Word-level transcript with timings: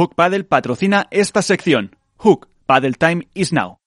Hook 0.00 0.14
Paddle 0.14 0.44
patrocina 0.44 1.08
esta 1.10 1.42
sección. 1.42 1.94
Hook 2.16 2.48
Paddle 2.64 2.94
Time 2.94 3.28
is 3.34 3.52
now. 3.52 3.79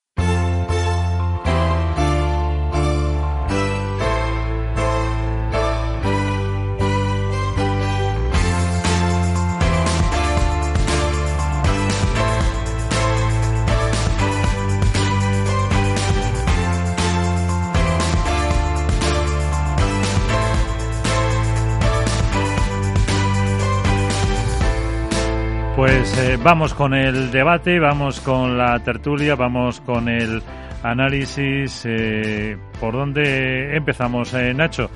Pues 25.83 26.17
eh, 26.17 26.39
vamos 26.41 26.73
con 26.73 26.93
el 26.93 27.29
debate, 27.29 27.77
vamos 27.77 28.21
con 28.21 28.57
la 28.57 28.79
tertulia, 28.79 29.35
vamos 29.35 29.81
con 29.81 30.07
el 30.07 30.41
análisis. 30.81 31.81
Eh, 31.83 32.57
¿Por 32.79 32.93
dónde 32.93 33.75
empezamos, 33.75 34.33
eh, 34.33 34.53
Nacho? 34.53 34.89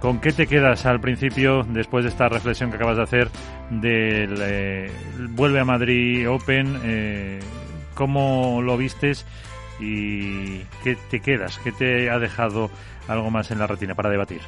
¿Con 0.00 0.20
qué 0.20 0.32
te 0.32 0.46
quedas 0.46 0.86
al 0.86 1.00
principio, 1.00 1.64
después 1.64 2.04
de 2.04 2.10
esta 2.10 2.28
reflexión 2.28 2.70
que 2.70 2.76
acabas 2.76 2.96
de 2.96 3.02
hacer 3.02 3.28
del 3.70 4.88
vuelve 5.30 5.58
a 5.58 5.64
Madrid 5.64 6.30
Open? 6.30 7.40
¿Cómo 7.94 8.62
lo 8.62 8.76
vistes 8.76 9.26
y 9.80 10.58
qué 10.84 10.96
te 11.10 11.18
quedas? 11.18 11.58
¿Qué 11.58 11.72
te 11.72 12.08
ha 12.08 12.20
dejado 12.20 12.70
algo 13.08 13.32
más 13.32 13.50
en 13.50 13.58
la 13.58 13.66
retina 13.66 13.96
para 13.96 14.10
debatir? 14.10 14.42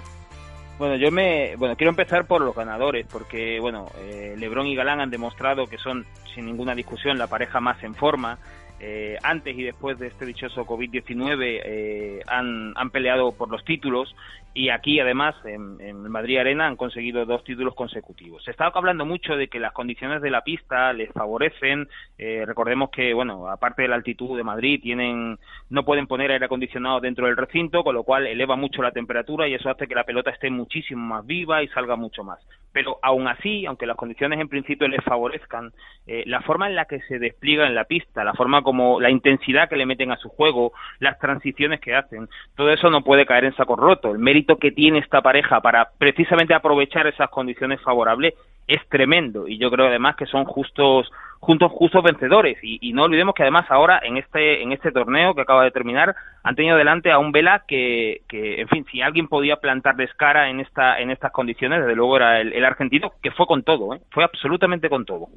Bueno, 0.76 0.96
yo 0.96 1.12
me, 1.12 1.54
bueno, 1.56 1.76
quiero 1.76 1.90
empezar 1.90 2.26
por 2.26 2.40
los 2.42 2.54
ganadores, 2.54 3.06
porque 3.06 3.60
bueno, 3.60 3.86
eh, 3.96 4.34
LeBron 4.36 4.66
y 4.66 4.74
Galán 4.74 5.00
han 5.00 5.10
demostrado 5.10 5.66
que 5.66 5.78
son, 5.78 6.04
sin 6.34 6.46
ninguna 6.46 6.74
discusión, 6.74 7.16
la 7.16 7.28
pareja 7.28 7.60
más 7.60 7.82
en 7.84 7.94
forma. 7.94 8.38
Eh, 8.80 9.16
antes 9.22 9.56
y 9.56 9.62
después 9.62 9.98
de 10.00 10.08
este 10.08 10.26
dichoso 10.26 10.66
COVID-19 10.66 11.60
eh, 11.64 12.20
han, 12.26 12.72
han, 12.76 12.90
peleado 12.90 13.30
por 13.30 13.48
los 13.48 13.64
títulos 13.64 14.14
y 14.54 14.68
aquí 14.68 15.00
además 15.00 15.34
en, 15.44 15.74
Madrid 16.08 16.38
Arena 16.38 16.68
han 16.68 16.76
conseguido 16.76 17.26
dos 17.26 17.42
títulos 17.42 17.74
consecutivos. 17.74 18.44
Se 18.44 18.52
está 18.52 18.66
hablando 18.66 19.04
mucho 19.04 19.36
de 19.36 19.48
que 19.48 19.58
las 19.58 19.72
condiciones 19.72 20.22
de 20.22 20.30
la 20.30 20.42
pista 20.42 20.92
les 20.92 21.10
favorecen. 21.12 21.88
Eh, 22.18 22.44
recordemos 22.46 22.90
que, 22.90 23.12
bueno, 23.14 23.48
aparte 23.48 23.82
de 23.82 23.88
la 23.88 23.96
altitud 23.96 24.36
de 24.36 24.44
Madrid, 24.44 24.80
tienen 24.80 25.38
no 25.70 25.84
pueden 25.84 26.06
poner 26.06 26.30
aire 26.30 26.46
acondicionado 26.46 27.00
dentro 27.00 27.26
del 27.26 27.36
recinto, 27.36 27.82
con 27.82 27.94
lo 27.94 28.04
cual 28.04 28.28
eleva 28.28 28.54
mucho 28.54 28.80
la 28.80 28.92
temperatura 28.92 29.48
y 29.48 29.54
eso 29.54 29.68
hace 29.68 29.88
que 29.88 29.94
la 29.96 30.04
pelota 30.04 30.30
esté 30.30 30.50
muchísimo 30.50 31.04
más 31.04 31.26
viva 31.26 31.62
y 31.62 31.68
salga 31.68 31.96
mucho 31.96 32.22
más. 32.22 32.38
Pero 32.74 32.98
aún 33.02 33.28
así, 33.28 33.64
aunque 33.66 33.86
las 33.86 33.96
condiciones 33.96 34.40
en 34.40 34.48
principio 34.48 34.88
les 34.88 35.02
favorezcan, 35.04 35.72
eh, 36.06 36.24
la 36.26 36.42
forma 36.42 36.68
en 36.68 36.74
la 36.74 36.84
que 36.84 37.00
se 37.02 37.20
despliega 37.20 37.66
en 37.66 37.74
la 37.74 37.84
pista, 37.84 38.24
la 38.24 38.34
forma 38.34 38.62
como 38.62 39.00
la 39.00 39.10
intensidad 39.10 39.68
que 39.68 39.76
le 39.76 39.86
meten 39.86 40.10
a 40.10 40.16
su 40.16 40.28
juego, 40.28 40.72
las 40.98 41.18
transiciones 41.20 41.80
que 41.80 41.94
hacen, 41.94 42.28
todo 42.56 42.70
eso 42.70 42.90
no 42.90 43.02
puede 43.02 43.26
caer 43.26 43.44
en 43.44 43.54
saco 43.54 43.76
roto. 43.76 44.10
El 44.10 44.18
mérito 44.18 44.56
que 44.56 44.72
tiene 44.72 44.98
esta 44.98 45.22
pareja 45.22 45.60
para 45.60 45.88
precisamente 45.96 46.52
aprovechar 46.52 47.06
esas 47.06 47.30
condiciones 47.30 47.80
favorables 47.80 48.34
es 48.66 48.80
tremendo 48.88 49.46
y 49.46 49.58
yo 49.58 49.70
creo 49.70 49.86
además 49.86 50.16
que 50.16 50.26
son 50.26 50.44
justos 50.44 51.10
juntos 51.44 51.70
justos 51.72 52.02
vencedores 52.02 52.58
y, 52.62 52.92
no 52.92 53.04
olvidemos 53.04 53.34
que 53.34 53.42
además 53.42 53.66
ahora 53.68 54.00
en 54.02 54.16
este 54.16 54.62
en 54.62 54.72
este 54.72 54.92
torneo 54.92 55.34
que 55.34 55.42
acaba 55.42 55.64
de 55.64 55.70
terminar 55.70 56.14
han 56.42 56.54
tenido 56.54 56.76
delante 56.76 57.10
a 57.10 57.18
un 57.18 57.32
Vela 57.32 57.64
que, 57.66 58.22
que 58.28 58.60
en 58.60 58.68
fin 58.68 58.84
si 58.90 59.02
alguien 59.02 59.28
podía 59.28 59.56
plantarles 59.56 60.12
cara 60.14 60.48
en 60.48 60.60
esta 60.60 60.98
en 61.00 61.10
estas 61.10 61.32
condiciones 61.32 61.80
desde 61.80 61.94
luego 61.94 62.16
era 62.16 62.40
el, 62.40 62.64
argentino 62.64 63.12
que 63.22 63.30
fue 63.30 63.46
con 63.46 63.62
todo 63.62 63.94
¿eh? 63.94 64.00
fue 64.10 64.24
absolutamente 64.24 64.88
con 64.88 65.04
todo 65.04 65.28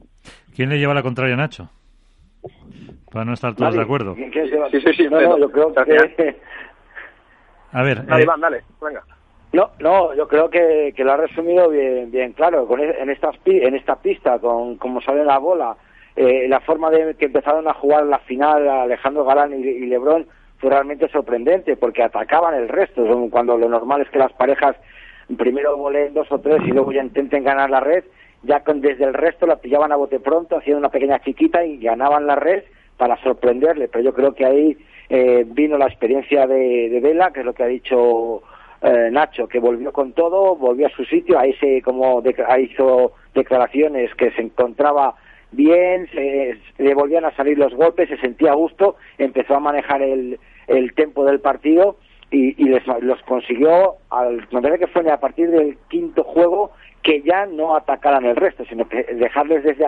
quién 0.55 0.69
le 0.69 0.79
lleva 0.79 0.93
la 0.93 1.03
contraria 1.03 1.35
Nacho 1.35 1.69
para 3.11 3.25
no 3.25 3.33
estar 3.33 3.55
todos 3.55 3.75
de 3.75 3.81
acuerdo 3.81 4.15
sí 4.15 4.31
sí 4.81 4.93
sí 4.95 5.07
no, 5.09 5.37
yo 5.37 5.51
creo 5.51 5.73
que 5.73 6.35
a 7.71 7.83
ver. 7.83 8.05
Dale, 8.05 8.23
eh, 8.23 8.27
dale, 8.39 8.63
venga. 8.81 9.03
No, 9.53 9.71
no, 9.79 10.13
yo 10.13 10.27
creo 10.27 10.49
que, 10.49 10.93
que 10.95 11.03
lo 11.03 11.13
ha 11.13 11.17
resumido 11.17 11.69
bien, 11.69 12.11
bien 12.11 12.33
claro. 12.33 12.67
Con, 12.67 12.79
e, 12.79 12.89
en, 12.99 13.09
esta, 13.09 13.31
en 13.45 13.75
esta 13.75 13.95
pista, 13.95 14.39
con 14.39 14.77
cómo 14.77 15.01
sale 15.01 15.23
la 15.23 15.37
bola, 15.37 15.75
eh, 16.17 16.47
la 16.49 16.59
forma 16.61 16.89
de 16.89 17.13
que 17.13 17.25
empezaron 17.25 17.67
a 17.67 17.75
jugar 17.75 18.03
la 18.07 18.17
final 18.19 18.67
Alejandro 18.67 19.23
Galán 19.23 19.53
y, 19.53 19.67
y 19.67 19.85
Lebrón 19.85 20.25
fue 20.57 20.71
realmente 20.71 21.07
sorprendente 21.09 21.77
porque 21.77 22.01
atacaban 22.01 22.55
el 22.55 22.69
resto. 22.69 23.05
Cuando 23.29 23.55
lo 23.55 23.69
normal 23.69 24.01
es 24.01 24.09
que 24.09 24.17
las 24.17 24.33
parejas 24.33 24.75
primero 25.37 25.77
volen 25.77 26.15
dos 26.15 26.31
o 26.31 26.39
tres 26.39 26.57
y 26.65 26.71
luego 26.71 26.91
ya 26.91 27.03
intenten 27.03 27.43
ganar 27.43 27.69
la 27.69 27.81
red, 27.81 28.03
ya 28.41 28.61
con, 28.61 28.81
desde 28.81 29.03
el 29.03 29.13
resto 29.13 29.45
la 29.45 29.57
pillaban 29.57 29.91
a 29.91 29.95
bote 29.95 30.19
pronto, 30.19 30.57
haciendo 30.57 30.79
una 30.79 30.89
pequeña 30.89 31.19
chiquita 31.19 31.63
y 31.63 31.77
ganaban 31.77 32.25
la 32.25 32.35
red 32.35 32.63
para 32.97 33.21
sorprenderle. 33.21 33.87
Pero 33.87 34.03
yo 34.03 34.13
creo 34.15 34.33
que 34.33 34.45
ahí 34.45 34.77
eh, 35.09 35.45
vino 35.47 35.77
la 35.77 35.85
experiencia 35.85 36.47
de, 36.47 36.89
de, 36.89 36.99
Vela, 36.99 37.31
que 37.31 37.41
es 37.41 37.45
lo 37.45 37.53
que 37.53 37.61
ha 37.61 37.67
dicho 37.67 38.41
eh, 38.81 39.09
Nacho, 39.11 39.47
que 39.47 39.59
volvió 39.59 39.93
con 39.93 40.13
todo, 40.13 40.55
volvió 40.55 40.87
a 40.87 40.91
su 40.91 41.05
sitio, 41.05 41.37
ahí 41.37 41.53
se 41.59 41.83
como 41.83 42.23
hizo 42.59 43.11
declaraciones 43.35 44.15
que 44.15 44.31
se 44.31 44.41
encontraba 44.41 45.13
bien, 45.51 46.07
se, 46.11 46.57
le 46.77 46.93
volvían 46.93 47.25
a 47.25 47.35
salir 47.35 47.57
los 47.57 47.73
golpes, 47.73 48.09
se 48.09 48.17
sentía 48.17 48.51
a 48.51 48.55
gusto, 48.55 48.95
empezó 49.17 49.55
a 49.55 49.59
manejar 49.59 50.01
el, 50.01 50.39
el 50.67 50.93
tempo 50.93 51.25
del 51.25 51.39
partido 51.39 51.97
y, 52.31 52.61
y 52.61 52.69
les, 52.69 52.85
los 53.01 53.21
consiguió, 53.23 53.95
al, 54.09 54.47
me 54.51 54.61
parece 54.61 54.79
que 54.79 54.87
fue 54.87 55.09
a 55.09 55.19
partir 55.19 55.49
del 55.49 55.77
quinto 55.89 56.23
juego, 56.23 56.71
que 57.01 57.21
ya 57.21 57.45
no 57.45 57.75
atacaran 57.75 58.25
el 58.25 58.35
resto, 58.35 58.65
sino 58.65 58.87
que 58.89 59.03
dejarles 59.03 59.63
desde, 59.63 59.85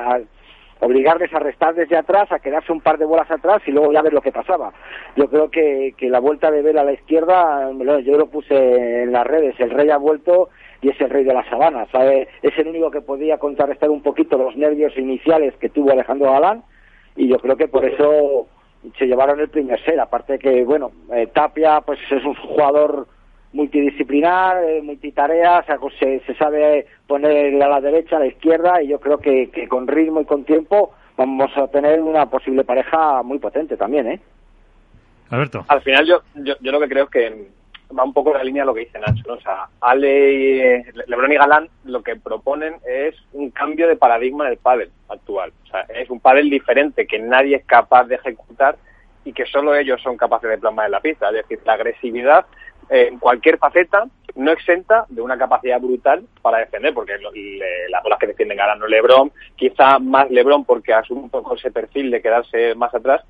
obligarles 0.80 1.34
a 1.34 1.40
restar 1.40 1.76
desde 1.76 1.98
atrás, 1.98 2.32
a 2.32 2.40
quedarse 2.40 2.72
un 2.72 2.82
par 2.82 2.98
de 2.98 3.06
bolas 3.06 3.30
atrás 3.30 3.62
y 3.66 3.72
luego 3.72 3.92
ya 3.92 4.02
ver 4.02 4.14
lo 4.14 4.22
que 4.22 4.32
pasaba. 4.32 4.72
Yo 5.16 5.30
creo 5.30 5.50
que, 5.52 5.94
que 5.98 6.10
la 6.10 6.20
vuelta 6.20 6.50
de 6.52 6.62
Vela 6.62 6.82
a 6.82 6.86
la 6.86 6.94
izquierda, 6.94 7.70
yo 8.04 8.18
lo 8.18 8.28
puse 8.28 9.04
en 9.04 9.12
las 9.12 9.28
redes, 9.28 9.60
el 9.60 9.72
rey 9.72 9.90
ha 9.90 9.98
vuelto 9.98 10.50
y 10.82 10.90
es 10.90 11.00
el 11.02 11.10
rey 11.10 11.24
de 11.24 11.34
la 11.34 11.48
sabana, 11.50 11.86
¿sabe? 11.92 12.28
Es 12.42 12.58
el 12.58 12.68
único 12.68 12.92
que 12.92 13.02
podía 13.02 13.38
contrarrestar 13.38 13.90
un 13.90 14.02
poquito 14.02 14.38
los 14.38 14.56
nervios 14.56 14.98
iniciales 14.98 15.54
que 15.58 15.70
tuvo 15.70 15.92
Alejandro 15.92 16.32
Galán 16.32 16.64
y 17.16 17.28
yo 17.28 17.38
creo 17.38 17.58
que 17.58 17.68
por 17.68 17.86
eso 17.86 18.48
se 18.98 19.08
llevaron 19.08 19.40
el 19.40 19.50
primer 19.50 19.84
set, 19.84 20.00
aparte 20.00 20.40
que, 20.40 20.64
bueno, 20.64 20.92
eh, 21.14 21.28
Tapia 21.28 21.82
pues 21.82 22.00
es 22.10 22.24
un 22.24 22.36
jugador 22.36 23.08
multidisciplinar, 23.52 24.64
eh, 24.64 24.82
multitarea, 24.82 25.66
se, 26.00 26.20
se, 26.20 26.36
sabe 26.36 26.86
poner 27.08 27.62
a 27.62 27.68
la 27.68 27.82
derecha, 27.82 28.18
a 28.18 28.20
la 28.20 28.28
izquierda, 28.28 28.82
y 28.82 28.90
yo 28.90 29.00
creo 29.00 29.18
que, 29.18 29.50
que, 29.50 29.68
con 29.68 29.88
ritmo 29.88 30.22
y 30.22 30.26
con 30.26 30.46
tiempo 30.46 30.94
vamos 31.18 31.52
a 31.58 31.68
tener 31.68 32.02
una 32.02 32.28
posible 32.28 32.64
pareja 32.64 33.24
muy 33.24 33.40
potente 33.40 33.76
también, 33.76 34.08
¿eh? 34.08 34.20
Alberto. 35.30 35.66
Al 35.68 35.82
final 35.82 36.06
yo, 36.06 36.22
yo, 36.36 36.56
yo 36.62 36.72
lo 36.72 36.80
que 36.80 36.88
creo 36.88 37.06
es 37.06 37.10
que 37.10 37.48
va 37.98 38.04
un 38.04 38.14
poco 38.14 38.34
la 38.34 38.44
línea 38.44 38.64
de 38.64 38.68
lo 38.68 38.74
que 38.74 38.82
dice 38.82 39.00
Nacho, 39.00 39.24
¿no? 39.28 39.34
O 39.34 39.42
sea, 39.42 39.68
Ale, 39.82 40.86
Lebron 41.08 41.32
y 41.32 41.36
Galán 41.36 41.70
lo 41.86 42.02
que 42.04 42.16
proponen 42.16 42.76
es 42.88 43.16
un 43.34 43.52
cambio 43.52 43.88
de 43.88 43.96
paradigma 43.96 44.48
del 44.48 44.58
pádel 44.58 44.92
actual. 45.08 45.52
O 45.64 45.68
sea, 45.68 45.82
es 45.82 46.10
un 46.10 46.20
pádel 46.20 46.50
diferente 46.50 47.08
que 47.08 47.20
nadie 47.20 47.58
es 47.58 47.66
capaz 47.66 48.06
de 48.06 48.16
ejecutar 48.16 48.78
y 49.26 49.34
que 49.34 49.46
solo 49.46 49.76
ellos 49.76 50.02
son 50.02 50.18
capaces 50.18 50.50
de 50.50 50.58
plasmar 50.58 50.86
en 50.86 50.92
la 50.92 51.02
pista. 51.02 51.30
Es 51.30 51.36
decir, 51.36 51.60
la 51.66 51.74
agresividad 51.74 52.46
en 52.90 53.20
cualquier 53.20 53.58
faceta, 53.58 54.06
no 54.36 54.52
exenta 54.52 55.06
de 55.10 55.22
una 55.22 55.38
capacidad 55.38 55.80
brutal 55.80 56.26
para 56.42 56.60
defender, 56.60 56.94
porque 56.94 57.14
las 57.90 58.04
bolas 58.04 58.20
que 58.20 58.28
defienden 58.28 58.58
ganan 58.58 58.80
Lebron, 58.88 59.32
quizá 59.56 60.00
más 60.00 60.30
Lebron 60.32 60.66
porque 60.66 60.94
asume 60.94 61.22
un 61.22 61.30
poco 61.30 61.56
ese 61.56 61.72
perfil 61.72 62.10
de 62.10 62.22
quedarse 62.22 62.74
más 62.76 62.94
atrás, 62.94 63.24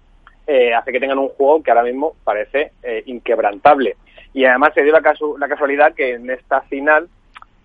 eh, 0.47 0.73
hace 0.73 0.91
que 0.91 0.99
tengan 0.99 1.19
un 1.19 1.29
juego 1.29 1.61
que 1.61 1.71
ahora 1.71 1.83
mismo 1.83 2.15
parece 2.23 2.71
eh, 2.81 3.03
inquebrantable. 3.05 3.97
Y 4.34 4.45
además 4.45 4.73
se 4.73 4.84
dio 4.84 4.91
la, 4.91 5.01
la 5.40 5.47
casualidad 5.47 5.94
que 5.94 6.13
en 6.13 6.29
esta 6.29 6.62
final 6.62 7.09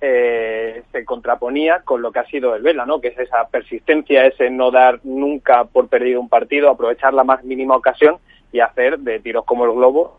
eh, 0.01 0.83
se 0.93 1.05
contraponía 1.05 1.81
con 1.81 2.03
lo 2.03 2.13
que 2.13 2.19
ha 2.19 2.27
sido 2.27 2.55
el 2.55 2.63
Vela, 2.63 2.85
¿no? 2.85 3.01
que 3.01 3.09
es 3.09 3.19
esa 3.19 3.49
persistencia, 3.49 4.27
ese 4.27 4.51
no 4.51 4.71
dar 4.71 5.01
nunca 5.03 5.65
por 5.65 5.89
perdido 5.89 6.21
un 6.21 6.29
partido, 6.29 6.71
aprovechar 6.71 7.15
la 7.15 7.25
más 7.25 7.43
mínima 7.45 7.77
ocasión 7.77 8.19
y 8.53 8.61
hacer 8.61 8.99
de 8.99 9.21
tiros 9.21 9.45
como 9.45 9.65
el 9.65 9.73
globo 9.73 10.19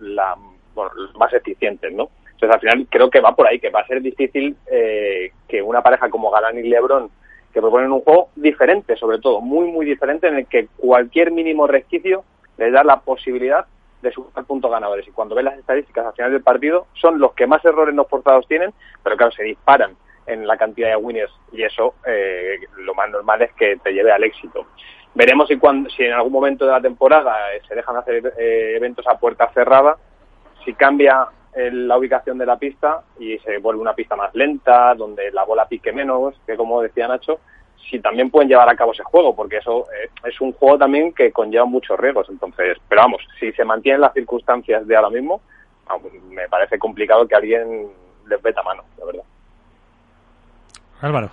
la 0.00 0.36
bueno, 0.74 0.90
los 0.94 1.14
más 1.16 1.32
eficientes, 1.32 1.92
¿no? 1.92 2.08
Entonces, 2.32 2.54
al 2.54 2.60
final 2.60 2.86
creo 2.90 3.10
que 3.10 3.20
va 3.20 3.34
por 3.34 3.46
ahí, 3.46 3.60
que 3.60 3.70
va 3.70 3.80
a 3.80 3.86
ser 3.86 4.02
difícil 4.02 4.56
eh, 4.70 5.30
que 5.48 5.62
una 5.62 5.82
pareja 5.82 6.10
como 6.10 6.30
Galán 6.30 6.58
y 6.58 6.64
Lebron, 6.64 7.10
que 7.52 7.60
proponen 7.60 7.92
un 7.92 8.00
juego 8.00 8.30
diferente, 8.34 8.96
sobre 8.96 9.18
todo, 9.18 9.40
muy, 9.40 9.70
muy 9.70 9.86
diferente, 9.86 10.26
en 10.26 10.36
el 10.36 10.46
que 10.46 10.66
cualquier 10.76 11.30
mínimo 11.30 11.66
resquicio 11.66 12.24
les 12.58 12.72
da 12.72 12.82
la 12.82 13.00
posibilidad 13.00 13.66
de 14.04 14.12
sumar 14.12 14.44
puntos 14.44 14.70
ganadores. 14.70 15.06
Y 15.08 15.10
cuando 15.10 15.34
ves 15.34 15.44
las 15.44 15.58
estadísticas 15.58 16.06
al 16.06 16.12
final 16.12 16.32
del 16.32 16.42
partido, 16.42 16.86
son 16.94 17.18
los 17.18 17.32
que 17.34 17.46
más 17.46 17.64
errores 17.64 17.94
no 17.94 18.04
forzados 18.04 18.46
tienen, 18.46 18.72
pero 19.02 19.16
claro, 19.16 19.32
se 19.32 19.42
disparan 19.42 19.96
en 20.26 20.46
la 20.46 20.56
cantidad 20.56 20.88
de 20.88 20.96
winners 20.96 21.32
y 21.52 21.62
eso 21.62 21.94
eh, 22.06 22.58
lo 22.78 22.94
más 22.94 23.10
normal 23.10 23.42
es 23.42 23.52
que 23.54 23.76
te 23.82 23.92
lleve 23.92 24.12
al 24.12 24.24
éxito. 24.24 24.66
Veremos 25.14 25.48
si, 25.48 25.56
cuando, 25.56 25.90
si 25.90 26.04
en 26.04 26.12
algún 26.12 26.32
momento 26.32 26.64
de 26.64 26.72
la 26.72 26.80
temporada 26.80 27.54
eh, 27.54 27.60
se 27.68 27.74
dejan 27.74 27.96
hacer 27.96 28.32
eventos 28.38 29.06
a 29.06 29.18
puerta 29.18 29.50
cerrada 29.52 29.96
si 30.64 30.72
cambia 30.74 31.26
la 31.56 31.96
ubicación 31.96 32.36
de 32.36 32.46
la 32.46 32.58
pista 32.58 33.02
y 33.18 33.38
se 33.38 33.58
vuelve 33.58 33.80
una 33.80 33.94
pista 33.94 34.16
más 34.16 34.34
lenta, 34.34 34.94
donde 34.94 35.30
la 35.30 35.44
bola 35.44 35.68
pique 35.68 35.92
menos, 35.92 36.34
que 36.46 36.56
como 36.56 36.82
decía 36.82 37.06
Nacho, 37.06 37.38
si 37.88 38.00
también 38.00 38.30
pueden 38.30 38.48
llevar 38.48 38.68
a 38.68 38.76
cabo 38.76 38.92
ese 38.92 39.02
juego, 39.02 39.34
porque 39.34 39.58
eso 39.58 39.86
eh, 39.92 40.10
es 40.24 40.40
un 40.40 40.52
juego 40.52 40.78
también 40.78 41.12
que 41.12 41.32
conlleva 41.32 41.64
muchos 41.64 41.98
riesgos. 41.98 42.28
Entonces, 42.28 42.78
pero 42.88 43.02
vamos, 43.02 43.22
si 43.38 43.52
se 43.52 43.64
mantienen 43.64 44.00
las 44.00 44.12
circunstancias 44.12 44.86
de 44.86 44.96
ahora 44.96 45.10
mismo, 45.10 45.40
me 46.30 46.48
parece 46.48 46.78
complicado 46.78 47.26
que 47.26 47.34
alguien 47.34 47.88
les 48.26 48.42
meta 48.42 48.62
mano, 48.62 48.82
la 48.98 49.04
verdad. 49.04 49.24
Álvaro. 51.00 51.30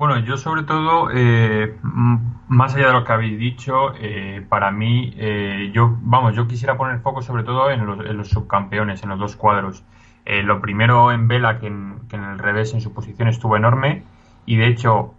Bueno, 0.00 0.18
yo 0.20 0.38
sobre 0.38 0.62
todo, 0.62 1.10
eh, 1.12 1.76
más 1.82 2.74
allá 2.74 2.86
de 2.86 2.92
lo 2.94 3.04
que 3.04 3.12
habéis 3.12 3.38
dicho, 3.38 3.92
eh, 3.98 4.42
para 4.48 4.70
mí, 4.70 5.12
eh, 5.18 5.70
yo, 5.74 5.94
vamos, 6.00 6.34
yo 6.34 6.48
quisiera 6.48 6.78
poner 6.78 7.00
foco 7.00 7.20
sobre 7.20 7.42
todo 7.42 7.70
en 7.70 7.84
los, 8.16 8.30
subcampeones, 8.30 9.02
en 9.02 9.10
los 9.10 9.18
dos 9.18 9.36
cuadros. 9.36 9.84
lo 10.24 10.62
primero 10.62 11.12
en 11.12 11.28
Vela, 11.28 11.58
que 11.58 11.66
en, 11.66 12.00
el 12.12 12.38
revés 12.38 12.72
en 12.72 12.80
su 12.80 12.94
posición 12.94 13.28
estuvo 13.28 13.58
enorme, 13.58 14.04
y 14.46 14.56
de 14.56 14.66
hecho 14.66 15.14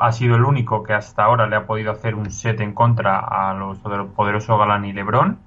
ha 0.00 0.12
sido 0.12 0.36
el 0.36 0.44
único 0.44 0.82
que 0.82 0.94
hasta 0.94 1.24
ahora 1.24 1.46
le 1.46 1.56
ha 1.56 1.66
podido 1.66 1.92
hacer 1.92 2.14
un 2.14 2.30
set 2.30 2.60
en 2.60 2.72
contra 2.72 3.18
a 3.18 3.54
los 3.54 3.78
poderosos 3.78 4.58
Galán 4.58 4.84
y 4.84 4.92
Lebrón. 4.92 5.38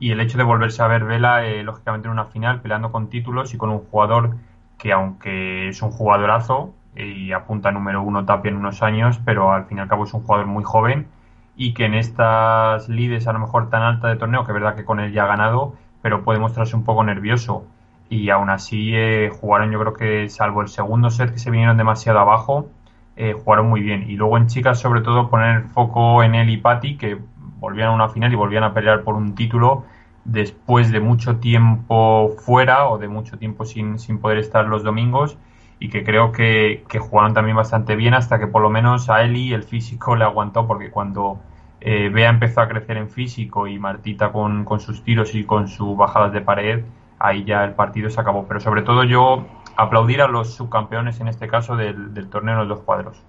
Y 0.00 0.12
el 0.12 0.20
hecho 0.20 0.38
de 0.38 0.44
volverse 0.44 0.82
a 0.82 0.86
ver 0.86 1.04
Vela, 1.04 1.42
lógicamente, 1.62 2.06
en 2.06 2.12
una 2.12 2.26
final, 2.26 2.60
peleando 2.60 2.92
con 2.92 3.08
títulos 3.08 3.52
y 3.54 3.56
con 3.58 3.70
un 3.70 3.80
jugador 3.80 4.36
que, 4.76 4.92
aunque 4.92 5.68
es 5.68 5.82
un 5.82 5.90
jugadorazo, 5.90 6.72
y 6.94 7.32
apunta 7.32 7.70
número 7.70 8.02
uno 8.02 8.24
Tapia 8.24 8.50
en 8.50 8.56
unos 8.56 8.82
años, 8.82 9.20
pero 9.24 9.52
al 9.52 9.66
fin 9.66 9.78
y 9.78 9.80
al 9.80 9.88
cabo 9.88 10.04
es 10.04 10.14
un 10.14 10.22
jugador 10.22 10.46
muy 10.46 10.64
joven 10.64 11.08
y 11.56 11.74
que 11.74 11.84
en 11.84 11.94
estas 11.94 12.88
lides 12.88 13.26
a 13.26 13.32
lo 13.32 13.40
mejor 13.40 13.70
tan 13.70 13.82
alta 13.82 14.08
de 14.08 14.16
torneo, 14.16 14.44
que 14.44 14.52
es 14.52 14.54
verdad 14.54 14.76
que 14.76 14.84
con 14.84 15.00
él 15.00 15.12
ya 15.12 15.24
ha 15.24 15.26
ganado, 15.26 15.74
pero 16.02 16.22
puede 16.22 16.38
mostrarse 16.38 16.76
un 16.76 16.84
poco 16.84 17.02
nervioso. 17.02 17.66
Y 18.08 18.30
aún 18.30 18.50
así 18.50 18.92
eh, 18.94 19.30
jugaron, 19.40 19.70
yo 19.70 19.78
creo 19.80 19.94
que 19.94 20.28
salvo 20.28 20.62
el 20.62 20.68
segundo 20.68 21.10
set 21.10 21.32
que 21.32 21.38
se 21.38 21.50
vinieron 21.50 21.76
demasiado 21.76 22.18
abajo, 22.18 22.68
eh, 23.16 23.34
jugaron 23.34 23.68
muy 23.68 23.80
bien. 23.80 24.08
Y 24.08 24.16
luego 24.16 24.36
en 24.38 24.46
chicas, 24.46 24.80
sobre 24.80 25.02
todo, 25.02 25.28
poner 25.28 25.64
foco 25.64 26.22
en 26.22 26.34
él 26.34 26.50
y 26.50 26.56
Patti, 26.56 26.96
que 26.96 27.18
volvían 27.58 27.88
a 27.88 27.92
una 27.92 28.08
final 28.08 28.32
y 28.32 28.36
volvían 28.36 28.64
a 28.64 28.72
pelear 28.72 29.02
por 29.02 29.14
un 29.14 29.34
título 29.34 29.84
después 30.24 30.92
de 30.92 31.00
mucho 31.00 31.36
tiempo 31.36 32.34
fuera 32.38 32.88
o 32.88 32.98
de 32.98 33.08
mucho 33.08 33.38
tiempo 33.38 33.64
sin, 33.64 33.98
sin 33.98 34.18
poder 34.18 34.38
estar 34.38 34.66
los 34.66 34.82
domingos 34.84 35.38
y 35.80 35.88
que 35.88 36.04
creo 36.04 36.32
que, 36.32 36.84
jugaron 36.98 37.34
también 37.34 37.56
bastante 37.56 37.96
bien 37.96 38.14
hasta 38.14 38.38
que 38.38 38.46
por 38.46 38.62
lo 38.62 38.70
menos 38.70 39.08
a 39.10 39.22
Eli 39.22 39.52
el 39.52 39.62
físico 39.62 40.16
le 40.16 40.24
aguantó 40.24 40.66
porque 40.66 40.90
cuando 40.90 41.40
eh, 41.80 42.08
Bea 42.08 42.30
empezó 42.30 42.60
a 42.60 42.68
crecer 42.68 42.96
en 42.96 43.08
físico 43.08 43.66
y 43.66 43.78
Martita 43.78 44.32
con, 44.32 44.66
sus 44.80 45.02
tiros 45.04 45.34
y 45.34 45.44
con 45.44 45.68
sus 45.68 45.96
bajadas 45.96 46.32
de 46.32 46.40
pared, 46.40 46.84
ahí 47.18 47.44
ya 47.44 47.64
el 47.64 47.74
partido 47.74 48.10
se 48.10 48.20
acabó. 48.20 48.46
Pero 48.46 48.60
sobre 48.60 48.82
todo 48.82 49.04
yo 49.04 49.46
aplaudir 49.76 50.22
a 50.22 50.28
los 50.28 50.54
subcampeones 50.54 51.20
en 51.20 51.28
este 51.28 51.48
caso 51.48 51.76
del, 51.76 52.28
torneo 52.30 52.54
en 52.54 52.60
los 52.60 52.68
dos 52.68 52.80
cuadros. 52.80 53.22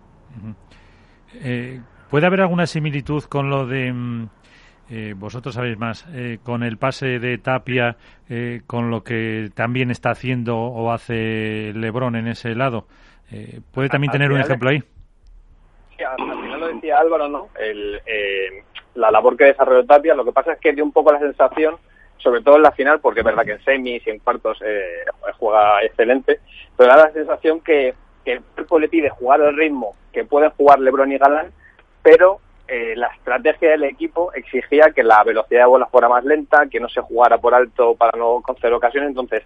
Eh, 1.35 1.81
¿Puede 2.09 2.25
haber 2.25 2.41
alguna 2.41 2.65
similitud 2.65 3.23
con 3.25 3.49
lo 3.49 3.67
de 3.67 3.93
mm, 3.93 4.27
eh, 4.91 5.13
vosotros 5.15 5.53
sabéis 5.53 5.77
más, 5.77 6.07
eh, 6.13 6.39
con 6.43 6.63
el 6.63 6.77
pase 6.77 7.19
de 7.19 7.37
Tapia, 7.37 7.95
eh, 8.27 8.61
con 8.65 8.89
lo 8.89 9.03
que 9.03 9.49
también 9.53 9.91
está 9.91 10.09
haciendo 10.09 10.57
o 10.57 10.91
hace 10.91 11.71
Lebron 11.75 12.15
en 12.15 12.27
ese 12.27 12.55
lado, 12.55 12.87
¿puede 13.71 13.89
también 13.89 14.11
tener 14.11 14.31
un 14.31 14.39
ejemplo 14.39 14.71
ahí? 14.71 14.79
Sí, 15.95 16.03
al 16.03 16.17
final 16.17 16.59
lo 16.59 16.67
decía 16.67 16.97
Álvaro, 16.97 17.27
¿no? 17.27 17.49
la 18.95 19.11
labor 19.11 19.37
que 19.37 19.45
desarrolló 19.45 19.85
Tapia, 19.85 20.15
lo 20.15 20.25
que 20.25 20.31
pasa 20.31 20.53
es 20.53 20.59
que 20.59 20.73
dio 20.73 20.83
un 20.83 20.91
poco 20.91 21.11
la 21.11 21.19
sensación, 21.19 21.75
sobre 22.19 22.41
todo 22.41 22.57
en 22.57 22.63
la 22.63 22.71
final, 22.71 22.99
porque 22.99 23.21
es 23.21 23.25
verdad 23.25 23.43
que 23.43 23.53
en 23.53 23.63
semis 23.63 24.05
y 24.05 24.09
en 24.09 24.19
cuartos 24.19 24.59
juega 25.37 25.83
excelente, 25.83 26.39
pero 26.77 26.89
da 26.89 27.05
la 27.05 27.11
sensación 27.11 27.61
que, 27.61 27.93
el 28.25 28.41
cuerpo 28.43 28.77
le 28.77 28.89
pide 28.89 29.09
jugar 29.09 29.41
el 29.41 29.57
ritmo 29.57 29.95
que 30.11 30.23
pueden 30.23 30.51
jugar 30.51 30.79
Lebron 30.79 31.11
y 31.11 31.17
Galán, 31.17 31.51
pero 32.03 32.39
eh, 32.67 32.93
la 32.95 33.07
estrategia 33.07 33.71
del 33.71 33.85
equipo 33.85 34.31
exigía 34.33 34.91
que 34.93 35.01
la 35.01 35.23
velocidad 35.23 35.61
de 35.61 35.65
bola 35.65 35.87
fuera 35.87 36.07
más 36.07 36.23
lenta, 36.23 36.67
que 36.67 36.79
no 36.79 36.87
se 36.89 37.01
jugara 37.01 37.39
por 37.39 37.55
alto 37.55 37.95
para 37.95 38.15
no 38.17 38.41
conceder 38.43 38.73
ocasiones, 38.73 39.09
entonces 39.09 39.43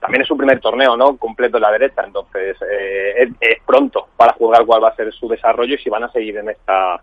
también 0.00 0.22
es 0.22 0.28
su 0.28 0.36
primer 0.36 0.60
torneo, 0.60 0.96
¿no? 0.96 1.16
Completo 1.16 1.58
en 1.58 1.62
la 1.62 1.72
derecha, 1.72 2.02
entonces 2.04 2.56
eh, 2.70 3.30
es, 3.40 3.62
pronto 3.66 4.08
para 4.16 4.32
jugar 4.32 4.64
cuál 4.64 4.84
va 4.84 4.88
a 4.88 4.96
ser 4.96 5.12
su 5.12 5.28
desarrollo 5.28 5.74
y 5.74 5.78
si 5.78 5.90
van 5.90 6.04
a 6.04 6.12
seguir 6.12 6.38
en 6.38 6.48
esta 6.48 7.00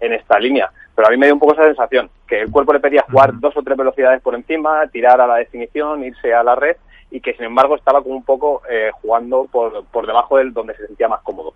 en 0.00 0.12
esta 0.12 0.38
línea. 0.38 0.70
Pero 0.96 1.08
a 1.08 1.10
mí 1.10 1.18
me 1.18 1.26
dio 1.26 1.34
un 1.34 1.40
poco 1.40 1.52
esa 1.52 1.64
sensación, 1.64 2.10
que 2.26 2.40
el 2.40 2.50
cuerpo 2.50 2.72
le 2.72 2.80
pedía 2.80 3.04
jugar 3.08 3.38
dos 3.38 3.54
o 3.56 3.62
tres 3.62 3.76
velocidades 3.76 4.22
por 4.22 4.34
encima, 4.34 4.86
tirar 4.88 5.20
a 5.20 5.26
la 5.26 5.36
definición, 5.36 6.02
irse 6.02 6.32
a 6.32 6.42
la 6.42 6.54
red 6.54 6.76
y 7.10 7.20
que 7.20 7.34
sin 7.34 7.44
embargo 7.44 7.76
estaba 7.76 8.02
como 8.02 8.16
un 8.16 8.24
poco 8.24 8.62
eh, 8.68 8.90
jugando 9.02 9.46
por, 9.52 9.84
por 9.84 10.06
debajo 10.06 10.38
del 10.38 10.54
donde 10.54 10.74
se 10.74 10.86
sentía 10.86 11.06
más 11.06 11.20
cómodo. 11.20 11.52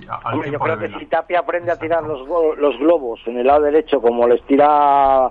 Yo 0.00 0.58
creo 0.58 0.78
que 0.78 0.88
si 0.98 1.06
Tapia 1.06 1.40
aprende 1.40 1.70
a 1.70 1.78
tirar 1.78 2.02
los, 2.02 2.26
los 2.58 2.78
globos 2.78 3.20
en 3.26 3.38
el 3.38 3.46
lado 3.46 3.62
derecho 3.62 4.00
como 4.00 4.26
les 4.26 4.42
tira 4.46 5.30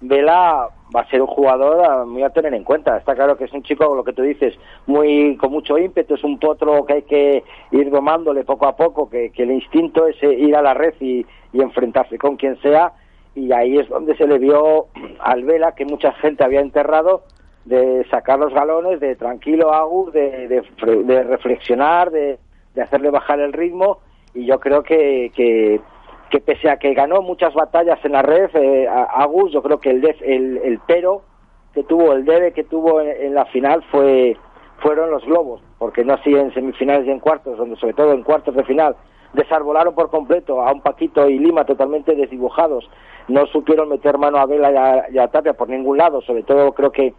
Vela, 0.00 0.68
va 0.94 1.00
a 1.00 1.10
ser 1.10 1.20
un 1.20 1.26
jugador 1.26 2.06
muy 2.06 2.22
a 2.22 2.30
tener 2.30 2.54
en 2.54 2.64
cuenta. 2.64 2.96
Está 2.96 3.14
claro 3.14 3.36
que 3.36 3.44
es 3.44 3.52
un 3.52 3.62
chico, 3.62 3.94
lo 3.94 4.04
que 4.04 4.12
tú 4.12 4.22
dices, 4.22 4.54
muy 4.86 5.36
con 5.36 5.52
mucho 5.52 5.78
ímpetu, 5.78 6.14
es 6.14 6.24
un 6.24 6.38
potro 6.38 6.84
que 6.84 6.92
hay 6.92 7.02
que 7.02 7.44
ir 7.70 7.90
domándole 7.90 8.44
poco 8.44 8.66
a 8.66 8.76
poco, 8.76 9.08
que, 9.08 9.32
el 9.36 9.50
instinto 9.50 10.06
es 10.06 10.22
eh, 10.22 10.32
ir 10.32 10.54
a 10.56 10.62
la 10.62 10.74
red 10.74 10.94
y, 11.00 11.26
enfrentarse 11.52 12.18
con 12.18 12.36
quien 12.36 12.60
sea. 12.60 12.92
Y 13.34 13.50
ahí 13.52 13.78
es 13.78 13.88
donde 13.88 14.14
se 14.16 14.26
le 14.26 14.38
vio 14.38 14.86
al 15.20 15.44
Vela, 15.44 15.72
que 15.72 15.86
mucha 15.86 16.12
gente 16.12 16.44
había 16.44 16.60
enterrado, 16.60 17.22
de 17.64 18.04
sacar 18.10 18.38
los 18.38 18.52
galones, 18.52 19.00
de 19.00 19.16
tranquilo 19.16 19.72
Agus, 19.72 20.12
de, 20.12 20.48
de 20.48 21.22
reflexionar, 21.24 22.10
de, 22.10 22.38
de 22.74 22.82
hacerle 22.82 23.10
bajar 23.10 23.40
el 23.40 23.52
ritmo 23.52 23.98
y 24.36 24.44
yo 24.44 24.60
creo 24.60 24.82
que, 24.82 25.32
que, 25.34 25.80
pese 26.40 26.68
a 26.68 26.76
que 26.76 26.94
ganó 26.94 27.22
muchas 27.22 27.54
batallas 27.54 27.98
en 28.04 28.12
la 28.12 28.22
red, 28.22 28.50
eh, 28.54 28.88
Agus, 28.88 29.52
yo 29.52 29.62
creo 29.62 29.78
que 29.78 29.90
el, 29.90 30.04
el, 30.04 30.58
el, 30.58 30.80
pero 30.86 31.22
que 31.72 31.82
tuvo, 31.84 32.12
el 32.12 32.24
debe 32.24 32.52
que 32.52 32.64
tuvo 32.64 33.00
en, 33.00 33.34
la 33.34 33.44
final 33.46 33.82
fue 33.90 34.36
fueron 34.78 35.10
los 35.10 35.24
globos, 35.24 35.62
porque 35.78 36.04
no 36.04 36.14
así 36.14 36.34
en 36.34 36.52
semifinales 36.52 37.06
y 37.06 37.10
en 37.10 37.20
cuartos, 37.20 37.56
donde 37.56 37.76
sobre 37.76 37.94
todo 37.94 38.12
en 38.12 38.22
cuartos 38.22 38.54
de 38.54 38.64
final 38.64 38.94
desarbolaron 39.32 39.94
por 39.94 40.10
completo 40.10 40.62
a 40.62 40.72
un 40.72 40.82
Paquito 40.82 41.28
y 41.28 41.38
Lima 41.38 41.64
totalmente 41.64 42.14
desdibujados, 42.14 42.88
no 43.28 43.46
supieron 43.46 43.88
meter 43.88 44.18
mano 44.18 44.38
a 44.38 44.46
Vela 44.46 45.06
y 45.10 45.18
a, 45.18 45.28
Tapia 45.28 45.54
por 45.54 45.68
ningún 45.68 45.98
lado, 45.98 46.20
sobre 46.22 46.42
todo 46.42 46.72
creo 46.72 46.90
que 46.90 47.14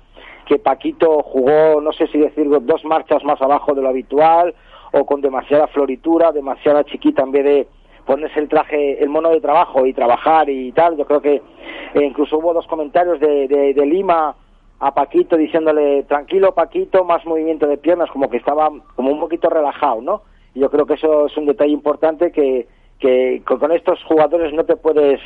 que 0.45 0.59
Paquito 0.59 1.23
jugó, 1.23 1.81
no 1.81 1.91
sé 1.91 2.07
si 2.07 2.19
decir, 2.19 2.47
dos 2.49 2.85
marchas 2.85 3.21
más 3.25 3.41
abajo 3.41 3.73
de 3.73 3.81
lo 3.81 3.89
habitual, 3.89 4.55
o 4.93 5.05
con 5.05 5.21
demasiada 5.21 5.67
floritura, 5.67 6.31
demasiada 6.31 6.85
chiquita 6.85 7.23
en 7.23 7.31
vez 7.31 7.43
de 7.43 7.67
ponerse 8.07 8.39
el 8.39 8.47
traje, 8.47 9.03
el 9.03 9.09
mono 9.09 9.29
de 9.29 9.41
trabajo 9.41 9.85
y 9.85 9.93
trabajar 9.93 10.49
y 10.49 10.71
tal. 10.71 10.97
Yo 10.97 11.05
creo 11.05 11.21
que 11.21 11.35
eh, 11.35 12.03
incluso 12.03 12.37
hubo 12.37 12.53
dos 12.53 12.65
comentarios 12.65 13.19
de, 13.19 13.47
de, 13.47 13.85
Lima 13.85 14.33
a 14.79 14.93
Paquito 14.93 15.35
diciéndole 15.35 16.03
tranquilo 16.03 16.55
Paquito, 16.55 17.03
más 17.03 17.25
movimiento 17.25 17.67
de 17.67 17.77
piernas, 17.77 18.09
como 18.09 18.29
que 18.29 18.37
estaba 18.37 18.69
como 18.95 19.11
un 19.11 19.19
poquito 19.19 19.49
relajado, 19.49 20.01
¿no? 20.01 20.21
Y 20.55 20.61
yo 20.61 20.71
creo 20.71 20.85
que 20.85 20.93
eso 20.93 21.27
es 21.27 21.37
un 21.37 21.45
detalle 21.45 21.73
importante 21.73 22.31
que, 22.31 22.67
que 22.99 23.41
con 23.45 23.71
estos 23.71 24.03
jugadores 24.03 24.53
no 24.53 24.63
te 24.63 24.75
puedes 24.75 25.19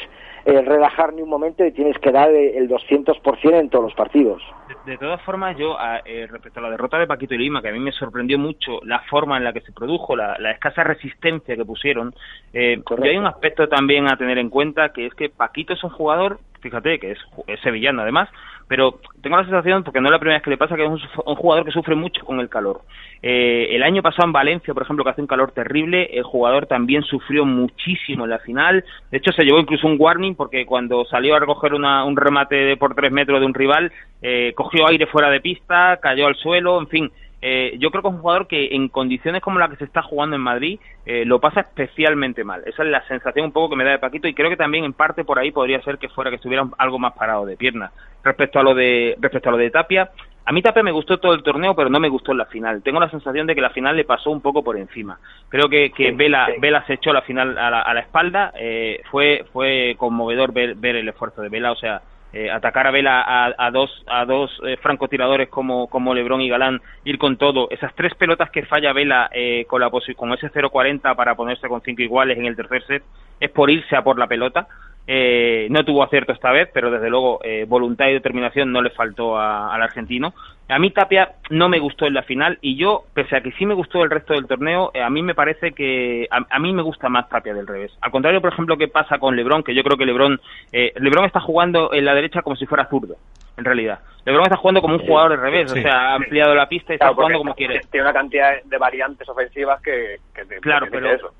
eh, 0.44 0.62
relajar 0.62 1.14
ni 1.14 1.22
un 1.22 1.30
momento 1.30 1.64
y 1.64 1.72
tienes 1.72 1.98
que 2.00 2.12
dar 2.12 2.32
el 2.32 2.68
200% 2.68 3.60
en 3.60 3.70
todos 3.70 3.86
los 3.86 3.94
partidos. 3.94 4.42
De, 4.86 4.98
todas 4.98 5.22
formas, 5.22 5.56
yo, 5.56 5.78
eh, 6.04 6.28
respecto 6.30 6.60
a 6.60 6.64
la 6.64 6.72
derrota 6.72 6.98
de 6.98 7.06
Paquito 7.06 7.36
y 7.36 7.38
Lima, 7.38 7.62
que 7.62 7.70
a 7.70 7.72
mí 7.72 7.80
me 7.80 7.92
sorprendió 7.92 8.40
mucho 8.40 8.80
la 8.84 9.02
forma 9.02 9.38
en 9.38 9.44
la 9.44 9.54
que 9.54 9.62
se 9.62 9.72
produjo, 9.72 10.16
la, 10.16 10.36
escasa 10.52 10.84
resistencia 10.84 11.56
que 11.56 11.64
pusieron, 11.64 12.14
eh, 12.54 12.82
hay 13.04 13.18
un 13.18 13.28
aspecto 13.28 13.70
también 13.70 14.12
a 14.12 14.18
tener 14.18 14.40
en 14.40 14.50
cuenta, 14.50 14.92
que 14.92 15.06
es 15.06 15.14
que 15.14 15.30
Paquito 15.30 15.74
es 15.74 15.84
un 15.84 15.92
jugador, 15.92 16.40
fíjate, 16.62 17.00
que 17.00 17.12
es, 17.12 17.20
es 17.48 17.60
sevillano 17.62 18.02
además, 18.02 18.30
pero 18.72 19.02
tengo 19.22 19.36
la 19.36 19.44
sensación, 19.44 19.84
porque 19.84 20.00
no 20.00 20.08
es 20.08 20.14
la 20.14 20.20
primera 20.20 20.38
vez 20.38 20.44
que 20.44 20.50
le 20.50 20.58
pasa, 20.58 20.78
que 20.78 20.86
es 20.86 20.90
un, 20.90 21.36
jugador 21.36 21.66
que 21.66 21.74
sufre 21.74 21.94
mucho 21.94 22.24
con 22.24 22.40
el 22.40 22.48
calor. 22.48 22.80
Eh, 23.22 23.68
el 23.72 23.84
año 23.84 24.02
pasado 24.02 24.28
en 24.28 24.32
Valencia, 24.32 24.74
por 24.74 24.84
ejemplo, 24.84 25.04
que 25.04 25.10
hace 25.10 25.20
un 25.20 25.28
calor 25.28 25.52
terrible, 25.52 26.06
el 26.14 26.24
jugador 26.24 26.68
también 26.68 27.04
sufrió 27.04 27.44
muchísimo 27.44 28.24
en 28.24 28.30
la 28.30 28.40
final. 28.40 28.86
De 29.12 29.18
hecho, 29.18 29.34
se 29.34 29.44
llevó 29.44 29.60
incluso 29.60 29.88
un 29.88 29.98
warning 30.00 30.36
porque 30.36 30.66
cuando 30.66 31.04
salió 31.04 31.36
a 31.36 31.40
recoger 31.40 31.74
un 31.74 32.16
remate 32.16 32.56
de 32.56 32.78
por 32.78 32.96
tres 32.96 33.12
metros 33.12 33.42
de 33.42 33.46
un 33.46 33.54
rival, 33.54 33.92
eh, 34.22 34.54
cogió 34.56 34.88
aire 34.88 35.06
fuera 35.08 35.30
de 35.30 35.42
pista, 35.42 36.00
cayó 36.02 36.28
al 36.28 36.36
suelo, 36.36 36.80
en 36.80 36.88
fin. 36.88 37.12
Eh, 37.42 37.76
yo 37.80 37.90
creo 37.90 38.04
que 38.04 38.10
es 38.10 38.14
un 38.14 38.22
jugador 38.22 38.48
que 38.48 38.70
en 38.76 38.88
condiciones 38.88 39.42
como 39.42 39.60
la 39.60 39.68
que 39.68 39.76
se 39.78 39.86
está 39.86 40.04
jugando 40.04 40.36
en 40.36 40.42
Madrid 40.42 40.80
eh, 41.06 41.26
lo 41.26 41.40
pasa 41.40 41.62
especialmente 41.62 42.44
mal. 42.44 42.62
Esa 42.66 42.84
es 42.84 42.90
la 42.90 43.06
sensación 43.08 43.46
un 43.46 43.52
poco 43.52 43.72
que 43.72 43.76
me 43.76 43.84
da 43.84 43.92
de 43.92 44.00
Paquito 44.00 44.28
y 44.28 44.34
creo 44.34 44.50
que 44.50 44.58
también 44.58 44.84
en 44.84 44.94
parte 44.94 45.26
por 45.26 45.40
ahí 45.40 45.52
podría 45.52 45.82
ser 45.82 45.98
que 45.98 46.10
fuera 46.10 46.30
que 46.30 46.36
estuviera 46.36 46.68
algo 46.78 47.00
más 47.00 47.14
parado 47.14 47.46
de 47.46 47.58
piernas. 47.58 47.92
Respecto 48.24 48.60
a 48.60 48.64
lo 48.64 48.76
de 48.76 49.18
respecto 49.20 49.50
a 49.50 49.54
lo 49.54 49.58
de 49.58 49.72
Tapia, 49.72 50.12
a 50.46 50.52
mí 50.52 50.62
Tapia 50.62 50.84
me 50.84 50.92
gustó 50.92 51.20
todo 51.20 51.34
el 51.34 51.44
torneo, 51.44 51.76
pero 51.76 51.90
no 51.90 52.00
me 52.00 52.10
gustó 52.10 52.34
la 52.34 52.46
final. 52.46 52.84
Tengo 52.84 53.00
la 53.00 53.10
sensación 53.10 53.48
de 53.48 53.56
que 53.56 53.62
la 53.62 53.70
final 53.70 53.96
le 53.96 54.06
pasó 54.06 54.32
un 54.32 54.42
poco 54.42 54.64
por 54.64 54.78
encima. 54.78 55.20
Creo 55.50 55.70
que, 55.70 55.92
que 55.92 56.12
Vela, 56.12 56.48
Vela 56.60 56.86
se 56.86 56.94
echó 56.94 57.14
la 57.14 57.22
final 57.22 57.58
a 57.58 57.94
la, 57.94 58.00
espalda. 58.00 58.52
Eh, 58.56 59.02
fue 59.10 59.46
fue 59.54 59.96
conmovedor 59.98 60.52
ver, 60.52 60.76
ver 60.76 60.96
el 60.96 61.10
esfuerzo 61.10 61.42
de 61.42 61.50
Vela. 61.50 61.72
O 61.72 61.76
sea, 61.76 62.02
eh, 62.34 62.50
atacar 62.50 62.88
a 62.88 62.92
Vela 62.92 63.54
a, 63.58 63.72
dos 63.72 63.90
a 64.08 64.26
dos 64.26 64.52
eh, 64.66 64.78
francotiradores 64.78 65.50
como 65.50 65.88
como 65.88 66.14
Lebron 66.14 66.42
y 66.42 66.50
Galán 66.50 66.82
ir 67.04 67.18
con 67.18 67.38
todo. 67.38 67.70
Esas 67.70 67.94
tres 67.96 68.14
pelotas 68.16 68.50
que 68.52 68.66
falla 68.66 68.94
Vela 68.94 69.30
eh, 69.34 69.66
con 69.68 69.82
la 69.82 69.90
con 69.90 70.34
ese 70.34 70.52
0.40 70.52 71.16
para 71.16 71.36
ponerse 71.36 71.68
con 71.68 71.82
cinco 71.82 72.02
iguales 72.02 72.38
en 72.38 72.46
el 72.46 72.56
tercer 72.56 72.84
set 72.86 73.04
es 73.40 73.50
por 73.50 73.70
irse 73.70 73.96
a 73.96 74.04
por 74.04 74.18
la 74.18 74.28
pelota 74.28 74.68
eh, 75.08 75.68
no 75.70 75.84
tuvo 75.84 76.04
acierto 76.04 76.32
esta 76.32 76.52
vez, 76.52 76.70
pero 76.74 76.92
desde 76.92 77.10
luego 77.10 77.40
eh, 77.44 77.66
voluntad 77.68 78.08
y 78.08 78.14
determinación 78.14 78.72
no 78.72 78.82
le 78.82 78.92
faltó 78.92 79.38
al 79.38 79.82
argentino. 79.82 80.34
A 80.70 80.80
mí 80.80 80.92
Tapia 80.92 81.34
no 81.50 81.68
me 81.68 81.80
gustó 81.80 82.06
en 82.06 82.14
la 82.14 82.24
final 82.24 82.58
y 82.62 82.78
yo, 82.78 83.04
pese 83.14 83.36
a 83.36 83.42
que 83.42 83.52
sí 83.54 83.66
me 83.66 83.74
gustó 83.74 84.04
el 84.04 84.10
resto 84.10 84.34
del 84.34 84.48
torneo, 84.48 84.92
eh, 84.94 85.02
a 85.02 85.10
mí 85.10 85.22
me 85.22 85.36
parece 85.36 85.74
que 85.74 86.28
a, 86.30 86.60
mí 86.60 86.72
me 86.72 86.82
gusta 86.82 87.10
más 87.10 87.28
Tapia 87.28 87.54
del 87.54 87.68
revés. 87.68 87.92
Al 88.00 88.12
contrario, 88.12 88.40
por 88.40 88.54
ejemplo, 88.54 88.78
que 88.78 88.88
pasa 88.88 89.18
con 89.18 89.36
Lebron, 89.36 89.64
que 89.64 89.76
yo 89.76 89.84
creo 89.84 89.98
que 89.98 90.06
Lebron, 90.06 90.40
Lebron 90.72 91.26
está 91.26 91.42
jugando 91.42 91.92
en 91.94 92.06
la 92.06 92.14
derecha 92.14 92.42
como 92.42 92.56
si 92.56 92.66
fuera 92.66 92.88
zurdo, 92.88 93.16
en 93.58 93.66
realidad. 93.66 94.00
Lebron 94.24 94.44
está 94.44 94.56
jugando 94.56 94.82
como 94.82 94.96
un 94.96 95.06
jugador 95.06 95.32
del 95.32 95.42
revés, 95.42 95.72
o 95.72 95.76
sea, 95.76 96.12
ha 96.12 96.16
ampliado 96.16 96.56
la 96.56 96.70
pista 96.70 96.94
y 96.94 96.96
está 96.96 97.14
jugando 97.14 97.40
como 97.40 97.56
quiere. 97.56 97.82
Tiene 97.92 98.06
una 98.06 98.14
cantidad 98.14 98.64
de 98.64 98.78
variantes 98.78 99.28
ofensivas 99.28 99.82
que, 99.82 100.20
te 100.34 100.60
claro, 100.60 100.88
pero, 100.90 101.12
eso 101.12 101.34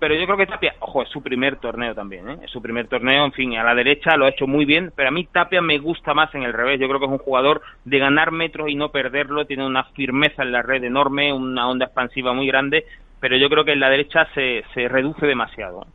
pero 0.00 0.14
yo 0.14 0.24
creo 0.24 0.38
que 0.38 0.46
Tapia, 0.46 0.74
ojo, 0.80 1.02
es 1.02 1.10
su 1.10 1.22
primer 1.22 1.56
torneo 1.56 1.94
también, 1.94 2.28
¿eh? 2.30 2.38
es 2.42 2.50
su 2.50 2.62
primer 2.62 2.88
torneo, 2.88 3.26
en 3.26 3.32
fin, 3.32 3.56
a 3.56 3.62
la 3.62 3.74
derecha 3.74 4.16
lo 4.16 4.24
ha 4.24 4.30
hecho 4.30 4.46
muy 4.46 4.64
bien, 4.64 4.92
pero 4.96 5.10
a 5.10 5.12
mí 5.12 5.26
Tapia 5.26 5.60
me 5.60 5.78
gusta 5.78 6.14
más 6.14 6.34
en 6.34 6.42
el 6.42 6.54
revés, 6.54 6.80
yo 6.80 6.88
creo 6.88 6.98
que 6.98 7.04
es 7.04 7.12
un 7.12 7.18
jugador 7.18 7.60
de 7.84 7.98
ganar 7.98 8.30
metros 8.32 8.70
y 8.70 8.74
no 8.74 8.90
perderlo, 8.90 9.44
tiene 9.44 9.66
una 9.66 9.84
firmeza 9.84 10.42
en 10.42 10.52
la 10.52 10.62
red 10.62 10.82
enorme, 10.82 11.32
una 11.34 11.68
onda 11.68 11.84
expansiva 11.84 12.32
muy 12.32 12.46
grande, 12.46 12.86
pero 13.20 13.36
yo 13.36 13.50
creo 13.50 13.64
que 13.66 13.72
en 13.72 13.80
la 13.80 13.90
derecha 13.90 14.26
se, 14.34 14.64
se 14.72 14.88
reduce 14.88 15.26
demasiado. 15.26 15.86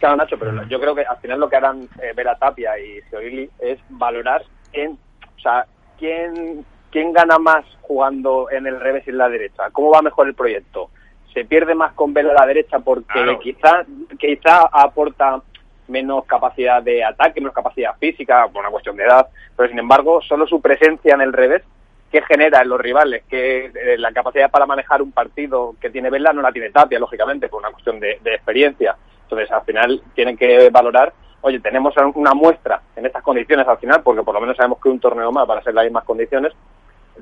Claro, 0.00 0.16
Nacho, 0.16 0.36
pero 0.38 0.64
yo 0.64 0.80
creo 0.80 0.94
que 0.96 1.04
al 1.04 1.16
final 1.18 1.38
lo 1.38 1.48
que 1.48 1.56
harán 1.56 1.88
eh, 2.02 2.12
ver 2.14 2.28
a 2.28 2.34
Tapia 2.34 2.76
y 2.80 3.00
Seorili 3.08 3.48
es 3.60 3.78
valorar 3.90 4.42
quién, 4.72 4.98
o 5.36 5.40
sea, 5.40 5.66
quién, 5.98 6.66
quién 6.90 7.12
gana 7.12 7.38
más 7.38 7.64
jugando 7.82 8.50
en 8.50 8.66
el 8.66 8.80
revés 8.80 9.04
y 9.06 9.10
en 9.10 9.18
la 9.18 9.28
derecha, 9.28 9.70
cómo 9.70 9.92
va 9.92 10.02
mejor 10.02 10.26
el 10.26 10.34
proyecto 10.34 10.90
se 11.36 11.44
pierde 11.44 11.74
más 11.74 11.92
con 11.92 12.14
Vela 12.14 12.30
a 12.30 12.40
la 12.40 12.46
derecha 12.46 12.78
porque 12.78 13.38
quizá, 13.42 13.84
quizá 14.18 14.62
aporta 14.72 15.42
menos 15.86 16.24
capacidad 16.24 16.82
de 16.82 17.04
ataque, 17.04 17.42
menos 17.42 17.54
capacidad 17.54 17.94
física, 17.98 18.48
por 18.50 18.62
una 18.62 18.70
cuestión 18.70 18.96
de 18.96 19.04
edad, 19.04 19.28
pero 19.54 19.68
sin 19.68 19.78
embargo, 19.78 20.22
solo 20.22 20.46
su 20.46 20.62
presencia 20.62 21.12
en 21.12 21.20
el 21.20 21.34
revés, 21.34 21.62
que 22.10 22.22
genera 22.22 22.62
en 22.62 22.70
los 22.70 22.80
rivales? 22.80 23.24
Que 23.28 23.66
eh, 23.66 23.98
la 23.98 24.12
capacidad 24.12 24.50
para 24.50 24.64
manejar 24.64 25.02
un 25.02 25.12
partido 25.12 25.74
que 25.78 25.90
tiene 25.90 26.08
Vela 26.08 26.32
no 26.32 26.40
la 26.40 26.52
tiene 26.52 26.70
Tapia, 26.70 26.98
lógicamente, 26.98 27.50
por 27.50 27.60
una 27.60 27.70
cuestión 27.70 28.00
de, 28.00 28.18
de 28.22 28.34
experiencia. 28.34 28.96
Entonces, 29.24 29.52
al 29.52 29.62
final, 29.64 30.02
tienen 30.14 30.38
que 30.38 30.70
valorar, 30.70 31.12
oye, 31.42 31.60
tenemos 31.60 31.94
una 32.14 32.32
muestra 32.32 32.80
en 32.96 33.04
estas 33.04 33.22
condiciones 33.22 33.68
al 33.68 33.76
final, 33.76 34.00
porque 34.02 34.22
por 34.22 34.32
lo 34.32 34.40
menos 34.40 34.56
sabemos 34.56 34.78
que 34.80 34.88
un 34.88 35.00
torneo 35.00 35.30
más 35.32 35.46
para 35.46 35.62
ser 35.62 35.74
las 35.74 35.84
mismas 35.84 36.04
condiciones, 36.04 36.54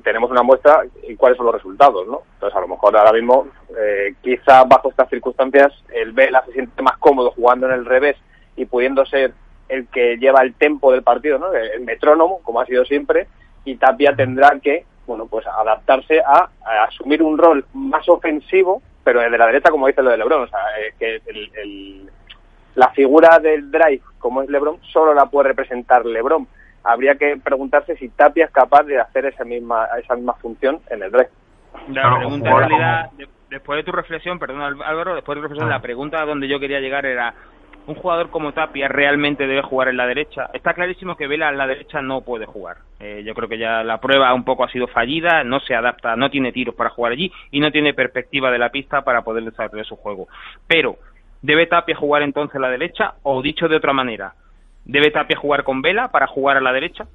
tenemos 0.03 0.31
una 0.31 0.43
muestra 0.43 0.83
y 1.07 1.15
cuáles 1.15 1.37
son 1.37 1.45
los 1.47 1.55
resultados, 1.55 2.07
¿no? 2.07 2.21
Entonces, 2.33 2.55
a 2.57 2.61
lo 2.61 2.67
mejor 2.67 2.95
ahora 2.97 3.13
mismo, 3.13 3.47
eh, 3.77 4.15
quizá 4.21 4.63
bajo 4.63 4.89
estas 4.89 5.09
circunstancias, 5.09 5.73
el 5.93 6.11
Vela 6.11 6.43
se 6.45 6.53
siente 6.53 6.81
más 6.81 6.97
cómodo 6.97 7.31
jugando 7.31 7.67
en 7.67 7.73
el 7.73 7.85
revés 7.85 8.17
y 8.55 8.65
pudiendo 8.65 9.05
ser 9.05 9.33
el 9.69 9.87
que 9.87 10.17
lleva 10.17 10.41
el 10.41 10.53
tempo 10.53 10.91
del 10.91 11.03
partido, 11.03 11.39
¿no? 11.39 11.53
El 11.53 11.81
metrónomo, 11.81 12.41
como 12.43 12.61
ha 12.61 12.65
sido 12.65 12.85
siempre, 12.85 13.27
y 13.63 13.75
Tapia 13.77 14.15
tendrá 14.15 14.59
que, 14.61 14.85
bueno, 15.07 15.25
pues 15.25 15.45
adaptarse 15.47 16.21
a, 16.21 16.49
asumir 16.87 17.23
un 17.23 17.37
rol 17.37 17.65
más 17.73 18.07
ofensivo, 18.07 18.81
pero 19.03 19.21
desde 19.21 19.37
la 19.37 19.47
derecha, 19.47 19.71
como 19.71 19.87
dice 19.87 20.03
lo 20.03 20.11
de 20.11 20.17
LeBron, 20.17 20.43
o 20.43 20.47
sea, 20.47 20.59
eh, 20.79 20.93
que 20.99 21.21
el, 21.27 22.09
la 22.75 22.89
figura 22.89 23.39
del 23.39 23.71
drive, 23.71 24.01
como 24.19 24.41
es 24.41 24.49
LeBron, 24.49 24.79
solo 24.93 25.13
la 25.13 25.25
puede 25.27 25.49
representar 25.49 26.05
LeBron 26.05 26.47
habría 26.85 27.15
que 27.15 27.37
preguntarse 27.43 27.95
si 27.97 28.09
Tapia 28.09 28.45
es 28.45 28.51
capaz 28.51 28.83
de 28.83 28.99
hacer 28.99 29.25
esa 29.25 29.43
misma, 29.43 29.87
esa 30.01 30.15
misma 30.15 30.33
función 30.35 30.79
en 30.89 31.03
el 31.03 31.11
drive. 31.11 31.29
La 31.89 32.15
pregunta 32.17 32.49
en 32.49 32.57
realidad, 32.57 33.11
después 33.49 33.77
de 33.77 33.83
tu 33.83 33.91
reflexión, 33.91 34.39
perdón 34.39 34.61
Álvaro, 34.61 35.15
después 35.15 35.35
de 35.35 35.41
tu 35.41 35.43
reflexión, 35.43 35.69
la 35.69 35.77
ah. 35.77 35.81
pregunta 35.81 36.21
a 36.21 36.25
donde 36.25 36.47
yo 36.47 36.59
quería 36.59 36.79
llegar 36.79 37.05
era, 37.05 37.33
¿un 37.87 37.95
jugador 37.95 38.29
como 38.29 38.53
Tapia 38.53 38.87
realmente 38.87 39.47
debe 39.47 39.61
jugar 39.61 39.89
en 39.89 39.97
la 39.97 40.07
derecha? 40.07 40.49
Está 40.53 40.73
clarísimo 40.73 41.17
que 41.17 41.27
Vela 41.27 41.49
en 41.49 41.57
la 41.57 41.67
derecha 41.67 42.01
no 42.01 42.21
puede 42.21 42.45
jugar. 42.45 42.77
Eh, 42.99 43.23
yo 43.25 43.33
creo 43.33 43.49
que 43.49 43.57
ya 43.57 43.83
la 43.83 43.99
prueba 43.99 44.33
un 44.33 44.45
poco 44.45 44.63
ha 44.63 44.69
sido 44.69 44.87
fallida, 44.87 45.43
no 45.43 45.59
se 45.59 45.75
adapta, 45.75 46.15
no 46.15 46.29
tiene 46.29 46.51
tiros 46.51 46.75
para 46.75 46.91
jugar 46.91 47.13
allí 47.13 47.31
y 47.51 47.59
no 47.59 47.71
tiene 47.71 47.93
perspectiva 47.93 48.51
de 48.51 48.59
la 48.59 48.69
pista 48.69 49.03
para 49.03 49.23
poder 49.23 49.43
desarrollar 49.43 49.85
su 49.85 49.95
juego. 49.95 50.27
Pero, 50.67 50.97
¿debe 51.41 51.67
Tapia 51.67 51.95
jugar 51.95 52.21
entonces 52.21 52.55
en 52.55 52.61
la 52.61 52.69
derecha? 52.69 53.15
O 53.23 53.41
dicho 53.41 53.67
de 53.67 53.75
otra 53.75 53.93
manera, 53.93 54.33
¿Debe 54.85 55.11
Tapia 55.11 55.37
jugar 55.37 55.63
con 55.63 55.81
Vela 55.81 56.09
para 56.09 56.27
jugar 56.27 56.57
a 56.57 56.61
la 56.61 56.71
derecha? 56.71 57.05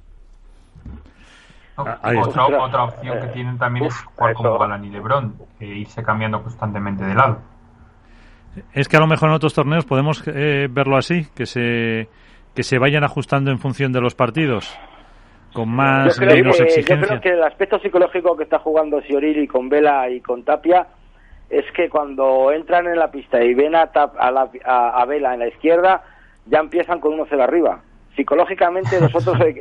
Ah, 1.77 1.99
otra, 2.21 2.85
opción 2.85 3.21
que 3.21 3.27
tienen 3.29 3.57
también 3.57 3.87
es 3.87 3.95
jugar 4.03 4.35
con 4.35 4.59
Galán 4.59 4.85
y 4.85 4.91
Lebron, 4.91 5.35
e 5.59 5.67
irse 5.67 6.03
cambiando 6.03 6.43
constantemente 6.43 7.05
de 7.05 7.15
lado. 7.15 7.39
Es 8.75 8.89
que 8.89 8.97
a 8.97 9.01
lo 9.01 9.07
mejor 9.07 9.29
en 9.29 9.37
otros 9.37 9.55
torneos 9.55 9.87
podemos 9.87 10.23
eh, 10.27 10.69
verlo 10.71 10.97
así, 10.97 11.27
que 11.35 11.47
se, 11.47 12.09
que 12.55 12.63
se 12.63 12.79
vayan 12.79 13.05
ajustando 13.05 13.51
en 13.51 13.59
función 13.59 13.93
de 13.93 14.01
los 14.01 14.15
partidos, 14.15 14.79
con 15.55 15.69
más 15.71 16.19
yo 16.19 16.27
creo, 16.27 16.53
que, 16.53 16.83
yo 16.83 17.01
creo 17.01 17.21
que 17.21 17.31
el 17.31 17.43
aspecto 17.43 17.79
psicológico 17.79 18.37
que 18.37 18.45
está 18.45 18.59
jugando 18.59 19.01
Siorili 19.03 19.47
con 19.47 19.69
Vela 19.69 20.09
y 20.11 20.21
con 20.21 20.45
Tapia 20.45 20.87
es 21.49 21.65
que 21.73 21.89
cuando 21.89 22.53
entran 22.53 22.87
en 22.87 22.97
la 22.97 23.11
pista 23.11 23.43
y 23.43 23.55
ven 23.55 23.75
a, 23.75 23.91
a, 23.93 25.01
a 25.01 25.05
Vela 25.07 25.35
en 25.35 25.41
la 25.41 25.49
izquierda, 25.49 26.03
ya 26.51 26.59
empiezan 26.59 27.01
con 27.01 27.15
uno 27.15 27.27
0 27.29 27.43
arriba. 27.43 27.81
Psicológicamente 28.17 29.01
nosotros, 29.01 29.41
eh, 29.41 29.55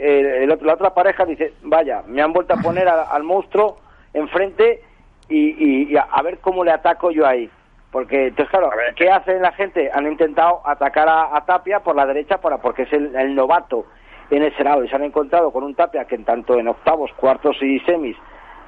eh, 0.44 0.58
la 0.62 0.74
otra 0.74 0.94
pareja 0.94 1.26
dice, 1.26 1.54
vaya, 1.62 2.04
me 2.08 2.22
han 2.22 2.34
vuelto 2.34 2.56
a 2.56 2.58
poner 2.58 2.88
al 2.88 3.24
monstruo 3.24 3.78
enfrente 4.14 4.82
y, 5.30 5.92
y, 5.92 5.96
a, 5.96 6.22
ver 6.24 6.40
cómo 6.40 6.64
le 6.64 6.72
ataco 6.72 7.12
yo 7.12 7.26
ahí. 7.26 7.50
Porque, 7.92 8.28
entonces, 8.28 8.50
claro, 8.50 8.70
¿qué 8.96 9.10
hacen 9.10 9.42
la 9.42 9.52
gente? 9.52 9.90
Han 9.94 10.08
intentado 10.08 10.62
atacar 10.66 11.08
a, 11.10 11.44
Tapia 11.46 11.80
por 11.80 11.96
la 11.96 12.06
derecha 12.06 12.40
para 12.40 12.58
porque 12.58 12.84
es 12.84 12.94
el, 12.94 13.36
novato 13.36 13.86
en 14.30 14.44
ese 14.44 14.64
lado 14.64 14.84
y 14.84 14.90
se 14.90 14.96
han 14.96 15.04
encontrado 15.04 15.52
con 15.52 15.64
un 15.64 15.74
Tapia 15.74 16.06
que 16.06 16.16
en 16.16 16.26
tanto 16.26 16.60
en 16.60 16.68
octavos, 16.68 17.12
cuartos 17.14 17.58
y 17.62 17.80
semis 17.82 18.16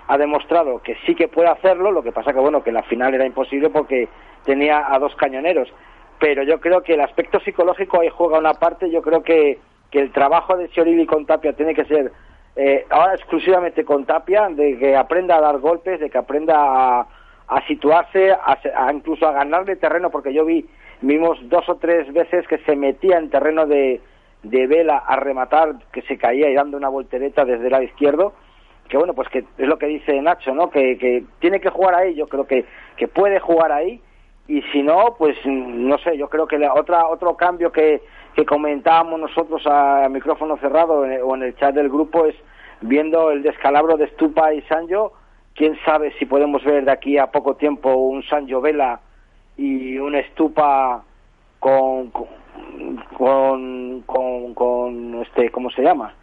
ha 0.07 0.17
demostrado 0.17 0.81
que 0.81 0.95
sí 1.05 1.13
que 1.13 1.27
puede 1.27 1.49
hacerlo, 1.49 1.91
lo 1.91 2.01
que 2.01 2.11
pasa 2.11 2.33
que 2.33 2.39
bueno, 2.39 2.63
que 2.63 2.71
en 2.71 2.75
la 2.75 2.83
final 2.83 3.13
era 3.13 3.25
imposible 3.25 3.69
porque 3.69 4.09
tenía 4.43 4.91
a 4.91 4.97
dos 4.97 5.15
cañoneros 5.15 5.71
pero 6.21 6.43
yo 6.43 6.59
creo 6.59 6.83
que 6.83 6.93
el 6.93 7.01
aspecto 7.01 7.39
psicológico 7.39 7.99
ahí 7.99 8.09
juega 8.09 8.37
una 8.37 8.53
parte, 8.53 8.91
yo 8.91 9.01
creo 9.01 9.23
que, 9.23 9.57
que 9.89 9.99
el 9.99 10.11
trabajo 10.11 10.55
de 10.55 10.67
Ciorili 10.67 11.07
con 11.07 11.25
Tapia 11.25 11.53
tiene 11.53 11.73
que 11.73 11.83
ser 11.85 12.11
eh, 12.55 12.85
ahora 12.91 13.15
exclusivamente 13.15 13.83
con 13.83 14.05
Tapia, 14.05 14.47
de 14.49 14.77
que 14.77 14.95
aprenda 14.95 15.37
a 15.37 15.41
dar 15.41 15.57
golpes, 15.57 15.99
de 15.99 16.11
que 16.11 16.19
aprenda 16.19 16.57
a, 16.59 17.07
a 17.47 17.65
situarse, 17.65 18.31
a, 18.33 18.93
incluso 18.93 19.25
a 19.25 19.31
ganarle 19.31 19.77
terreno, 19.77 20.11
porque 20.11 20.31
yo 20.31 20.45
vi, 20.45 20.63
vimos 21.01 21.39
dos 21.49 21.67
o 21.67 21.77
tres 21.77 22.13
veces 22.13 22.47
que 22.47 22.59
se 22.59 22.75
metía 22.75 23.17
en 23.17 23.31
terreno 23.31 23.65
de, 23.65 23.99
de 24.43 24.67
vela 24.67 24.97
a 24.97 25.15
rematar, 25.15 25.73
que 25.91 26.03
se 26.03 26.19
caía 26.19 26.51
y 26.51 26.53
dando 26.53 26.77
una 26.77 26.89
voltereta 26.89 27.45
desde 27.45 27.65
el 27.65 27.71
lado 27.71 27.83
izquierdo, 27.83 28.33
que 28.89 28.97
bueno, 28.97 29.15
pues 29.15 29.27
que 29.29 29.39
es 29.39 29.67
lo 29.67 29.79
que 29.79 29.87
dice 29.87 30.21
Nacho, 30.21 30.53
¿no? 30.53 30.69
Que, 30.69 30.99
que 30.99 31.23
tiene 31.39 31.59
que 31.59 31.69
jugar 31.71 31.95
ahí, 31.95 32.13
yo 32.13 32.27
creo 32.27 32.45
que, 32.45 32.65
que 32.95 33.07
puede 33.07 33.39
jugar 33.39 33.71
ahí, 33.71 33.99
y 34.47 34.61
si 34.63 34.83
no, 34.83 35.15
pues 35.17 35.37
no 35.45 35.97
sé, 35.99 36.17
yo 36.17 36.29
creo 36.29 36.47
que 36.47 36.57
la 36.57 36.73
otra, 36.73 37.07
otro 37.07 37.35
cambio 37.35 37.71
que, 37.71 38.01
que 38.35 38.45
comentábamos 38.45 39.19
nosotros 39.19 39.61
a, 39.65 40.07
micrófono 40.09 40.57
cerrado 40.57 41.01
o 41.01 41.35
en 41.35 41.43
el 41.43 41.55
chat 41.55 41.73
del 41.73 41.89
grupo 41.89 42.25
es 42.25 42.35
viendo 42.81 43.31
el 43.31 43.43
descalabro 43.43 43.97
de 43.97 44.07
Stupa 44.09 44.53
y 44.53 44.61
Sanjo, 44.63 45.13
quién 45.55 45.77
sabe 45.85 46.13
si 46.17 46.25
podemos 46.25 46.63
ver 46.63 46.85
de 46.85 46.91
aquí 46.91 47.17
a 47.17 47.27
poco 47.27 47.55
tiempo 47.55 47.93
un 47.93 48.23
Sanjo 48.23 48.61
Vela 48.61 48.99
y 49.57 49.97
un 49.97 50.15
Stupa 50.31 51.03
con 51.59 52.11
con, 53.17 54.01
con, 54.01 54.53
con, 54.53 55.21
este, 55.21 55.49
¿cómo 55.51 55.69
se 55.71 55.81
llama? 55.81 56.13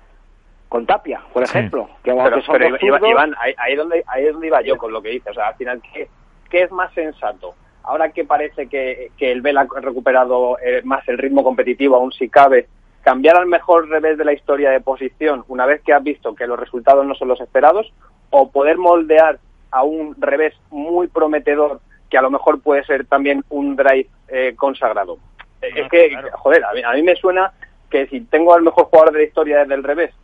Con 0.68 0.87
Tapia, 0.87 1.22
por 1.32 1.42
ejemplo. 1.42 1.88
Que, 2.02 2.12
pero, 2.50 2.76
Iván, 3.06 3.34
ahí, 3.38 3.75
donde, 3.76 4.04
ahí 4.06 4.26
es 4.26 4.32
donde 4.32 4.48
iba 4.48 4.60
yo 4.62 4.76
con 4.76 4.92
lo 4.92 5.00
que 5.00 5.10
dice. 5.10 5.30
O 5.30 5.34
sea, 5.34 5.48
al 5.48 5.54
final, 5.54 5.80
¿qué, 5.92 6.08
qué 6.50 6.62
es 6.62 6.72
más 6.72 6.92
sensato? 6.92 7.54
Ahora 7.88 8.11
que 8.11 8.25
parece 8.25 8.68
que, 8.68 9.11
el 9.18 9.40
Vela 9.40 9.66
ha 9.75 9.80
recuperado 9.80 10.59
eh, 10.59 10.83
más 10.85 11.09
el 11.09 11.16
ritmo 11.16 11.42
competitivo, 11.42 11.97
aún 11.97 12.12
si 12.12 12.28
cabe, 12.28 12.68
cambiar 13.02 13.38
al 13.38 13.47
mejor 13.47 13.88
revés 13.88 14.18
de 14.18 14.26
la 14.26 14.35
historia 14.35 14.71
de 14.71 14.80
posición 14.80 15.42
una 15.49 15.64
vez 15.64 15.80
que 15.83 15.95
has 15.95 16.02
visto 16.02 16.35
que 16.35 16.47
los 16.47 16.61
resultados 16.61 17.07
no 17.07 17.14
son 17.14 17.28
los 17.28 17.40
esperados, 17.40 17.90
o 18.28 18.50
poder 18.50 18.76
moldear 18.76 19.38
a 19.71 19.85
un 19.85 20.14
revés 20.21 20.54
muy 20.71 21.09
prometedor 21.09 21.80
que 22.11 22.18
a 22.18 22.23
lo 22.23 22.30
mejor 22.30 22.61
puede 22.61 22.85
ser 22.85 23.07
también 23.07 23.42
un 23.49 23.75
drive 23.75 24.09
eh, 24.28 24.54
consagrado. 24.54 25.16
es 25.62 25.88
que, 25.88 26.14
joder, 26.33 26.64
a 26.64 26.73
mí, 26.75 26.83
a 26.85 26.92
mí 26.92 27.02
me 27.02 27.16
suena 27.16 27.52
que 27.90 28.07
si 28.09 28.21
tengo 28.21 28.52
al 28.52 28.62
mejor 28.62 28.85
jugador 28.85 29.12
de 29.12 29.21
la 29.21 29.25
historia 29.25 29.59
desde 29.61 29.75
el 29.75 29.83
revés 29.83 30.14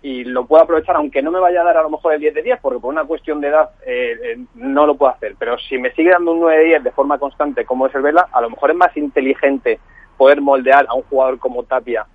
y 0.00 0.24
lo 0.24 0.46
puedo 0.46 0.62
aprovechar, 0.62 0.96
aunque 0.96 1.22
no 1.22 1.30
me 1.30 1.40
vaya 1.40 1.60
a 1.60 1.64
dar 1.64 1.76
a 1.76 1.82
lo 1.82 1.90
mejor 1.90 2.14
el 2.14 2.20
10 2.20 2.34
de 2.34 2.42
10, 2.42 2.60
porque 2.60 2.78
por 2.78 2.92
una 2.92 3.04
cuestión 3.04 3.40
de 3.40 3.48
edad 3.48 3.70
eh, 3.84 4.16
eh, 4.22 4.38
no 4.54 4.86
lo 4.86 4.96
puedo 4.96 5.12
hacer. 5.12 5.34
Pero 5.38 5.58
si 5.58 5.76
me 5.78 5.92
sigue 5.92 6.10
dando 6.10 6.32
un 6.32 6.40
9 6.40 6.58
de 6.58 6.64
10 6.64 6.84
de 6.84 6.92
forma 6.92 7.18
constante, 7.18 7.64
como 7.64 7.86
es 7.86 7.94
el 7.94 8.02
Vela, 8.02 8.28
a 8.30 8.40
lo 8.40 8.50
mejor 8.50 8.70
es 8.70 8.76
más 8.76 8.96
inteligente 8.96 9.80
poder 10.16 10.40
moldear 10.40 10.86
a 10.88 10.94
un 10.94 11.02
jugador 11.02 11.38
como 11.38 11.64
Tapia, 11.64 12.06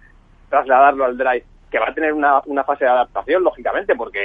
trasladarlo 0.49 1.05
al 1.05 1.17
drive, 1.17 1.45
que 1.69 1.79
va 1.79 1.89
a 1.89 1.93
tener 1.93 2.13
una, 2.13 2.41
una 2.45 2.63
fase 2.63 2.85
de 2.85 2.91
adaptación, 2.91 3.43
lógicamente, 3.43 3.95
porque 3.95 4.19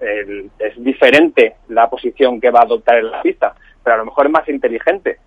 es 0.00 0.84
diferente 0.84 1.56
la 1.68 1.88
posición 1.88 2.40
que 2.40 2.50
va 2.50 2.60
a 2.60 2.64
adoptar 2.64 2.98
en 2.98 3.10
la 3.10 3.22
pista, 3.22 3.54
pero 3.82 3.94
a 3.94 3.98
lo 3.98 4.06
mejor 4.06 4.26
es 4.26 4.32
más 4.32 4.48
inteligente. 4.48 5.18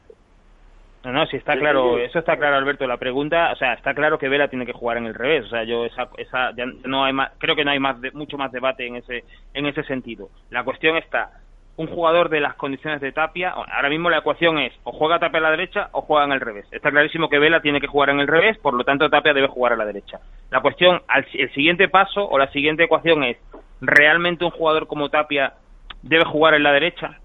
No, 1.08 1.14
no, 1.14 1.26
sí 1.28 1.38
está 1.38 1.58
claro, 1.58 1.98
eso 2.00 2.20
está 2.20 2.36
claro, 2.36 2.58
Alberto. 2.58 2.86
La 2.86 2.98
pregunta, 2.98 3.54
o 3.54 3.56
sea, 3.56 3.72
está 3.72 3.94
claro 3.94 4.20
que 4.20 4.28
Vela 4.28 4.50
tiene 4.50 4.66
que 4.66 4.74
jugar 4.74 4.98
en 4.98 5.06
el 5.06 5.14
revés. 5.14 5.46
O 5.46 5.48
sea, 5.48 5.64
yo 5.64 5.86
esa, 5.86 6.10
esa 6.18 6.52
ya 6.54 6.66
no 6.84 7.06
hay 7.06 7.14
más, 7.14 7.32
creo 7.38 7.56
que 7.56 7.64
no 7.64 7.72
hay 7.72 7.80
más, 7.80 7.96
mucho 8.14 8.38
más 8.38 8.52
debate 8.52 8.86
en 8.86 8.98
ese, 8.98 9.24
en 9.54 9.68
ese 9.68 9.84
sentido. 9.84 10.28
La 10.50 10.66
cuestión 10.66 10.98
está, 10.98 11.30
un 11.78 11.88
jugador 11.88 12.28
de 12.28 12.42
las 12.42 12.56
condiciones 12.56 13.00
de 13.00 13.14
Tapia, 13.14 13.52
ahora 13.52 13.88
mismo 13.88 14.10
la 14.10 14.18
ecuación 14.18 14.58
es 14.60 14.74
o 14.84 14.92
juega 14.92 15.18
Tapia 15.18 15.40
a 15.40 15.44
la 15.44 15.52
derecha 15.52 15.88
o 15.94 16.02
juega 16.02 16.26
en 16.26 16.34
el 16.34 16.42
revés. 16.42 16.66
Está 16.74 16.92
clarísimo 16.92 17.30
que 17.30 17.40
Vela 17.40 17.62
tiene 17.62 17.80
que 17.80 17.88
jugar 17.88 18.10
en 18.10 18.20
el 18.20 18.28
revés, 18.28 18.58
por 18.58 18.74
lo 18.74 18.84
tanto 18.84 19.10
Tapia 19.10 19.34
debe 19.34 19.48
jugar 19.48 19.72
a 19.72 19.78
la 19.78 19.86
derecha. 19.86 20.20
La 20.52 20.60
cuestión, 20.60 21.04
el 21.32 21.54
siguiente 21.54 21.88
paso 21.88 22.28
o 22.28 22.38
la 22.38 22.52
siguiente 22.52 22.84
ecuación 22.84 23.24
es, 23.24 23.38
¿realmente 23.80 24.44
un 24.44 24.52
jugador 24.52 24.88
como 24.88 25.08
Tapia 25.08 25.54
debe 26.02 26.26
jugar 26.26 26.54
en 26.54 26.64
la 26.64 26.74
derecha 26.74 27.18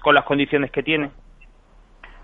con 0.00 0.14
las 0.14 0.24
condiciones 0.24 0.70
que 0.70 0.82
tiene? 0.82 1.10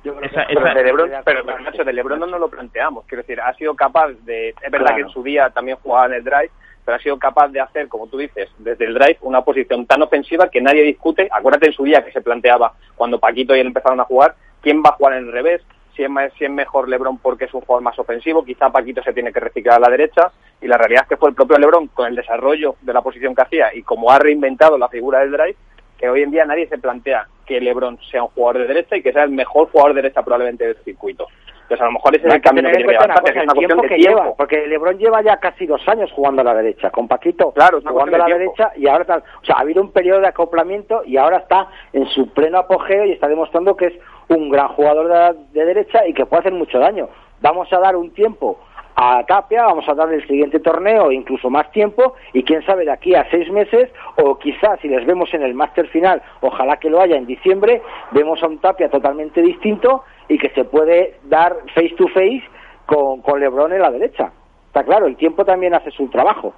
Pero, 0.03 0.75
de 0.75 0.85
Lebron, 0.85 1.11
pero, 1.25 1.85
de 1.85 1.93
Lebron 1.93 2.21
no 2.21 2.27
nos 2.27 2.41
lo 2.41 2.49
planteamos. 2.49 3.05
Quiero 3.07 3.23
decir, 3.23 3.41
ha 3.41 3.55
sido 3.55 3.75
capaz 3.75 4.09
de. 4.25 4.51
Es 4.51 4.71
verdad 4.71 4.95
que 4.95 5.03
en 5.03 5.11
su 5.11 5.23
día 5.23 5.51
también 5.51 5.79
jugaba 5.83 6.07
en 6.07 6.15
el 6.15 6.25
drive, 6.25 6.51
pero 6.85 6.97
ha 6.97 7.01
sido 7.01 7.19
capaz 7.19 7.49
de 7.49 7.61
hacer, 7.61 7.89
como 7.89 8.07
tú 8.07 8.19
dices, 8.19 8.49
desde 8.59 8.85
el 8.85 8.95
drive 8.95 9.19
una 9.23 9.43
posición 9.43 9.87
tan 9.87 10.03
ofensiva 10.03 10.49
que 10.49 10.61
nadie 10.61 10.83
discute. 10.83 11.29
Acuérdate 11.31 11.67
en 11.67 11.73
su 11.73 11.85
día 11.85 12.05
que 12.05 12.13
se 12.13 12.21
planteaba 12.21 12.75
cuando 12.97 13.19
Paquito 13.19 13.55
y 13.55 13.61
él 13.61 13.67
empezaron 13.67 14.01
a 14.01 14.05
jugar, 14.05 14.35
quién 14.63 14.83
va 14.83 14.91
a 14.91 14.97
jugar 14.97 15.15
en 15.15 15.27
el 15.27 15.33
revés, 15.33 15.63
si 15.95 16.05
es, 16.05 16.11
si 16.39 16.45
es 16.45 16.51
mejor 16.51 16.89
LeBron 16.89 17.19
porque 17.19 17.47
es 17.47 17.55
un 17.55 17.61
jugador 17.63 17.83
más 17.83 17.99
ofensivo, 17.99 18.45
quizá 18.45 18.71
Paquito 18.71 19.03
se 19.03 19.13
tiene 19.13 19.33
que 19.33 19.41
reciclar 19.41 19.79
a 19.79 19.81
la 19.81 19.91
derecha, 19.91 20.31
y 20.61 20.67
la 20.67 20.79
realidad 20.79 21.03
es 21.03 21.09
que 21.09 21.17
fue 21.17 21.31
el 21.31 21.35
propio 21.35 21.59
LeBron 21.59 21.89
con 21.89 22.07
el 22.07 22.15
desarrollo 22.15 22.77
de 22.83 22.93
la 22.93 23.03
posición 23.03 23.35
que 23.35 23.43
hacía 23.43 23.75
y 23.75 23.83
como 23.83 24.11
ha 24.11 24.19
reinventado 24.19 24.79
la 24.79 24.89
figura 24.89 25.21
del 25.21 25.33
drive, 25.33 25.57
que 25.99 26.09
hoy 26.09 26.23
en 26.23 26.31
día 26.31 26.45
nadie 26.45 26.69
se 26.69 26.79
plantea 26.79 27.27
que 27.45 27.61
LeBron 27.61 27.99
sea 28.11 28.23
un 28.23 28.29
jugador 28.31 28.63
de 28.63 28.69
derecha 28.69 28.97
y 28.97 29.03
que 29.03 29.13
sea 29.13 29.25
el 29.25 29.31
mejor 29.31 29.69
jugador 29.71 29.95
de 29.95 30.03
derecha 30.03 30.23
probablemente 30.23 30.67
del 30.67 30.77
circuito. 30.85 31.27
Entonces, 31.63 31.83
a 31.83 31.87
lo 31.87 31.93
mejor 31.93 32.17
ese 32.17 32.29
es 32.29 32.35
el 32.35 32.41
camino 32.41 32.71
que 32.71 32.81
es 32.81 33.05
una 33.05 33.15
cuestión 33.21 33.47
de 33.47 33.53
tiempo. 33.55 33.83
Lleva, 33.97 34.35
porque 34.37 34.67
LeBron 34.67 34.97
lleva 34.97 35.21
ya 35.21 35.37
casi 35.37 35.67
dos 35.67 35.87
años 35.87 36.11
jugando 36.13 36.41
a 36.41 36.45
la 36.45 36.55
derecha, 36.55 36.91
con 36.91 37.09
Paquito 37.09 37.53
claro, 37.53 37.81
jugando 37.85 38.17
a 38.17 38.21
la 38.21 38.39
derecha 38.39 38.73
y 38.77 38.87
ahora 38.89 39.05
tal. 39.05 39.23
O 39.43 39.45
sea, 39.45 39.57
ha 39.57 39.61
habido 39.61 39.83
un 39.83 39.93
periodo 39.93 40.21
de 40.21 40.29
acoplamiento 40.29 41.03
y 41.05 41.19
ahora 41.19 41.39
está 41.39 41.69
en 41.93 42.07
su 42.07 42.33
pleno 42.33 42.59
apogeo 42.59 43.05
y 43.05 43.13
está 43.13 43.29
demostrando 43.29 43.77
que 43.77 43.87
es 43.87 43.95
un 44.29 44.49
gran 44.49 44.69
jugador 44.69 45.09
de, 45.09 45.61
de 45.61 45.67
derecha 45.67 46.07
y 46.07 46.15
que 46.15 46.25
puede 46.25 46.41
hacer 46.41 46.53
mucho 46.53 46.79
daño. 46.79 47.11
Vamos 47.43 47.71
a 47.71 47.79
dar 47.79 47.97
un 47.97 48.15
tiempo 48.15 48.59
a 49.01 49.23
Tapia, 49.23 49.63
vamos 49.65 49.89
a 49.89 49.95
darle 49.95 50.17
el 50.17 50.27
siguiente 50.27 50.59
torneo, 50.59 51.13
incluso 51.13 51.49
más 51.49 51.71
tiempo, 51.71 52.15
y 52.33 52.43
quién 52.43 52.67
sabe 52.67 52.85
de 52.85 52.91
aquí 52.91 53.15
a 53.15 53.31
seis 53.31 53.49
meses, 53.49 53.89
o 54.17 54.37
quizás 54.39 54.81
si 54.81 54.89
les 54.89 55.07
vemos 55.07 55.33
en 55.33 55.43
el 55.45 55.55
máster 55.55 55.87
final, 55.87 56.21
ojalá 56.41 56.79
que 56.79 56.91
lo 56.91 57.01
haya 57.01 57.17
en 57.17 57.25
diciembre, 57.25 57.81
vemos 58.11 58.43
a 58.43 58.49
un 58.49 58.59
Tapia 58.59 58.91
totalmente 58.91 59.41
distinto 59.41 60.03
y 60.29 60.37
que 60.37 60.51
se 60.51 60.65
puede 60.65 61.15
dar 61.23 61.59
face 61.77 61.95
to 61.97 62.09
face 62.09 62.43
con, 62.87 63.23
con 63.23 63.39
Lebron 63.39 63.73
en 63.73 63.83
la 63.83 63.93
derecha. 63.93 64.33
Está 64.67 64.83
claro, 64.83 65.07
el 65.07 65.17
tiempo 65.17 65.45
también 65.45 65.75
hace 65.75 65.93
su 65.93 66.09
trabajo. 66.09 66.53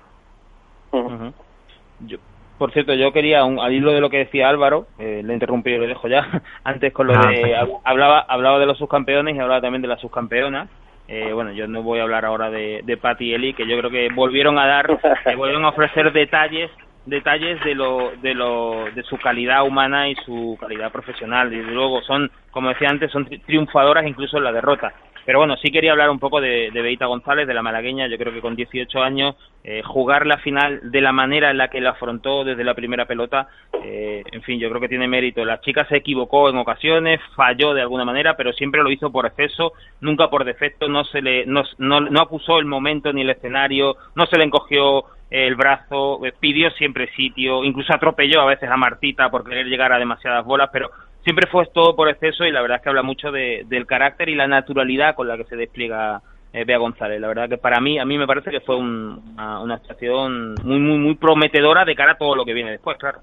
por 2.56 2.72
cierto, 2.72 2.94
yo 2.94 3.12
quería, 3.12 3.44
un, 3.44 3.60
al 3.60 3.74
hilo 3.74 3.92
de 3.92 4.00
lo 4.00 4.08
que 4.08 4.16
decía 4.16 4.48
Álvaro, 4.48 4.86
eh, 4.98 5.20
le 5.22 5.34
interrumpí 5.34 5.72
y 5.72 5.76
lo 5.76 5.86
dejo 5.86 6.08
ya, 6.08 6.42
antes 6.64 6.90
con 6.94 7.06
lo 7.06 7.14
ah, 7.14 7.28
de, 7.28 7.54
hablaba, 7.84 8.20
hablaba 8.20 8.58
de 8.58 8.64
los 8.64 8.78
subcampeones 8.78 9.36
y 9.36 9.40
hablaba 9.40 9.60
también 9.60 9.82
de 9.82 9.88
las 9.88 10.00
subcampeonas, 10.00 10.70
eh, 11.12 11.32
bueno, 11.32 11.50
yo 11.50 11.66
no 11.66 11.82
voy 11.82 11.98
a 11.98 12.02
hablar 12.02 12.24
ahora 12.24 12.50
de, 12.50 12.82
de 12.84 12.96
Patty 12.96 13.30
y 13.30 13.34
Eli, 13.34 13.52
que 13.52 13.66
yo 13.66 13.76
creo 13.78 13.90
que 13.90 14.08
volvieron 14.14 14.60
a 14.60 14.66
dar, 14.66 14.86
que 15.24 15.34
volvieron 15.34 15.64
a 15.64 15.70
ofrecer 15.70 16.12
detalles 16.12 16.70
detalles 17.06 17.58
de 17.64 17.74
lo, 17.74 18.12
de 18.22 18.34
lo 18.34 18.84
de 18.94 19.02
su 19.02 19.16
calidad 19.16 19.64
humana 19.64 20.08
y 20.08 20.14
su 20.16 20.56
calidad 20.60 20.92
profesional. 20.92 21.50
Desde 21.50 21.72
luego 21.72 22.00
son, 22.02 22.30
como 22.52 22.68
decía 22.68 22.90
antes, 22.90 23.10
son 23.10 23.26
triunfadoras 23.46 24.06
incluso 24.06 24.38
en 24.38 24.44
la 24.44 24.52
derrota. 24.52 24.92
Pero 25.24 25.38
bueno, 25.38 25.56
sí 25.56 25.70
quería 25.70 25.92
hablar 25.92 26.10
un 26.10 26.18
poco 26.18 26.40
de, 26.40 26.70
Beita 26.72 27.06
González, 27.06 27.46
de 27.46 27.54
la 27.54 27.62
malagueña. 27.62 28.06
Yo 28.06 28.18
creo 28.18 28.32
que 28.32 28.40
con 28.40 28.56
18 28.56 29.02
años, 29.02 29.36
eh, 29.64 29.82
jugar 29.84 30.26
la 30.26 30.38
final 30.38 30.90
de 30.90 31.00
la 31.00 31.12
manera 31.12 31.50
en 31.50 31.58
la 31.58 31.68
que 31.68 31.80
la 31.80 31.90
afrontó 31.90 32.44
desde 32.44 32.64
la 32.64 32.74
primera 32.74 33.06
pelota, 33.06 33.48
eh, 33.84 34.22
en 34.32 34.42
fin, 34.42 34.58
yo 34.58 34.68
creo 34.68 34.80
que 34.80 34.88
tiene 34.88 35.08
mérito. 35.08 35.44
La 35.44 35.60
chica 35.60 35.86
se 35.86 35.96
equivocó 35.96 36.48
en 36.48 36.56
ocasiones, 36.56 37.20
falló 37.36 37.74
de 37.74 37.82
alguna 37.82 38.04
manera, 38.04 38.36
pero 38.36 38.52
siempre 38.52 38.82
lo 38.82 38.90
hizo 38.90 39.10
por 39.10 39.26
exceso, 39.26 39.72
nunca 40.00 40.28
por 40.28 40.44
defecto. 40.44 40.88
No 40.88 41.04
se 41.04 41.22
le, 41.22 41.46
no, 41.46 41.62
no, 41.78 42.00
no 42.00 42.20
acusó 42.20 42.58
el 42.58 42.66
momento 42.66 43.12
ni 43.12 43.22
el 43.22 43.30
escenario, 43.30 43.96
no 44.14 44.26
se 44.26 44.38
le 44.38 44.44
encogió 44.44 45.04
el 45.30 45.54
brazo, 45.54 46.24
eh, 46.26 46.32
pidió 46.38 46.70
siempre 46.72 47.08
sitio, 47.14 47.62
incluso 47.64 47.94
atropelló 47.94 48.40
a 48.40 48.46
veces 48.46 48.68
a 48.68 48.76
Martita 48.76 49.30
por 49.30 49.44
querer 49.44 49.66
llegar 49.66 49.92
a 49.92 49.98
demasiadas 49.98 50.44
bolas, 50.44 50.70
pero 50.72 50.90
siempre 51.22 51.46
fue 51.48 51.66
todo 51.66 51.94
por 51.96 52.08
exceso 52.08 52.44
y 52.44 52.52
la 52.52 52.62
verdad 52.62 52.78
es 52.78 52.82
que 52.82 52.88
habla 52.88 53.02
mucho 53.02 53.30
de, 53.30 53.64
del 53.66 53.86
carácter 53.86 54.28
y 54.28 54.34
la 54.34 54.46
naturalidad 54.46 55.14
con 55.14 55.28
la 55.28 55.36
que 55.36 55.44
se 55.44 55.56
despliega 55.56 56.20
eh, 56.52 56.64
Bea 56.64 56.78
González. 56.78 57.20
La 57.20 57.28
verdad 57.28 57.48
que 57.48 57.58
para 57.58 57.80
mí, 57.80 57.98
a 57.98 58.04
mí 58.04 58.18
me 58.18 58.26
parece 58.26 58.50
que 58.50 58.60
fue 58.60 58.76
una, 58.76 59.60
una 59.60 59.74
actuación 59.74 60.54
muy, 60.64 60.78
muy, 60.78 60.98
muy 60.98 61.14
prometedora 61.14 61.84
de 61.84 61.94
cara 61.94 62.12
a 62.12 62.18
todo 62.18 62.34
lo 62.34 62.44
que 62.44 62.54
viene 62.54 62.72
después, 62.72 62.96
claro. 62.98 63.20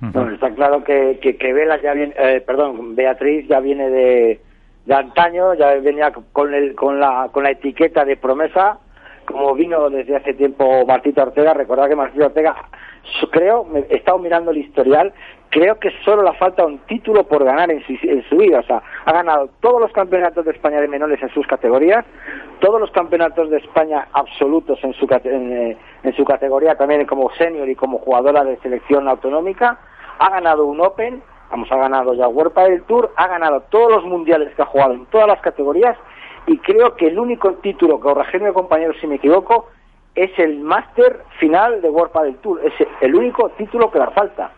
Bueno, 0.00 0.30
está 0.30 0.54
claro 0.54 0.84
que, 0.84 1.18
que, 1.20 1.36
que 1.36 1.52
Vela 1.52 1.80
ya 1.82 1.92
viene, 1.92 2.14
eh, 2.16 2.40
perdón, 2.46 2.94
Beatriz 2.94 3.48
ya 3.48 3.58
viene 3.58 3.90
de, 3.90 4.40
de 4.86 4.94
antaño, 4.94 5.54
ya 5.54 5.74
venía 5.74 6.12
con, 6.12 6.54
el, 6.54 6.76
con, 6.76 7.00
la, 7.00 7.28
con 7.32 7.42
la 7.42 7.50
etiqueta 7.50 8.04
de 8.04 8.16
promesa, 8.16 8.78
como 9.24 9.54
vino 9.54 9.90
desde 9.90 10.14
hace 10.14 10.34
tiempo 10.34 10.86
Martita 10.86 11.24
Ortega, 11.24 11.52
recordad 11.52 11.88
que 11.88 11.96
Martita 11.96 12.26
Ortega, 12.26 12.54
creo, 13.32 13.66
he 13.90 13.96
estado 13.96 14.18
mirando 14.18 14.52
el 14.52 14.58
historial, 14.58 15.12
creo 15.50 15.78
que 15.78 15.90
solo 16.04 16.22
le 16.22 16.32
falta 16.34 16.64
un 16.64 16.78
título 16.80 17.24
por 17.24 17.44
ganar 17.44 17.70
en 17.70 17.82
su, 18.28 18.36
vida. 18.36 18.60
O 18.60 18.62
sea, 18.62 18.82
ha 19.04 19.12
ganado 19.12 19.48
todos 19.60 19.80
los 19.80 19.92
campeonatos 19.92 20.44
de 20.44 20.52
España 20.52 20.80
de 20.80 20.88
menores 20.88 21.22
en 21.22 21.28
sus 21.30 21.46
categorías, 21.46 22.04
todos 22.60 22.80
los 22.80 22.90
campeonatos 22.90 23.50
de 23.50 23.58
España 23.58 24.08
absolutos 24.12 24.78
en 24.82 24.92
su, 24.94 25.06
en, 25.24 25.76
en 26.02 26.16
su 26.16 26.24
categoría 26.24 26.76
también 26.76 27.06
como 27.06 27.30
senior 27.34 27.68
y 27.68 27.74
como 27.74 27.98
jugadora 27.98 28.44
de 28.44 28.56
selección 28.58 29.08
autonómica. 29.08 29.78
Ha 30.18 30.30
ganado 30.30 30.66
un 30.66 30.80
Open, 30.80 31.22
vamos, 31.50 31.70
ha 31.70 31.76
ganado 31.76 32.14
ya 32.14 32.28
World 32.28 32.54
del 32.54 32.82
Tour, 32.84 33.12
ha 33.16 33.28
ganado 33.28 33.62
todos 33.70 33.90
los 33.90 34.04
mundiales 34.04 34.54
que 34.54 34.62
ha 34.62 34.66
jugado 34.66 34.94
en 34.94 35.06
todas 35.06 35.28
las 35.28 35.40
categorías 35.40 35.96
y 36.46 36.58
creo 36.58 36.96
que 36.96 37.08
el 37.08 37.18
único 37.18 37.52
título, 37.54 37.98
que 37.98 38.04
corregirme 38.04 38.52
compañero 38.52 38.94
si 39.00 39.06
me 39.06 39.16
equivoco, 39.16 39.68
es 40.14 40.36
el 40.38 40.60
máster 40.60 41.20
final 41.38 41.80
de 41.80 41.90
World 41.90 42.12
del 42.22 42.36
Tour. 42.38 42.60
Es 42.64 42.72
el 43.00 43.14
único 43.14 43.50
título 43.50 43.90
que 43.90 43.98
le 43.98 44.06
falta. 44.08 44.50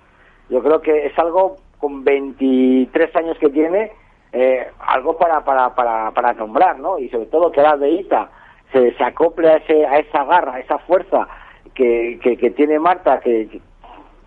Yo 0.50 0.62
creo 0.62 0.82
que 0.82 1.06
es 1.06 1.18
algo 1.18 1.56
con 1.78 2.04
23 2.04 3.16
años 3.16 3.38
que 3.38 3.48
tiene, 3.48 3.92
eh, 4.32 4.68
algo 4.80 5.16
para, 5.16 5.42
para, 5.44 5.74
para, 5.74 6.10
para 6.10 6.32
nombrar, 6.34 6.78
¿no? 6.78 6.98
Y 6.98 7.08
sobre 7.08 7.26
todo 7.26 7.50
que 7.50 7.62
la 7.62 7.76
Ita 7.88 8.30
se, 8.72 8.92
se 8.94 9.04
acople 9.04 9.48
a, 9.48 9.56
ese, 9.56 9.86
a 9.86 9.98
esa 9.98 10.24
garra, 10.24 10.54
a 10.54 10.60
esa 10.60 10.78
fuerza 10.78 11.26
que, 11.74 12.18
que, 12.20 12.50
tiene 12.50 12.78
Marta, 12.78 13.20
que, 13.20 13.60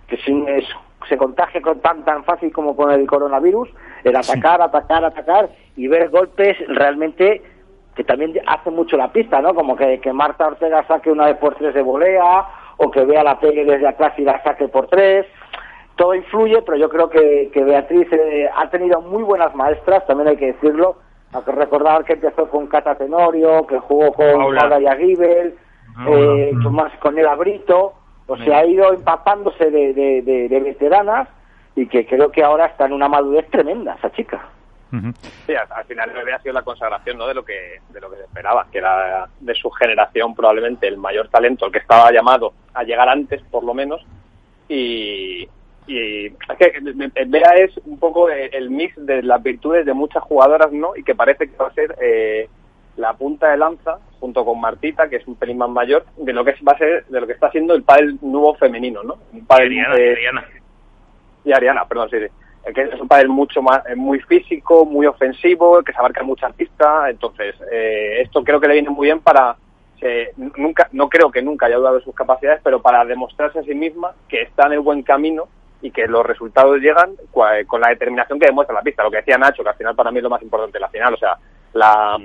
que, 0.08 0.18
se 1.08 1.18
contagia 1.18 1.62
con 1.62 1.80
tan, 1.82 2.04
tan 2.06 2.24
fácil 2.24 2.52
como 2.52 2.76
con 2.76 2.92
el 2.92 3.06
coronavirus, 3.06 3.70
el 4.04 4.16
atacar, 4.16 4.62
atacar, 4.62 5.04
atacar 5.06 5.50
y 5.76 5.88
ver 5.88 6.10
golpes 6.10 6.58
realmente 6.68 7.42
que 7.96 8.04
también 8.04 8.34
hace 8.48 8.72
mucho 8.72 8.98
la 8.98 9.12
pista, 9.12 9.40
¿no? 9.42 9.54
Como 9.54 9.76
que, 9.76 10.00
que 10.00 10.14
Marta 10.14 10.48
Ortega 10.48 10.86
saque 10.88 11.12
una 11.12 11.26
vez 11.26 11.38
por 11.38 11.56
tres 11.56 11.76
de 11.76 11.82
volea 11.82 12.46
o 12.78 12.90
que 12.90 13.06
vea 13.06 13.24
la 13.24 13.40
pegue 13.40 13.66
desde 13.66 13.88
atrás 13.88 14.14
y 14.18 14.24
la 14.24 14.42
saque 14.42 14.68
por 14.68 14.88
tres 14.88 15.28
todo 15.96 16.16
influye, 16.16 16.62
pero 16.64 16.78
yo 16.78 16.90
creo 16.90 17.10
que, 17.10 17.50
que 17.54 17.64
Beatriz 17.64 18.08
eh, 18.12 18.50
ha 18.56 18.70
tenido 18.70 19.02
muy 19.02 19.24
buenas 19.24 19.54
maestras, 19.56 20.06
también 20.08 20.30
hay 20.30 20.38
que 20.38 20.54
decirlo. 20.54 20.98
Hay 21.34 21.42
que 21.42 21.52
recordar 21.52 22.04
que 22.06 22.14
empezó 22.14 22.48
con 22.48 22.68
Cata 22.68 22.96
Tenorio, 22.96 23.66
que 23.66 23.80
jugó 23.80 24.14
con 24.14 24.26
Paula 24.34 24.80
Yagibel, 24.80 25.56
eh, 26.08 26.52
mm. 26.54 27.00
con 27.00 27.18
el 27.18 27.28
Abrito, 27.28 27.94
o 28.28 28.38
sea, 28.38 28.60
ha 28.60 28.66
ido 28.66 28.94
empapándose 28.94 29.70
de, 29.70 29.94
de, 29.94 30.60
veteranas 30.60 31.28
y 31.76 31.88
que 31.88 32.06
creo 32.06 32.32
que 32.32 32.44
ahora 32.44 32.68
está 32.68 32.86
en 32.86 32.94
una 32.94 33.08
madurez 33.08 33.50
tremenda 33.50 33.96
esa 33.96 34.12
chica. 34.12 34.48
Sí, 35.48 35.54
al, 35.56 35.86
final 35.86 36.12
ha 36.34 36.40
sido 36.40 36.54
la 36.54 36.62
consagración 36.62 37.18
¿no? 37.18 37.26
de 37.26 37.34
lo 37.34 37.44
que 37.44 37.80
de 37.90 38.00
lo 38.00 38.12
que 38.12 38.18
se 38.18 38.24
esperaba, 38.24 38.68
que 38.72 38.78
era 38.78 39.28
de 39.40 39.56
su 39.56 39.72
generación 39.72 40.36
probablemente 40.36 40.88
el 40.88 40.98
mayor 40.98 41.30
talento, 41.30 41.66
el 41.66 41.72
que 41.72 41.80
estaba 41.80 42.12
llamado 42.12 42.54
a 42.76 42.84
llegar 42.84 43.10
antes 43.10 43.42
por 43.50 43.64
lo 43.64 43.74
menos, 43.74 44.06
y, 44.70 45.50
y 45.88 46.28
es 46.28 46.58
que 46.58 47.26
Bea 47.26 47.52
es 47.58 47.78
un 47.86 48.00
poco 48.00 48.30
el 48.30 48.70
mix 48.70 48.94
de 48.98 49.22
las 49.24 49.42
virtudes 49.42 49.86
de 49.86 49.94
muchas 49.94 50.24
jugadoras, 50.24 50.72
¿no? 50.72 50.96
Y 50.96 51.04
que 51.04 51.16
parece 51.16 51.48
que 51.50 51.58
va 51.58 51.68
a 51.68 51.74
ser 51.74 51.96
eh, 52.02 52.48
la 52.98 53.14
punta 53.14 53.50
de 53.50 53.58
lanza, 53.58 54.00
junto 54.20 54.46
con 54.46 54.60
Martita, 54.60 55.10
que 55.10 55.18
es 55.18 55.28
un 55.28 55.36
pelín 55.36 55.58
más 55.58 55.70
mayor, 55.70 56.06
de 56.18 56.34
lo 56.34 56.46
que 56.46 56.56
va 56.68 56.74
a 56.74 56.78
ser, 56.78 57.06
de 57.06 57.22
lo 57.22 57.28
que 57.28 57.34
está 57.34 57.48
haciendo 57.48 57.74
el 57.74 57.84
pádel 57.84 58.18
nuevo 58.22 58.56
femenino, 58.56 59.04
¿no? 59.04 59.18
Un 59.32 59.46
pádel, 59.46 59.80
Ariana, 59.80 60.46
Y 61.44 61.52
Ariana, 61.52 61.86
perdón, 61.86 62.10
sí, 62.10 62.18
sí. 62.20 62.74
Que 62.74 62.84
es 62.84 63.00
un 63.00 63.08
pádel 63.10 63.28
mucho 63.28 63.62
más, 63.62 63.86
eh, 63.88 63.96
muy 63.96 64.20
físico, 64.22 64.86
muy 64.86 65.06
ofensivo, 65.06 65.84
que 65.84 65.92
se 65.92 66.00
abarca 66.00 66.24
muchas 66.24 66.54
pistas, 66.54 67.10
entonces 67.10 67.56
eh, 67.72 68.22
esto 68.22 68.44
creo 68.44 68.60
que 68.60 68.68
le 68.68 68.76
viene 68.76 68.90
muy 68.90 69.08
bien 69.08 69.20
para 69.20 69.58
nunca, 70.58 70.90
no 70.92 71.10
creo 71.10 71.32
que 71.32 71.42
nunca 71.42 71.66
haya 71.66 71.78
dudado 71.78 71.96
de 71.96 72.04
sus 72.04 72.16
capacidades, 72.16 72.62
pero 72.64 72.82
para 72.82 73.06
demostrarse 73.06 73.60
a 73.60 73.64
sí 73.64 73.74
misma 73.74 74.14
que 74.28 74.42
está 74.42 74.68
en 74.68 74.74
el 74.74 74.80
buen 74.80 75.04
camino 75.04 75.48
y 75.84 75.92
que 75.92 76.08
los 76.08 76.26
resultados 76.26 76.80
llegan 76.80 77.12
con 77.68 77.82
la 77.82 77.90
determinación 77.90 78.40
que 78.40 78.48
demuestra 78.48 78.74
la 78.74 78.82
pista. 78.82 79.04
Lo 79.04 79.12
que 79.12 79.18
decía 79.18 79.38
Nacho, 79.38 79.64
que 79.64 79.70
al 79.70 79.76
final 79.76 79.96
para 79.96 80.12
mí 80.12 80.18
es 80.18 80.24
lo 80.24 80.30
más 80.30 80.42
importante 80.42 80.80
la 80.80 80.88
final, 80.88 81.14
o 81.14 81.18
sea, 81.18 81.38
la, 81.74 82.18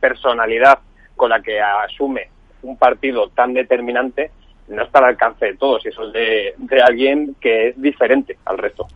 personalidad 0.00 0.80
con 1.14 1.30
la 1.30 1.40
que 1.40 1.60
asume 1.60 2.28
un 2.62 2.76
partido 2.76 3.28
tan 3.28 3.54
determinante 3.54 4.32
no 4.68 4.82
está 4.82 4.98
al 4.98 5.04
alcance 5.06 5.46
de 5.46 5.56
todos, 5.56 5.86
y 5.86 5.88
eso 5.88 6.08
es 6.08 6.12
de, 6.12 6.54
de 6.58 6.82
alguien 6.82 7.36
que 7.40 7.68
es 7.68 7.80
diferente 7.80 8.36
al 8.44 8.58
resto. 8.58 8.88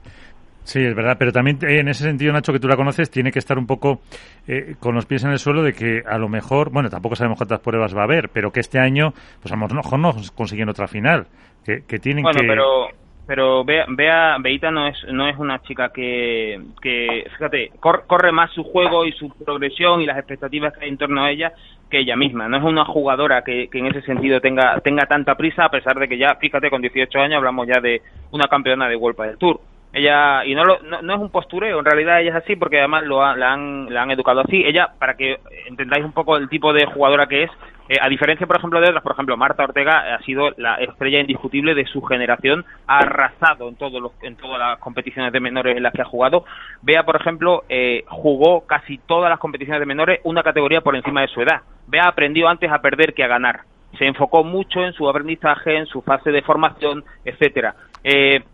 Sí, 0.65 0.85
es 0.85 0.95
verdad, 0.95 1.17
pero 1.17 1.31
también 1.31 1.59
eh, 1.63 1.79
en 1.79 1.89
ese 1.89 2.03
sentido, 2.03 2.33
Nacho, 2.33 2.53
que 2.53 2.59
tú 2.59 2.67
la 2.67 2.77
conoces, 2.77 3.11
tiene 3.11 3.31
que 3.31 3.39
estar 3.39 3.59
un 3.59 3.67
poco 3.67 4.01
eh, 4.49 4.75
con 4.81 4.97
los 4.97 5.07
pies 5.07 5.23
en 5.23 5.31
el 5.31 5.39
suelo 5.39 5.63
de 5.63 5.73
que 5.73 6.03
a 6.05 6.19
lo 6.19 6.29
mejor, 6.29 6.71
bueno, 6.71 6.91
tampoco 6.91 7.15
sabemos 7.15 7.39
cuántas 7.39 7.61
pruebas 7.61 7.97
va 7.97 8.01
a 8.01 8.05
haber, 8.05 8.29
pero 8.29 8.51
que 8.51 8.59
este 8.59 8.81
año, 8.81 9.13
pues 9.41 9.53
a 9.53 9.57
lo 9.57 9.69
mejor 9.69 9.99
no, 10.01 10.13
consiguen 10.35 10.69
otra 10.69 10.89
final, 10.89 11.29
que, 11.65 11.85
que 11.87 12.01
tienen 12.01 12.25
bueno, 12.25 12.41
pero 12.47 12.89
pero 13.31 13.65
Bea, 13.65 14.39
Beita 14.41 14.73
no 14.73 14.89
es 14.89 15.05
no 15.05 15.29
es 15.29 15.39
una 15.39 15.63
chica 15.63 15.91
que, 15.91 16.61
que 16.83 17.25
fíjate, 17.31 17.71
corre, 17.79 18.33
más 18.33 18.51
su 18.51 18.65
juego 18.65 19.07
y 19.07 19.13
su 19.13 19.29
progresión 19.29 20.01
y 20.01 20.07
las 20.07 20.19
expectativas 20.19 20.73
que 20.73 20.85
hay 20.85 20.91
en 20.91 20.99
torno 20.99 21.23
a 21.23 21.31
ella 21.31 21.53
que 21.89 22.01
ella 22.01 22.17
misma. 22.17 22.49
No 22.49 22.57
es 22.57 22.65
una 22.65 22.85
jugadora 22.85 23.45
que, 23.45 23.69
que 23.69 23.79
en 23.79 23.87
ese 23.87 24.03
sentido 24.03 24.41
tenga 24.41 24.81
tenga 24.81 25.07
tanta 25.07 25.37
prisa, 25.37 25.67
a 25.67 25.71
pesar 25.71 25.97
de 26.01 26.09
que 26.09 26.19
ya, 26.19 26.35
fíjate, 26.41 26.71
con 26.71 26.83
18 26.83 27.21
años 27.21 27.37
hablamos 27.37 27.69
ya 27.69 27.81
de 27.81 28.03
una 28.33 28.49
campeona 28.49 28.89
de 28.89 28.97
World 28.97 29.21
del 29.21 29.39
Tour 29.39 29.61
ella 29.93 30.45
y 30.45 30.55
no, 30.55 30.65
lo, 30.65 30.79
no, 31.03 31.15
es 31.15 31.21
un 31.21 31.31
postureo 31.31 31.81
en 31.81 31.85
realidad 31.85 32.21
ella 32.21 32.31
es 32.31 32.45
así 32.45 32.55
porque 32.55 32.79
además 32.79 33.05
lo 33.05 33.19
la, 33.37 33.53
han, 33.53 33.93
la 33.93 34.03
han 34.03 34.11
educado 34.11 34.41
así. 34.41 34.63
Ella 34.65 34.91
para 34.99 35.15
que 35.15 35.41
entendáis 35.67 36.05
un 36.05 36.13
poco 36.13 36.37
el 36.37 36.49
tipo 36.49 36.73
de 36.73 36.87
jugadora 36.87 37.27
que 37.27 37.45
es 37.45 37.51
eh, 37.89 37.97
a 38.01 38.09
diferencia 38.09 38.47
por 38.47 38.57
ejemplo 38.57 38.81
de 38.81 38.89
otras 38.89 39.03
por 39.03 39.13
ejemplo 39.13 39.37
Marta 39.37 39.65
Ortega 39.65 40.15
ha 40.15 40.23
sido 40.23 40.51
la 40.59 40.77
estrella 40.77 41.19
indiscutible 41.19 41.75
de 41.75 41.87
su 41.87 42.03
generación 42.03 42.65
ha 42.87 42.99
arrasado 42.99 43.69
en 43.69 43.75
todos 43.75 44.01
los 44.01 44.13
en 44.23 44.37
todas 44.37 44.61
las 44.61 44.79
competiciones 44.79 45.33
de 45.33 45.41
menores 45.41 45.77
en 45.77 45.83
las 45.83 45.93
que 45.93 46.03
ha 46.03 46.05
jugado. 46.05 46.45
Vea 46.83 47.03
por 47.03 47.17
ejemplo 47.17 47.65
eh, 47.69 48.05
jugó 48.07 48.67
casi 48.67 48.99
todas 48.99 49.29
las 49.29 49.41
competiciones 49.41 49.81
de 49.81 49.87
menores 49.87 50.21
una 50.23 50.45
categoría 50.45 50.83
por 50.83 50.95
encima 50.95 51.23
de 51.23 51.29
su 51.29 51.41
edad. 51.41 51.63
Vea 51.89 52.07
aprendió 52.07 52.49
antes 52.49 52.71
a 52.71 52.81
perder 52.81 53.13
que 53.13 53.25
a 53.25 53.29
ganar. 53.29 53.63
Se 53.99 54.07
enfocó 54.07 54.45
mucho 54.45 54.85
en 54.85 54.93
su 54.93 55.09
aprendizaje 55.09 55.77
en 55.77 55.87
su 55.87 56.01
fase 56.03 56.31
de 56.31 56.43
formación 56.43 57.03
etcétera. 57.25 57.75
Eh, 58.05 58.45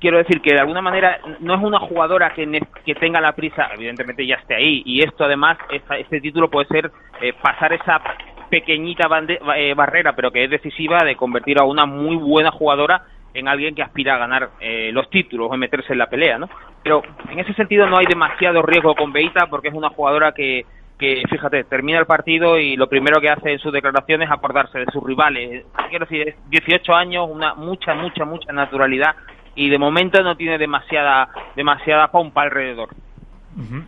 quiero 0.00 0.18
decir 0.18 0.40
que 0.40 0.54
de 0.54 0.60
alguna 0.60 0.82
manera 0.82 1.20
no 1.40 1.54
es 1.54 1.62
una 1.62 1.78
jugadora 1.78 2.32
que, 2.34 2.60
que 2.84 2.94
tenga 2.94 3.20
la 3.20 3.32
prisa, 3.32 3.70
evidentemente 3.74 4.26
ya 4.26 4.36
esté 4.36 4.54
ahí, 4.54 4.82
y 4.84 5.02
esto 5.02 5.24
además, 5.24 5.58
este 5.70 6.20
título 6.20 6.50
puede 6.50 6.66
ser 6.68 6.90
eh, 7.20 7.32
pasar 7.40 7.72
esa 7.72 8.00
pequeñita 8.48 9.08
eh, 9.56 9.74
barrera, 9.74 10.14
pero 10.14 10.30
que 10.30 10.44
es 10.44 10.50
decisiva 10.50 11.04
de 11.04 11.16
convertir 11.16 11.58
a 11.60 11.64
una 11.64 11.86
muy 11.86 12.16
buena 12.16 12.50
jugadora 12.50 13.02
en 13.32 13.48
alguien 13.48 13.74
que 13.74 13.82
aspira 13.82 14.14
a 14.14 14.18
ganar 14.18 14.50
eh, 14.60 14.90
los 14.92 15.10
títulos 15.10 15.48
o 15.50 15.56
meterse 15.56 15.92
en 15.92 15.98
la 15.98 16.08
pelea, 16.08 16.38
¿no? 16.38 16.48
Pero 16.82 17.02
en 17.30 17.40
ese 17.40 17.52
sentido 17.54 17.86
no 17.86 17.98
hay 17.98 18.06
demasiado 18.06 18.62
riesgo 18.62 18.94
con 18.94 19.12
Beita 19.12 19.48
porque 19.48 19.68
es 19.68 19.74
una 19.74 19.88
jugadora 19.88 20.32
que, 20.32 20.64
que, 20.98 21.22
fíjate, 21.28 21.64
termina 21.64 21.98
el 21.98 22.06
partido 22.06 22.58
y 22.58 22.76
lo 22.76 22.88
primero 22.88 23.20
que 23.20 23.30
hace 23.30 23.52
en 23.52 23.58
sus 23.58 23.72
declaraciones 23.72 24.28
es 24.28 24.32
acordarse 24.32 24.78
de 24.78 24.92
sus 24.92 25.02
rivales. 25.02 25.66
Quiero 25.88 26.06
decir, 26.06 26.28
es 26.28 26.50
18 26.50 26.94
años, 26.94 27.28
una 27.28 27.54
mucha, 27.54 27.94
mucha, 27.94 28.24
mucha 28.24 28.52
naturalidad 28.52 29.16
y 29.54 29.68
de 29.68 29.78
momento 29.78 30.22
no 30.22 30.36
tiene 30.36 30.58
demasiada 30.58 31.28
demasiada 31.56 32.08
pompa 32.08 32.42
alrededor. 32.42 32.90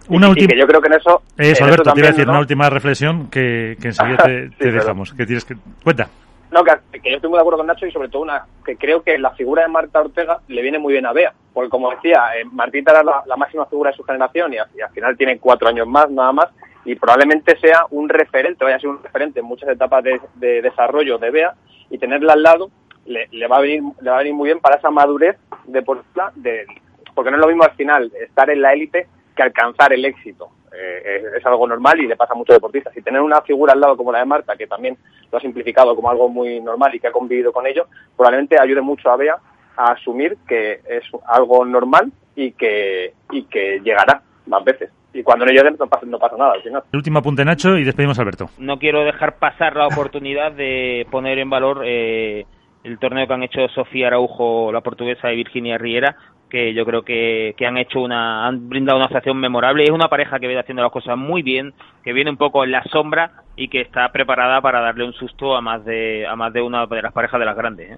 Una 0.09 0.29
última. 0.29 0.55
yo 0.55 0.67
creo 0.67 0.81
que 0.81 0.89
en 0.89 0.95
eso. 0.95 1.23
Es, 1.37 1.61
Alberto, 1.61 1.93
te 1.93 2.01
iba 2.01 2.09
a 2.09 2.13
decir 2.13 2.29
una 2.29 2.39
última 2.39 2.71
reflexión 2.71 3.29
que, 3.29 3.77
que 3.81 3.89
enseguida 3.89 4.25
te, 4.59 4.71
dejamos. 4.71 5.13
Que 5.13 5.27
tienes 5.27 5.45
que. 5.45 5.57
Cuenta. 5.83 6.09
No, 6.53 6.63
que, 6.63 6.71
yo 7.11 7.17
estoy 7.17 7.29
muy 7.29 7.37
de 7.37 7.41
acuerdo 7.41 7.59
con 7.59 7.67
Nacho 7.67 7.87
y 7.87 7.91
sobre 7.91 8.09
todo 8.09 8.23
una 8.23 8.47
que 8.65 8.77
creo 8.77 9.03
que 9.03 9.19
la 9.19 9.33
figura 9.33 9.63
de 9.63 9.69
Marta 9.69 10.01
Ortega 10.01 10.39
le 10.47 10.63
viene 10.63 10.79
muy 10.79 10.93
bien 10.93 11.07
a 11.07 11.13
Bea. 11.13 11.33
Porque 11.53 11.71
como 11.71 11.91
decía, 11.91 12.31
eh, 12.39 12.45
Martita 12.45 12.93
era 12.93 13.03
la, 13.03 13.37
máxima 13.37 13.67
figura 13.67 13.91
de 13.91 13.97
su 13.97 14.05
generación 14.05 14.55
y, 14.55 14.59
al 14.59 14.91
final 14.93 15.17
tiene 15.17 15.39
cuatro 15.39 15.69
años 15.69 15.89
más, 15.89 16.09
nada 16.11 16.33
más. 16.33 16.47
Y 16.85 16.95
probablemente 16.95 17.59
sea 17.59 17.87
un 17.91 18.09
referente, 18.09 18.65
vaya 18.65 18.77
a 18.77 18.81
ser 18.81 18.91
un 18.91 19.03
referente 19.03 19.41
en 19.41 19.47
muchas 19.47 19.69
etapas 19.69 20.05
de, 20.05 20.21
de 20.37 20.63
desarrollo 20.63 21.19
de 21.19 21.31
Bea 21.33 21.55
y 21.91 21.99
tenerla 21.99 22.35
al 22.35 22.43
lado 22.43 22.71
le, 23.07 23.47
va 23.47 23.59
a 23.59 23.61
venir, 23.61 23.83
le 24.01 24.11
va 24.11 24.17
a 24.17 24.21
venir 24.21 24.35
muy 24.35 24.49
bien 24.49 24.61
para 24.61 24.77
esa 24.77 24.91
madurez 24.91 25.37
deportiva, 25.67 26.33
de, 26.35 26.67
porque 27.15 27.31
no 27.31 27.37
es 27.37 27.41
lo 27.41 27.49
mismo 27.49 27.65
al 27.65 27.73
final 27.73 28.13
estar 28.21 28.51
en 28.51 28.63
la 28.63 28.73
élite 28.73 29.07
que 29.35 29.43
alcanzar 29.43 29.93
el 29.93 30.05
éxito. 30.05 30.51
Eh, 30.79 31.23
es, 31.39 31.47
algo 31.47 31.67
normal 31.67 32.01
y 32.01 32.07
le 32.07 32.17
pasa 32.17 32.35
a 32.35 32.37
muchos 32.37 32.55
deportistas. 32.55 32.97
Y 32.97 33.03
tener 33.03 33.21
una 33.21 33.41
figura 33.41 33.73
al 33.73 33.81
lado 33.81 33.97
como 33.97 34.13
la 34.13 34.19
de 34.19 34.27
Marta, 34.27 34.57
que 34.57 34.67
también 34.67 34.97
lo 35.31 35.39
ha 35.39 35.41
simplificado 35.41 35.95
como 35.95 36.11
algo 36.11 36.29
muy 36.29 36.61
normal 36.61 36.95
y 36.95 37.01
que 37.01 37.07
ha 37.07 37.13
convivido 37.13 37.53
con 37.53 37.67
ello, 37.67 37.87
probablemente 38.17 38.61
ayude 38.61 38.83
mucho 38.83 39.11
a 39.11 39.17
Bea 39.17 39.37
a 39.77 39.93
asumir 39.93 40.37
que 40.49 40.81
es 40.89 41.05
algo 41.27 41.65
normal 41.65 42.13
y 42.35 42.53
que, 42.53 43.13
y 43.31 43.45
que 43.45 43.81
llegará 43.81 44.23
más 44.47 44.65
veces. 44.65 44.91
Y 45.13 45.23
cuando 45.23 45.47
no 45.47 45.53
llegue 45.53 45.71
no 45.71 45.87
pasa, 45.87 46.05
no 46.05 46.19
pasa 46.19 46.37
nada 46.37 46.53
al 46.53 46.63
final. 46.63 46.83
El 46.93 46.97
último 46.99 47.21
apunte, 47.21 47.45
Nacho, 47.45 47.79
y 47.79 47.85
despedimos 47.85 48.19
a 48.19 48.23
Alberto. 48.23 48.51
No 48.59 48.79
quiero 48.79 49.03
dejar 49.05 49.39
pasar 49.39 49.77
la 49.77 49.87
oportunidad 49.87 50.53
de 50.53 51.07
poner 51.11 51.39
en 51.39 51.49
valor 51.49 51.83
eh, 51.87 52.45
el 52.87 52.99
torneo 52.99 53.27
que 53.27 53.35
han 53.35 53.43
hecho 53.43 53.69
Sofía 53.75 54.07
Araujo, 54.07 54.71
la 54.73 54.81
portuguesa, 54.81 55.33
y 55.33 55.37
Virginia 55.37 55.77
Riera, 55.77 56.17
que 56.49 56.73
yo 56.73 56.85
creo 56.85 57.03
que, 57.03 57.55
han 57.67 57.77
hecho 57.79 58.01
una, 58.01 58.47
han 58.47 58.69
brindado 58.69 58.99
una 58.99 59.07
actuación 59.07 59.39
memorable. 59.39 59.83
Es 59.83 59.91
una 59.91 60.09
pareja 60.09 60.39
que 60.39 60.47
viene 60.47 60.61
haciendo 60.61 60.83
las 60.83 60.93
cosas 60.93 61.19
muy 61.19 61.43
bien, 61.43 61.75
que 62.05 62.13
viene 62.13 62.31
un 62.31 62.37
poco 62.37 62.63
en 62.63 62.71
la 62.71 62.85
sombra 62.85 63.43
y 63.57 63.69
que 63.69 63.81
está 63.81 64.09
preparada 64.13 64.61
para 64.61 64.81
darle 64.81 65.05
un 65.05 65.13
susto 65.15 65.57
a 65.57 65.61
más 65.61 65.85
de, 65.85 66.27
a 66.27 66.37
más 66.37 66.53
de 66.53 66.63
una 66.63 66.87
de 66.87 67.03
las 67.03 67.13
parejas 67.13 67.41
de 67.41 67.47
las 67.47 67.57
grandes. 67.57 67.91
¿eh? 67.91 67.97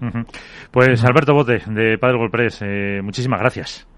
Pues 0.71 1.05
Alberto 1.05 1.33
Bote, 1.33 1.61
de 1.67 1.97
Padre 1.97 2.17
Golprés, 2.17 2.61
eh, 2.65 3.01
muchísimas 3.03 3.39
gracias. 3.39 3.88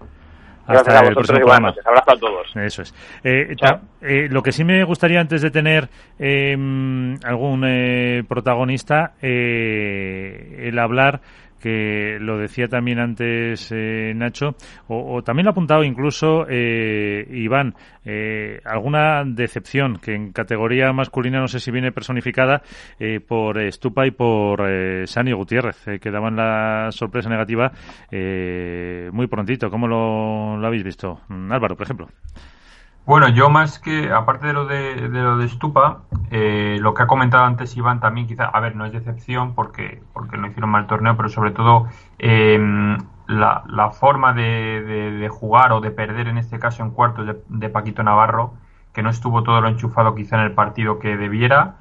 Hasta 0.66 1.00
el 1.00 1.14
próximo 1.14 1.38
programa. 1.38 1.74
Abrazo 1.84 2.10
a 2.12 2.16
todos. 2.16 2.56
Eso 2.56 2.82
es. 2.82 2.94
Eh, 3.24 3.56
eh, 4.00 4.28
lo 4.30 4.42
que 4.42 4.52
sí 4.52 4.64
me 4.64 4.84
gustaría 4.84 5.20
antes 5.20 5.42
de 5.42 5.50
tener 5.50 5.88
em, 6.18 7.16
algún 7.24 7.64
eh, 7.66 8.22
protagonista, 8.28 9.14
el 9.20 10.78
hablar 10.78 11.20
que 11.62 12.18
lo 12.20 12.38
decía 12.38 12.66
también 12.66 12.98
antes 12.98 13.70
eh, 13.70 14.12
Nacho, 14.14 14.56
o, 14.88 15.22
también 15.22 15.44
lo 15.44 15.50
ha 15.50 15.52
apuntado 15.52 15.84
incluso 15.84 16.44
eh, 16.48 17.24
Iván, 17.30 17.74
eh, 18.04 18.60
alguna 18.64 19.22
decepción 19.24 19.98
que 19.98 20.14
en 20.14 20.32
categoría 20.32 20.92
masculina 20.92 21.38
no 21.38 21.46
sé 21.46 21.60
si 21.60 21.70
viene 21.70 21.92
personificada 21.92 22.62
por 23.26 23.60
Stupa 23.72 24.06
y 24.06 24.10
por 24.10 24.62
Sani 25.06 25.32
Gutiérrez, 25.32 26.00
que 26.00 26.10
daban 26.10 26.36
la 26.36 26.88
sorpresa 26.90 27.28
negativa 27.28 27.70
muy 28.10 29.26
prontito. 29.28 29.70
¿Cómo 29.70 29.86
lo, 29.86 30.56
lo 30.56 30.66
habéis 30.66 30.82
visto? 30.82 31.20
Álvaro, 31.28 31.76
por 31.76 31.84
ejemplo. 31.84 32.08
Bueno, 33.04 33.28
yo 33.28 33.50
más 33.50 33.80
que, 33.80 34.12
aparte 34.12 34.46
de 34.46 34.52
lo 34.52 34.64
de, 34.64 35.08
de 35.08 35.22
lo 35.22 35.36
de 35.36 35.48
Stupa, 35.48 36.02
eh, 36.30 36.78
lo 36.80 36.94
que 36.94 37.02
ha 37.02 37.06
comentado 37.08 37.44
antes 37.44 37.76
Iván 37.76 37.98
también 37.98 38.28
quizá, 38.28 38.44
a 38.44 38.60
ver, 38.60 38.76
no 38.76 38.86
es 38.86 38.92
decepción 38.92 39.54
porque, 39.54 40.00
porque 40.12 40.38
no 40.38 40.46
hicieron 40.46 40.70
mal 40.70 40.86
torneo, 40.86 41.16
pero 41.16 41.28
sobre 41.28 41.50
todo 41.50 41.88
em, 42.18 42.96
la, 43.26 43.64
la, 43.66 43.90
forma 43.90 44.32
de, 44.34 44.82
de, 45.18 45.28
jugar 45.28 45.72
o 45.72 45.80
de 45.80 45.90
perder 45.90 46.28
en 46.28 46.38
este 46.38 46.60
caso 46.60 46.84
en 46.84 46.90
cuartos 46.90 47.26
de, 47.48 47.68
Paquito 47.70 48.04
Navarro, 48.04 48.54
que 48.92 49.02
no 49.02 49.10
estuvo 49.10 49.42
todo 49.42 49.60
lo 49.60 49.68
enchufado 49.68 50.14
quizá 50.14 50.36
en 50.36 50.42
el 50.42 50.52
partido 50.52 51.00
que 51.00 51.16
debiera. 51.16 51.76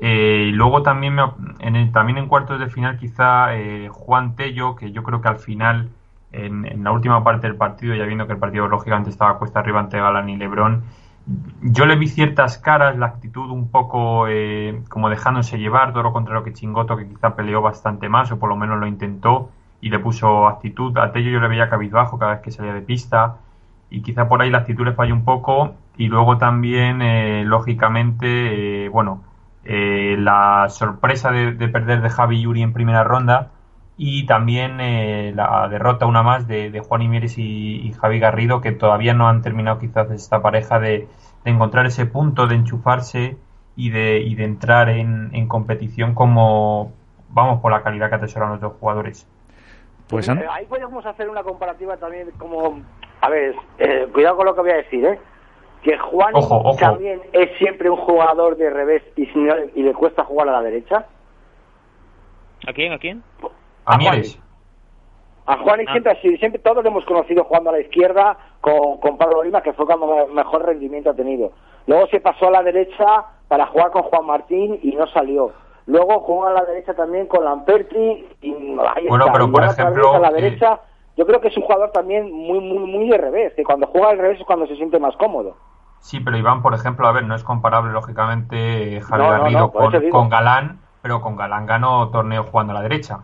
Eh, 0.00 0.46
y 0.48 0.52
luego 0.52 0.82
también, 0.82 1.16
en 1.60 1.76
el, 1.76 1.92
también 1.92 2.18
en 2.18 2.26
cuartos 2.28 2.58
de 2.58 2.68
final 2.68 2.98
quizá 2.98 3.54
eh, 3.56 3.88
Juan 3.90 4.34
Tello, 4.34 4.74
que 4.74 4.90
yo 4.92 5.04
creo 5.04 5.20
que 5.22 5.28
al 5.28 5.38
final 5.38 5.90
en, 6.32 6.84
la 6.84 6.92
última 6.92 7.22
parte 7.24 7.46
del 7.46 7.56
partido, 7.56 7.94
ya 7.94 8.04
viendo 8.04 8.26
que 8.26 8.34
el 8.34 8.38
partido 8.38 8.68
lógicamente 8.68 9.10
estaba 9.10 9.38
cuesta 9.38 9.60
arriba 9.60 9.80
ante 9.80 9.98
Galán 9.98 10.28
y 10.28 10.36
Lebrón, 10.36 10.84
yo 11.60 11.86
le 11.86 11.96
vi 11.96 12.06
ciertas 12.06 12.58
caras, 12.58 12.96
la 12.96 13.06
actitud 13.06 13.50
un 13.50 13.68
poco 13.68 14.28
eh, 14.28 14.82
como 14.88 15.10
dejándose 15.10 15.58
llevar, 15.58 15.92
todo 15.92 16.04
lo 16.04 16.12
contrario 16.12 16.44
que 16.44 16.52
Chingoto, 16.52 16.96
que 16.96 17.08
quizá 17.08 17.34
peleó 17.34 17.60
bastante 17.62 18.08
más, 18.08 18.30
o 18.30 18.38
por 18.38 18.48
lo 18.48 18.56
menos 18.56 18.78
lo 18.78 18.86
intentó 18.86 19.50
y 19.80 19.90
le 19.90 19.98
puso 19.98 20.46
actitud. 20.46 20.96
A 20.98 21.10
Tello 21.10 21.30
yo 21.30 21.40
le 21.40 21.48
veía 21.48 21.68
cabizbajo 21.68 22.18
cada 22.18 22.34
vez 22.34 22.42
que 22.42 22.52
salía 22.52 22.74
de 22.74 22.82
pista, 22.82 23.38
y 23.90 24.02
quizá 24.02 24.28
por 24.28 24.40
ahí 24.40 24.50
la 24.50 24.58
actitud 24.58 24.84
le 24.84 24.92
falló 24.92 25.14
un 25.14 25.24
poco. 25.24 25.74
Y 25.96 26.06
luego 26.08 26.38
también, 26.38 27.02
eh, 27.02 27.44
lógicamente, 27.44 28.84
eh, 28.84 28.88
bueno, 28.88 29.22
la 29.64 30.66
sorpresa 30.68 31.32
de, 31.32 31.52
de, 31.54 31.68
perder 31.68 32.00
de 32.00 32.08
Javi 32.08 32.42
Yuri 32.42 32.62
en 32.62 32.72
primera 32.72 33.02
ronda 33.02 33.50
y 33.98 34.26
también 34.26 34.78
eh, 34.80 35.32
la 35.34 35.68
derrota 35.68 36.06
una 36.06 36.22
más 36.22 36.46
de, 36.46 36.82
Juan 36.86 37.02
Imieres 37.02 37.38
y, 37.38 37.92
Javi 38.00 38.18
Garrido 38.18 38.60
que 38.60 38.72
todavía 38.72 39.14
no 39.14 39.28
han 39.28 39.42
terminado 39.42 39.78
quizás 39.78 40.10
esta 40.10 40.42
pareja 40.42 40.78
de, 40.78 41.08
encontrar 41.44 41.86
ese 41.86 42.06
punto 42.06 42.46
de 42.46 42.56
enchufarse 42.56 43.36
y 43.76 43.90
de, 43.90 44.18
y 44.18 44.34
de 44.34 44.44
entrar 44.44 44.88
en, 44.88 45.48
competición 45.48 46.14
como 46.14 46.92
vamos 47.28 47.60
por 47.60 47.70
la 47.70 47.82
calidad 47.82 48.08
que 48.08 48.16
atesoran 48.16 48.50
los 48.50 48.60
dos 48.60 48.74
jugadores. 48.80 49.28
Pues 50.08 50.28
eh, 50.28 50.46
ahí 50.50 50.66
podemos 50.66 51.04
hacer 51.06 51.28
una 51.28 51.42
comparativa 51.42 51.96
también 51.96 52.30
como 52.38 52.80
a 53.20 53.30
ver, 53.30 53.54
eh, 53.78 54.08
cuidado 54.12 54.36
con 54.36 54.46
lo 54.46 54.54
que 54.54 54.60
voy 54.60 54.70
a 54.70 54.76
decir, 54.76 55.04
¿eh? 55.04 55.18
que 55.82 55.96
Juan 55.98 56.34
también 56.78 57.22
es 57.32 57.56
siempre 57.58 57.88
un 57.88 57.96
jugador 57.96 58.56
de 58.56 58.70
revés 58.70 59.02
y, 59.16 59.22
y 59.74 59.82
le 59.82 59.94
cuesta 59.94 60.24
jugar 60.24 60.48
a 60.48 60.52
la 60.52 60.62
derecha? 60.62 61.06
¿A 62.66 62.72
quién? 62.72 62.92
¿A 62.92 62.98
quién? 62.98 63.22
A, 63.86 63.98
Juan. 63.98 64.22
A 65.46 65.58
Juan 65.58 65.80
y 65.80 65.84
ah. 65.86 65.92
siempre, 65.92 66.38
siempre 66.38 66.60
todos 66.60 66.82
lo 66.82 66.90
hemos 66.90 67.04
conocido 67.04 67.44
jugando 67.44 67.70
a 67.70 67.74
la 67.74 67.80
izquierda 67.80 68.36
con, 68.60 68.98
con 68.98 69.16
Pablo 69.16 69.42
Lima, 69.42 69.62
que 69.62 69.72
fue 69.72 69.86
cuando 69.86 70.26
mejor 70.28 70.66
rendimiento 70.66 71.10
ha 71.10 71.14
tenido. 71.14 71.52
Luego 71.86 72.06
se 72.08 72.20
pasó 72.20 72.48
a 72.48 72.50
la 72.50 72.62
derecha 72.62 73.24
para 73.48 73.66
jugar 73.66 73.90
con 73.92 74.02
Juan 74.02 74.26
Martín 74.26 74.78
y 74.82 74.94
no 74.96 75.06
salió. 75.06 75.52
Luego 75.86 76.20
jugó 76.20 76.46
a 76.46 76.52
la 76.52 76.64
derecha 76.64 76.94
también 76.94 77.26
con 77.26 77.44
Lamperti 77.44 78.26
y 78.42 78.52
ahí 78.94 79.06
bueno, 79.08 79.26
pero 79.32 79.50
por 79.50 79.64
ejemplo, 79.64 80.14
a 80.14 80.18
la 80.18 80.30
derecha. 80.30 80.80
Yo 81.16 81.24
creo 81.24 81.40
que 81.40 81.48
es 81.48 81.56
un 81.56 81.62
jugador 81.62 81.92
también 81.92 82.30
muy 82.30 82.60
muy 82.60 82.78
muy 82.78 83.08
de 83.08 83.16
revés, 83.16 83.54
que 83.54 83.64
cuando 83.64 83.86
juega 83.86 84.10
al 84.10 84.18
revés 84.18 84.40
es 84.40 84.46
cuando 84.46 84.66
se 84.66 84.76
siente 84.76 84.98
más 84.98 85.16
cómodo. 85.16 85.56
Sí, 86.00 86.20
pero 86.20 86.36
Iván, 86.36 86.60
por 86.60 86.74
ejemplo, 86.74 87.06
a 87.06 87.12
ver, 87.12 87.24
no 87.24 87.34
es 87.34 87.42
comparable 87.42 87.92
lógicamente 87.92 89.00
Javier 89.00 89.30
Garrido 89.30 89.72
con, 89.72 90.28
Galán, 90.28 90.80
pero 91.02 91.20
con 91.20 91.36
Galán 91.36 91.66
ganó 91.66 92.10
torneo 92.10 92.44
jugando 92.44 92.72
a 92.72 92.74
la 92.74 92.82
derecha. 92.82 93.20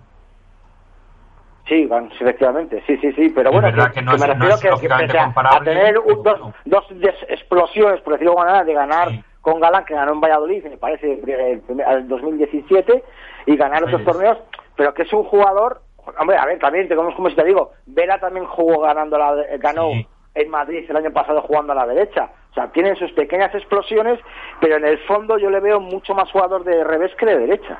Sí, 1.68 1.88
efectivamente, 2.20 2.82
sí, 2.86 2.96
sí, 2.98 3.12
sí, 3.12 3.32
pero 3.34 3.52
bueno, 3.52 3.68
que, 3.92 4.02
no 4.02 4.16
me 4.16 4.26
refiero 4.26 4.78
que, 4.78 4.88
que 4.88 5.18
a 5.18 5.60
tener 5.62 5.94
dos, 5.94 6.54
dos 6.64 6.84
explosiones, 7.28 8.00
por 8.00 8.14
decirlo 8.14 8.32
de 8.32 8.38
alguna 8.38 8.46
manera, 8.46 8.64
de 8.64 8.74
ganar 8.74 9.08
con 9.40 9.60
Galán, 9.60 9.84
que 9.84 9.94
ganó 9.94 10.12
en 10.12 10.20
Valladolid, 10.20 10.64
me 10.64 10.76
parece, 10.76 11.20
el, 11.24 12.08
2017, 12.08 13.04
y 13.46 13.56
ganar 13.56 13.84
otros 13.84 14.04
torneos, 14.04 14.38
pero 14.76 14.92
que 14.92 15.02
es 15.02 15.12
un 15.12 15.24
jugador, 15.24 15.82
hombre, 16.18 16.36
a 16.36 16.46
ver, 16.46 16.58
también, 16.58 16.88
como 16.88 17.30
si 17.30 17.36
te 17.36 17.44
digo, 17.44 17.72
Vela 17.86 18.18
también 18.18 18.46
jugó 18.46 18.80
ganando 18.80 19.16
la, 19.16 19.34
ganó 19.58 19.90
en 20.34 20.50
Madrid 20.50 20.84
el 20.88 20.96
año 20.96 21.12
pasado 21.12 21.42
jugando 21.42 21.72
a 21.72 21.76
la 21.76 21.86
derecha. 21.86 22.30
O 22.50 22.54
sea, 22.54 22.70
tienen 22.72 22.96
sus 22.96 23.10
pequeñas 23.12 23.54
explosiones, 23.54 24.18
pero 24.60 24.76
en 24.76 24.84
el 24.84 24.98
fondo 25.06 25.38
yo 25.38 25.50
le 25.50 25.60
veo 25.60 25.80
mucho 25.80 26.14
más 26.14 26.30
jugador 26.30 26.64
de 26.64 26.84
revés 26.84 27.14
que 27.16 27.26
de 27.26 27.38
derecha. 27.38 27.78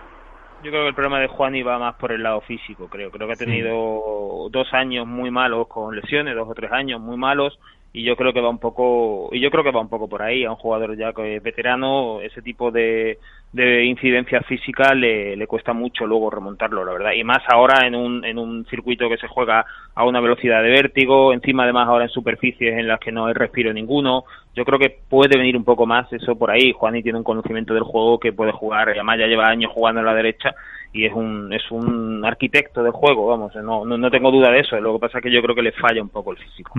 Yo 0.62 0.70
creo 0.70 0.82
que 0.82 0.88
el 0.88 0.94
problema 0.94 1.18
de 1.18 1.26
Juan 1.26 1.56
iba 1.56 1.76
más 1.78 1.96
por 1.96 2.12
el 2.12 2.22
lado 2.22 2.40
físico, 2.42 2.88
creo. 2.88 3.10
Creo 3.10 3.26
que 3.26 3.32
ha 3.32 3.36
tenido 3.36 4.48
dos 4.50 4.72
años 4.72 5.08
muy 5.08 5.30
malos 5.30 5.66
con 5.66 5.96
lesiones, 5.96 6.36
dos 6.36 6.48
o 6.48 6.54
tres 6.54 6.70
años 6.70 7.00
muy 7.00 7.16
malos, 7.16 7.58
y 7.92 8.04
yo 8.04 8.16
creo 8.16 8.32
que 8.32 8.40
va 8.40 8.48
un 8.48 8.58
poco 8.58 9.28
y 9.32 9.40
yo 9.40 9.50
creo 9.50 9.64
que 9.64 9.72
va 9.72 9.80
un 9.80 9.88
poco 9.88 10.08
por 10.08 10.22
ahí. 10.22 10.44
A 10.44 10.50
un 10.50 10.56
jugador 10.56 10.96
ya 10.96 11.12
que 11.12 11.36
es 11.36 11.42
veterano 11.42 12.20
ese 12.20 12.40
tipo 12.42 12.70
de, 12.70 13.18
de 13.52 13.84
incidencia 13.84 14.40
física 14.42 14.94
le, 14.94 15.36
le 15.36 15.46
cuesta 15.46 15.72
mucho 15.72 16.06
luego 16.06 16.30
remontarlo 16.30 16.84
la 16.84 16.92
verdad. 16.92 17.12
Y 17.12 17.24
más 17.24 17.42
ahora 17.48 17.86
en 17.86 17.94
un 17.94 18.24
en 18.24 18.38
un 18.38 18.64
circuito 18.66 19.08
que 19.08 19.18
se 19.18 19.28
juega 19.28 19.66
a 19.94 20.04
una 20.04 20.20
velocidad 20.20 20.62
de 20.62 20.70
vértigo 20.70 21.32
encima 21.32 21.64
además 21.64 21.88
ahora 21.88 22.04
en 22.04 22.10
superficies 22.10 22.78
en 22.78 22.88
las 22.88 23.00
que 23.00 23.12
no 23.12 23.26
hay 23.26 23.34
respiro 23.34 23.72
ninguno 23.72 24.24
yo 24.54 24.64
creo 24.64 24.78
que 24.78 24.98
puede 25.08 25.38
venir 25.38 25.56
un 25.56 25.64
poco 25.64 25.86
más 25.86 26.12
eso 26.12 26.36
por 26.36 26.50
ahí 26.50 26.72
Juani 26.72 27.02
tiene 27.02 27.18
un 27.18 27.24
conocimiento 27.24 27.74
del 27.74 27.82
juego 27.84 28.18
que 28.18 28.32
puede 28.32 28.52
jugar 28.52 28.88
y 28.88 28.92
además 28.92 29.18
ya 29.18 29.26
lleva 29.26 29.48
años 29.48 29.72
jugando 29.72 30.00
en 30.00 30.06
la 30.06 30.14
derecha 30.14 30.54
y 30.92 31.06
es 31.06 31.12
un, 31.14 31.52
es 31.52 31.62
un 31.70 32.22
arquitecto 32.24 32.82
del 32.82 32.92
juego, 32.92 33.26
vamos, 33.26 33.54
no, 33.56 33.84
no, 33.84 34.10
tengo 34.10 34.30
duda 34.30 34.50
de 34.50 34.60
eso, 34.60 34.78
lo 34.78 34.94
que 34.94 35.00
pasa 35.00 35.18
es 35.18 35.24
que 35.24 35.32
yo 35.32 35.40
creo 35.40 35.54
que 35.54 35.62
le 35.62 35.72
falla 35.72 36.02
un 36.02 36.10
poco 36.10 36.32
el 36.32 36.38
físico. 36.38 36.72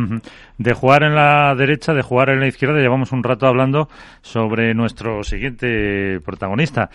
De 0.57 0.73
jugar 0.73 1.03
en 1.03 1.15
la 1.15 1.55
derecha, 1.55 1.93
de 1.93 2.03
jugar 2.03 2.29
en 2.29 2.39
la 2.39 2.47
izquierda, 2.47 2.79
llevamos 2.79 3.11
un 3.11 3.23
rato 3.23 3.47
hablando 3.47 3.87
sobre 4.21 4.73
nuestro 4.75 5.23
siguiente 5.23 6.19
protagonista, 6.23 6.89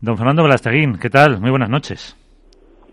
don 0.00 0.16
Fernando 0.16 0.42
Velasteguín, 0.42 0.98
¿qué 0.98 1.10
tal? 1.10 1.40
Muy 1.40 1.50
buenas 1.50 1.70
noches. 1.70 2.16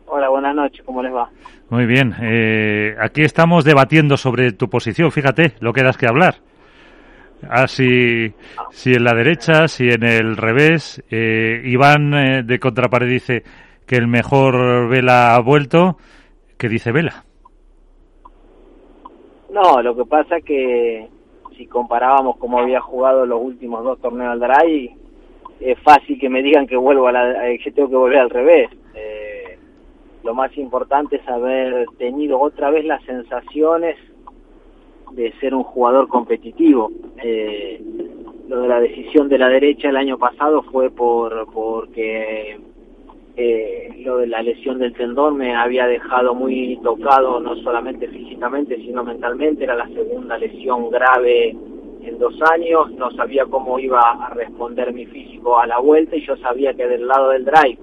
Hola, 0.06 0.30
buenas 0.30 0.54
noches, 0.54 0.84
¿cómo 0.86 1.02
les 1.02 1.14
va? 1.14 1.30
Muy 1.70 1.86
bien, 1.86 2.14
eh, 2.22 2.96
aquí 3.00 3.24
estamos 3.24 3.64
debatiendo 3.64 4.16
sobre 4.18 4.52
tu 4.52 4.70
posición, 4.70 5.12
fíjate, 5.12 5.54
lo 5.60 5.74
que 5.74 5.84
das 5.84 5.98
que 5.98 6.06
hablar. 6.06 6.36
Ah, 7.50 7.68
si, 7.68 8.34
en 8.86 9.04
la 9.04 9.14
derecha, 9.14 9.68
si 9.68 9.90
en 9.90 10.04
el 10.04 10.38
revés. 10.38 11.04
Eh, 11.10 11.62
Iván 11.66 12.14
eh, 12.14 12.44
de 12.44 12.60
Contrapared 12.60 13.10
dice, 13.10 13.44
que 13.86 13.96
el 13.96 14.08
mejor 14.08 14.88
Vela 14.90 15.36
ha 15.36 15.42
vuelto. 15.42 15.98
¿Qué 16.58 16.70
dice 16.70 16.92
Vela? 16.92 17.26
No, 19.52 19.82
lo 19.82 19.96
que 19.96 20.06
pasa 20.06 20.40
que 20.40 21.10
si 21.58 21.68
comparábamos 21.68 22.38
cómo 22.38 22.60
había 22.60 22.80
jugado 22.80 23.26
los 23.26 23.42
últimos 23.42 23.84
dos 23.84 24.00
torneos 24.00 24.32
al 24.32 24.40
Daray, 24.40 24.96
es 25.60 25.80
fácil 25.80 26.20
que 26.20 26.30
me 26.30 26.42
digan 26.42 26.68
que 26.68 26.78
vuelvo 26.78 27.08
a 27.08 27.12
la, 27.12 27.50
eh, 27.50 27.60
que 27.60 27.72
tengo 27.72 27.90
que 27.90 27.96
volver 27.96 28.20
al 28.20 28.30
revés. 28.30 28.70
Eh, 28.96 29.58
lo 30.24 30.34
más 30.34 30.56
importante 30.58 31.18
es 31.18 31.28
haber 31.28 31.86
tenido 31.98 32.40
otra 32.40 32.70
vez 32.72 32.86
las 32.86 33.04
sensaciones 33.04 33.98
de 35.14 35.32
ser 35.40 35.54
un 35.54 35.64
jugador 35.64 36.08
competitivo. 36.08 36.92
Eh, 37.24 37.82
lo 38.48 38.62
de 38.62 38.68
la 38.68 38.82
decisión 38.82 39.30
de 39.30 39.38
la 39.38 39.48
derecha 39.48 39.90
el 39.90 39.96
año 39.96 40.18
pasado 40.18 40.62
fue 40.64 40.90
por 40.90 41.48
porque 41.54 42.60
eh, 43.38 43.96
lo 44.04 44.18
de 44.18 44.28
la 44.28 44.42
lesión 44.42 44.80
del 44.80 44.94
tendón 44.94 45.38
me 45.38 45.56
había 45.56 45.88
dejado 45.88 46.36
muy 46.36 46.78
tocado, 46.84 47.40
no 47.40 47.56
solamente 47.58 48.08
físicamente, 48.08 48.76
sino 48.78 49.04
mentalmente. 49.04 49.64
Era 49.64 49.76
la 49.76 49.88
segunda 49.88 50.38
lesión 50.38 50.90
grave 50.90 51.56
en 52.04 52.20
dos 52.20 52.36
años. 52.52 52.92
No 52.92 53.12
sabía 53.12 53.46
cómo 53.46 53.80
iba 53.80 54.02
a 54.02 54.34
responder 54.34 54.94
mi 54.94 55.06
físico 55.06 55.58
a 55.58 55.68
la 55.68 55.80
vuelta 55.80 56.16
y 56.16 56.26
yo 56.26 56.36
sabía 56.38 56.74
que 56.74 56.88
del 56.88 57.08
lado 57.08 57.30
del 57.30 57.46
drive 57.46 57.80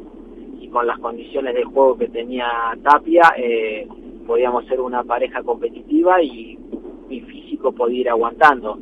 y 0.61 0.69
con 0.69 0.87
las 0.87 0.99
condiciones 0.99 1.55
de 1.55 1.65
juego 1.65 1.97
que 1.97 2.09
tenía 2.09 2.51
Tapia, 2.83 3.33
eh, 3.37 3.87
podíamos 4.27 4.67
ser 4.67 4.81
una 4.81 5.03
pareja 5.05 5.43
competitiva 5.43 6.23
y 6.23 6.59
mi 7.09 7.21
físico 7.21 7.73
podía 7.73 8.01
ir 8.01 8.11
aguantando. 8.11 8.79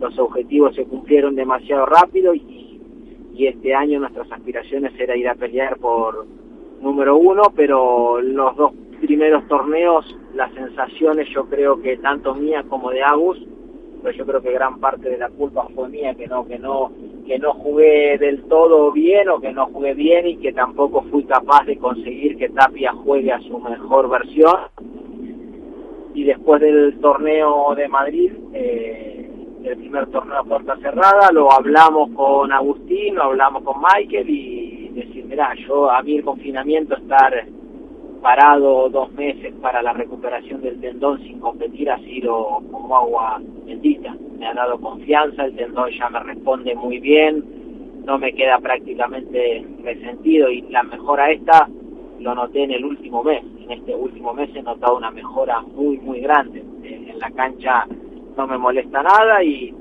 Los 0.00 0.18
objetivos 0.18 0.74
se 0.74 0.84
cumplieron 0.84 1.34
demasiado 1.34 1.86
rápido 1.86 2.34
y 2.34 2.58
y 3.38 3.46
este 3.46 3.72
año 3.72 4.00
nuestras 4.00 4.30
aspiraciones 4.32 4.92
era 4.98 5.16
ir 5.16 5.28
a 5.28 5.36
pelear 5.36 5.78
por 5.78 6.26
número 6.82 7.16
uno, 7.16 7.44
pero 7.54 8.20
los 8.20 8.56
dos 8.56 8.72
primeros 9.00 9.46
torneos, 9.46 10.04
las 10.34 10.52
sensaciones 10.54 11.28
yo 11.32 11.44
creo 11.44 11.80
que 11.80 11.98
tanto 11.98 12.34
mía 12.34 12.64
como 12.68 12.90
de 12.90 13.00
Agus, 13.00 13.38
pero 14.02 14.16
yo 14.16 14.26
creo 14.26 14.42
que 14.42 14.52
gran 14.52 14.80
parte 14.80 15.08
de 15.08 15.18
la 15.18 15.28
culpa 15.28 15.68
fue 15.72 15.88
mía, 15.88 16.16
que 16.16 16.26
no, 16.26 16.48
que 16.48 16.58
no, 16.58 16.90
que 17.28 17.38
no 17.38 17.54
jugué 17.54 18.18
del 18.18 18.42
todo 18.48 18.90
bien 18.90 19.28
o 19.28 19.38
que 19.38 19.52
no 19.52 19.66
jugué 19.66 19.94
bien 19.94 20.26
y 20.26 20.36
que 20.38 20.52
tampoco 20.52 21.02
fui 21.02 21.22
capaz 21.22 21.64
de 21.64 21.78
conseguir 21.78 22.38
que 22.38 22.48
Tapia 22.48 22.92
juegue 22.92 23.30
a 23.30 23.40
su 23.42 23.56
mejor 23.60 24.10
versión. 24.10 24.56
Y 26.18 26.24
después 26.24 26.60
del 26.60 26.98
torneo 26.98 27.76
de 27.76 27.86
Madrid, 27.86 28.32
eh, 28.52 29.30
el 29.62 29.76
primer 29.76 30.08
torneo 30.08 30.38
a 30.38 30.42
puerta 30.42 30.76
cerrada, 30.78 31.30
lo 31.32 31.52
hablamos 31.52 32.10
con 32.10 32.50
Agustín, 32.50 33.14
lo 33.14 33.22
hablamos 33.22 33.62
con 33.62 33.76
Michael 33.80 34.28
y 34.28 34.88
decir, 34.94 35.26
mira, 35.26 35.54
yo 35.68 35.88
a 35.88 36.02
mí 36.02 36.16
el 36.16 36.24
confinamiento 36.24 36.96
estar 36.96 37.32
parado 38.20 38.88
dos 38.88 39.12
meses 39.12 39.54
para 39.62 39.80
la 39.80 39.92
recuperación 39.92 40.60
del 40.60 40.80
tendón 40.80 41.22
sin 41.22 41.38
competir 41.38 41.88
ha 41.88 42.00
sido 42.00 42.62
como 42.68 42.96
agua 42.96 43.40
bendita. 43.64 44.12
Me 44.40 44.48
ha 44.48 44.54
dado 44.54 44.80
confianza, 44.80 45.44
el 45.44 45.54
tendón 45.54 45.88
ya 45.92 46.10
me 46.10 46.18
responde 46.18 46.74
muy 46.74 46.98
bien, 46.98 47.44
no 48.04 48.18
me 48.18 48.32
queda 48.32 48.58
prácticamente 48.58 49.64
resentido 49.84 50.50
y 50.50 50.62
la 50.62 50.82
mejora 50.82 51.30
esta 51.30 51.68
lo 52.18 52.34
noté 52.34 52.64
en 52.64 52.72
el 52.72 52.84
último 52.84 53.22
mes. 53.22 53.44
En 53.68 53.80
este 53.80 53.94
último 53.94 54.32
mes 54.32 54.48
he 54.56 54.62
notado 54.62 54.96
una 54.96 55.10
mejora 55.10 55.60
muy, 55.60 55.98
muy 55.98 56.20
grande. 56.20 56.64
En 56.82 57.18
la 57.18 57.30
cancha 57.32 57.84
no 58.34 58.46
me 58.46 58.56
molesta 58.56 59.02
nada 59.02 59.44
y, 59.44 59.74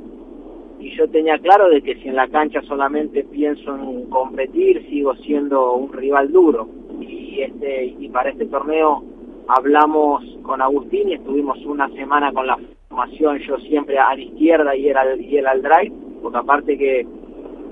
yo 0.80 1.08
tenía 1.10 1.40
claro 1.40 1.70
de 1.70 1.82
que 1.82 1.96
si 1.96 2.10
en 2.10 2.16
la 2.16 2.28
cancha 2.28 2.62
solamente 2.64 3.24
pienso 3.24 3.76
en 3.76 4.10
competir, 4.10 4.86
sigo 4.90 5.16
siendo 5.16 5.74
un 5.76 5.94
rival 5.94 6.34
duro. 6.34 6.68
Y, 7.00 7.40
este, 7.42 7.96
y 7.98 8.10
para 8.10 8.30
este 8.30 8.46
torneo 8.48 9.04
hablamos 9.48 10.24
con 10.44 10.62
Agustín 10.62 11.08
y 11.08 11.14
estuvimos 11.14 11.58
una 11.66 11.88
semana 11.90 12.34
con 12.34 12.46
la 12.46 12.60
formación, 12.90 13.40
yo 13.40 13.58
siempre 13.60 13.98
a 13.98 14.16
la 14.16 14.22
izquierda 14.22 14.76
y 14.76 14.90
él 14.90 14.98
y 15.22 15.38
él 15.38 15.48
al 15.48 15.62
drive, 15.62 15.94
porque 16.22 16.38
aparte 16.38 16.78
que 16.78 17.08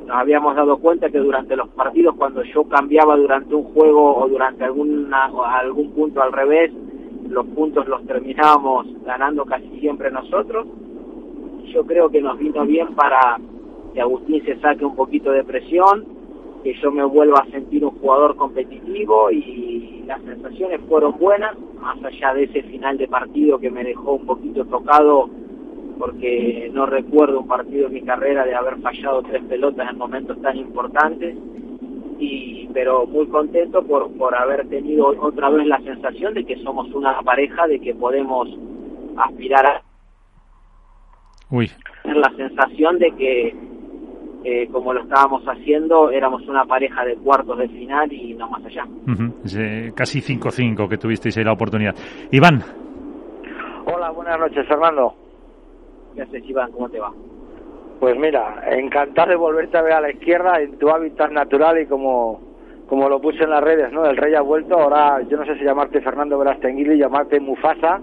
nos 0.06 0.18
habíamos 0.18 0.56
dado 0.56 0.78
cuenta 0.78 1.10
que 1.10 1.18
durante 1.18 1.56
los 1.56 1.70
partidos 1.70 2.16
cuando 2.16 2.44
yo 2.44 2.64
cambiaba 2.66 3.18
durante 3.18 3.56
un 3.56 3.64
juego 3.74 4.16
o 4.16 4.28
durante 4.28 4.64
alguna, 4.64 5.32
algún 5.60 5.92
punto 5.92 6.22
al 6.22 6.32
revés, 6.32 6.72
los 7.28 7.46
puntos 7.48 7.88
los 7.88 8.06
terminábamos 8.06 8.86
ganando 9.04 9.46
casi 9.46 9.68
siempre 9.80 10.12
nosotros. 10.12 10.68
Yo 11.74 11.86
creo 11.86 12.10
que 12.10 12.22
nos 12.22 12.38
vino 12.38 12.66
bien 12.66 12.94
para 12.94 13.40
que 13.94 14.02
Agustín 14.02 14.44
se 14.46 14.60
saque 14.60 14.86
un 14.86 14.96
poquito 14.96 15.32
de 15.32 15.44
presión, 15.44 16.06
que 16.64 16.76
yo 16.76 16.92
me 16.92 17.04
vuelva 17.04 17.40
a 17.40 17.52
sentir 17.52 17.84
un 17.84 17.92
jugador 18.00 18.36
competitivo 18.36 19.32
y 19.32 20.04
las 20.06 20.22
sensaciones 20.22 20.82
fueron 20.88 21.18
buenas, 21.18 21.58
más 21.82 21.98
allá 22.04 22.34
de 22.36 22.44
ese 22.44 22.62
final 22.64 22.98
de 22.98 23.08
partido 23.08 23.58
que 23.58 23.72
me 23.72 23.84
dejó 23.84 24.14
un 24.14 24.26
poquito 24.28 24.66
tocado 24.66 25.30
porque 25.98 26.70
no 26.74 26.86
recuerdo 26.86 27.40
un 27.40 27.48
partido 27.48 27.88
en 27.88 27.94
mi 27.94 28.02
carrera 28.02 28.46
de 28.46 28.56
haber 28.56 28.78
fallado 28.82 29.22
tres 29.24 29.44
pelotas 29.44 29.90
en 29.90 29.98
momentos 29.98 30.42
tan 30.42 30.58
importantes 30.58 31.36
y 32.20 32.68
pero 32.74 33.08
muy 33.08 33.26
contento 33.28 33.82
por, 33.84 34.12
por 34.18 34.36
haber 34.36 34.68
tenido 34.68 35.08
otra 35.20 35.50
vez 35.50 35.66
la 35.66 35.80
sensación 35.80 36.34
de 36.34 36.44
que 36.44 36.58
somos 36.58 36.94
una 36.94 37.22
pareja, 37.22 37.68
de 37.68 37.80
que 37.80 37.96
podemos 37.96 38.50
aspirar 39.16 39.66
a... 39.66 39.82
Uy, 41.50 41.72
tener 42.04 42.18
la 42.18 42.36
sensación 42.36 43.00
de 43.00 43.12
que, 43.12 43.56
eh, 44.44 44.68
como 44.74 44.94
lo 44.94 45.04
estábamos 45.04 45.44
haciendo, 45.46 46.12
éramos 46.12 46.46
una 46.50 46.66
pareja 46.66 47.06
de 47.06 47.16
cuartos 47.16 47.58
de 47.60 47.70
final 47.70 48.12
y 48.12 48.34
no 48.34 48.50
más 48.50 48.66
allá. 48.66 48.86
casi 49.96 50.20
5-5 50.20 50.90
que 50.90 50.98
tuvisteis 50.98 51.38
ahí 51.38 51.46
la 51.46 51.54
oportunidad. 51.54 51.96
Iván. 52.32 52.62
Hola, 53.86 54.12
buenas 54.12 54.38
noches, 54.38 54.68
Fernando. 54.68 55.25
¿Cómo 56.72 56.90
te 56.90 57.00
va? 57.00 57.12
Pues 58.00 58.18
mira, 58.18 58.62
encantado 58.72 59.30
de 59.30 59.36
volverte 59.36 59.78
a 59.78 59.82
ver 59.82 59.94
a 59.94 60.02
la 60.02 60.12
izquierda 60.12 60.62
en 60.62 60.78
tu 60.78 60.90
hábitat 60.90 61.32
natural 61.32 61.80
y 61.80 61.86
como, 61.86 62.42
como 62.88 63.08
lo 63.10 63.22
puse 63.22 63.44
en 63.44 63.50
las 63.50 63.64
redes, 63.64 63.92
¿no? 63.92 64.06
El 64.06 64.18
rey 64.18 64.34
ha 64.36 64.42
vuelto, 64.42 64.78
ahora 64.78 65.22
yo 65.22 65.38
no 65.38 65.46
sé 65.46 65.58
si 65.58 65.64
llamarte 65.64 66.02
Fernando 66.02 66.38
Verastenguili, 66.38 66.98
llamarte 66.98 67.40
Mufasa 67.40 68.02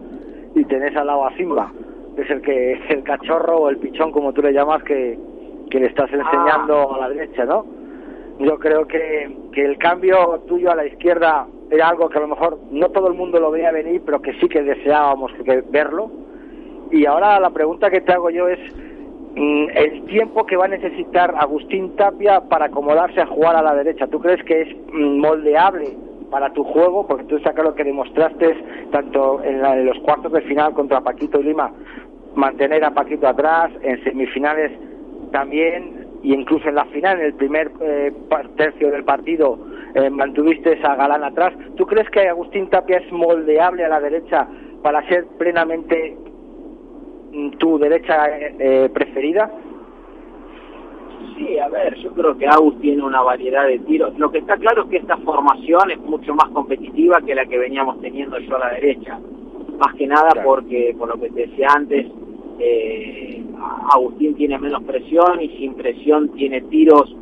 y 0.54 0.64
tenés 0.64 0.96
al 0.96 1.06
lado 1.06 1.26
a 1.26 1.36
Simba, 1.36 1.72
que 2.16 2.22
es 2.22 2.30
el 2.30 2.40
que 2.40 2.72
es 2.72 2.90
el 2.90 3.02
cachorro 3.02 3.56
o 3.58 3.68
el 3.68 3.78
pichón 3.78 4.12
como 4.12 4.32
tú 4.32 4.42
le 4.42 4.52
llamas 4.52 4.82
que, 4.82 5.18
que 5.70 5.78
le 5.78 5.86
estás 5.86 6.10
enseñando 6.12 6.94
a 6.94 6.98
la 6.98 7.08
derecha, 7.10 7.44
¿no? 7.44 7.64
Yo 8.38 8.58
creo 8.58 8.86
que, 8.86 9.36
que 9.52 9.64
el 9.64 9.78
cambio 9.78 10.42
tuyo 10.48 10.70
a 10.70 10.74
la 10.74 10.86
izquierda 10.86 11.46
era 11.70 11.88
algo 11.88 12.08
que 12.08 12.18
a 12.18 12.22
lo 12.22 12.28
mejor 12.28 12.58
no 12.70 12.88
todo 12.90 13.08
el 13.08 13.14
mundo 13.14 13.38
lo 13.38 13.50
veía 13.50 13.70
venir, 13.72 14.02
pero 14.04 14.20
que 14.20 14.32
sí 14.34 14.48
que 14.48 14.62
deseábamos 14.62 15.32
que 15.44 15.62
verlo. 15.70 16.10
Y 16.92 17.06
ahora 17.06 17.40
la 17.40 17.50
pregunta 17.50 17.90
que 17.90 18.02
te 18.02 18.12
hago 18.12 18.28
yo 18.28 18.48
es 18.48 18.58
mm, 19.34 19.66
el 19.74 20.04
tiempo 20.04 20.44
que 20.44 20.56
va 20.56 20.66
a 20.66 20.68
necesitar 20.68 21.34
Agustín 21.38 21.96
Tapia 21.96 22.42
para 22.42 22.66
acomodarse 22.66 23.20
a 23.20 23.26
jugar 23.26 23.56
a 23.56 23.62
la 23.62 23.74
derecha. 23.74 24.06
¿Tú 24.06 24.20
crees 24.20 24.44
que 24.44 24.60
es 24.60 24.68
mm, 24.92 25.18
moldeable 25.18 25.96
para 26.30 26.50
tu 26.52 26.64
juego, 26.64 27.06
porque 27.06 27.24
tú 27.24 27.36
está 27.36 27.52
lo 27.62 27.74
que 27.74 27.84
demostraste 27.84 28.56
tanto 28.90 29.42
en, 29.44 29.86
los 29.86 29.98
cuartos 29.98 30.32
de 30.32 30.40
final 30.42 30.72
contra 30.72 31.02
Paquito 31.02 31.40
y 31.40 31.44
Lima, 31.44 31.70
mantener 32.34 32.84
a 32.84 32.90
Paquito 32.90 33.28
atrás, 33.28 33.70
en 33.82 34.02
semifinales 34.02 34.72
también, 35.30 36.06
y 36.22 36.32
incluso 36.32 36.70
en 36.70 36.76
la 36.76 36.86
final, 36.86 37.20
en 37.20 37.26
el 37.26 37.34
primer 37.34 37.70
eh, 37.82 38.12
tercio 38.56 38.90
del 38.90 39.04
partido, 39.04 39.58
eh, 39.94 40.08
mantuviste 40.08 40.78
a 40.82 40.94
Galán 40.94 41.22
atrás. 41.22 41.52
¿Tú 41.76 41.84
crees 41.84 42.08
que 42.08 42.26
Agustín 42.26 42.70
Tapia 42.70 42.98
es 42.98 43.12
moldeable 43.12 43.84
a 43.84 43.88
la 43.88 44.00
derecha 44.00 44.48
para 44.82 45.06
ser 45.08 45.26
plenamente 45.38 46.16
tu 47.58 47.78
derecha 47.78 48.26
eh, 48.28 48.90
preferida? 48.92 49.50
Sí, 51.36 51.58
a 51.58 51.68
ver, 51.68 51.96
yo 51.96 52.12
creo 52.12 52.36
que 52.36 52.46
Agus 52.46 52.78
tiene 52.80 53.02
una 53.02 53.22
variedad 53.22 53.66
de 53.66 53.78
tiros. 53.80 54.16
Lo 54.18 54.30
que 54.30 54.38
está 54.38 54.56
claro 54.56 54.84
es 54.84 54.90
que 54.90 54.96
esta 54.98 55.16
formación 55.18 55.90
es 55.90 55.98
mucho 56.00 56.34
más 56.34 56.48
competitiva 56.50 57.20
que 57.24 57.34
la 57.34 57.46
que 57.46 57.58
veníamos 57.58 58.00
teniendo 58.00 58.38
yo 58.38 58.56
a 58.56 58.60
la 58.60 58.74
derecha. 58.74 59.18
Más 59.78 59.94
que 59.94 60.06
nada 60.06 60.30
porque, 60.44 60.94
por 60.98 61.08
lo 61.08 61.20
que 61.20 61.30
te 61.30 61.46
decía 61.46 61.68
antes, 61.74 62.06
eh, 62.58 63.42
Agustín 63.92 64.34
tiene 64.34 64.58
menos 64.58 64.82
presión 64.82 65.40
y 65.40 65.48
sin 65.56 65.74
presión 65.74 66.28
tiene 66.30 66.60
tiros 66.62 67.14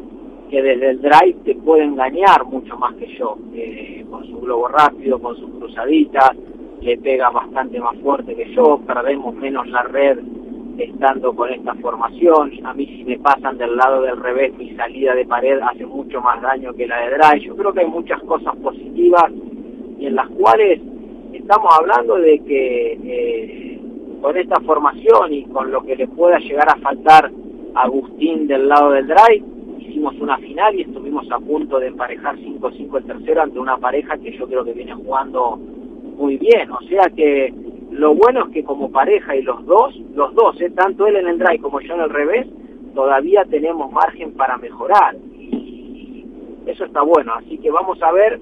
que 0.50 0.60
desde 0.60 0.90
el 0.90 1.00
drive 1.00 1.36
te 1.44 1.54
pueden 1.54 1.90
engañar 1.90 2.44
mucho 2.44 2.76
más 2.76 2.94
que 2.96 3.06
yo. 3.16 3.38
Eh, 3.54 4.04
con 4.10 4.26
su 4.26 4.40
globo 4.40 4.68
rápido, 4.68 5.20
con 5.20 5.36
sus 5.36 5.50
cruzaditas, 5.50 6.32
le 6.80 6.96
pega 6.98 7.30
bastante 7.30 7.78
más 7.78 7.96
fuerte 7.98 8.34
que 8.34 8.52
yo, 8.54 8.80
perdemos 8.86 9.34
menos 9.34 9.68
la 9.68 9.82
red 9.82 10.18
estando 10.78 11.34
con 11.34 11.50
esta 11.50 11.74
formación. 11.74 12.52
A 12.64 12.72
mí 12.72 12.86
si 12.86 13.04
me 13.04 13.18
pasan 13.18 13.58
del 13.58 13.76
lado 13.76 14.02
del 14.02 14.16
revés, 14.16 14.56
mi 14.56 14.74
salida 14.76 15.14
de 15.14 15.26
pared 15.26 15.58
hace 15.60 15.84
mucho 15.84 16.20
más 16.20 16.40
daño 16.40 16.72
que 16.74 16.86
la 16.86 17.00
de 17.00 17.18
drive. 17.18 17.40
Yo 17.46 17.56
creo 17.56 17.72
que 17.72 17.80
hay 17.80 17.86
muchas 17.86 18.22
cosas 18.22 18.56
positivas 18.56 19.30
y 19.98 20.06
en 20.06 20.14
las 20.14 20.28
cuales 20.30 20.80
estamos 21.32 21.70
hablando 21.78 22.16
de 22.16 22.38
que 22.40 22.98
eh, 23.04 23.80
con 24.22 24.36
esta 24.36 24.60
formación 24.60 25.32
y 25.32 25.44
con 25.44 25.70
lo 25.70 25.82
que 25.82 25.96
le 25.96 26.08
pueda 26.08 26.38
llegar 26.38 26.68
a 26.70 26.80
faltar 26.80 27.30
a 27.74 27.82
Agustín 27.82 28.46
del 28.46 28.68
lado 28.68 28.92
del 28.92 29.06
drive, 29.06 29.44
hicimos 29.78 30.14
una 30.18 30.38
final 30.38 30.74
y 30.74 30.82
estuvimos 30.82 31.30
a 31.30 31.38
punto 31.38 31.78
de 31.78 31.88
emparejar 31.88 32.36
5-5 32.36 32.96
el 32.96 33.04
tercero 33.04 33.42
ante 33.42 33.58
una 33.58 33.76
pareja 33.76 34.16
que 34.18 34.36
yo 34.36 34.46
creo 34.46 34.64
que 34.64 34.72
viene 34.72 34.94
jugando 34.94 35.58
muy 36.20 36.36
bien. 36.36 36.70
O 36.70 36.80
sea 36.82 37.08
que 37.16 37.52
lo 37.90 38.14
bueno 38.14 38.46
es 38.46 38.52
que 38.52 38.62
como 38.62 38.92
pareja 38.92 39.34
y 39.34 39.42
los 39.42 39.64
dos, 39.64 39.96
los 40.14 40.34
dos, 40.34 40.60
¿eh? 40.60 40.70
tanto 40.70 41.06
él 41.06 41.16
en 41.16 41.26
el 41.26 41.38
drive 41.38 41.60
como 41.60 41.80
yo 41.80 41.94
en 41.94 42.02
el 42.02 42.10
revés, 42.10 42.46
todavía 42.94 43.44
tenemos 43.46 43.90
margen 43.90 44.34
para 44.34 44.58
mejorar. 44.58 45.16
Y 45.40 46.24
eso 46.66 46.84
está 46.84 47.02
bueno. 47.02 47.32
Así 47.34 47.58
que 47.58 47.70
vamos 47.70 48.00
a 48.02 48.12
ver 48.12 48.38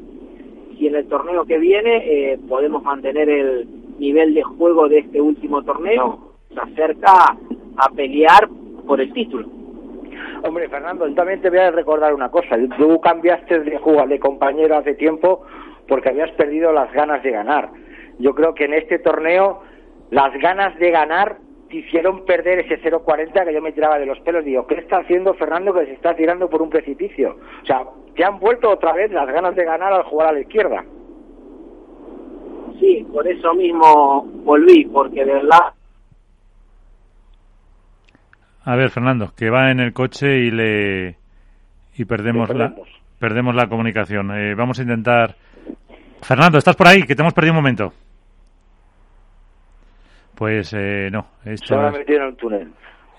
si 0.77 0.89
en 0.89 0.97
el 0.97 1.07
torneo 1.07 1.45
que 1.45 1.59
viene 1.59 2.33
eh, 2.33 2.39
podemos 2.49 2.83
mantener 2.83 3.29
el 3.29 3.69
nivel 3.99 4.35
de 4.35 4.43
juego 4.43 4.89
de 4.89 4.99
este 4.99 5.21
último 5.21 5.63
torneo. 5.63 6.35
Se 6.53 6.61
acerca 6.61 7.37
a 7.77 7.89
pelear 7.95 8.49
por 8.87 9.01
el 9.01 9.13
título. 9.13 9.49
Hombre, 10.45 10.69
Fernando, 10.69 11.13
también 11.15 11.41
te 11.41 11.51
voy 11.51 11.59
a 11.59 11.71
recordar 11.71 12.13
una 12.13 12.29
cosa. 12.29 12.57
Tú 12.77 13.01
cambiaste 13.01 13.61
de, 13.61 13.79
jugar, 13.79 14.09
de 14.09 14.19
compañero 14.19 14.77
hace 14.77 14.95
tiempo 14.95 15.45
porque 15.89 16.11
habías 16.11 16.31
perdido 16.33 16.73
las 16.73 16.93
ganas 16.93 17.23
de 17.23 17.31
ganar 17.31 17.71
yo 18.19 18.35
creo 18.35 18.55
que 18.55 18.65
en 18.65 18.75
este 18.75 18.99
torneo 18.99 19.63
las 20.11 20.33
ganas 20.41 20.77
de 20.79 20.91
ganar 20.91 21.39
te 21.69 21.77
hicieron 21.77 22.25
perder 22.25 22.61
ese 22.61 22.81
0.40 22.81 23.45
que 23.45 23.55
yo 23.55 23.61
me 23.61 23.73
tiraba 23.73 23.99
de 23.99 24.07
los 24.07 24.19
pelos. 24.21 24.45
Digo, 24.45 24.67
¿qué 24.67 24.77
está 24.77 24.99
haciendo 24.99 25.35
Fernando 25.35 25.73
que 25.73 25.87
se 25.87 25.93
está 25.93 26.15
tirando 26.15 26.49
por 26.49 26.63
un 26.63 26.71
precipicio? 26.71 27.37
O 27.63 27.67
sea, 27.67 27.83
te 28.17 28.25
han 28.25 28.39
vuelto 28.39 28.71
otra 28.71 28.93
vez 28.95 29.13
las 29.13 29.29
ganas 29.29 29.55
de 29.55 29.65
ganar 29.65 29.93
al 29.93 30.05
jugar 30.05 30.29
a 30.29 30.33
la 30.33 30.41
izquierda. 30.41 30.85
Sí, 32.81 33.07
por 33.13 33.27
eso 33.29 33.55
mismo 33.55 34.25
volví, 34.45 34.85
porque 34.87 35.25
de 35.25 35.35
verdad... 35.35 35.75
A 38.65 38.77
ver, 38.77 38.91
Fernando, 38.91 39.33
que 39.37 39.51
va 39.51 39.71
en 39.71 39.81
el 39.81 39.93
coche 39.93 40.39
y 40.39 40.51
le 40.51 41.17
y 41.97 42.05
perdemos, 42.05 42.49
la 42.55 42.75
perdemos 43.19 43.55
la 43.55 43.69
comunicación. 43.69 44.31
Eh, 44.31 44.55
vamos 44.55 44.79
a 44.79 44.83
intentar 44.83 45.35
Fernando, 46.23 46.59
¿estás 46.59 46.77
por 46.77 46.89
ahí? 46.89 47.03
Que 47.03 47.15
te 47.15 47.23
hemos 47.23 47.35
perdido 47.35 47.53
un 47.53 47.59
momento. 47.59 47.93
Pues 50.35 50.73
eh, 50.73 51.09
no. 51.11 51.27
Esto 51.45 51.67
Se 51.67 51.75
ha 51.75 51.91
metido 51.91 52.23
en 52.23 52.29
el 52.29 52.37
túnel. 52.37 52.69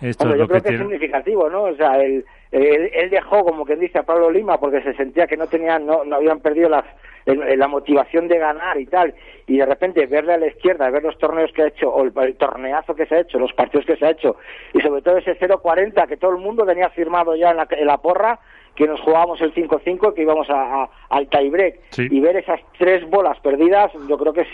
Esto 0.01 0.29
es 0.29 0.39
yo 0.39 0.47
creo 0.47 0.61
que, 0.61 0.73
es 0.73 0.79
significativo, 0.79 1.49
¿no? 1.49 1.63
O 1.63 1.75
sea, 1.75 1.97
él, 1.97 2.23
él, 2.51 3.09
dejó, 3.09 3.43
como 3.43 3.65
que 3.65 3.75
dice, 3.75 3.99
a 3.99 4.03
Pablo 4.03 4.31
Lima 4.31 4.57
porque 4.57 4.81
se 4.81 4.93
sentía 4.93 5.27
que 5.27 5.35
no 5.35 5.47
tenían, 5.47 5.85
no, 5.85 6.05
no 6.05 6.15
habían 6.15 6.39
perdido 6.39 6.69
las, 6.69 6.85
la 7.25 7.67
motivación 7.67 8.27
de 8.27 8.37
ganar 8.37 8.79
y 8.79 8.85
tal. 8.85 9.13
Y 9.47 9.57
de 9.57 9.65
repente 9.65 10.05
verle 10.05 10.33
a 10.33 10.37
la 10.37 10.47
izquierda, 10.47 10.89
ver 10.89 11.03
los 11.03 11.17
torneos 11.17 11.51
que 11.53 11.63
ha 11.63 11.67
hecho, 11.67 11.89
o 11.89 12.03
el, 12.03 12.35
torneazo 12.35 12.95
que 12.95 13.05
se 13.05 13.15
ha 13.15 13.19
hecho, 13.21 13.39
los 13.39 13.53
partidos 13.53 13.85
que 13.85 13.97
se 13.97 14.05
ha 14.05 14.11
hecho, 14.11 14.37
y 14.73 14.79
sobre 14.81 15.01
todo 15.01 15.17
ese 15.17 15.37
0-40 15.37 16.07
que 16.07 16.17
todo 16.17 16.31
el 16.31 16.37
mundo 16.37 16.65
tenía 16.65 16.89
firmado 16.89 17.35
ya 17.35 17.51
en 17.51 17.57
la, 17.57 17.67
en 17.69 17.87
la 17.87 17.97
porra, 17.97 18.39
que 18.79 18.87
nos 18.87 19.01
jugábamos 19.01 19.41
el 19.41 19.53
5-5, 19.53 20.13
que 20.13 20.21
íbamos 20.21 20.49
a, 20.49 20.87
al 21.09 21.27
tiebreak. 21.27 21.81
Y 21.97 22.21
ver 22.21 22.37
esas 22.37 22.61
tres 22.77 23.07
bolas 23.09 23.37
perdidas, 23.41 23.91
yo 24.07 24.17
creo 24.17 24.31
que 24.31 24.41
es 24.41 24.47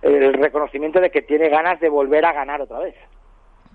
el 0.00 0.32
reconocimiento 0.32 0.98
de 0.98 1.10
que 1.10 1.20
tiene 1.20 1.50
ganas 1.50 1.78
de 1.78 1.90
volver 1.90 2.24
a 2.24 2.32
ganar 2.32 2.62
otra 2.62 2.78
vez. 2.78 2.94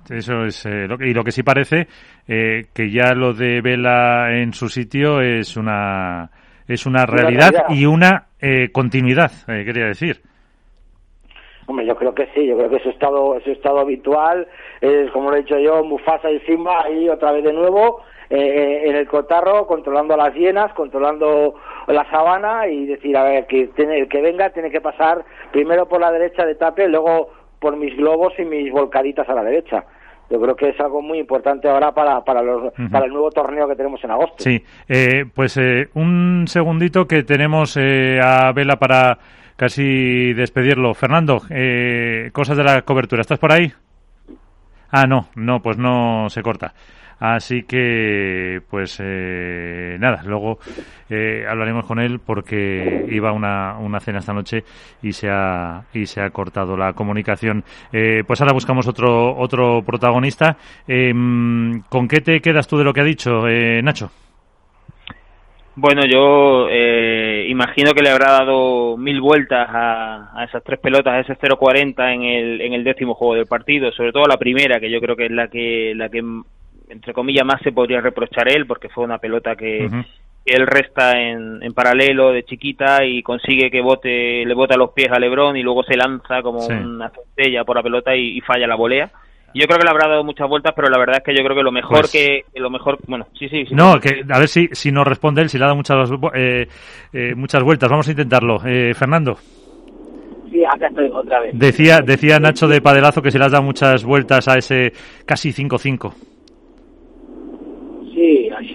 Eso 0.10 0.44
es 0.44 0.66
eh, 0.66 0.88
lo 0.88 0.98
que, 0.98 1.08
y 1.08 1.14
lo 1.14 1.24
que 1.24 1.30
sí 1.30 1.44
parece 1.44 1.88
eh, 2.28 2.64
que 2.74 2.90
ya 2.90 3.14
lo 3.14 3.34
de 3.34 3.62
Vela 3.62 4.36
en 4.36 4.54
su 4.54 4.70
sitio 4.70 5.22
es 5.22 5.56
una 5.56 6.32
es 6.68 6.88
una 6.88 7.06
realidad, 7.06 7.66
y 7.70 7.86
una 7.86 8.30
eh, 8.42 8.72
continuidad, 8.72 9.32
quería 9.46 9.86
decir. 9.86 10.20
Hombre, 11.68 11.86
yo 11.86 11.96
creo 11.96 12.16
que 12.16 12.26
sí, 12.34 12.48
yo 12.48 12.58
creo 12.58 12.72
que 12.72 12.78
es 12.78 12.86
estado, 12.88 13.38
es 13.38 13.46
estado 13.46 13.82
habitual, 13.82 14.48
es 14.82 15.12
como 15.12 15.30
lo 15.30 15.38
he 15.38 15.44
dicho 15.44 15.60
yo, 15.60 15.84
Mufasa 15.84 16.32
y 16.32 16.40
Simba 16.40 16.86
ahí 16.86 17.08
otra 17.08 17.34
vez 17.34 17.44
de 17.44 17.54
nuevo, 17.54 18.02
en 18.30 18.96
el 18.96 19.08
cotarro, 19.08 19.68
controlando 19.68 20.18
las 20.18 20.34
hienas, 20.34 20.74
controlando 20.74 21.56
la 21.88 22.10
sabana 22.10 22.68
y 22.68 22.86
decir, 22.86 23.16
a 23.16 23.24
ver, 23.24 23.46
que 23.46 23.68
tiene, 23.76 24.00
el 24.00 24.08
que 24.08 24.22
venga 24.22 24.50
tiene 24.50 24.72
que 24.72 24.82
pasar 24.82 25.24
primero 25.52 25.88
por 25.88 26.02
la 26.02 26.12
derecha 26.12 26.46
de 26.46 26.56
tape, 26.56 26.88
luego 26.88 27.30
por 27.60 27.78
mis 27.78 27.96
globos 27.96 28.34
y 28.38 28.46
mis 28.46 28.72
volcaditas 28.72 29.28
a 29.30 29.34
la 29.34 29.44
derecha. 29.44 29.86
Yo 30.30 30.42
creo 30.42 30.56
que 30.56 30.70
es 30.70 30.80
algo 30.80 31.02
muy 31.02 31.20
importante 31.20 31.70
ahora 31.70 31.92
para, 31.92 32.24
para, 32.24 32.42
los, 32.42 32.74
para 32.92 33.06
el 33.06 33.12
nuevo 33.12 33.30
torneo 33.30 33.68
que 33.68 33.76
tenemos 33.76 34.04
en 34.04 34.12
agosto. 34.12 34.38
Sí, 34.40 34.64
eh, 34.90 35.26
pues 35.34 35.56
eh, 35.58 35.90
un 35.94 36.46
segundito 36.48 37.06
que 37.06 37.24
tenemos 37.24 37.78
eh, 37.78 38.20
a 38.22 38.52
Vela 38.52 38.78
para 38.78 39.20
casi 39.56 40.34
despedirlo. 40.34 40.96
Fernando, 40.96 41.42
cosas 42.34 42.58
de 42.58 42.64
la 42.64 42.82
cobertura, 42.82 43.22
¿estás 43.22 43.38
por 43.38 43.52
ahí? 43.52 43.72
Ah, 44.92 45.06
no, 45.08 45.28
no, 45.36 45.62
pues 45.62 45.78
no 45.78 46.28
se 46.30 46.42
corta. 46.42 46.74
Así 47.20 47.64
que, 47.64 48.60
pues 48.70 49.00
eh, 49.02 49.98
nada, 50.00 50.22
luego 50.26 50.60
eh, 51.10 51.46
hablaremos 51.48 51.86
con 51.86 52.00
él 52.00 52.20
porque 52.20 53.06
iba 53.10 53.32
una, 53.32 53.78
una 53.80 54.00
cena 54.00 54.20
esta 54.20 54.34
noche 54.34 54.64
y 55.02 55.14
se 55.14 55.30
ha, 55.30 55.86
y 55.94 56.06
se 56.06 56.22
ha 56.22 56.30
cortado 56.30 56.76
la 56.76 56.94
comunicación. 56.94 57.64
Eh, 57.94 58.24
pues 58.28 58.42
ahora 58.42 58.54
buscamos 58.54 58.88
otro, 58.88 59.36
otro 59.38 59.82
protagonista. 59.84 60.58
Em, 60.88 61.82
¿Con 61.90 62.08
qué 62.08 62.22
te 62.22 62.42
quedas 62.42 62.68
tú 62.68 62.78
de 62.78 62.84
lo 62.84 62.94
que 62.94 63.02
ha 63.02 63.06
dicho 63.06 63.44
Nacho? 63.84 64.12
Bueno, 65.78 66.04
yo 66.06 66.70
eh, 66.70 67.48
imagino 67.50 67.92
que 67.92 68.02
le 68.02 68.10
habrá 68.10 68.32
dado 68.32 68.96
mil 68.96 69.20
vueltas 69.20 69.68
a, 69.70 70.46
esas 70.48 70.64
tres 70.64 70.80
pelotas, 70.80 71.14
a 71.14 71.20
ese 71.20 71.34
0-40 71.36 72.14
en 72.14 72.24
el, 72.24 72.62
en 72.62 72.72
el 72.72 72.86
décimo 72.86 73.14
juego 73.14 73.36
del 73.36 73.46
partido, 73.46 73.92
sobre 73.92 74.14
todo 74.14 74.24
la 74.26 74.38
primera, 74.38 74.80
que 74.80 74.90
yo 74.90 75.02
creo 75.02 75.18
que 75.18 75.26
es 75.26 75.32
la 75.32 75.50
que, 75.50 75.92
la 75.94 76.08
que 76.08 76.24
entre 76.90 77.14
comillas, 77.14 77.46
más 77.46 77.62
se 77.62 77.72
podría 77.72 78.02
reprochar 78.02 78.50
él, 78.50 78.66
porque 78.66 78.90
fue 78.90 79.04
una 79.04 79.18
pelota 79.18 79.56
que, 79.56 79.90
él 80.46 80.68
resta 80.68 81.20
en, 81.20 81.64
en, 81.64 81.74
paralelo 81.74 82.32
de 82.32 82.44
chiquita 82.44 83.04
y 83.04 83.24
consigue 83.24 83.72
que 83.72 83.82
bote, 83.82 84.46
le 84.46 84.54
bota 84.54 84.78
los 84.78 84.92
pies 84.92 85.12
a 85.12 85.18
Lebron 85.18 85.58
y 85.58 85.64
luego 85.64 85.84
se 85.84 85.98
lanza 85.98 86.44
como 86.44 86.68
una 86.68 87.10
centella 87.10 87.64
por 87.64 87.78
la 87.78 87.82
pelota 87.84 88.16
y 88.16 88.40
falla 88.42 88.68
la 88.68 88.76
volea 88.76 89.12
yo 89.56 89.68
creo 89.68 89.80
que 89.80 89.86
le 89.86 89.90
habrá 89.90 90.10
dado 90.10 90.24
muchas 90.26 90.50
vueltas, 90.50 90.74
pero 90.76 90.90
la 90.90 90.98
verdad 90.98 91.18
es 91.18 91.24
que 91.24 91.34
yo 91.34 91.42
creo 91.42 91.56
que 91.56 91.64
lo 91.64 91.72
mejor 91.72 92.02
pues 92.02 92.12
que 92.12 92.44
lo 92.56 92.70
mejor, 92.70 92.98
bueno, 93.08 93.26
sí, 93.40 93.48
sí. 93.48 93.64
no, 93.72 94.00
que 94.02 94.22
a 94.30 94.40
ver 94.40 94.50
si 94.50 94.68
si 94.74 94.92
nos 94.92 95.08
responde 95.08 95.42
él, 95.42 95.50
si 95.50 95.58
le 95.58 95.64
ha 95.64 95.68
dado 95.68 95.78
muchas 95.78 96.12
eh, 96.34 96.68
eh, 97.14 97.34
muchas 97.36 97.64
vueltas. 97.64 97.90
Vamos 97.90 98.06
a 98.08 98.12
intentarlo, 98.12 98.58
eh, 98.66 98.94
Fernando. 98.94 99.38
Sí, 100.52 100.62
acá 100.66 100.88
estoy 100.88 101.10
otra 101.10 101.40
vez. 101.40 101.58
Decía 101.58 102.02
decía 102.02 102.38
Nacho 102.38 102.68
de 102.68 102.82
Padelazo 102.82 103.22
que 103.22 103.32
se 103.32 103.40
le 103.40 103.46
has 103.46 103.54
dado 103.54 103.64
muchas 103.64 104.04
vueltas 104.04 104.46
a 104.50 104.58
ese 104.58 104.92
casi 105.26 105.54
5-5. 105.54 106.35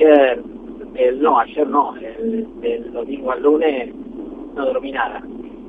Sí, 0.01 0.07
ayer, 0.07 0.43
el, 0.95 1.21
no, 1.21 1.39
ayer 1.39 1.67
no, 1.67 1.95
el, 1.97 2.49
el, 2.63 2.91
domingo 2.91 3.33
al 3.33 3.43
lunes 3.43 3.95
no 4.55 4.65
dormí 4.65 4.93
nada. 4.93 5.23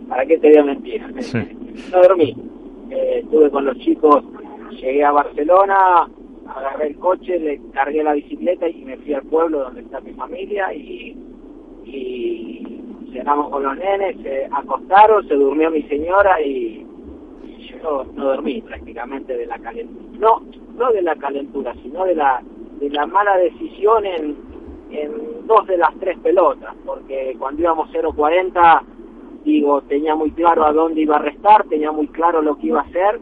¿Para 0.07 0.25
qué 0.25 0.37
te 0.37 0.49
voy 0.49 0.57
a 0.57 0.63
mentir? 0.63 1.01
No 1.91 2.01
dormí. 2.01 2.35
estuve 2.89 3.49
con 3.49 3.63
los 3.63 3.77
chicos 3.79 4.23
llegué 4.71 5.03
a 5.03 5.11
Barcelona, 5.11 6.09
agarré 6.47 6.87
el 6.87 6.97
coche, 6.97 7.39
le 7.39 7.61
cargué 7.71 8.03
la 8.03 8.13
bicicleta 8.13 8.67
y 8.67 8.83
me 8.83 8.97
fui 8.97 9.13
al 9.13 9.23
pueblo 9.23 9.63
donde 9.63 9.81
está 9.81 10.01
mi 10.01 10.13
familia 10.13 10.73
y, 10.73 11.15
y 11.85 12.81
cenamos 13.13 13.49
con 13.49 13.63
los 13.63 13.77
nenes, 13.77 14.17
se 14.21 14.47
acostaron, 14.51 15.27
se 15.27 15.35
durmió 15.35 15.69
mi 15.71 15.83
señora 15.83 16.41
y 16.41 16.85
yo 17.81 18.05
no 18.15 18.25
dormí 18.25 18.61
prácticamente 18.61 19.37
de 19.37 19.45
la 19.45 19.59
calentura. 19.59 20.19
No, 20.19 20.41
no 20.77 20.91
de 20.91 21.01
la 21.01 21.15
calentura, 21.15 21.73
sino 21.83 22.05
de 22.05 22.15
la, 22.15 22.41
de 22.81 22.89
la 22.89 23.05
mala 23.05 23.37
decisión 23.37 24.05
en, 24.05 24.51
dos 25.45 25.65
de 25.67 25.77
las 25.77 25.95
tres 25.99 26.17
pelotas, 26.19 26.75
porque 26.85 27.35
cuando 27.39 27.61
íbamos 27.61 27.89
0.40, 27.91 28.81
digo, 29.45 29.81
tenía 29.83 30.15
muy 30.15 30.31
claro 30.31 30.65
a 30.65 30.73
dónde 30.73 31.01
iba 31.01 31.15
a 31.15 31.19
restar, 31.19 31.63
tenía 31.69 31.93
muy 31.93 32.07
claro 32.07 32.41
lo 32.41 32.57
que 32.57 32.67
iba 32.67 32.81
a 32.81 32.83
hacer 32.83 33.19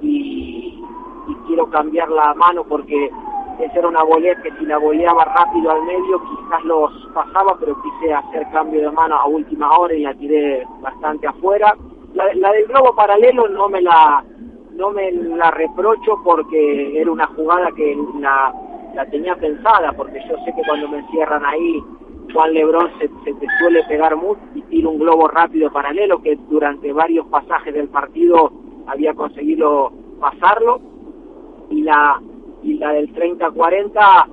y, 0.00 0.80
y 1.26 1.34
quiero 1.48 1.68
cambiar 1.70 2.08
la 2.10 2.34
mano 2.34 2.62
porque 2.62 3.10
esa 3.58 3.78
era 3.80 3.88
una 3.88 4.04
volea 4.04 4.40
que 4.40 4.52
si 4.52 4.66
la 4.66 4.78
voleaba 4.78 5.24
rápido 5.24 5.72
al 5.72 5.82
medio 5.82 6.22
quizás 6.22 6.64
los 6.64 6.92
pasaba, 7.12 7.56
pero 7.58 7.76
quise 7.82 8.14
hacer 8.14 8.46
cambio 8.52 8.82
de 8.82 8.90
mano 8.92 9.16
a 9.16 9.26
última 9.26 9.76
hora 9.76 9.94
y 9.94 10.02
la 10.02 10.14
tiré 10.14 10.64
bastante 10.80 11.26
afuera. 11.26 11.74
La, 12.14 12.52
del 12.52 12.66
globo 12.66 12.94
paralelo 12.94 13.48
no 13.48 13.68
me 13.68 13.82
la 13.82 14.24
no 14.72 14.90
me 14.90 15.10
la 15.10 15.50
reprocho 15.50 16.20
porque 16.22 17.00
era 17.00 17.10
una 17.10 17.26
jugada 17.26 17.72
que 17.72 17.98
la, 18.20 18.54
la 18.94 19.06
tenía 19.06 19.36
pensada, 19.36 19.92
porque 19.92 20.20
yo 20.28 20.36
sé 20.44 20.52
que 20.54 20.62
cuando 20.66 20.88
me 20.88 20.98
encierran 20.98 21.44
ahí 21.44 21.82
Juan 22.32 22.52
Lebrón 22.52 22.90
se, 22.98 23.08
te 23.08 23.46
suele 23.58 23.82
pegar 23.84 24.16
mucho 24.16 24.40
y 24.54 24.62
tira 24.62 24.88
un 24.88 24.98
globo 24.98 25.28
rápido 25.28 25.70
paralelo 25.72 26.20
que 26.22 26.36
durante 26.48 26.92
varios 26.92 27.26
pasajes 27.28 27.72
del 27.72 27.88
partido 27.88 28.52
había 28.86 29.14
conseguido 29.14 29.92
pasarlo 30.20 30.80
y 31.70 31.82
la 31.82 32.20
y 32.62 32.74
la 32.74 32.92
del 32.92 33.14
30-40 33.14 34.26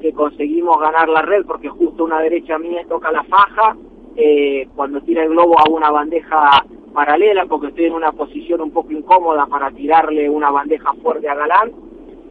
que 0.00 0.12
conseguimos 0.12 0.80
ganar 0.80 1.08
la 1.08 1.22
red 1.22 1.44
porque 1.46 1.68
justo 1.68 2.04
una 2.04 2.20
derecha 2.20 2.58
mía 2.58 2.82
toca 2.88 3.12
la 3.12 3.22
faja 3.24 3.76
eh, 4.16 4.68
cuando 4.74 5.00
tira 5.02 5.22
el 5.22 5.30
globo 5.30 5.56
a 5.58 5.70
una 5.70 5.90
bandeja 5.90 6.64
paralela 6.92 7.46
porque 7.46 7.68
estoy 7.68 7.84
en 7.86 7.94
una 7.94 8.12
posición 8.12 8.62
un 8.62 8.70
poco 8.70 8.92
incómoda 8.92 9.46
para 9.46 9.70
tirarle 9.70 10.28
una 10.28 10.50
bandeja 10.50 10.92
fuerte 10.94 11.28
a 11.28 11.34
Galán 11.34 11.85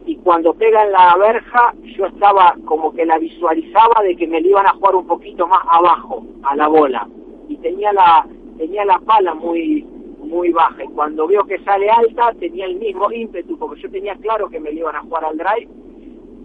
y 0.06 0.16
cuando 0.18 0.54
pega 0.54 0.84
en 0.84 0.92
la 0.92 1.16
verja 1.16 1.74
yo 1.82 2.06
estaba 2.06 2.54
como 2.64 2.94
que 2.94 3.04
la 3.04 3.18
visualizaba 3.18 4.02
de 4.04 4.16
que 4.16 4.28
me 4.28 4.40
le 4.40 4.50
iban 4.50 4.66
a 4.66 4.70
jugar 4.70 4.94
un 4.94 5.06
poquito 5.06 5.48
más 5.48 5.60
abajo 5.68 6.24
a 6.44 6.54
la 6.54 6.68
bola. 6.68 7.08
Y 7.48 7.56
tenía 7.56 7.92
la 7.92 8.24
tenía 8.56 8.84
la 8.84 8.98
pala 9.00 9.34
muy 9.34 9.84
muy 10.20 10.52
baja. 10.52 10.84
Y 10.84 10.88
cuando 10.88 11.26
veo 11.26 11.44
que 11.44 11.58
sale 11.58 11.90
alta 11.90 12.32
tenía 12.38 12.66
el 12.66 12.76
mismo 12.76 13.10
ímpetu 13.10 13.58
porque 13.58 13.82
yo 13.82 13.90
tenía 13.90 14.14
claro 14.16 14.48
que 14.48 14.60
me 14.60 14.70
iban 14.70 14.94
a 14.94 15.00
jugar 15.00 15.24
al 15.24 15.36
drive. 15.36 15.68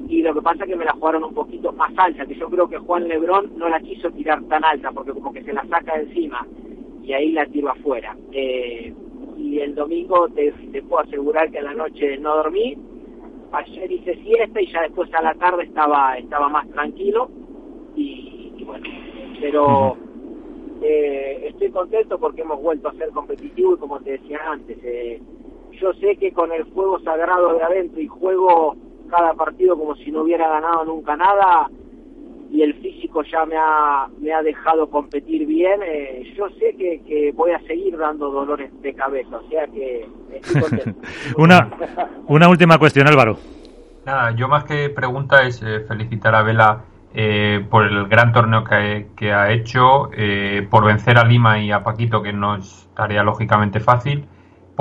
Y 0.09 0.23
lo 0.23 0.33
que 0.33 0.41
pasa 0.41 0.63
es 0.63 0.69
que 0.71 0.75
me 0.75 0.85
la 0.85 0.93
jugaron 0.93 1.23
un 1.23 1.33
poquito 1.33 1.71
más 1.71 1.91
alta 1.95 2.25
que 2.25 2.35
yo 2.35 2.49
creo 2.49 2.67
que 2.67 2.79
Juan 2.79 3.07
Lebrón 3.07 3.53
no 3.57 3.69
la 3.69 3.79
quiso 3.79 4.09
tirar 4.09 4.41
tan 4.45 4.65
alta 4.65 4.91
porque 4.91 5.13
como 5.13 5.31
que 5.31 5.43
se 5.43 5.53
la 5.53 5.63
saca 5.67 5.93
encima 5.99 6.45
y 7.03 7.13
ahí 7.13 7.31
la 7.31 7.45
tiro 7.45 7.69
afuera. 7.69 8.17
Eh, 8.31 8.91
y 9.37 9.59
el 9.59 9.75
domingo 9.75 10.27
te, 10.29 10.51
te 10.51 10.81
puedo 10.81 11.03
asegurar 11.03 11.51
que 11.51 11.59
a 11.59 11.63
la 11.63 11.73
noche 11.73 12.17
no 12.17 12.35
dormí 12.35 12.75
ayer 13.51 13.91
hice 13.91 14.15
siesta 14.23 14.61
y 14.61 14.71
ya 14.71 14.81
después 14.81 15.13
a 15.13 15.21
la 15.21 15.33
tarde 15.35 15.63
estaba 15.63 16.17
estaba 16.17 16.49
más 16.49 16.69
tranquilo 16.69 17.29
y, 17.95 18.53
y 18.57 18.63
bueno 18.63 18.85
pero 19.41 19.97
eh, 20.81 21.47
estoy 21.49 21.71
contento 21.71 22.17
porque 22.17 22.41
hemos 22.41 22.61
vuelto 22.61 22.89
a 22.89 22.93
ser 22.93 23.09
competitivos 23.09 23.77
y 23.77 23.79
como 23.79 23.99
te 23.99 24.11
decía 24.11 24.39
antes, 24.47 24.77
eh, 24.83 25.21
yo 25.79 25.93
sé 25.93 26.15
que 26.17 26.31
con 26.31 26.51
el 26.51 26.63
juego 26.63 26.99
sagrado 27.01 27.53
de 27.53 27.63
adentro 27.63 28.01
y 28.01 28.07
juego 28.07 28.75
cada 29.09 29.33
partido 29.33 29.77
como 29.77 29.95
si 29.95 30.11
no 30.11 30.21
hubiera 30.21 30.47
ganado 30.47 30.85
nunca 30.85 31.15
nada 31.15 31.69
y 32.51 32.61
el 32.61 32.73
físico 32.75 33.23
ya 33.23 33.45
me 33.45 33.55
ha, 33.57 34.07
me 34.19 34.33
ha 34.33 34.41
dejado 34.43 34.89
competir 34.89 35.45
bien, 35.45 35.79
eh, 35.83 36.33
yo 36.35 36.49
sé 36.59 36.75
que, 36.77 37.01
que 37.07 37.31
voy 37.33 37.51
a 37.51 37.59
seguir 37.61 37.97
dando 37.97 38.29
dolores 38.29 38.69
de 38.81 38.93
cabeza, 38.93 39.37
o 39.37 39.49
sea 39.49 39.67
que 39.67 40.05
estoy 40.33 40.61
contento. 40.61 41.01
una, 41.37 41.69
una 42.27 42.49
última 42.49 42.77
cuestión, 42.77 43.07
Álvaro. 43.07 43.37
Nada, 44.05 44.31
yo 44.31 44.47
más 44.47 44.63
que 44.63 44.89
pregunta 44.89 45.43
es 45.43 45.61
eh, 45.61 45.81
felicitar 45.87 46.33
a 46.33 46.41
Vela 46.41 46.81
eh, 47.13 47.65
por 47.69 47.85
el 47.85 48.07
gran 48.07 48.31
torneo 48.31 48.63
que, 48.63 49.33
ha 49.33 49.51
hecho, 49.51 50.09
eh, 50.13 50.65
por 50.69 50.85
vencer 50.85 51.17
a 51.17 51.25
Lima 51.25 51.59
y 51.59 51.71
a 51.71 51.83
Paquito, 51.83 52.21
que 52.21 52.33
no 52.33 52.55
es 52.55 52.89
tarea 52.95 53.23
lógicamente 53.23 53.79
fácil, 53.79 54.25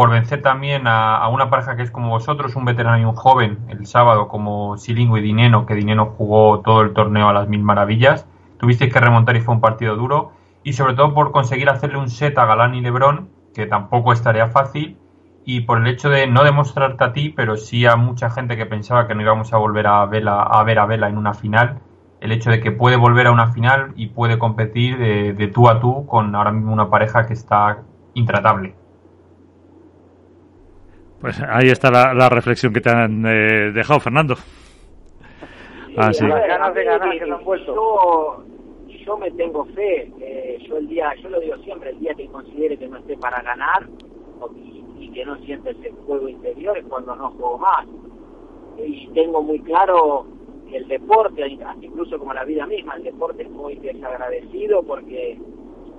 por 0.00 0.08
vencer 0.08 0.40
también 0.40 0.86
a, 0.86 1.28
una 1.28 1.50
pareja 1.50 1.76
que 1.76 1.82
es 1.82 1.90
como 1.90 2.08
vosotros, 2.08 2.56
un 2.56 2.64
veterano 2.64 2.98
y 2.98 3.04
un 3.04 3.14
joven, 3.14 3.58
el 3.68 3.84
sábado 3.84 4.28
como 4.28 4.78
Silingo 4.78 5.18
y 5.18 5.20
Dineno, 5.20 5.66
que 5.66 5.74
Dineno 5.74 6.14
jugó 6.16 6.60
todo 6.60 6.80
el 6.80 6.94
torneo 6.94 7.28
a 7.28 7.34
las 7.34 7.48
mil 7.48 7.62
maravillas. 7.62 8.26
Tuvisteis 8.56 8.90
que 8.90 8.98
remontar 8.98 9.36
y 9.36 9.42
fue 9.42 9.54
un 9.54 9.60
partido 9.60 9.96
duro. 9.96 10.32
Y 10.62 10.72
sobre 10.72 10.94
todo 10.94 11.12
por 11.12 11.32
conseguir 11.32 11.68
hacerle 11.68 11.98
un 11.98 12.08
set 12.08 12.38
a 12.38 12.46
Galán 12.46 12.74
y 12.74 12.80
Lebrón, 12.80 13.28
que 13.54 13.66
tampoco 13.66 14.14
es 14.14 14.22
tarea 14.22 14.48
fácil. 14.48 14.96
Y 15.44 15.60
por 15.60 15.76
el 15.76 15.86
hecho 15.86 16.08
de 16.08 16.26
no 16.26 16.44
demostrarte 16.44 17.04
a 17.04 17.12
ti, 17.12 17.28
pero 17.28 17.58
sí 17.58 17.84
a 17.84 17.96
mucha 17.96 18.30
gente 18.30 18.56
que 18.56 18.64
pensaba 18.64 19.06
que 19.06 19.14
no 19.14 19.20
íbamos 19.20 19.52
a 19.52 19.58
volver 19.58 19.86
a, 19.86 20.00
a 20.00 20.64
ver 20.64 20.78
a 20.78 20.86
Vela 20.86 21.10
en 21.10 21.18
una 21.18 21.34
final 21.34 21.82
el 22.20 22.32
hecho 22.32 22.48
de 22.50 22.60
que 22.60 22.72
puede 22.72 22.96
volver 22.96 23.26
a 23.26 23.32
una 23.32 23.52
final 23.52 23.92
y 23.96 24.06
puede 24.06 24.38
competir 24.38 24.96
de, 24.96 25.48
tú 25.48 25.68
a 25.68 25.78
tú 25.78 26.06
con 26.06 26.34
ahora 26.34 26.52
mismo 26.52 26.72
una 26.72 26.88
pareja 26.88 27.26
que 27.26 27.34
está 27.34 27.82
intratable. 28.14 28.79
Pues 31.20 31.40
ahí 31.42 31.68
está 31.68 31.90
la, 31.90 32.28
reflexión 32.28 32.72
que 32.72 32.80
te 32.80 32.90
han 32.90 33.24
eh, 33.26 33.72
dejado, 33.72 34.00
Fernando. 34.00 34.34
Ah, 35.96 36.10
ganas 36.18 36.74
de 36.74 36.84
ganar 36.84 37.10
que 37.10 37.24
han 37.24 37.66
Yo, 37.66 38.44
yo 39.04 39.18
me 39.18 39.30
tengo 39.32 39.64
fe. 39.66 40.10
Eh, 40.20 40.58
yo 40.66 40.78
el 40.78 40.88
día, 40.88 41.12
yo 41.22 41.28
lo 41.28 41.40
digo 41.40 41.56
siempre, 41.58 41.90
el 41.90 42.00
día 42.00 42.14
que 42.14 42.26
considere 42.28 42.78
que 42.78 42.88
no 42.88 42.98
esté 42.98 43.16
para 43.18 43.42
ganar 43.42 43.86
y, 44.54 45.04
y 45.04 45.10
que 45.10 45.24
no 45.26 45.36
siente 45.44 45.70
ese 45.70 45.90
juego 46.06 46.28
interior 46.28 46.78
es 46.78 46.84
cuando 46.86 47.14
no 47.16 47.30
juego 47.32 47.58
más. 47.58 47.86
Y 48.78 49.08
tengo 49.08 49.42
muy 49.42 49.60
claro 49.60 50.26
el 50.72 50.88
deporte, 50.88 51.42
incluso 51.82 52.18
como 52.18 52.32
la 52.32 52.44
vida 52.44 52.66
misma, 52.66 52.94
el 52.94 53.02
deporte 53.02 53.42
es 53.42 53.50
muy 53.50 53.76
desagradecido 53.76 54.82
porque 54.82 55.38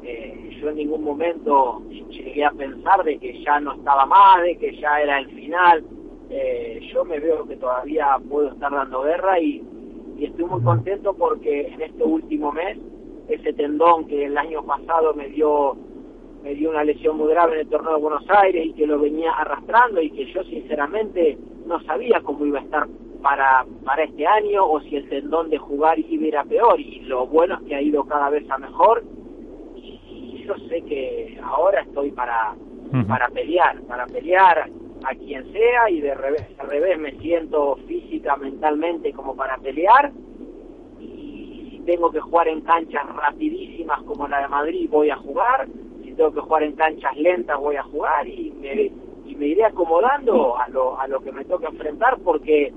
eh, 0.04 0.58
yo 0.60 0.70
en 0.70 0.76
ningún 0.76 1.04
momento 1.04 1.82
llegué 1.90 2.44
a 2.44 2.52
pensar 2.52 3.04
de 3.04 3.18
que 3.18 3.42
ya 3.44 3.60
no 3.60 3.74
estaba 3.74 4.06
más, 4.06 4.42
de 4.44 4.58
que 4.58 4.76
ya 4.78 5.02
era 5.02 5.20
el 5.20 5.28
final. 5.30 5.84
Eh, 6.30 6.80
yo 6.94 7.04
me 7.04 7.20
veo 7.20 7.48
que 7.48 7.58
todavía 7.58 8.18
puedo 8.30 8.52
estar 8.52 8.72
dando 8.72 9.04
guerra 9.04 9.40
y, 9.40 9.64
y 10.18 10.26
estoy 10.26 10.46
muy 10.46 10.62
contento 10.62 11.14
porque 11.14 11.68
en 11.68 11.82
este 11.82 12.04
último 12.04 12.52
mes 12.52 12.78
ese 13.28 13.54
tendón 13.54 14.08
que 14.08 14.26
el 14.26 14.38
año 14.38 14.64
pasado 14.64 15.14
me 15.14 15.30
dio 15.30 15.76
me 16.44 16.56
dio 16.56 16.72
una 16.72 16.84
lesión 16.84 17.18
muy 17.18 17.30
grave 17.30 17.54
en 17.54 17.60
el 17.62 17.70
torneo 17.70 17.96
de 17.96 18.02
Buenos 18.02 18.26
Aires 18.30 18.66
y 18.66 18.74
que 18.74 18.88
lo 18.88 19.00
venía 19.00 19.32
arrastrando 19.32 20.02
y 20.02 20.10
que 20.10 20.26
yo 20.34 20.44
sinceramente 20.46 21.38
no 21.68 21.80
sabía 21.84 22.20
cómo 22.22 22.46
iba 22.48 22.60
a 22.60 22.64
estar 22.64 22.88
para, 23.22 23.66
para 23.86 24.04
este 24.04 24.26
año 24.26 24.66
o 24.66 24.82
si 24.82 24.96
el 24.96 25.08
tendón 25.08 25.52
de 25.52 25.60
jugar 25.60 26.00
iba 26.00 26.42
a 26.42 26.44
peor 26.44 26.80
y 26.80 27.02
lo 27.02 27.28
bueno 27.28 27.56
es 27.56 27.68
que 27.68 27.76
ha 27.76 27.82
ido 27.82 28.04
cada 28.06 28.32
vez 28.32 28.50
a 28.50 28.58
mejor 28.58 29.04
yo 30.46 30.56
sé 30.70 30.82
que 30.84 31.40
ahora 31.44 31.82
estoy 31.82 32.12
para, 32.12 32.56
para 33.08 33.28
pelear, 33.30 33.82
para 33.84 34.06
pelear 34.08 34.70
a 35.04 35.16
quien 35.16 35.52
sea 35.52 35.90
y 35.90 36.02
de 36.02 36.14
revés, 36.14 36.48
al 36.60 36.70
revés 36.70 37.00
me 37.00 37.12
siento 37.20 37.78
física, 37.88 38.36
mentalmente 38.38 39.14
como 39.14 39.36
para 39.36 39.58
pelear. 39.58 40.12
Y 41.00 41.82
tengo 41.86 42.12
que 42.12 42.20
jugar 42.20 42.48
en 42.48 42.62
canchas 42.62 43.04
rapidísimas 43.16 44.02
como 44.04 44.28
la 44.28 44.42
de 44.42 44.48
Madrid 44.48 44.90
voy 44.90 45.10
a 45.10 45.18
jugar, 45.18 45.68
si 46.04 46.14
tengo 46.14 46.32
que 46.32 46.42
jugar 46.42 46.64
en 46.64 46.74
canchas 46.74 47.16
lentas 47.18 47.60
voy 47.60 47.76
a 47.76 47.84
jugar. 47.84 48.28
Y 48.28 48.52
me, 48.52 48.92
y 49.26 49.36
me 49.36 49.48
iré 49.48 49.66
acomodando 49.66 50.58
a 50.58 50.68
lo, 50.70 51.00
a 51.00 51.08
lo 51.08 51.22
que 51.22 51.32
me 51.32 51.46
toca 51.46 51.70
enfrentar 51.70 52.20
porque 52.20 52.74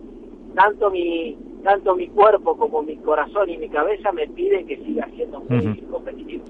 tanto 0.55 0.91
mi 0.91 1.37
tanto 1.65 1.97
mi 1.97 2.07
cuerpo 2.09 2.57
como 2.57 2.83
mi 2.83 2.97
corazón 2.99 3.49
y 3.49 3.57
mi 3.57 3.69
cabeza 3.69 4.13
me 4.13 4.29
piden 4.29 4.67
que 4.67 4.77
siga 4.77 5.09
siendo 5.17 5.41
muy 5.41 5.77
competitivo. 5.91 6.45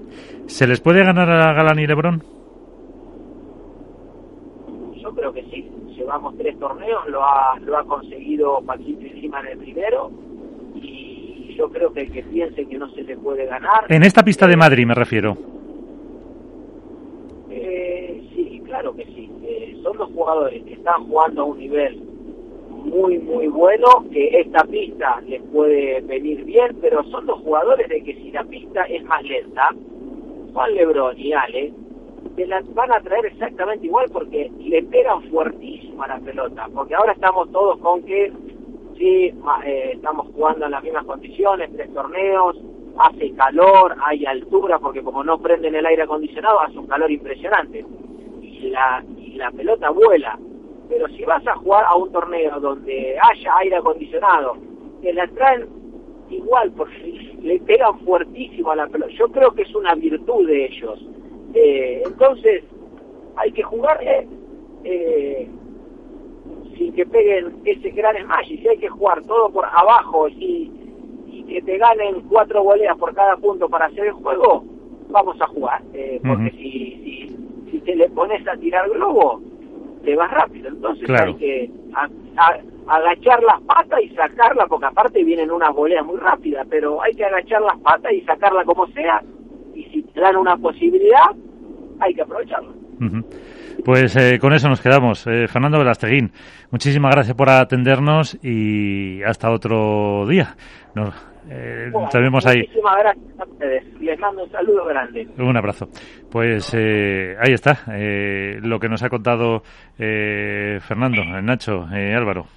¿Se 0.45 0.67
les 0.67 0.81
puede 0.81 1.03
ganar 1.03 1.29
a 1.29 1.53
Galán 1.53 1.79
y 1.79 1.87
Lebron? 1.87 2.21
Yo 5.01 5.15
creo 5.15 5.33
que 5.33 5.43
sí. 5.43 5.71
Llevamos 5.95 6.37
tres 6.37 6.59
torneos, 6.59 7.07
lo 7.07 7.23
ha, 7.23 7.57
lo 7.61 7.77
ha 7.77 7.85
conseguido 7.85 8.61
Paquito 8.61 9.05
encima 9.05 9.39
en 9.39 9.47
el 9.47 9.57
primero 9.57 10.11
y 10.75 11.55
yo 11.57 11.69
creo 11.69 11.93
que 11.93 12.01
el 12.01 12.11
que 12.11 12.21
piense 12.23 12.67
que 12.67 12.77
no 12.77 12.89
se 12.89 13.03
le 13.03 13.15
puede 13.15 13.45
ganar... 13.45 13.85
En 13.87 14.03
esta 14.03 14.23
pista 14.23 14.45
de 14.45 14.57
Madrid 14.57 14.85
me 14.85 14.93
refiero. 14.93 15.37
Eh, 17.49 18.29
sí, 18.35 18.61
claro 18.65 18.93
que 18.93 19.05
sí. 19.05 19.31
Eh, 19.43 19.79
son 19.81 19.97
los 19.97 20.11
jugadores 20.11 20.61
que 20.65 20.73
están 20.73 21.05
jugando 21.07 21.43
a 21.43 21.45
un 21.45 21.57
nivel 21.57 22.14
muy, 22.85 23.19
muy 23.19 23.47
bueno, 23.47 23.87
que 24.11 24.39
esta 24.39 24.63
pista 24.65 25.21
les 25.27 25.41
puede 25.43 26.01
venir 26.01 26.43
bien, 26.45 26.77
pero 26.81 27.03
son 27.05 27.25
los 27.25 27.39
jugadores 27.41 27.89
de 27.89 28.03
que 28.03 28.15
si 28.15 28.31
la 28.31 28.43
pista 28.43 28.83
es 28.83 29.03
más 29.05 29.23
lenta, 29.23 29.69
Juan 30.53 30.75
Lebron 30.75 31.19
y 31.19 31.33
Ale, 31.33 31.73
se 32.35 32.47
las 32.47 32.73
van 32.73 32.91
a 32.91 32.99
traer 33.01 33.25
exactamente 33.25 33.85
igual 33.85 34.07
porque 34.11 34.51
le 34.59 34.83
pegan 34.83 35.23
fuertísimo 35.29 36.03
a 36.03 36.07
la 36.07 36.19
pelota, 36.19 36.67
porque 36.73 36.95
ahora 36.95 37.13
estamos 37.13 37.51
todos 37.51 37.77
con 37.79 38.03
que 38.03 38.31
sí, 38.97 39.33
eh, 39.65 39.91
estamos 39.93 40.27
jugando 40.33 40.65
en 40.65 40.71
las 40.71 40.83
mismas 40.83 41.05
condiciones, 41.05 41.69
tres 41.75 41.93
torneos, 41.93 42.57
hace 42.97 43.31
calor, 43.33 43.95
hay 44.05 44.25
altura, 44.25 44.79
porque 44.79 45.03
como 45.03 45.23
no 45.23 45.39
prenden 45.39 45.75
el 45.75 45.85
aire 45.85 46.03
acondicionado, 46.03 46.61
hace 46.61 46.77
un 46.77 46.87
calor 46.87 47.11
impresionante. 47.11 47.85
Y 48.41 48.69
la, 48.69 49.03
y 49.17 49.33
la 49.35 49.51
pelota 49.51 49.89
vuela. 49.89 50.39
Pero 50.89 51.07
si 51.09 51.23
vas 51.23 51.45
a 51.47 51.55
jugar 51.55 51.85
a 51.85 51.95
un 51.95 52.11
torneo 52.11 52.59
donde 52.59 53.17
haya 53.19 53.57
aire 53.57 53.75
acondicionado, 53.77 54.57
que 55.01 55.13
la 55.13 55.27
traen 55.27 55.67
igual, 56.29 56.71
porque 56.71 57.35
le 57.41 57.59
pegan 57.59 57.99
fuertísimo 57.99 58.71
a 58.71 58.75
la 58.75 58.87
pelota. 58.87 59.11
Yo 59.13 59.27
creo 59.29 59.51
que 59.51 59.63
es 59.63 59.75
una 59.75 59.95
virtud 59.95 60.47
de 60.47 60.65
ellos. 60.65 60.99
Eh, 61.53 62.03
entonces, 62.05 62.63
hay 63.37 63.51
que 63.51 63.63
jugar 63.63 63.99
eh, 64.03 64.27
eh, 64.83 65.47
sin 66.77 66.93
que 66.93 67.05
peguen 67.05 67.61
ese 67.65 67.89
gran 67.91 68.15
smash. 68.23 68.51
Y 68.51 68.57
si 68.57 68.67
hay 68.67 68.77
que 68.77 68.89
jugar 68.89 69.23
todo 69.23 69.49
por 69.49 69.65
abajo 69.65 70.27
y, 70.27 70.71
y 71.27 71.43
que 71.43 71.61
te 71.61 71.77
ganen 71.77 72.21
cuatro 72.29 72.63
goleas 72.63 72.97
por 72.97 73.13
cada 73.13 73.37
punto 73.37 73.69
para 73.69 73.85
hacer 73.85 74.05
el 74.05 74.13
juego, 74.13 74.63
vamos 75.09 75.39
a 75.41 75.47
jugar. 75.47 75.81
Eh, 75.93 76.19
porque 76.25 76.51
si, 76.51 76.57
si, 77.03 77.71
si 77.71 77.79
te 77.79 77.95
le 77.95 78.09
pones 78.09 78.45
a 78.47 78.57
tirar 78.57 78.89
globo, 78.89 79.41
te 80.05 80.15
vas 80.15 80.31
rápido. 80.31 80.69
Entonces 80.69 81.09
hay 81.09 81.33
que 81.35 81.71
agachar 82.87 83.43
las 83.43 83.61
patas 83.61 83.99
y 84.01 84.09
sacarla, 84.15 84.67
porque 84.67 84.85
aparte 84.85 85.23
vienen 85.23 85.51
unas 85.51 85.73
goleas 85.73 86.05
muy 86.05 86.17
rápidas, 86.17 86.65
pero 86.69 87.01
hay 87.01 87.13
que 87.15 87.25
agachar 87.25 87.61
las 87.61 87.77
patas 87.79 88.13
y 88.13 88.21
sacarla 88.21 88.63
como 88.63 88.87
sea. 88.87 89.21
Y 89.73 89.83
si 89.85 90.03
te 90.03 90.21
dan 90.21 90.37
una 90.37 90.55
posibilidad, 90.55 91.31
hay 91.99 92.13
que 92.13 92.21
aprovecharla. 92.21 92.69
Pues 93.83 94.15
eh, 94.15 94.39
con 94.39 94.53
eso 94.53 94.69
nos 94.69 94.81
quedamos. 94.81 95.27
Eh, 95.27 95.47
Fernando 95.47 95.79
Velasteguín, 95.79 96.31
muchísimas 96.71 97.11
gracias 97.11 97.35
por 97.35 97.49
atendernos 97.49 98.37
y 98.41 99.21
hasta 99.23 99.51
otro 99.51 100.25
día. 100.27 100.55
Nos, 100.93 101.13
eh, 101.49 101.91
vemos 102.13 102.45
ahí. 102.45 102.59
Muchísimas 102.61 102.97
gracias 102.97 103.39
a 103.39 103.43
ustedes. 103.43 104.01
Les 104.01 104.19
mando 104.19 104.43
un 104.43 104.51
saludo 104.51 104.85
grande. 104.85 105.27
Un 105.37 105.57
abrazo. 105.57 105.87
Pues 106.31 106.73
eh, 106.73 107.35
ahí 107.39 107.53
está 107.53 107.79
eh, 107.91 108.59
lo 108.61 108.79
que 108.79 108.89
nos 108.89 109.03
ha 109.03 109.09
contado 109.09 109.63
eh, 109.97 110.79
Fernando, 110.81 111.23
Nacho, 111.41 111.83
Álvaro. 111.83 112.47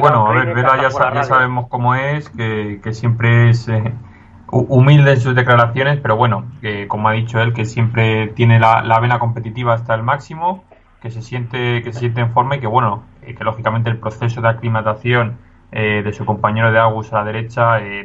bueno, 0.00 0.26
a 0.26 0.34
ver, 0.34 0.54
Vela 0.54 0.76
ya, 0.76 1.14
ya, 1.14 1.22
sabemos 1.22 1.68
cómo 1.68 1.94
es, 1.94 2.30
que, 2.30 2.80
que 2.82 2.92
siempre 2.92 3.50
es 3.50 3.70
humilde 4.50 5.12
en 5.12 5.20
sus 5.20 5.34
declaraciones, 5.34 6.00
pero 6.00 6.16
bueno, 6.16 6.46
que 6.60 6.88
como 6.88 7.08
ha 7.08 7.12
dicho 7.12 7.40
él, 7.40 7.52
que 7.52 7.64
siempre 7.64 8.28
tiene 8.28 8.58
la, 8.60 8.82
la, 8.82 9.00
vena 9.00 9.18
competitiva 9.18 9.74
hasta 9.74 9.94
el 9.94 10.02
máximo, 10.02 10.64
que 11.00 11.10
se 11.10 11.22
siente 11.22 11.82
que 11.82 11.92
se 11.92 12.00
siente 12.00 12.20
en 12.20 12.32
forma 12.32 12.56
y 12.56 12.60
que 12.60 12.66
bueno, 12.66 13.04
que 13.20 13.44
lógicamente 13.44 13.90
el 13.90 13.98
proceso 13.98 14.40
de 14.40 14.48
aclimatación 14.48 15.38
eh, 15.76 16.02
de 16.04 16.12
su 16.12 16.24
compañero 16.24 16.70
de 16.70 16.78
Agus 16.78 17.12
a 17.12 17.16
la 17.16 17.24
derecha 17.24 17.80
eh, 17.80 18.04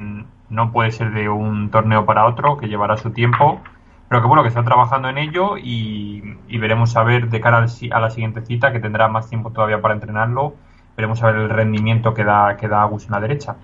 no 0.49 0.72
puede 0.72 0.89
ser 0.89 1.11
de 1.11 1.30
un 1.30 1.70
torneo 1.70 2.03
para 2.03 2.26
otro, 2.26 2.57
que 2.57 2.67
llevará 2.67 2.97
su 2.97 3.11
tiempo, 3.11 3.61
pero 4.07 4.22
que 4.22 4.28
bueno, 4.28 4.41
que 4.41 4.47
está 4.47 4.63
trabajando 4.63 5.07
en 5.07 5.20
ello 5.20 5.55
y, 5.55 6.36
veremos 6.57 6.97
a 6.97 7.03
ver 7.03 7.30
de 7.30 7.39
cara 7.39 7.59
a 7.59 7.99
la 7.99 8.09
siguiente 8.09 8.41
cita, 8.41 8.72
que 8.72 8.80
tendrá 8.80 9.07
más 9.07 9.30
tiempo 9.30 9.51
todavía 9.51 9.80
para 9.80 9.93
entrenarlo, 9.93 10.55
veremos 10.97 11.22
a 11.22 11.28
ver 11.28 11.36
el 11.36 11.49
rendimiento 11.51 12.11
que 12.15 12.24
da, 12.24 12.57
que 12.57 12.67
da 12.67 12.82
Agus 12.82 13.05
en 13.05 13.11
la 13.11 13.20
derecha. 13.20 13.55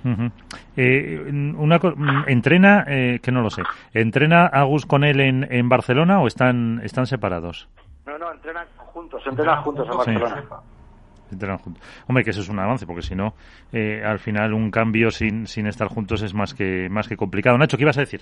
Eh, 0.77 1.53
una, 1.57 1.79
¿Entrena, 2.27 2.85
que 2.85 3.31
no 3.31 3.41
lo 3.41 3.49
sé, 3.49 3.63
entrena 3.91 4.45
Agus 4.45 4.85
con 4.85 5.03
él 5.03 5.19
en, 5.19 5.51
en 5.51 5.67
Barcelona 5.67 6.21
o 6.21 6.27
están, 6.27 6.79
están 6.83 7.07
separados? 7.07 7.67
No, 8.05 8.19
no, 8.19 8.31
entrenan 8.31 8.67
juntos, 8.77 9.23
entrenan 9.25 9.63
juntos 9.63 9.87
en 9.89 9.97
Barcelona. 9.97 10.43
Hombre, 12.07 12.23
que 12.23 12.31
eso 12.31 12.41
es 12.41 12.49
un 12.49 12.59
avance, 12.59 12.85
porque 12.85 13.01
si 13.01 13.15
no, 13.15 13.33
eh, 13.73 14.01
al 14.05 14.19
final 14.19 14.53
un 14.53 14.71
cambio 14.71 15.11
sin, 15.11 15.47
sin 15.47 15.67
estar 15.67 15.87
juntos 15.87 16.21
es 16.21 16.33
más 16.33 16.53
que, 16.53 16.87
más 16.89 17.07
que 17.07 17.17
complicado. 17.17 17.57
Nacho, 17.57 17.77
¿qué 17.77 17.83
ibas 17.83 17.97
a 17.97 18.01
decir? 18.01 18.21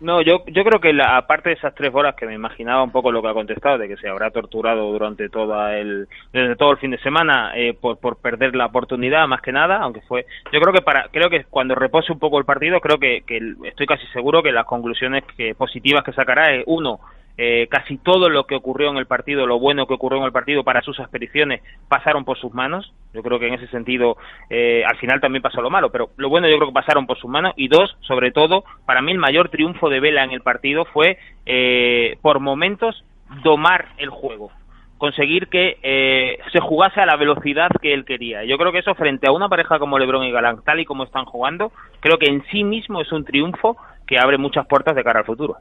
No, 0.00 0.22
yo, 0.22 0.44
yo 0.46 0.64
creo 0.64 0.80
que 0.80 0.94
la, 0.94 1.18
aparte 1.18 1.50
de 1.50 1.56
esas 1.56 1.74
tres 1.74 1.94
horas 1.94 2.14
que 2.14 2.24
me 2.24 2.34
imaginaba 2.34 2.82
un 2.82 2.90
poco 2.90 3.12
lo 3.12 3.20
que 3.20 3.28
ha 3.28 3.34
contestado, 3.34 3.76
de 3.76 3.86
que 3.86 3.98
se 3.98 4.08
habrá 4.08 4.30
torturado 4.30 4.90
durante 4.90 5.28
toda 5.28 5.76
el, 5.76 6.08
desde 6.32 6.56
todo 6.56 6.70
el 6.72 6.78
fin 6.78 6.90
de 6.90 6.98
semana 6.98 7.52
eh, 7.54 7.74
por, 7.78 7.98
por 7.98 8.16
perder 8.16 8.56
la 8.56 8.66
oportunidad, 8.66 9.28
más 9.28 9.42
que 9.42 9.52
nada, 9.52 9.76
aunque 9.76 10.00
fue, 10.00 10.24
yo 10.50 10.60
creo 10.60 10.72
que 10.72 10.80
para, 10.80 11.08
creo 11.08 11.28
que 11.28 11.44
cuando 11.44 11.74
repose 11.74 12.12
un 12.12 12.18
poco 12.18 12.38
el 12.38 12.46
partido, 12.46 12.80
creo 12.80 12.98
que, 12.98 13.22
que 13.26 13.54
estoy 13.64 13.86
casi 13.86 14.06
seguro 14.06 14.42
que 14.42 14.52
las 14.52 14.64
conclusiones 14.64 15.22
que, 15.36 15.54
positivas 15.54 16.02
que 16.02 16.12
sacará 16.12 16.54
es 16.54 16.64
uno, 16.66 17.00
eh, 17.36 17.68
casi 17.70 17.96
todo 17.98 18.28
lo 18.28 18.44
que 18.44 18.54
ocurrió 18.54 18.90
en 18.90 18.96
el 18.96 19.06
partido, 19.06 19.46
lo 19.46 19.58
bueno 19.58 19.86
que 19.86 19.94
ocurrió 19.94 20.18
en 20.18 20.24
el 20.24 20.32
partido 20.32 20.62
para 20.62 20.82
sus 20.82 20.98
expediciones, 20.98 21.62
pasaron 21.88 22.24
por 22.24 22.38
sus 22.38 22.52
manos. 22.52 22.92
Yo 23.14 23.22
creo 23.22 23.38
que 23.38 23.48
en 23.48 23.54
ese 23.54 23.66
sentido, 23.68 24.16
eh, 24.50 24.82
al 24.86 24.96
final 24.98 25.20
también 25.20 25.42
pasó 25.42 25.62
lo 25.62 25.70
malo, 25.70 25.90
pero 25.90 26.10
lo 26.16 26.28
bueno 26.28 26.48
yo 26.48 26.56
creo 26.56 26.68
que 26.68 26.74
pasaron 26.74 27.06
por 27.06 27.18
sus 27.18 27.30
manos. 27.30 27.54
Y 27.56 27.68
dos, 27.68 27.96
sobre 28.00 28.30
todo, 28.30 28.64
para 28.86 29.02
mí 29.02 29.12
el 29.12 29.18
mayor 29.18 29.48
triunfo 29.48 29.88
de 29.88 30.00
Vela 30.00 30.24
en 30.24 30.32
el 30.32 30.42
partido 30.42 30.84
fue, 30.84 31.18
eh, 31.46 32.18
por 32.20 32.40
momentos, 32.40 33.04
domar 33.42 33.88
el 33.98 34.10
juego 34.10 34.50
conseguir 34.98 35.48
que 35.48 36.36
se 36.52 36.60
jugase 36.60 37.00
a 37.00 37.06
la 37.06 37.16
velocidad 37.16 37.70
que 37.80 37.94
él 37.94 38.04
quería. 38.04 38.44
Yo 38.44 38.58
creo 38.58 38.70
que 38.70 38.80
eso 38.80 38.94
frente 38.94 39.26
a 39.26 39.32
una 39.32 39.48
pareja 39.48 39.78
como 39.78 39.98
LeBron 39.98 40.24
y 40.24 40.30
Galán, 40.30 40.60
tal 40.62 40.78
y 40.78 40.84
como 40.84 41.04
están 41.04 41.24
jugando, 41.24 41.72
creo 42.00 42.18
que 42.18 42.28
en 42.28 42.44
sí 42.50 42.64
mismo 42.64 43.00
es 43.00 43.10
un 43.10 43.24
triunfo 43.24 43.78
que 44.06 44.18
abre 44.18 44.36
muchas 44.36 44.66
puertas 44.66 44.94
de 44.94 45.02
cara 45.02 45.20
al 45.20 45.24
futuro. 45.24 45.56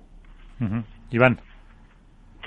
Iván. 1.11 1.39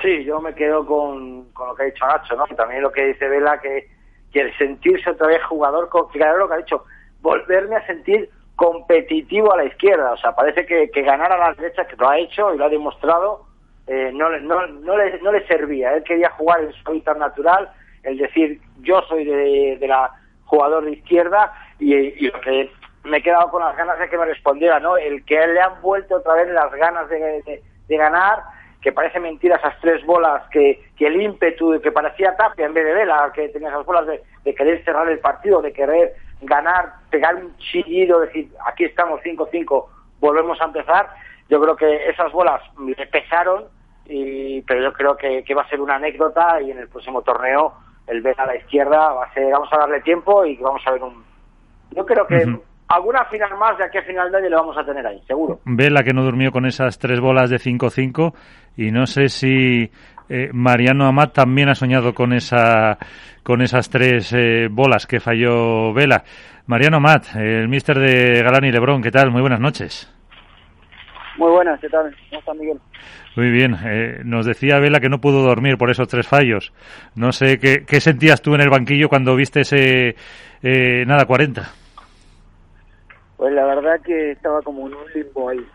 Sí, 0.01 0.25
yo 0.25 0.41
me 0.41 0.55
quedo 0.55 0.87
con, 0.87 1.53
con 1.53 1.69
lo 1.69 1.75
que 1.75 1.83
ha 1.83 1.87
dicho 1.87 2.07
Nacho, 2.07 2.35
¿no? 2.37 2.47
También 2.57 2.83
lo 2.83 2.91
que 2.91 3.07
dice 3.07 3.29
Vela, 3.29 3.61
que, 3.61 3.89
que 4.33 4.41
el 4.41 4.57
sentirse 4.57 5.11
otra 5.11 5.29
vez 5.29 5.43
jugador, 5.45 5.89
claro 6.13 6.39
lo 6.39 6.49
que 6.49 6.55
ha 6.55 6.59
dicho, 6.59 6.85
volverme 7.21 7.77
a 7.77 7.87
sentir 7.87 8.31
competitivo 8.57 9.53
a 9.53 9.59
la 9.59 9.65
izquierda. 9.65 10.13
O 10.13 10.17
sea, 10.17 10.35
parece 10.35 10.67
que, 10.67 10.91
que 10.91 11.03
ganar 11.03 11.33
a 11.33 11.39
la 11.39 11.55
derecha, 11.55 11.87
que 11.87 11.97
lo 11.97 12.09
ha 12.09 12.19
hecho 12.19 12.55
y 12.55 12.59
lo 12.59 12.65
ha 12.65 12.69
demostrado, 12.69 13.47
eh, 13.87 14.11
no, 14.13 14.29
no, 14.41 14.67
no, 14.67 14.97
le, 14.97 15.21
no 15.21 15.33
le 15.33 15.47
servía. 15.47 15.95
Él 15.95 16.05
quería 16.05 16.31
jugar 16.31 16.63
en 16.63 16.73
su 16.73 16.89
hábitat 16.89 17.19
natural, 17.19 17.71
el 18.03 18.19
decir, 18.19 18.61
yo 18.81 19.03
soy 19.03 19.25
de, 19.25 19.77
de 19.79 19.89
la 19.89 20.11
jugador 20.45 20.85
de 20.85 20.93
izquierda 20.93 21.53
y, 21.79 21.95
y, 21.95 22.31
lo 22.31 22.41
que 22.41 22.71
me 23.05 23.19
he 23.19 23.23
quedado 23.23 23.51
con 23.51 23.63
las 23.63 23.77
ganas 23.77 23.99
de 23.99 24.09
que 24.09 24.19
me 24.19 24.27
respondiera, 24.27 24.81
¿no? 24.81 24.97
El 24.97 25.25
que 25.25 25.47
le 25.47 25.61
han 25.61 25.81
vuelto 25.81 26.17
otra 26.17 26.35
vez 26.35 26.49
las 26.51 26.71
ganas 26.73 27.09
de, 27.09 27.63
de 27.89 27.97
ganar 27.97 28.43
que 28.83 28.93
parece 28.93 29.21
mentira 29.21 29.57
esas 29.57 29.79
tres 29.81 30.05
bolas 30.05 30.43
que, 30.51 30.83
que 30.97 31.07
el 31.07 31.23
ímpetu 31.23 31.81
que 31.81 31.93
parecía 31.93 32.37
Tapia 32.37 32.67
en 32.67 32.75
vez 32.75 32.85
de 32.85 32.93
Vela, 32.93 33.31
que 33.33 33.49
tenía 33.49 33.69
esas 33.69 33.87
bolas 33.87 34.07
de, 34.07 34.55
querer 34.55 34.85
cerrar 34.85 35.09
el 35.09 35.21
partido, 35.21 35.63
de 35.63 35.73
querer 35.73 36.15
ganar, 36.43 36.95
pegar 37.09 37.37
un 37.37 37.57
chillido, 37.59 38.21
decir, 38.21 38.51
aquí 38.67 38.85
estamos 38.85 39.21
5-5, 39.23 39.87
volvemos 40.19 40.61
a 40.61 40.65
empezar. 40.65 41.11
Yo 41.49 41.61
creo 41.61 41.77
que 41.77 42.11
esas 42.11 42.33
bolas 42.33 42.61
le 42.85 43.07
pesaron, 43.07 43.67
y, 44.07 44.63
pero 44.63 44.83
yo 44.83 44.93
creo 44.93 45.17
que, 45.17 45.45
que 45.45 45.55
va 45.55 45.63
a 45.63 45.69
ser 45.69 45.81
una 45.81 45.95
anécdota 45.95 46.61
y 46.61 46.73
en 46.73 46.79
el 46.79 46.89
próximo 46.89 47.23
torneo 47.23 47.75
el 48.09 48.21
Vela 48.21 48.43
a 48.43 48.47
la 48.47 48.57
izquierda 48.57 49.13
va 49.13 49.27
a 49.27 49.33
ser, 49.33 49.53
vamos 49.53 49.69
a 49.73 49.79
darle 49.79 50.01
tiempo 50.01 50.45
y 50.45 50.57
vamos 50.57 50.83
a 50.85 50.91
ver 50.91 51.05
un... 51.05 51.23
Yo 51.93 52.05
creo 52.05 52.27
que 52.27 52.47
alguna 52.89 53.25
final 53.27 53.57
más 53.57 53.79
de 53.79 53.85
aquí 53.85 53.99
a 53.99 54.03
final 54.03 54.31
de 54.31 54.39
año 54.39 54.49
le 54.49 54.57
vamos 54.57 54.77
a 54.77 54.85
tener 54.85 55.07
ahí, 55.07 55.23
seguro. 55.27 55.61
Vela 55.65 56.03
que 56.03 56.13
no 56.13 56.23
durmió 56.23 56.53
con 56.53 56.67
esas 56.67 56.99
tres 56.99 57.21
bolas 57.21 57.49
de 57.51 57.57
5-5 57.57 58.35
y 58.77 58.91
no 58.91 59.07
sé 59.07 59.29
si 59.29 59.91
eh, 60.29 60.51
Mariano 60.53 61.07
Amat 61.07 61.35
también 61.35 61.69
ha 61.69 61.75
soñado 61.75 62.15
con 62.15 62.33
esa 62.33 62.99
con 63.43 63.61
esas 63.61 63.91
tres 63.91 64.33
eh, 64.33 64.69
bolas 64.71 65.07
que 65.07 65.21
falló 65.21 65.93
Vela. 65.93 66.25
Mariano 66.67 66.99
Amat, 66.99 67.35
el 67.35 67.69
mister 67.69 67.99
de 67.99 68.43
Galán 68.43 68.65
y 68.65 68.73
Lebrón, 68.73 69.03
¿qué 69.03 69.11
tal? 69.11 69.31
Muy 69.31 69.41
buenas 69.41 69.61
noches. 69.61 70.11
Muy 71.37 71.51
buenas, 71.51 71.81
¿qué 71.81 71.89
tal? 71.89 72.15
¿Cómo 72.31 72.39
está 72.39 72.55
Miguel? 72.55 72.79
Muy 73.37 73.51
bien. 73.51 73.77
Eh, 73.85 74.21
nos 74.25 74.47
decía 74.47 74.79
Vela 74.79 75.01
que 75.01 75.09
no 75.09 75.21
pudo 75.21 75.43
dormir 75.43 75.77
por 75.77 75.91
esos 75.91 76.09
tres 76.09 76.27
fallos. 76.27 76.73
No 77.15 77.33
sé 77.33 77.59
qué, 77.59 77.85
qué 77.87 78.01
sentías 78.01 78.43
tú 78.43 78.55
en 78.55 78.61
el 78.61 78.71
banquillo 78.71 79.09
cuando 79.09 79.35
viste 79.35 79.63
ese 79.63 80.17
nada 80.63 81.25
40. 81.27 81.63
Pues 83.37 83.53
la 83.55 83.65
verdad 83.65 84.01
que 84.05 84.31
estaba 84.31 84.63
como 84.63 84.87
en 84.87 84.95
un 84.95 85.13
limbo 85.13 85.49
ahí. 85.49 85.67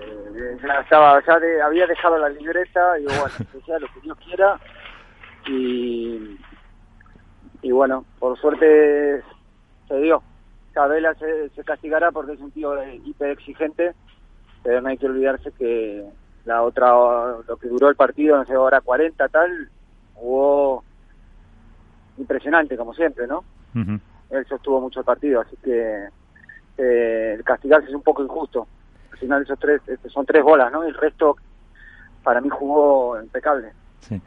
Eh, 0.00 0.58
ya 0.62 0.80
estaba, 0.80 1.22
ya 1.24 1.38
había 1.64 1.86
dejado 1.86 2.18
la 2.18 2.28
libreta 2.28 2.98
y 2.98 3.04
bueno, 3.04 3.24
decía 3.52 3.78
lo 3.78 3.86
que 3.88 4.00
Dios 4.00 4.18
quiera 4.24 4.58
y, 5.46 6.38
y 7.62 7.70
bueno, 7.70 8.04
por 8.18 8.38
suerte 8.38 9.22
se 9.88 9.96
dio. 9.98 10.22
Cabela 10.72 11.14
se, 11.14 11.48
se 11.50 11.64
castigará 11.64 12.12
porque 12.12 12.32
es 12.32 12.40
un 12.40 12.52
tío 12.52 12.74
hiper 13.04 13.30
exigente, 13.30 13.94
pero 14.62 14.80
no 14.80 14.88
hay 14.88 14.98
que 14.98 15.06
olvidarse 15.06 15.50
que 15.52 16.04
la 16.44 16.62
otra, 16.62 16.92
lo 17.46 17.56
que 17.56 17.68
duró 17.68 17.88
el 17.88 17.96
partido, 17.96 18.36
no 18.36 18.44
sé, 18.44 18.56
hora 18.56 18.80
40 18.80 19.28
tal, 19.28 19.68
hubo 20.16 20.84
impresionante 22.18 22.76
como 22.76 22.94
siempre, 22.94 23.26
¿no? 23.26 23.44
Él 24.30 24.46
sostuvo 24.46 24.80
mucho 24.80 25.00
el 25.00 25.06
partido, 25.06 25.40
así 25.40 25.56
que 25.62 26.08
eh, 26.78 27.34
el 27.36 27.44
castigarse 27.44 27.88
es 27.88 27.94
un 27.94 28.02
poco 28.02 28.22
injusto. 28.22 28.66
Al 29.20 29.26
final 29.26 29.42
esos 29.42 29.58
tres, 29.58 29.82
este, 29.86 30.08
son 30.08 30.24
tres 30.24 30.42
bolas, 30.42 30.72
¿no? 30.72 30.82
El 30.82 30.94
resto 30.94 31.36
para 32.22 32.40
mí 32.40 32.48
jugó 32.48 33.20
impecable. 33.20 33.72
Sí. 34.00 34.20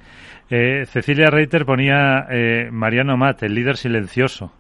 Eh, 0.52 0.86
Cecilia 0.86 1.32
Reiter 1.32 1.66
ponía 1.66 2.28
eh, 2.30 2.70
Mariano 2.72 3.18
Mat, 3.18 3.42
el 3.42 3.56
líder 3.56 3.76
silencioso 3.76 4.52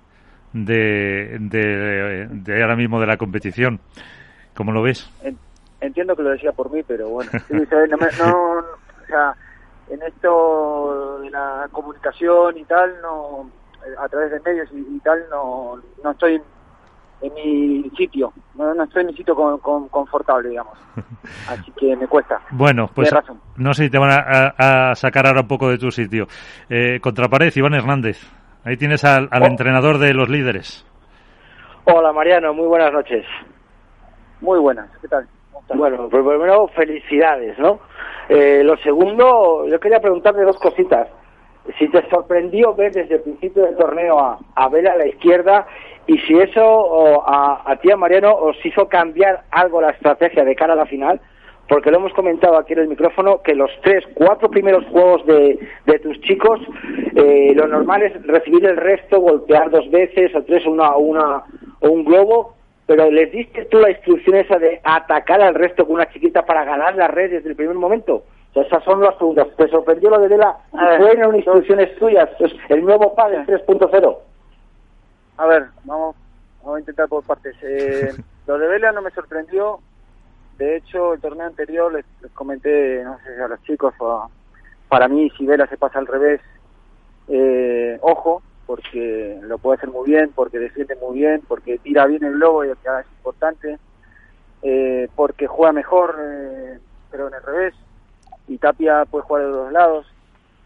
de, 0.53 1.37
de, 1.39 2.61
ahora 2.63 2.75
mismo 2.75 2.99
de 2.99 3.05
la 3.05 3.17
competición. 3.17 3.79
¿Cómo 4.55 4.71
lo 4.71 4.81
ves? 4.81 5.07
Entiendo 5.81 6.15
que 6.15 6.23
lo 6.23 6.29
decía 6.29 6.51
por 6.51 6.71
mí, 6.71 6.81
pero 6.81 7.09
bueno, 7.09 7.29
no, 7.49 8.57
o 8.57 9.05
sea, 9.05 9.35
en 9.89 10.01
esto 10.01 11.19
de 11.21 11.29
la 11.29 11.67
comunicación 11.71 12.57
y 12.57 12.63
tal, 12.65 12.91
no 13.03 13.51
a 13.99 14.09
través 14.09 14.31
de 14.31 14.39
medios 14.39 14.69
y, 14.71 14.95
y 14.95 14.99
tal, 14.99 15.23
no, 15.29 15.79
no 16.03 16.11
estoy 16.11 16.41
en 17.23 17.33
mi 17.33 17.89
sitio. 17.91 18.33
No, 18.55 18.73
no 18.73 18.83
estoy 18.83 19.01
en 19.01 19.07
mi 19.07 19.13
sitio 19.13 19.35
con, 19.35 19.87
confortable, 19.87 20.49
digamos. 20.49 20.77
Así 21.49 21.71
que 21.71 21.95
me 21.95 22.07
cuesta. 22.07 22.41
Bueno, 22.51 22.89
pues 22.93 23.13
no 23.57 23.73
sé 23.73 23.85
si 23.85 23.89
te 23.89 23.97
van 23.97 24.11
a, 24.11 24.93
sacar 24.95 25.27
ahora 25.27 25.41
un 25.41 25.47
poco 25.47 25.69
de 25.69 25.77
tu 25.77 25.89
sitio. 25.91 26.27
Eh, 26.69 26.99
contrapared, 27.01 27.51
Iván 27.55 27.73
Hernández. 27.73 28.19
Ahí 28.65 28.77
tienes 28.77 29.03
al, 29.03 29.29
oh. 29.31 29.45
entrenador 29.45 29.97
de 29.97 30.13
los 30.13 30.29
líderes. 30.29 30.85
Hola 31.85 32.13
Mariano, 32.13 32.53
muy 32.53 32.67
buenas 32.67 32.93
noches. 32.93 33.25
Muy 34.39 34.59
buenas, 34.59 34.89
¿qué 35.01 35.07
tal? 35.07 35.27
Bueno, 35.75 36.07
pues 36.09 36.23
primero 36.23 36.67
felicidades, 36.69 37.57
¿no? 37.59 37.79
Eh, 38.29 38.61
lo 38.63 38.77
segundo, 38.77 39.65
yo 39.67 39.79
quería 39.79 39.99
preguntarte 39.99 40.41
dos 40.43 40.57
cositas. 40.57 41.07
Si 41.79 41.87
te 41.87 42.07
sorprendió 42.09 42.73
ver 42.75 42.91
desde 42.91 43.15
el 43.15 43.21
principio 43.21 43.63
del 43.63 43.77
torneo 43.77 44.19
a, 44.19 44.39
a 44.55 44.69
ver 44.69 44.87
a 44.87 44.97
la 44.97 45.07
izquierda 45.07 45.65
y 46.07 46.17
si 46.19 46.33
eso 46.37 47.25
a, 47.25 47.63
a 47.65 47.93
a 47.93 47.97
Mariano, 47.97 48.35
os 48.35 48.57
hizo 48.65 48.89
cambiar 48.89 49.43
algo 49.51 49.81
la 49.81 49.91
estrategia 49.91 50.43
de 50.43 50.55
cara 50.55 50.73
a 50.73 50.75
la 50.75 50.85
final, 50.85 51.21
porque 51.69 51.91
lo 51.91 51.97
hemos 51.97 52.13
comentado 52.13 52.57
aquí 52.57 52.73
en 52.73 52.79
el 52.79 52.87
micrófono, 52.89 53.41
que 53.41 53.55
los 53.55 53.71
tres, 53.81 54.03
cuatro 54.13 54.49
primeros 54.49 54.85
juegos 54.87 55.25
de, 55.25 55.57
de 55.85 55.99
tus 55.99 56.19
chicos, 56.21 56.59
eh, 57.15 57.53
lo 57.55 57.67
normal 57.67 58.03
es 58.03 58.21
recibir 58.27 58.65
el 58.65 58.75
resto, 58.75 59.21
golpear 59.21 59.69
dos 59.69 59.89
veces 59.89 60.35
o 60.35 60.43
tres 60.43 60.65
una, 60.65 60.97
una, 60.97 61.43
o 61.79 61.89
un 61.89 62.03
globo, 62.03 62.55
pero 62.85 63.09
les 63.09 63.31
diste 63.31 63.65
tú 63.65 63.79
la 63.79 63.91
instrucción 63.91 64.35
esa 64.35 64.59
de 64.59 64.81
atacar 64.83 65.41
al 65.41 65.55
resto 65.55 65.85
con 65.85 65.95
una 65.95 66.09
chiquita 66.11 66.45
para 66.45 66.65
ganar 66.65 66.95
la 66.95 67.07
red 67.07 67.31
desde 67.31 67.49
el 67.49 67.55
primer 67.55 67.75
momento. 67.75 68.23
O 68.53 68.61
sea, 68.61 68.63
esas 68.63 68.83
son 68.83 69.01
las 69.01 69.15
preguntas. 69.15 69.47
¿Te 69.57 69.67
sorprendió 69.67 70.11
lo 70.11 70.19
de 70.19 70.27
Vela? 70.27 70.57
¿Fueron 70.71 71.35
instrucciones 71.35 71.95
tuyas? 71.97 72.29
el 72.69 72.85
nuevo 72.85 73.15
PAD 73.15 73.45
3.0. 73.47 74.17
A 75.37 75.45
ver, 75.47 75.65
vamos, 75.85 76.15
vamos 76.61 76.77
a 76.77 76.79
intentar 76.79 77.07
por 77.07 77.23
partes. 77.23 77.55
Eh, 77.63 78.13
lo 78.47 78.57
de 78.59 78.67
Vela 78.67 78.91
no 78.91 79.01
me 79.01 79.09
sorprendió. 79.11 79.79
De 80.57 80.77
hecho, 80.77 81.13
el 81.13 81.21
torneo 81.21 81.47
anterior 81.47 81.91
les, 81.91 82.05
comenté, 82.33 83.03
no 83.03 83.17
sé 83.19 83.35
si 83.35 83.41
a 83.41 83.47
los 83.47 83.61
chicos 83.63 83.93
o 83.99 84.29
para 84.87 85.07
mí, 85.07 85.31
si 85.35 85.47
Vela 85.47 85.65
se 85.65 85.77
pasa 85.77 85.97
al 85.97 86.05
revés, 86.05 86.39
eh, 87.27 87.97
ojo, 88.01 88.43
porque 88.67 89.39
lo 89.41 89.57
puede 89.57 89.77
hacer 89.77 89.89
muy 89.89 90.09
bien, 90.09 90.31
porque 90.35 90.59
defiende 90.59 90.95
muy 90.95 91.17
bien, 91.17 91.41
porque 91.47 91.79
tira 91.79 92.05
bien 92.05 92.23
el 92.23 92.33
globo 92.33 92.63
y 92.63 92.69
es 92.69 92.77
importante, 93.17 93.79
eh, 94.61 95.09
porque 95.15 95.47
juega 95.47 95.73
mejor, 95.73 96.15
eh, 96.19 96.79
pero 97.09 97.27
en 97.27 97.33
el 97.33 97.41
revés, 97.41 97.73
y 98.47 98.57
Tapia 98.57 99.05
puede 99.05 99.23
jugar 99.23 99.45
de 99.45 99.51
los 99.51 99.71
lados, 99.71 100.05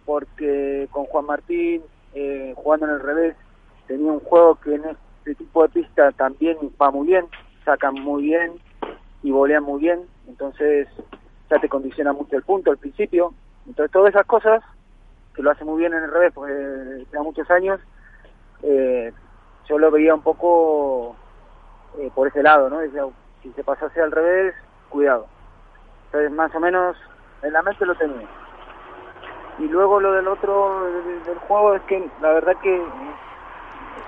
porque 0.06 0.88
con 0.92 1.06
Juan 1.06 1.26
Martín, 1.26 1.82
eh, 2.14 2.54
jugando 2.56 2.88
en 2.88 2.94
el 2.94 3.00
revés, 3.02 3.36
tenía 3.88 4.12
un 4.12 4.20
juego 4.20 4.56
que 4.56 4.76
en 4.76 4.84
este 4.86 5.36
tipo 5.36 5.64
de 5.64 5.70
pista 5.70 6.12
también 6.14 6.58
va 6.82 6.92
muy 6.92 7.08
bien, 7.08 7.26
sacan 7.66 7.94
muy 7.96 8.24
bien 8.24 8.54
y 9.24 9.32
volean 9.32 9.64
muy 9.64 9.82
bien, 9.82 10.02
entonces 10.28 10.88
ya 11.50 11.60
te 11.60 11.70
condiciona 11.70 12.14
mucho 12.14 12.36
el 12.36 12.44
punto 12.44 12.72
al 12.72 12.78
principio. 12.78 13.34
Entonces 13.66 13.92
todas 13.92 14.10
esas 14.10 14.26
cosas, 14.26 14.64
que 15.34 15.42
lo 15.42 15.52
hace 15.52 15.66
muy 15.66 15.80
bien 15.80 15.94
en 15.94 16.04
el 16.04 16.12
revés, 16.12 16.32
porque 16.34 17.06
lleva 17.12 17.24
muchos 17.24 17.50
años, 17.52 17.80
eh, 18.64 19.12
yo 19.68 19.78
lo 19.78 19.92
veía 19.92 20.16
un 20.16 20.22
poco 20.22 21.16
eh, 22.00 22.10
por 22.16 22.28
ese 22.28 22.42
lado, 22.42 22.70
¿no? 22.70 22.80
Decía, 22.80 23.04
si 23.44 23.52
se 23.52 23.64
pasase 23.64 24.02
al 24.02 24.12
revés, 24.12 24.56
cuidado. 24.90 25.28
Entonces 26.06 26.32
más 26.32 26.54
o 26.56 26.60
menos 26.60 26.98
en 27.42 27.54
la 27.54 27.62
mente 27.62 27.86
lo 27.86 27.96
tenía. 27.96 28.28
Y 29.60 29.68
luego 29.68 30.00
lo 30.00 30.12
del 30.14 30.28
otro 30.28 30.84
del 31.26 31.38
juego 31.40 31.76
es 31.76 31.82
que 31.84 32.10
la 32.22 32.34
verdad 32.34 32.54
que 32.62 32.84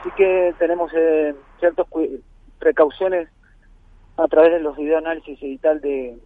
sí 0.04 0.10
que 0.16 0.54
tenemos 0.60 0.92
eh, 0.94 1.36
ciertas 1.60 1.88
precauciones 2.60 3.30
a 4.18 4.28
través 4.28 4.52
de 4.52 4.60
los 4.60 4.78
videoanálisis 4.78 5.42
y 5.42 5.58
tal 5.58 5.82
de, 5.82 6.18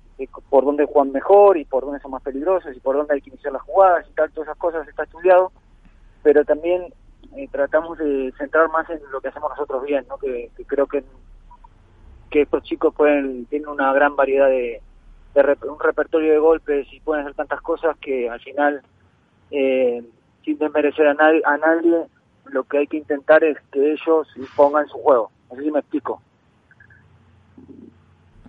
por 0.49 0.65
dónde 0.65 0.85
juegan 0.85 1.11
mejor 1.11 1.57
y 1.57 1.65
por 1.65 1.85
dónde 1.85 1.99
son 1.99 2.11
más 2.11 2.21
peligrosos 2.21 2.75
y 2.75 2.79
por 2.79 2.95
dónde 2.95 3.13
hay 3.13 3.21
que 3.21 3.29
iniciar 3.29 3.53
las 3.53 3.61
jugadas 3.61 4.05
y 4.09 4.13
tal, 4.13 4.31
todas 4.31 4.47
esas 4.47 4.57
cosas 4.57 4.87
está 4.87 5.03
estudiado, 5.03 5.51
pero 6.21 6.43
también 6.43 6.93
eh, 7.35 7.47
tratamos 7.51 7.97
de 7.97 8.33
centrar 8.37 8.69
más 8.69 8.89
en 8.89 8.99
lo 9.11 9.21
que 9.21 9.29
hacemos 9.29 9.51
nosotros 9.51 9.83
bien, 9.83 10.05
¿no? 10.09 10.17
que, 10.17 10.49
creo 10.67 10.87
que, 10.87 11.03
que 12.29 12.41
estos 12.41 12.63
chicos 12.63 12.93
pueden 12.95 13.45
tienen 13.45 13.69
una 13.69 13.93
gran 13.93 14.15
variedad 14.15 14.47
de, 14.47 14.81
un 15.35 15.79
repertorio 15.79 16.31
de 16.31 16.39
golpes 16.39 16.87
y 16.91 16.99
pueden 16.99 17.23
hacer 17.23 17.35
tantas 17.35 17.61
cosas 17.61 17.97
que 17.97 18.29
al 18.29 18.39
final, 18.39 18.81
eh, 19.51 20.03
sin 20.43 20.57
desmerecer 20.57 21.07
a 21.07 21.13
nadie, 21.13 21.41
a 21.45 21.57
nadie 21.57 22.03
lo 22.51 22.63
que 22.63 22.79
hay 22.79 22.87
que 22.87 22.97
intentar 22.97 23.43
es 23.43 23.57
que 23.71 23.93
ellos 23.93 24.27
impongan 24.35 24.87
su 24.87 24.97
juego. 24.99 25.31
No 25.49 25.55
sé 25.55 25.63
si 25.63 25.71
me 25.71 25.79
explico. 25.79 26.21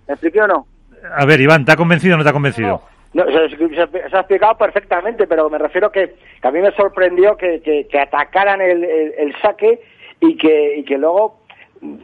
¿Me 0.07 0.13
expliqué 0.13 0.41
o 0.41 0.47
no? 0.47 0.67
A 1.15 1.25
ver, 1.25 1.41
Iván, 1.41 1.65
¿te 1.65 1.71
ha 1.71 1.75
convencido 1.75 2.15
o 2.15 2.17
no 2.17 2.23
te 2.23 2.29
ha 2.29 2.33
convencido? 2.33 2.81
No, 3.13 3.23
se, 3.25 3.37
ha 3.37 4.19
explicado 4.19 4.57
perfectamente, 4.57 5.25
pero 5.25 5.49
me 5.49 5.57
refiero 5.57 5.89
que, 5.91 6.15
a 6.41 6.51
mí 6.51 6.59
me 6.59 6.71
sorprendió 6.71 7.37
que, 7.37 7.61
que, 7.89 7.99
atacaran 7.99 8.59
el, 8.59 8.83
el, 8.83 9.33
saque 9.41 9.81
y 10.19 10.35
que, 10.35 10.79
y 10.79 10.83
que 10.83 10.97
luego, 10.97 11.39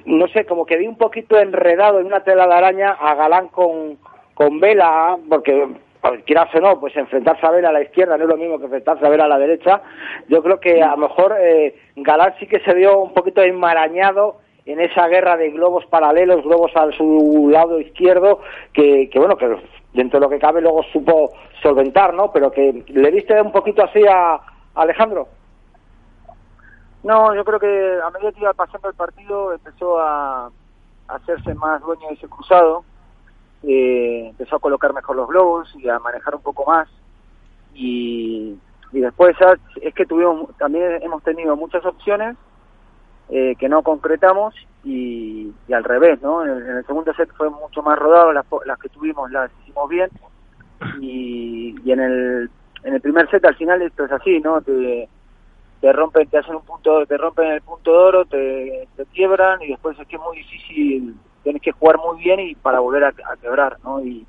no 0.06 0.28
sé, 0.30 0.46
como 0.46 0.66
que 0.66 0.78
vi 0.78 0.88
un 0.88 0.98
poquito 0.98 1.38
enredado 1.38 2.00
en 2.00 2.06
una 2.06 2.24
tela 2.24 2.48
de 2.48 2.54
araña 2.54 2.92
a 2.92 3.14
Galán 3.16 3.50
con, 3.50 3.98
con 4.34 4.60
Vela, 4.60 5.18
porque 5.30 5.68
quieras 6.26 6.54
o 6.56 6.60
no, 6.60 6.80
pues 6.80 6.96
enfrentarse 6.98 7.46
a 7.46 7.52
Vela 7.52 7.70
a 7.70 7.74
la 7.74 7.84
izquierda 7.84 8.18
no 8.18 8.24
es 8.24 8.30
lo 8.30 8.38
mismo 8.38 8.58
que 8.58 8.66
enfrentarse 8.66 9.06
a 9.06 9.10
Vela 9.10 9.26
a 9.26 9.30
la 9.30 9.38
derecha. 9.38 9.82
Yo 10.28 10.42
creo 10.42 10.60
que 10.60 10.82
a 10.82 10.92
lo 10.92 10.98
mejor 10.98 11.36
eh, 11.40 11.76
Galán 11.96 12.34
sí 12.40 12.48
que 12.48 12.60
se 12.62 12.74
vio 12.74 13.00
un 13.00 13.14
poquito 13.14 13.42
enmarañado 13.42 14.38
en 14.66 14.80
esa 14.80 15.08
guerra 15.08 15.38
de 15.38 15.52
globos 15.52 15.86
paralelos, 15.88 16.44
globos 16.44 16.72
a 16.76 16.92
su 16.92 17.50
lado 17.52 17.80
izquierdo, 17.80 18.42
que, 18.74 19.10
que 19.10 19.20
bueno, 19.20 19.36
que 19.38 19.58
dentro 19.94 20.20
de 20.20 20.26
lo 20.26 20.30
que 20.30 20.40
cabe 20.40 20.62
luego 20.62 20.84
supo 20.92 21.32
solventar, 21.62 22.14
¿no? 22.14 22.32
Pero 22.32 22.52
que 22.52 22.84
le 22.88 23.12
viste 23.12 23.40
un 23.42 23.52
poquito 23.52 23.84
así 23.84 24.04
a, 24.08 24.40
Alejandro. 24.76 25.28
No, 27.04 27.36
yo 27.36 27.44
creo 27.44 27.60
que 27.60 28.00
a 28.02 28.10
medida 28.12 28.32
que 28.32 28.42
iba 28.42 28.54
pasando 28.54 28.88
el 28.88 28.96
partido 28.96 29.54
empezó 29.54 30.00
a 30.00 30.50
hacerse 31.08 31.54
más 31.56 31.82
dueño 31.82 32.08
de 32.08 32.14
ese 32.14 32.28
cruzado 32.30 32.86
eh, 33.64 34.28
empezó 34.30 34.56
a 34.56 34.60
colocar 34.60 34.94
mejor 34.94 35.16
los 35.16 35.28
globos 35.28 35.74
y 35.76 35.88
a 35.90 36.00
manejar 36.00 36.36
un 36.36 36.42
poco 36.42 36.66
más. 36.66 36.88
Y, 37.74 38.58
y 38.92 39.00
después 39.00 39.36
es 39.82 39.94
que 39.94 40.06
tuvimos, 40.06 40.56
también 40.58 41.02
hemos 41.02 41.24
tenido 41.24 41.56
muchas 41.56 41.86
opciones 41.86 42.36
eh, 43.30 43.56
que 43.58 43.70
no 43.70 43.82
concretamos 43.82 44.54
y, 44.84 45.54
al 45.74 45.84
revés, 45.84 46.22
¿no? 46.22 46.46
En 46.46 46.68
el, 46.68 46.86
segundo 46.86 47.14
set 47.14 47.32
fue 47.38 47.50
mucho 47.50 47.82
más 47.82 47.98
rodado, 47.98 48.34
las, 48.34 48.46
las 48.66 48.78
que 48.78 48.90
tuvimos 48.90 49.32
las 49.32 49.50
hicimos 49.62 49.90
bien 49.90 50.10
y, 51.00 51.76
y 51.84 51.92
en 51.92 52.00
el 52.00 52.50
en 52.84 52.96
el 52.96 53.02
primer 53.02 53.30
set 53.30 53.46
al 53.46 53.56
final 53.56 53.82
esto 53.82 54.06
es 54.06 54.12
así, 54.12 54.40
¿no? 54.40 54.62
Te, 54.62 55.08
te 55.80 55.94
rompen, 55.94 56.28
te 56.28 56.38
hacen 56.38 56.56
un 56.56 56.64
punto, 56.64 57.06
te 57.06 57.18
rompen 57.18 57.52
el 57.52 57.62
punto 57.62 57.92
de 57.92 57.98
oro, 57.98 58.26
te, 58.26 58.88
te 58.96 59.06
quiebran 59.08 59.62
y 59.62 59.70
después 59.70 59.98
es 60.00 60.08
que 60.08 60.16
es 60.16 60.22
muy 60.22 60.38
difícil, 60.38 61.16
tienes 61.44 61.62
que 61.62 61.72
jugar 61.72 61.98
muy 61.98 62.24
bien 62.24 62.40
y 62.40 62.56
para 62.56 62.80
volver 62.80 63.04
a, 63.04 63.08
a 63.10 63.38
quebrar, 63.38 63.78
¿no? 63.84 64.04
Y, 64.04 64.26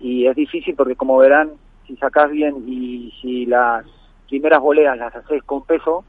y 0.00 0.26
es 0.26 0.36
difícil 0.36 0.74
porque 0.74 0.96
como 0.96 1.16
verán, 1.18 1.52
si 1.86 1.96
sacás 1.96 2.30
bien 2.30 2.64
y 2.66 3.12
si 3.20 3.46
las 3.46 3.86
primeras 4.28 4.60
voleas 4.60 4.98
las 4.98 5.14
haces 5.14 5.42
con 5.44 5.64
peso, 5.64 6.04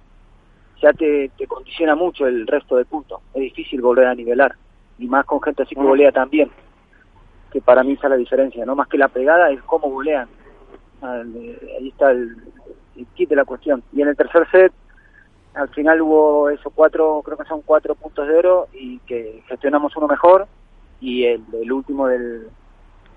ya 0.82 0.92
te, 0.94 1.30
te 1.38 1.48
condiciona 1.48 1.96
mucho 1.96 2.28
el 2.28 2.46
resto 2.46 2.76
del 2.76 2.86
punto. 2.86 3.22
Es 3.34 3.42
difícil 3.42 3.82
volver 3.82 4.08
a 4.08 4.16
nivelar, 4.16 4.56
y 5.00 5.08
más 5.08 5.26
con 5.26 5.42
gente 5.42 5.64
así 5.64 5.76
que 5.76 5.82
volea 5.82 6.12
también, 6.12 6.52
que 7.52 7.62
para 7.62 7.84
mí 7.84 7.94
está 7.94 8.10
la 8.10 8.18
diferencia, 8.18 8.66
no 8.66 8.76
más 8.76 8.88
que 8.88 8.98
la 8.98 9.08
pegada 9.08 9.50
es 9.50 9.62
cómo 9.64 9.90
volean. 9.90 10.28
Ahí 11.02 11.88
está 11.90 12.12
el, 12.12 12.36
el 12.96 13.06
kit 13.16 13.30
de 13.30 13.36
la 13.36 13.46
cuestión. 13.46 13.84
Y 13.94 14.02
en 14.02 14.08
el 14.08 14.18
tercer 14.18 14.48
set, 14.52 14.74
al 15.54 15.70
final 15.70 16.02
hubo 16.02 16.50
esos 16.50 16.72
cuatro, 16.74 17.22
creo 17.24 17.38
que 17.38 17.46
son 17.46 17.62
cuatro 17.62 17.96
puntos 17.96 18.28
de 18.28 18.36
oro 18.36 18.68
y 18.74 19.00
que 19.00 19.44
gestionamos 19.48 19.96
uno 19.96 20.08
mejor 20.08 20.48
y 21.00 21.26
el, 21.26 21.44
el 21.54 21.72
último 21.72 22.08
del, 22.08 22.48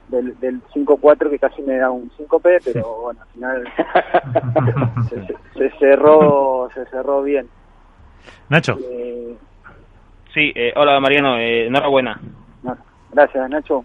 del, 0.09 0.39
del 0.41 0.63
5-4 0.75 1.31
que 1.31 1.39
casi 1.39 1.63
me 1.63 1.77
da 1.77 1.91
un 1.91 2.11
5P, 2.11 2.61
pero 2.65 3.01
bueno, 3.03 3.21
al 3.23 3.29
final 3.29 3.65
se, 5.09 5.27
se, 5.27 5.37
se, 5.55 5.79
cerró 5.79 6.69
se 6.75 6.87
cerró 6.87 7.23
bien. 7.23 7.49
Nacho. 8.49 8.79
Eh, 8.83 9.37
sí, 10.35 10.53
eh, 10.55 10.73
hola 10.77 10.99
Mariano, 11.01 11.37
eh, 11.39 11.67
enhorabuena. 11.67 12.21
Gracias, 13.13 13.51
Nacho. 13.51 13.85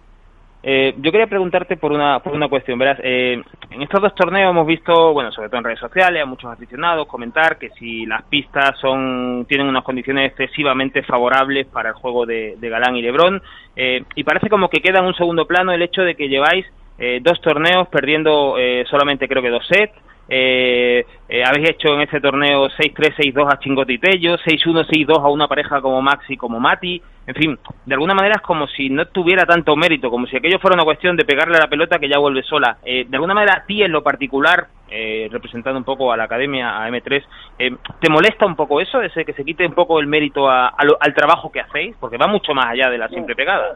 Eh, 0.67 0.95
yo 0.97 1.11
quería 1.11 1.27
preguntarte 1.27 1.77
por 1.77 1.91
una, 1.91 2.17
por 2.23 2.33
una 2.33 2.49
cuestión, 2.49 2.79
verás, 2.79 2.99
eh, 3.03 3.39
en 3.69 3.81
estos 3.83 4.01
dos 4.01 4.15
torneos 4.15 4.49
hemos 4.49 4.65
visto, 4.65 5.13
bueno, 5.13 5.31
sobre 5.31 5.47
todo 5.47 5.59
en 5.59 5.65
redes 5.65 5.79
sociales, 5.79 6.23
a 6.23 6.25
muchos 6.25 6.51
aficionados 6.51 7.05
comentar 7.05 7.59
que 7.59 7.69
si 7.77 8.07
las 8.07 8.23
pistas 8.23 8.71
son 8.79 9.45
tienen 9.47 9.67
unas 9.67 9.83
condiciones 9.83 10.31
excesivamente 10.31 11.03
favorables 11.03 11.67
para 11.67 11.89
el 11.89 11.95
juego 11.95 12.25
de, 12.25 12.57
Galán 12.59 12.95
y 12.95 13.03
Lebrón, 13.03 13.43
eh, 13.75 14.03
y 14.15 14.23
parece 14.23 14.49
como 14.49 14.67
que 14.67 14.81
queda 14.81 14.99
en 14.99 15.05
un 15.05 15.13
segundo 15.13 15.45
plano 15.45 15.71
el 15.71 15.83
hecho 15.83 16.01
de 16.01 16.15
que 16.15 16.29
lleváis 16.29 16.65
eh, 16.97 17.19
dos 17.21 17.39
torneos 17.41 17.87
perdiendo 17.89 18.55
eh, 18.57 18.85
solamente 18.89 19.27
creo 19.27 19.43
que 19.43 19.51
dos 19.51 19.67
sets, 19.67 19.93
eh, 20.27 21.05
eh, 21.29 21.43
habéis 21.43 21.69
hecho 21.71 21.93
en 21.93 22.01
ese 22.01 22.19
torneo 22.19 22.67
6-3, 22.69 23.15
6-2 23.15 23.53
a 23.53 23.59
Chingotitello, 23.59 24.37
6-1, 24.37 24.87
6-2 24.87 25.23
a 25.23 25.29
una 25.29 25.47
pareja 25.47 25.81
como 25.81 26.01
Maxi 26.01 26.37
como 26.37 26.59
Mati. 26.59 27.01
En 27.27 27.33
fin, 27.33 27.57
de 27.85 27.93
alguna 27.93 28.13
manera 28.13 28.35
es 28.35 28.41
como 28.41 28.67
si 28.67 28.89
no 28.89 29.05
tuviera 29.07 29.45
tanto 29.45 29.75
mérito, 29.75 30.11
como 30.11 30.27
si 30.27 30.37
aquello 30.37 30.59
fuera 30.59 30.75
una 30.75 30.83
cuestión 30.83 31.15
de 31.15 31.25
pegarle 31.25 31.57
a 31.57 31.61
la 31.61 31.67
pelota 31.67 31.97
que 31.97 32.07
ya 32.07 32.19
vuelve 32.19 32.43
sola. 32.43 32.77
Eh, 32.85 33.05
de 33.07 33.17
alguna 33.17 33.33
manera, 33.33 33.57
a 33.57 33.65
ti 33.65 33.81
en 33.81 33.91
lo 33.91 34.03
particular, 34.03 34.67
eh, 34.89 35.27
representando 35.31 35.79
un 35.79 35.85
poco 35.85 36.11
a 36.11 36.17
la 36.17 36.25
academia, 36.25 36.83
a 36.83 36.87
M3, 36.87 37.23
eh, 37.57 37.75
¿te 37.99 38.09
molesta 38.09 38.45
un 38.45 38.55
poco 38.55 38.79
eso, 38.79 39.01
ese 39.01 39.25
que 39.25 39.33
se 39.33 39.43
quite 39.43 39.65
un 39.65 39.73
poco 39.73 39.99
el 39.99 40.05
mérito 40.05 40.47
a, 40.47 40.67
al 40.67 41.13
trabajo 41.15 41.51
que 41.51 41.61
hacéis? 41.61 41.95
Porque 41.99 42.17
va 42.17 42.27
mucho 42.27 42.53
más 42.53 42.67
allá 42.67 42.91
de 42.91 42.99
la 42.99 43.09
simple 43.09 43.35
pegada. 43.35 43.75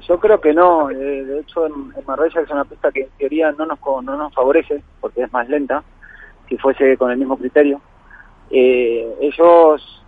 Yo 0.00 0.18
creo 0.18 0.40
que 0.40 0.52
no, 0.52 0.90
eh, 0.90 0.94
de 1.24 1.40
hecho 1.40 1.66
en, 1.66 1.72
en 1.96 2.04
Marbella 2.06 2.34
que 2.40 2.44
es 2.44 2.50
una 2.50 2.64
pista 2.64 2.92
que 2.92 3.02
en 3.02 3.10
teoría 3.16 3.52
no 3.52 3.66
nos 3.66 3.78
no 4.02 4.16
nos 4.16 4.34
favorece 4.34 4.82
porque 5.00 5.22
es 5.22 5.32
más 5.32 5.48
lenta, 5.48 5.82
si 6.48 6.56
fuese 6.58 6.96
con 6.98 7.10
el 7.10 7.18
mismo 7.18 7.38
criterio. 7.38 7.80
Eh, 8.50 9.16
ellos 9.20 10.06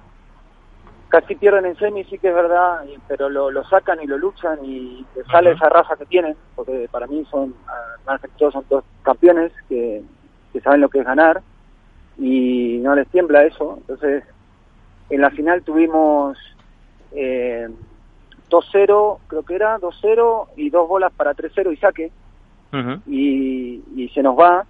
casi 1.08 1.36
pierden 1.36 1.66
en 1.66 1.76
semi, 1.76 2.04
sí 2.04 2.18
que 2.18 2.28
es 2.28 2.34
verdad, 2.34 2.84
y- 2.86 2.98
pero 3.06 3.28
lo, 3.28 3.50
lo 3.50 3.64
sacan 3.64 4.02
y 4.02 4.06
lo 4.06 4.16
luchan 4.18 4.58
y 4.64 5.06
les 5.14 5.26
sale 5.26 5.52
esa 5.52 5.68
raza 5.68 5.96
que 5.96 6.06
tienen, 6.06 6.36
porque 6.54 6.88
para 6.90 7.06
mí 7.06 7.24
son, 7.30 7.54
ah, 7.68 7.96
más 8.06 8.20
que 8.20 8.28
todos 8.38 8.54
son 8.54 8.66
dos 8.68 8.84
campeones 9.02 9.52
que, 9.68 10.02
que 10.52 10.60
saben 10.60 10.80
lo 10.80 10.88
que 10.88 11.00
es 11.00 11.04
ganar 11.04 11.42
y 12.16 12.78
no 12.82 12.94
les 12.94 13.08
tiembla 13.10 13.44
eso. 13.44 13.76
Entonces, 13.78 14.24
en 15.10 15.20
la 15.20 15.30
final 15.30 15.62
tuvimos 15.62 16.38
eh, 17.12 17.68
2-0, 18.52 19.18
creo 19.26 19.42
que 19.42 19.54
era 19.54 19.78
2-0 19.78 20.48
y 20.56 20.68
dos 20.70 20.86
bolas 20.86 21.12
para 21.14 21.34
3-0 21.34 21.72
y 21.72 21.76
saque 21.78 22.12
Ujú. 22.72 23.02
y, 23.06 23.82
y 23.96 24.08
se 24.10 24.22
nos 24.22 24.38
va, 24.38 24.66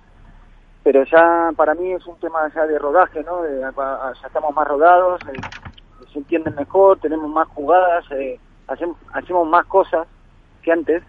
pero 0.83 1.05
ya 1.05 1.51
para 1.57 1.75
mí 1.75 1.93
es 1.93 2.07
un 2.07 2.19
tema 2.19 2.51
ya 2.55 2.67
de 2.67 2.79
rodaje, 2.79 3.23
¿no? 3.25 3.43
De- 3.43 3.65
a- 3.65 4.13
ya 4.21 4.27
estamos 4.27 4.55
más 4.55 4.67
rodados, 4.67 5.21
eh, 5.29 5.43
se 6.13 6.19
entienden 6.19 6.55
mejor, 6.55 6.99
tenemos 6.99 7.29
más 7.31 7.49
jugadas, 7.49 8.05
eh, 8.13 8.41
hacemos, 8.69 8.97
hacemos 9.13 9.49
más 9.49 9.67
cosas 9.67 10.07
que 10.63 10.73
antes 10.73 11.03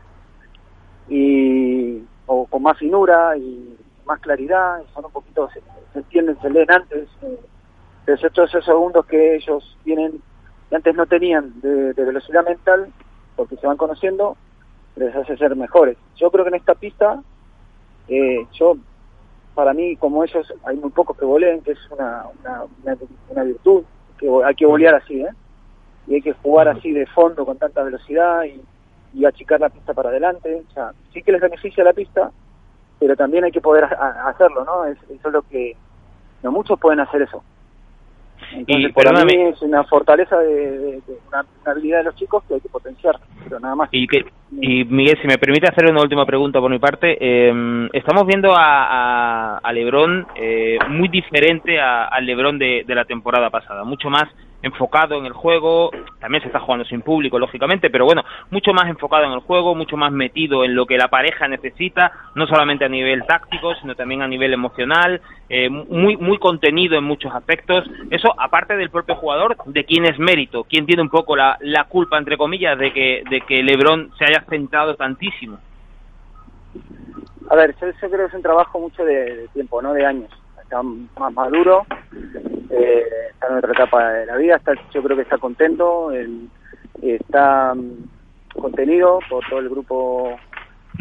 y 1.07 2.03
o 2.25 2.45
con 2.47 2.63
más 2.63 2.77
finura 2.77 3.35
y 3.37 3.77
más 4.05 4.19
claridad, 4.19 4.81
y 4.81 4.93
son 4.93 5.05
un 5.05 5.11
poquito, 5.11 5.49
se, 5.49 5.61
se 5.91 5.99
entienden, 5.99 6.39
se 6.41 6.49
leen 6.49 6.71
antes, 6.71 7.09
eh, 7.21 7.39
pero 8.05 8.15
estos 8.15 8.49
esos 8.49 8.65
segundos 8.65 9.05
que 9.05 9.35
ellos 9.35 9.77
tienen 9.83 10.21
que 10.73 10.77
antes 10.77 10.95
no 10.95 11.05
tenían 11.05 11.61
de, 11.61 11.93
de 11.93 12.03
velocidad 12.03 12.43
mental, 12.43 12.91
porque 13.35 13.57
se 13.57 13.67
van 13.67 13.77
conociendo, 13.77 14.35
les 14.95 15.15
hace 15.15 15.37
ser 15.37 15.55
mejores. 15.55 15.99
Yo 16.15 16.31
creo 16.31 16.43
que 16.43 16.49
en 16.49 16.55
esta 16.55 16.73
pista, 16.73 17.21
eh, 18.07 18.43
yo, 18.53 18.77
para 19.53 19.75
mí, 19.75 19.95
como 19.97 20.23
ellos, 20.23 20.51
hay 20.65 20.75
muy 20.77 20.89
pocos 20.89 21.15
que 21.15 21.25
voleen, 21.25 21.61
que 21.61 21.73
es 21.73 21.91
una, 21.91 22.25
una, 22.39 22.63
una, 22.81 22.97
una 23.29 23.43
virtud, 23.43 23.83
que 24.17 24.27
hay 24.43 24.55
que 24.55 24.65
volear 24.65 24.95
así, 24.95 25.21
¿eh? 25.21 25.29
Y 26.07 26.15
hay 26.15 26.21
que 26.23 26.33
jugar 26.33 26.67
así 26.67 26.91
de 26.91 27.05
fondo 27.05 27.45
con 27.45 27.59
tanta 27.59 27.83
velocidad 27.83 28.43
y, 28.45 29.25
achicar 29.27 29.59
la 29.59 29.69
pista 29.69 29.93
para 29.93 30.09
adelante. 30.09 30.63
O 30.67 30.73
sea, 30.73 30.91
sí 31.13 31.21
que 31.21 31.33
les 31.33 31.39
beneficia 31.39 31.83
la 31.83 31.93
pista, 31.93 32.31
pero 32.99 33.15
también 33.15 33.43
hay 33.43 33.51
que 33.51 33.61
poder 33.61 33.83
hacerlo, 33.83 34.65
¿no? 34.65 34.85
Es, 34.85 34.97
eso 35.03 35.27
es 35.27 35.33
lo 35.33 35.43
que, 35.43 35.77
no 36.41 36.51
muchos 36.51 36.79
pueden 36.79 36.99
hacer 36.99 37.21
eso. 37.21 37.43
Entonces, 38.51 38.89
Y, 38.89 38.93
para 38.93 39.23
mí 39.25 39.33
es 39.35 39.61
una 39.61 39.83
fortaleza 39.85 40.37
de, 40.39 40.53
de- 40.53 40.91
de 41.01 41.17
una, 41.29 41.45
una 41.61 41.71
habilidad 41.71 41.99
de 41.99 42.03
los 42.05 42.15
chicos 42.15 42.43
que 42.47 42.55
hay 42.55 42.61
que 42.61 42.69
potenciar, 42.69 43.15
pero 43.43 43.59
nada 43.59 43.75
más. 43.75 43.89
Y, 43.91 44.07
que, 44.07 44.25
y 44.61 44.83
Miguel, 44.85 45.17
si 45.21 45.27
me 45.27 45.37
permite 45.37 45.67
hacer 45.67 45.89
una 45.89 46.01
última 46.01 46.25
pregunta 46.25 46.59
por 46.59 46.69
mi 46.71 46.79
parte, 46.79 47.17
eh, 47.19 47.89
estamos 47.93 48.25
viendo 48.25 48.53
a, 48.53 48.57
a, 48.57 49.57
a 49.57 49.73
Lebron 49.73 50.27
eh, 50.35 50.77
muy 50.89 51.07
diferente 51.09 51.79
al 51.79 52.25
Lebron 52.25 52.57
de, 52.59 52.83
de 52.85 52.95
la 52.95 53.05
temporada 53.05 53.49
pasada, 53.49 53.83
mucho 53.83 54.09
más 54.09 54.25
enfocado 54.63 55.17
en 55.17 55.25
el 55.25 55.33
juego, 55.33 55.91
también 56.19 56.41
se 56.41 56.47
está 56.47 56.59
jugando 56.61 56.85
sin 56.85 57.01
público, 57.01 57.37
lógicamente, 57.37 57.89
pero 57.89 58.05
bueno, 58.05 58.23
mucho 58.49 58.73
más 58.73 58.87
enfocado 58.87 59.25
en 59.25 59.33
el 59.33 59.41
juego, 59.41 59.75
mucho 59.75 59.97
más 59.97 60.11
metido 60.11 60.63
en 60.63 60.73
lo 60.73 60.85
que 60.85 60.97
la 60.97 61.09
pareja 61.09 61.47
necesita, 61.49 62.11
no 62.33 62.47
solamente 62.47 62.85
a 62.85 62.89
nivel 62.89 63.25
táctico, 63.25 63.75
sino 63.75 63.93
también 63.93 64.21
a 64.21 64.27
nivel 64.27 64.53
emocional, 64.53 65.21
eh, 65.49 65.69
muy, 65.69 66.15
muy 66.15 66.39
contenido 66.39 66.97
en 66.97 67.03
muchos 67.03 67.35
aspectos. 67.35 67.85
Eso, 68.09 68.33
aparte 68.39 68.77
del 68.77 68.89
propio 68.89 69.15
jugador, 69.15 69.57
de 69.65 69.83
quién 69.83 70.05
es 70.05 70.17
mérito, 70.17 70.63
quién 70.63 70.85
tiene 70.85 71.01
un 71.01 71.09
poco 71.09 71.35
la, 71.35 71.57
la 71.59 71.83
culpa, 71.83 72.17
entre 72.17 72.37
comillas, 72.37 72.77
de 72.79 72.93
que, 72.93 73.23
de 73.29 73.41
que 73.41 73.61
LeBron 73.61 74.11
se 74.17 74.25
haya 74.25 74.45
centrado 74.49 74.95
tantísimo. 74.95 75.59
A 77.49 77.55
ver, 77.55 77.75
yo, 77.81 77.87
yo 77.87 78.09
creo 78.09 78.19
que 78.19 78.25
es 78.25 78.33
un 78.33 78.41
trabajo 78.41 78.79
mucho 78.79 79.03
de, 79.03 79.35
de 79.35 79.47
tiempo, 79.49 79.81
no 79.81 79.93
de 79.93 80.05
años. 80.05 80.29
Está 80.73 80.81
más 81.19 81.33
maduro, 81.33 81.85
eh, 82.71 83.03
está 83.29 83.47
en 83.47 83.57
otra 83.57 83.73
etapa 83.73 84.09
de 84.09 84.25
la 84.25 84.37
vida, 84.37 84.55
está, 84.55 84.73
yo 84.91 85.03
creo 85.03 85.15
que 85.15 85.21
está 85.21 85.37
contento, 85.37 86.09
está 86.99 87.75
mm, 87.75 88.59
contenido 88.59 89.19
por 89.29 89.47
todo 89.47 89.59
el 89.59 89.69
grupo, 89.69 90.35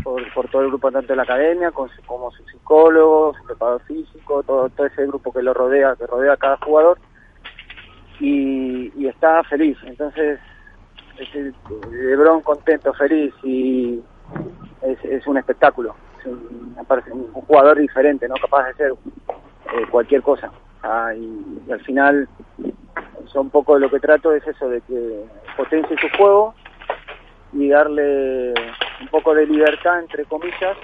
por, 0.05 0.49
todo 0.51 0.61
el 0.61 0.69
grupo 0.69 0.93
tanto 0.93 1.09
de 1.09 1.17
la 1.17 1.23
academia, 1.23 1.71
con 1.71 1.89
como 2.05 2.31
su 2.33 2.45
psicólogo, 2.45 3.33
su 3.33 3.47
preparador 3.47 3.81
físico, 3.85 4.43
todo, 4.43 4.69
todo 4.69 4.87
ese 4.87 5.07
grupo 5.07 5.33
que 5.33 5.43
lo 5.43 5.55
rodea, 5.55 5.97
que 5.97 6.07
rodea 6.07 6.35
a 6.35 6.37
cada 6.37 6.59
jugador, 6.59 6.99
y, 8.21 9.07
está 9.07 9.43
feliz. 9.45 9.79
Entonces, 9.87 10.39
Lebron 11.91 12.43
contento, 12.43 12.93
feliz 12.93 13.33
y 13.43 14.03
es, 14.83 15.27
un 15.27 15.39
espectáculo. 15.39 15.95
Es 16.21 16.27
un, 16.27 16.77
un 17.33 17.43
jugador 17.47 17.79
diferente, 17.79 18.29
no 18.29 18.35
capaz 18.35 18.67
de 18.67 18.75
ser 18.75 18.93
eh, 19.73 19.87
cualquier 19.91 20.23
cosa. 20.23 20.51
Ah, 20.83 21.13
y, 21.15 21.63
y 21.67 21.73
al 21.73 21.81
final, 21.81 22.29
yo 23.33 23.41
un 23.41 23.51
poco 23.51 23.79
lo 23.79 23.91
que 23.91 24.01
trato 24.01 24.33
es 24.33 24.47
eso, 24.47 24.69
de 24.69 24.81
que 24.83 25.25
potencie 25.57 25.97
su 25.99 26.09
juego 26.17 26.55
y 27.53 27.69
darle 27.69 28.55
un 29.01 29.09
poco 29.09 29.35
de 29.35 29.47
libertad, 29.47 30.01
entre 30.01 30.25
comillas, 30.25 30.77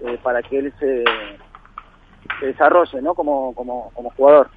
eh, 0.00 0.18
para 0.22 0.42
que 0.42 0.58
él 0.58 0.72
se, 0.78 1.04
se 2.38 2.46
desarrolle 2.46 3.02
¿no? 3.02 3.14
como, 3.14 3.54
como, 3.54 3.90
como 3.94 4.10
jugador. 4.10 4.48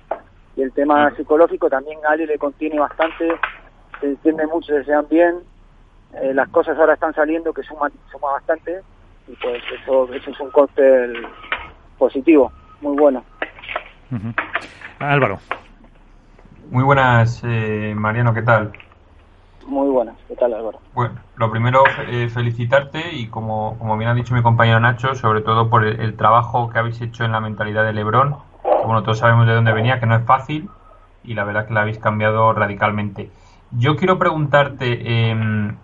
Y 0.55 0.61
el 0.61 0.71
tema 0.71 1.13
psicológico 1.15 1.69
también 1.69 1.99
a 2.05 2.11
Ale 2.11 2.27
le 2.27 2.37
contiene 2.37 2.79
bastante, 2.79 3.33
se 3.99 4.07
entiende 4.07 4.45
mucho, 4.47 4.67
se 4.67 4.83
llevan 4.83 5.07
bien, 5.09 5.39
eh, 6.21 6.33
las 6.33 6.47
cosas 6.49 6.77
ahora 6.77 6.93
están 6.93 7.13
saliendo 7.13 7.53
que 7.53 7.63
suman, 7.63 7.91
suma 8.11 8.33
bastante 8.33 8.81
y 9.27 9.35
pues 9.37 9.63
eso, 9.81 10.13
eso 10.13 10.29
es 10.29 10.39
un 10.39 10.51
cóctel 10.51 11.27
positivo, 11.97 12.51
muy 12.83 12.97
bueno. 12.97 13.23
Ujú. 14.11 14.33
Álvaro. 14.99 15.39
Muy 16.69 16.83
buenas, 16.83 17.41
eh, 17.45 17.93
Mariano, 17.95 18.33
¿qué 18.33 18.41
tal? 18.41 18.73
Muy 19.65 19.89
buenas, 19.89 20.15
¿qué 20.27 20.35
tal 20.35 20.53
Álvaro? 20.53 20.79
Bueno, 20.93 21.15
lo 21.37 21.49
primero 21.49 21.83
eh, 22.09 22.27
felicitarte 22.29 23.13
y 23.13 23.27
como, 23.27 23.77
como 23.79 23.97
bien 23.97 24.09
ha 24.09 24.13
dicho 24.13 24.35
mi 24.35 24.43
compañero 24.43 24.79
Nacho, 24.79 25.15
sobre 25.15 25.41
todo 25.41 25.69
por 25.69 25.85
el, 25.85 26.15
trabajo 26.17 26.69
que 26.69 26.79
habéis 26.79 27.01
hecho 27.01 27.23
en 27.23 27.31
la 27.31 27.39
mentalidad 27.39 27.85
de 27.85 27.93
Lebron. 27.93 28.35
Bueno, 28.85 29.03
todos 29.03 29.19
sabemos 29.19 29.47
de 29.47 29.53
dónde 29.53 29.71
venía, 29.71 29.99
que 29.99 30.05
no 30.05 30.15
es 30.15 30.25
fácil 30.25 30.69
y 31.23 31.33
la 31.33 31.45
verdad 31.45 31.67
que 31.67 31.73
la 31.73 31.81
habéis 31.81 31.99
cambiado 31.99 32.51
radicalmente. 32.51 33.29
Yo 33.71 33.95
quiero 33.95 34.19
preguntarte, 34.19 35.29
em, 35.29 35.77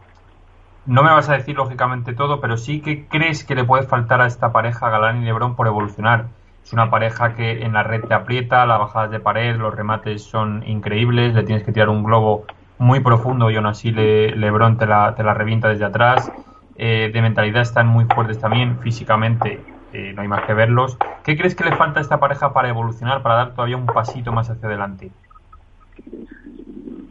no 0.86 1.04
me 1.04 1.12
vas 1.12 1.30
a 1.30 1.34
decir 1.34 1.56
lógicamente 1.56 2.14
todo, 2.14 2.42
pero 2.42 2.58
sí 2.58 2.82
que 2.82 3.08
crees 3.08 3.46
que 3.46 3.56
le 3.56 3.64
puede 3.64 3.84
faltar 3.84 4.22
a 4.22 4.28
esta 4.28 4.52
pareja 4.52 4.90
Galán 4.90 5.22
y 5.22 5.26
Lebron 5.26 5.56
por 5.56 5.68
evolucionar. 5.68 6.28
Es 6.70 6.74
una 6.74 6.92
pareja 6.92 7.34
que 7.34 7.64
en 7.64 7.74
la 7.74 7.82
red 7.82 8.04
te 8.04 8.14
aprieta, 8.14 8.64
las 8.68 8.78
bajadas 8.78 9.10
de 9.10 9.20
pared, 9.20 9.56
los 9.56 9.74
remates 9.74 10.22
son 10.22 10.62
increíbles, 10.68 11.34
le 11.34 11.42
tienes 11.42 11.64
que 11.64 11.72
tirar 11.72 11.90
un 11.90 12.04
globo 12.04 12.46
muy 12.78 13.00
profundo 13.00 13.50
y 13.50 13.56
aún 13.56 13.66
así 13.66 13.90
le, 13.90 14.36
Lebron 14.36 14.78
te 14.78 14.86
la, 14.86 15.16
te 15.16 15.24
la 15.24 15.34
revienta 15.34 15.68
desde 15.70 15.86
atrás. 15.86 16.32
Eh, 16.76 17.10
de 17.12 17.22
mentalidad 17.24 17.64
están 17.64 17.88
muy 17.88 18.06
fuertes 18.06 18.40
también, 18.40 18.78
físicamente 18.82 19.60
eh, 19.94 20.14
no 20.14 20.22
hay 20.22 20.28
más 20.28 20.46
que 20.46 20.54
verlos. 20.54 20.96
¿Qué 21.24 21.36
crees 21.36 21.56
que 21.56 21.64
le 21.64 21.76
falta 21.76 22.02
a 22.02 22.04
esta 22.04 22.20
pareja 22.20 22.54
para 22.54 22.70
evolucionar, 22.70 23.24
para 23.24 23.34
dar 23.34 23.56
todavía 23.56 23.76
un 23.76 23.88
pasito 23.88 24.32
más 24.32 24.48
hacia 24.52 24.68
adelante? 24.68 25.10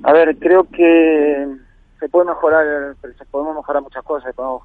A 0.05 0.13
ver, 0.13 0.37
creo 0.39 0.69
que 0.71 1.49
se 1.99 2.09
puede 2.09 2.29
mejorar, 2.29 2.95
se 3.01 3.25
podemos 3.25 3.57
mejorar 3.57 3.83
muchas 3.83 4.05
cosas, 4.05 4.33
podemos, 4.37 4.63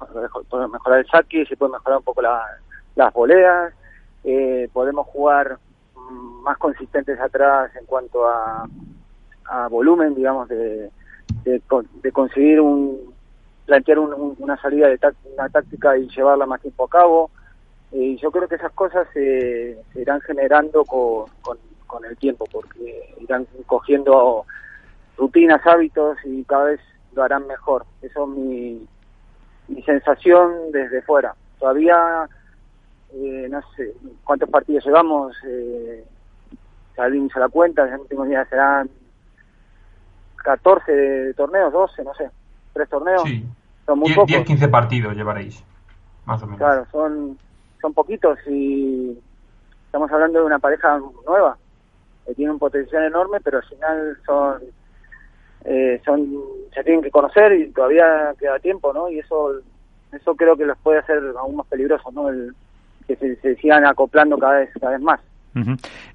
mejorar 0.70 1.00
el 1.00 1.06
saque, 1.08 1.44
se 1.46 1.56
puede 1.56 1.72
mejorar 1.72 1.98
un 1.98 2.04
poco 2.04 2.22
las 2.22 3.12
voleas, 3.12 3.74
eh, 4.24 4.68
podemos 4.72 5.06
jugar 5.06 5.58
más 6.42 6.58
consistentes 6.58 7.18
atrás 7.20 7.70
en 7.76 7.86
cuanto 7.86 8.26
a, 8.26 8.68
a 9.46 9.68
volumen, 9.68 10.14
digamos, 10.14 10.48
de, 10.48 10.90
de, 11.44 12.12
conseguir 12.12 12.60
un 12.60 13.14
plantear 13.66 13.98
una 13.98 14.60
salida 14.60 14.88
de 14.88 14.98
una 15.32 15.48
táctica 15.48 15.96
y 15.96 16.08
llevarla 16.08 16.46
más 16.46 16.60
tiempo 16.60 16.84
a 16.84 16.88
cabo. 16.88 17.30
Y 17.92 18.16
yo 18.16 18.30
creo 18.30 18.48
que 18.48 18.56
esas 18.56 18.72
cosas 18.72 19.06
se, 19.14 19.78
irán 19.94 20.20
generando 20.20 20.84
con, 20.84 21.26
con, 21.86 22.04
el 22.04 22.16
tiempo, 22.16 22.44
porque 22.50 23.14
irán 23.20 23.46
cogiendo 23.66 24.44
rutinas, 25.16 25.64
hábitos 25.64 26.18
y 26.24 26.42
cada 26.44 26.64
vez 26.64 26.80
lo 27.14 27.22
harán 27.22 27.46
mejor. 27.46 27.86
Eso 28.02 28.24
es 28.24 28.28
mi, 28.30 28.86
mi 29.68 29.82
sensación 29.82 30.72
desde 30.72 31.02
fuera. 31.02 31.34
Todavía, 31.60 32.28
eh, 33.16 33.48
no 33.48 33.60
sé 33.76 33.94
cuántos 34.24 34.48
partidos 34.48 34.84
llevamos, 34.84 35.36
eh, 35.46 36.04
alguien 36.96 37.28
se 37.30 37.38
la 37.38 37.48
cuenta, 37.48 37.88
ya 37.88 37.96
no 37.96 38.04
tengo 38.04 38.26
idea, 38.26 38.44
serán 38.46 38.90
14 40.36 41.34
torneos, 41.34 41.72
12, 41.72 42.04
no 42.04 42.14
sé, 42.14 42.30
tres 42.72 42.88
torneos. 42.88 43.22
Sí. 43.22 43.44
Son 43.86 43.98
muy 43.98 44.12
10, 44.26 44.44
15 44.44 44.68
partidos 44.68 45.14
llevaréis, 45.14 45.62
más 46.24 46.42
o 46.42 46.46
menos. 46.46 46.58
Claro, 46.58 46.86
son, 46.90 47.38
son 47.80 47.94
poquitos 47.94 48.38
y 48.48 49.16
estamos 49.86 50.10
hablando 50.10 50.40
de 50.40 50.46
una 50.46 50.58
pareja 50.58 50.98
nueva 51.26 51.56
que 52.26 52.34
tiene 52.34 52.52
un 52.52 52.58
potencial 52.58 53.04
enorme, 53.04 53.38
pero 53.40 53.58
al 53.58 53.64
final 53.64 54.18
son, 54.24 54.62
eh, 55.64 56.00
son 56.04 56.34
se 56.74 56.82
tienen 56.82 57.02
que 57.02 57.10
conocer 57.10 57.52
y 57.52 57.70
todavía 57.70 58.34
queda 58.38 58.58
tiempo, 58.58 58.92
¿no? 58.92 59.08
Y 59.08 59.18
eso 59.20 59.60
eso 60.10 60.34
creo 60.34 60.56
que 60.56 60.64
los 60.64 60.78
puede 60.78 61.00
hacer 61.00 61.18
aún 61.38 61.56
más 61.56 61.66
peligrosos, 61.66 62.12
¿no? 62.12 62.28
El, 62.28 62.54
que 63.06 63.16
se, 63.16 63.36
se 63.36 63.54
sigan 63.56 63.86
acoplando 63.86 64.36
cada 64.38 64.60
vez 64.60 64.70
cada 64.80 64.92
vez 64.92 65.00
más. 65.00 65.20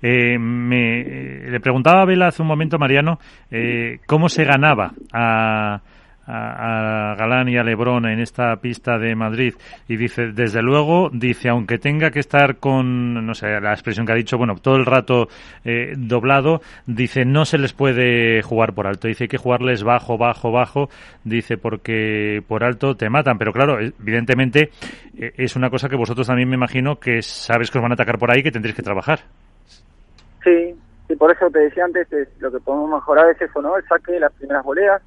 Eh, 0.02 0.38
me, 0.38 1.02
eh, 1.02 1.50
le 1.50 1.60
preguntaba 1.60 2.02
a 2.02 2.06
Vela 2.06 2.28
hace 2.28 2.42
un 2.42 2.48
momento, 2.48 2.78
Mariano, 2.78 3.20
eh, 3.50 4.00
cómo 4.06 4.28
se 4.28 4.44
ganaba 4.44 4.92
a, 5.14 5.82
a, 6.30 7.16
Galán 7.18 7.50
y 7.50 7.58
a 7.58 7.64
Lebrón 7.64 8.06
en 8.06 8.20
esta 8.20 8.56
pista 8.58 8.98
de 8.98 9.16
Madrid 9.16 9.56
y 9.88 9.98
dice, 9.98 10.32
desde 10.32 10.62
luego, 10.62 11.10
dice, 11.12 11.50
aunque 11.50 11.78
tenga 11.78 12.12
que 12.12 12.20
estar 12.20 12.58
con, 12.58 13.26
no 13.26 13.34
sé, 13.34 13.60
la 13.60 13.74
expresión 13.74 14.06
que 14.06 14.14
ha 14.14 14.16
dicho, 14.16 14.38
bueno, 14.38 14.56
todo 14.62 14.76
el 14.76 14.86
rato 14.86 15.28
eh, 15.66 15.94
doblado, 15.98 16.62
dice, 16.86 17.26
no 17.26 17.46
se 17.46 17.58
les 17.58 17.74
puede 17.74 18.42
jugar 18.42 18.74
por 18.74 18.88
alto, 18.88 19.08
dice, 19.08 19.26
hay 19.26 19.28
que 19.28 19.38
jugarles 19.38 19.84
bajo, 19.84 20.18
bajo, 20.18 20.52
bajo, 20.52 20.90
dice, 21.24 21.58
porque 21.58 22.44
por 22.48 22.64
alto 22.64 22.96
te 22.96 23.10
matan, 23.10 23.38
pero 23.38 23.52
claro, 23.52 23.80
evidentemente 23.80 24.70
eh, 25.18 25.34
es 25.38 25.56
una 25.56 25.70
cosa 25.70 25.90
que 25.90 25.96
vosotros 25.96 26.28
también 26.28 26.50
me 26.50 26.56
imagino 26.56 27.00
que 27.00 27.22
sabes 27.22 27.72
que 27.72 27.80
os 27.80 27.82
van 27.82 27.92
a 27.92 27.96
atacar 27.96 28.20
por 28.20 28.32
ahí 28.32 28.44
que 28.44 28.52
tendréis 28.52 28.76
que 28.76 28.84
trabajar. 28.84 29.20
Sí, 30.44 30.76
y 31.10 31.16
por 31.16 31.32
eso 31.32 31.50
te 31.50 31.60
decía 31.60 31.86
antes, 31.86 32.08
lo 32.40 32.52
que 32.52 32.60
podemos 32.60 32.92
mejorar 32.92 33.30
es 33.32 33.42
eso, 33.42 33.62
¿no? 33.62 33.76
El 33.76 33.84
saque, 33.86 34.20
las 34.20 34.32
primeras 34.34 34.64
boleas, 34.64 35.02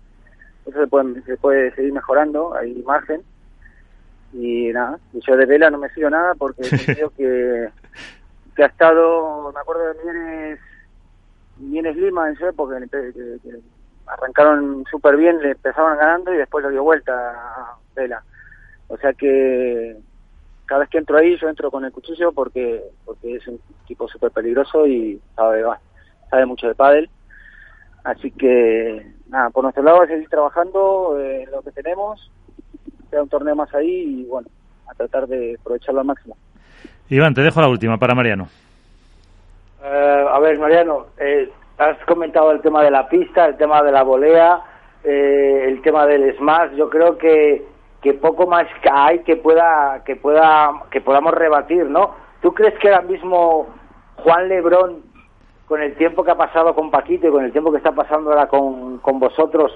eso 0.66 0.80
se 0.80 0.86
puede, 0.86 1.22
se 1.22 1.36
puede 1.36 1.74
seguir 1.74 1.92
mejorando, 1.92 2.54
hay 2.54 2.72
imagen. 2.72 3.22
Y 4.32 4.72
nada, 4.72 4.98
y 5.12 5.20
yo 5.20 5.36
de 5.36 5.44
vela 5.44 5.70
no 5.70 5.78
me 5.78 5.90
sigo 5.90 6.08
nada 6.08 6.34
porque 6.34 6.62
creo 6.86 7.10
que, 7.10 7.68
que 8.56 8.62
ha 8.62 8.66
estado, 8.66 9.52
me 9.52 9.60
acuerdo 9.60 9.88
de 9.88 10.04
Mienes, 10.04 10.60
Mienes 11.58 11.96
Lima 11.96 12.28
en 12.28 12.36
su 12.36 12.46
época, 12.46 12.80
que, 12.90 13.60
arrancaron 14.06 14.84
súper 14.90 15.16
bien, 15.16 15.38
le 15.40 15.50
empezaban 15.50 15.98
ganando 15.98 16.32
y 16.32 16.38
después 16.38 16.64
lo 16.64 16.70
dio 16.70 16.82
vuelta 16.82 17.12
a 17.12 17.76
Vela. 17.94 18.22
O 18.88 18.96
sea 18.96 19.12
que 19.12 19.96
cada 20.66 20.80
vez 20.80 20.90
que 20.90 20.98
entro 20.98 21.18
ahí 21.18 21.36
yo 21.38 21.48
entro 21.48 21.70
con 21.70 21.84
el 21.84 21.92
cuchillo 21.92 22.32
porque 22.32 22.82
porque 23.04 23.36
es 23.36 23.46
un 23.46 23.60
tipo 23.86 24.08
súper 24.08 24.30
peligroso 24.30 24.86
y 24.86 25.20
sabe, 25.36 25.62
sabe 26.30 26.46
mucho 26.46 26.68
de 26.68 26.74
pádel. 26.74 27.10
Así 28.04 28.30
que 28.32 29.11
nada, 29.32 29.50
por 29.50 29.64
nuestro 29.64 29.82
lado, 29.82 30.02
a 30.02 30.06
seguir 30.06 30.28
trabajando 30.28 31.18
en 31.18 31.50
lo 31.50 31.62
que 31.62 31.72
tenemos, 31.72 32.30
queda 33.10 33.22
un 33.22 33.28
torneo 33.28 33.56
más 33.56 33.74
ahí 33.74 34.20
y 34.20 34.24
bueno, 34.26 34.48
a 34.88 34.94
tratar 34.94 35.26
de 35.26 35.56
aprovecharlo 35.58 36.00
al 36.00 36.06
máximo. 36.06 36.36
Iván, 37.08 37.34
te 37.34 37.40
dejo 37.40 37.60
la 37.60 37.68
última 37.68 37.98
para 37.98 38.14
Mariano. 38.14 38.48
Eh, 39.82 40.26
a 40.30 40.38
ver, 40.38 40.58
Mariano, 40.58 41.06
eh, 41.18 41.50
has 41.78 41.98
comentado 42.04 42.52
el 42.52 42.60
tema 42.60 42.84
de 42.84 42.90
la 42.90 43.08
pista, 43.08 43.46
el 43.46 43.56
tema 43.56 43.82
de 43.82 43.90
la 43.90 44.02
volea, 44.02 44.60
eh, 45.02 45.64
el 45.66 45.80
tema 45.82 46.06
del 46.06 46.36
smash. 46.36 46.72
Yo 46.76 46.90
creo 46.90 47.16
que, 47.16 47.64
que 48.02 48.12
poco 48.12 48.46
más 48.46 48.66
hay 48.90 49.20
que 49.20 49.36
pueda 49.36 50.02
que 50.04 50.14
pueda 50.14 50.82
que 50.90 51.00
podamos 51.00 51.32
rebatir, 51.32 51.86
¿no? 51.86 52.14
¿Tú 52.42 52.52
crees 52.52 52.78
que 52.78 52.88
ahora 52.88 53.02
mismo 53.02 53.68
Juan 54.16 54.48
Lebrón 54.48 55.11
con 55.66 55.82
el 55.82 55.96
tiempo 55.96 56.24
que 56.24 56.30
ha 56.30 56.36
pasado 56.36 56.74
con 56.74 56.90
Paquito 56.90 57.28
y 57.28 57.30
con 57.30 57.44
el 57.44 57.52
tiempo 57.52 57.70
que 57.70 57.78
está 57.78 57.92
pasando 57.92 58.30
ahora 58.30 58.48
con, 58.48 58.98
con 58.98 59.18
vosotros, 59.18 59.72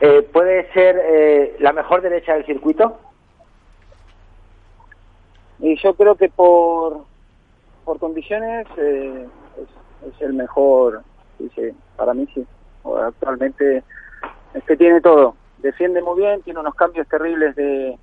eh, 0.00 0.22
¿puede 0.32 0.72
ser 0.72 1.00
eh, 1.02 1.56
la 1.60 1.72
mejor 1.72 2.02
derecha 2.02 2.34
del 2.34 2.44
circuito? 2.44 2.98
Y 5.58 5.76
yo 5.76 5.94
creo 5.94 6.16
que 6.16 6.28
por, 6.28 7.04
por 7.84 7.98
condiciones 7.98 8.66
eh, 8.76 9.26
es, 10.08 10.20
el 10.20 10.32
mejor, 10.34 11.02
sí, 11.54 11.70
para 11.96 12.14
mí 12.14 12.26
sí. 12.34 12.44
Actualmente 12.84 13.84
es 14.54 14.64
que 14.64 14.76
tiene 14.76 15.00
todo. 15.00 15.36
Defiende 15.58 16.02
muy 16.02 16.20
bien, 16.20 16.42
tiene 16.42 16.58
unos 16.58 16.74
cambios 16.74 17.06
terribles 17.06 17.54
de, 17.54 17.96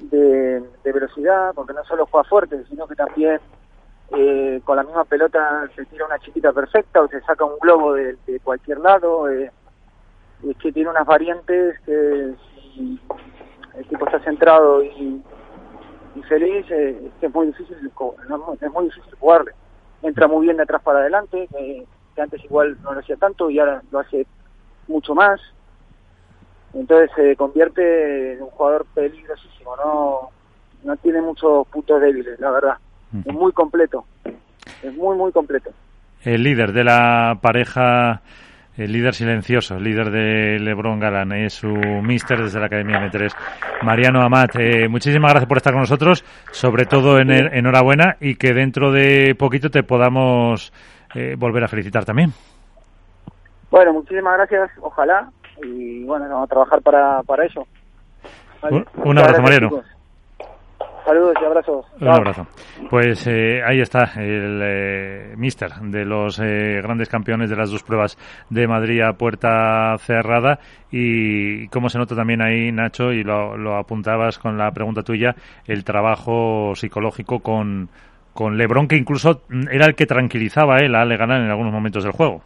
de, 0.00 0.60
de 0.82 0.92
velocidad, 0.92 1.52
porque 1.54 1.72
no 1.72 1.84
solo 1.84 2.06
juega 2.10 2.28
fuerte, 2.28 2.64
sino 2.68 2.88
que 2.88 2.96
también 2.96 3.40
eh, 4.10 4.60
con 4.64 4.76
la 4.76 4.84
misma 4.84 5.04
pelota 5.04 5.68
se 5.76 5.84
tira 5.86 6.06
una 6.06 6.18
chiquita 6.18 6.52
perfecta 6.52 7.02
o 7.02 7.08
se 7.08 7.20
saca 7.22 7.44
un 7.44 7.58
globo 7.60 7.94
de, 7.94 8.16
cualquier 8.42 8.78
lado. 8.78 9.28
Eh, 9.28 9.50
es 10.48 10.56
que 10.56 10.72
tiene 10.72 10.90
unas 10.90 11.06
variantes 11.06 11.78
que 11.80 12.34
si 12.74 13.00
el 13.74 13.86
tipo 13.88 14.06
está 14.06 14.20
centrado 14.20 14.82
y, 14.82 15.22
feliz, 16.28 16.66
eh, 16.70 17.10
es 17.20 17.34
muy 17.34 17.46
difícil 17.46 17.76
es 17.76 18.72
muy 18.72 18.84
difícil 18.86 19.14
jugarle. 19.20 19.52
Entra 20.02 20.26
muy 20.26 20.46
bien 20.46 20.56
de 20.56 20.62
atrás 20.62 20.82
para 20.82 21.00
adelante, 21.00 21.48
que 21.52 21.86
antes 22.20 22.42
igual 22.44 22.76
no 22.82 22.92
lo 22.92 23.00
hacía 23.00 23.16
tanto 23.16 23.50
y 23.50 23.58
ahora 23.58 23.82
lo 23.90 24.00
hace 24.00 24.26
mucho 24.88 25.14
más. 25.14 25.40
Entonces 26.74 27.10
se 27.14 27.36
convierte 27.36 28.34
en 28.34 28.42
un 28.42 28.50
jugador 28.50 28.86
peligrosísimo, 28.94 29.76
no, 29.76 30.30
no 30.82 30.96
tiene 30.96 31.22
muchos 31.22 31.66
puntos 31.68 32.00
débiles, 32.00 32.38
la 32.40 32.50
verdad. 32.50 32.78
Es 33.24 33.34
muy 33.34 33.52
completo. 33.52 34.04
Es 34.82 34.94
muy, 34.94 35.16
muy 35.16 35.32
completo. 35.32 35.70
El 36.22 36.42
líder 36.42 36.72
de 36.72 36.84
la 36.84 37.38
pareja, 37.40 38.20
el 38.76 38.92
líder 38.92 39.14
silencioso, 39.14 39.76
el 39.76 39.84
líder 39.84 40.10
de 40.10 40.58
Lebron 40.58 41.00
Galán, 41.00 41.32
es 41.32 41.54
su 41.54 41.68
mister 41.68 42.42
desde 42.42 42.60
la 42.60 42.66
Academia 42.66 42.98
M3. 42.98 43.32
Mariano 43.82 44.20
Amat, 44.22 44.56
eh, 44.56 44.88
muchísimas 44.88 45.32
gracias 45.32 45.48
por 45.48 45.56
estar 45.56 45.72
con 45.72 45.82
nosotros, 45.82 46.24
sobre 46.50 46.86
todo 46.86 47.18
en 47.18 47.30
enhorabuena 47.30 48.16
y 48.20 48.34
que 48.34 48.52
dentro 48.52 48.92
de 48.92 49.34
poquito 49.36 49.70
te 49.70 49.82
podamos 49.82 50.72
eh, 51.14 51.36
volver 51.38 51.64
a 51.64 51.68
felicitar 51.68 52.04
también. 52.04 52.32
Bueno, 53.70 53.92
muchísimas 53.92 54.36
gracias, 54.36 54.70
ojalá, 54.80 55.30
y 55.62 56.04
bueno, 56.04 56.26
vamos 56.28 56.44
a 56.44 56.48
trabajar 56.48 56.82
para, 56.82 57.22
para 57.22 57.44
eso. 57.44 57.66
Un, 59.04 59.18
abrazo, 59.18 59.42
Mariano. 59.42 59.82
Saludos 61.08 61.36
y 61.40 61.44
abrazos. 61.46 61.86
Un 62.02 62.08
abrazo. 62.08 62.46
Pues 62.90 63.26
eh, 63.26 63.62
ahí 63.64 63.80
está 63.80 64.12
el 64.16 64.60
eh, 64.62 65.34
mister 65.38 65.72
de 65.80 66.04
los 66.04 66.38
eh, 66.38 66.82
grandes 66.82 67.08
campeones 67.08 67.48
de 67.48 67.56
las 67.56 67.70
dos 67.70 67.82
pruebas 67.82 68.18
de 68.50 68.68
Madrid 68.68 69.00
a 69.00 69.14
puerta 69.14 69.96
cerrada 70.00 70.58
y 70.90 71.66
cómo 71.68 71.88
se 71.88 71.96
nota 71.96 72.14
también 72.14 72.42
ahí, 72.42 72.70
Nacho, 72.72 73.10
y 73.10 73.24
lo, 73.24 73.56
lo 73.56 73.78
apuntabas 73.78 74.38
con 74.38 74.58
la 74.58 74.70
pregunta 74.72 75.02
tuya, 75.02 75.34
el 75.66 75.82
trabajo 75.82 76.74
psicológico 76.74 77.40
con, 77.40 77.88
con 78.34 78.58
Lebron, 78.58 78.86
que 78.86 78.96
incluso 78.96 79.40
era 79.70 79.86
el 79.86 79.94
que 79.94 80.04
tranquilizaba 80.04 80.80
él 80.80 80.94
a 80.94 81.00
Ale 81.00 81.16
Galán 81.16 81.44
en 81.44 81.50
algunos 81.50 81.72
momentos 81.72 82.04
del 82.04 82.12
juego. 82.12 82.42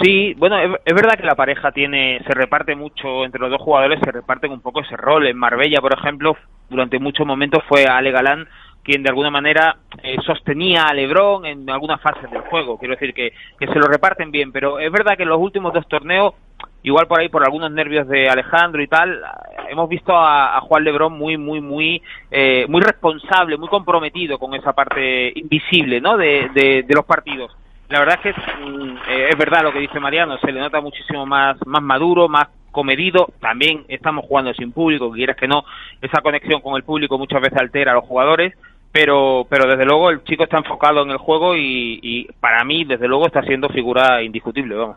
Sí, 0.00 0.34
bueno, 0.34 0.58
es, 0.58 0.94
verdad 0.94 1.18
que 1.18 1.26
la 1.26 1.34
pareja 1.34 1.70
tiene, 1.72 2.20
se 2.26 2.32
reparte 2.32 2.74
mucho 2.74 3.24
entre 3.24 3.40
los 3.40 3.50
dos 3.50 3.60
jugadores, 3.60 4.00
se 4.02 4.10
reparten 4.10 4.50
un 4.50 4.60
poco 4.60 4.80
ese 4.80 4.96
rol. 4.96 5.26
En 5.26 5.36
Marbella, 5.36 5.80
por 5.80 5.92
ejemplo, 5.92 6.36
durante 6.70 6.98
muchos 6.98 7.26
momentos 7.26 7.62
fue 7.68 7.84
Ale 7.84 8.10
Galán 8.10 8.48
quien 8.82 9.02
de 9.02 9.10
alguna 9.10 9.30
manera 9.30 9.76
eh, 10.02 10.16
sostenía 10.26 10.84
a 10.84 10.94
Lebron 10.94 11.46
en 11.46 11.70
algunas 11.70 12.00
fases 12.00 12.28
del 12.30 12.40
juego. 12.42 12.78
Quiero 12.78 12.94
decir 12.94 13.14
que, 13.14 13.32
que 13.58 13.66
se 13.68 13.78
lo 13.78 13.86
reparten 13.86 14.32
bien, 14.32 14.50
pero 14.50 14.80
es 14.80 14.90
verdad 14.90 15.16
que 15.16 15.22
en 15.22 15.28
los 15.28 15.38
últimos 15.38 15.72
dos 15.72 15.86
torneos, 15.86 16.34
igual 16.82 17.06
por 17.06 17.20
ahí 17.20 17.28
por 17.28 17.44
algunos 17.44 17.70
nervios 17.70 18.08
de 18.08 18.28
Alejandro 18.28 18.82
y 18.82 18.88
tal, 18.88 19.22
hemos 19.68 19.88
visto 19.88 20.12
a, 20.16 20.60
Juan 20.62 20.82
Lebron 20.82 21.12
muy, 21.12 21.36
muy, 21.36 21.60
muy, 21.60 22.02
eh, 22.30 22.66
muy 22.68 22.80
responsable, 22.80 23.56
muy 23.56 23.68
comprometido 23.68 24.36
con 24.38 24.52
esa 24.54 24.72
parte 24.72 25.32
invisible, 25.36 26.00
¿no? 26.00 26.16
De, 26.16 26.48
de 26.52 26.94
los 26.94 27.04
partidos 27.04 27.56
la 27.92 28.00
verdad 28.00 28.14
es 28.16 28.22
que 28.22 28.30
es, 28.30 28.36
mm, 28.36 28.96
eh, 29.08 29.28
es 29.30 29.36
verdad 29.36 29.62
lo 29.62 29.72
que 29.72 29.80
dice 29.80 30.00
Mariano, 30.00 30.38
se 30.38 30.50
le 30.50 30.60
nota 30.60 30.80
muchísimo 30.80 31.26
más, 31.26 31.58
más 31.66 31.82
maduro, 31.82 32.26
más 32.26 32.48
comedido, 32.70 33.28
también 33.38 33.84
estamos 33.88 34.24
jugando 34.24 34.54
sin 34.54 34.72
público, 34.72 35.12
quieres 35.12 35.36
que 35.36 35.46
no, 35.46 35.64
esa 36.00 36.22
conexión 36.22 36.62
con 36.62 36.74
el 36.76 36.84
público 36.84 37.18
muchas 37.18 37.42
veces 37.42 37.58
altera 37.58 37.92
a 37.92 37.96
los 37.96 38.04
jugadores, 38.04 38.54
pero, 38.90 39.46
pero 39.48 39.68
desde 39.68 39.84
luego 39.84 40.08
el 40.08 40.24
chico 40.24 40.44
está 40.44 40.56
enfocado 40.56 41.02
en 41.02 41.10
el 41.10 41.18
juego 41.18 41.54
y, 41.54 42.28
para 42.40 42.64
mí, 42.64 42.84
desde 42.84 43.08
luego, 43.08 43.26
está 43.26 43.42
siendo 43.42 43.68
figura 43.68 44.22
indiscutible, 44.22 44.74
vamos. 44.74 44.96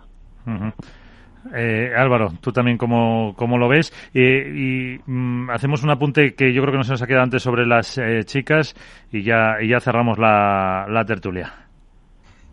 Eh, 1.54 1.92
Álvaro, 1.96 2.32
tú 2.42 2.52
también 2.52 2.78
cómo, 2.78 3.34
cómo 3.38 3.58
lo 3.58 3.68
ves. 3.68 3.94
Eh, 4.14 5.00
y 5.06 5.12
mm, 5.12 5.50
hacemos 5.50 5.84
un 5.84 5.92
apunte 5.92 6.34
que 6.34 6.54
yo 6.54 6.62
creo 6.62 6.72
que 6.72 6.78
no 6.78 6.84
se 6.84 6.92
nos 6.92 7.02
ha 7.02 7.08
quedado 7.08 7.24
antes 7.24 7.44
sobre 7.44 7.66
las 7.66 7.98
eh, 7.98 8.24
chicas 8.24 8.76
y 9.12 9.22
ya, 9.22 9.58
y 9.62 9.68
ya 9.68 9.80
cerramos 9.80 10.18
la, 10.18 10.88
la 10.90 11.06
tertulia. 11.06 11.65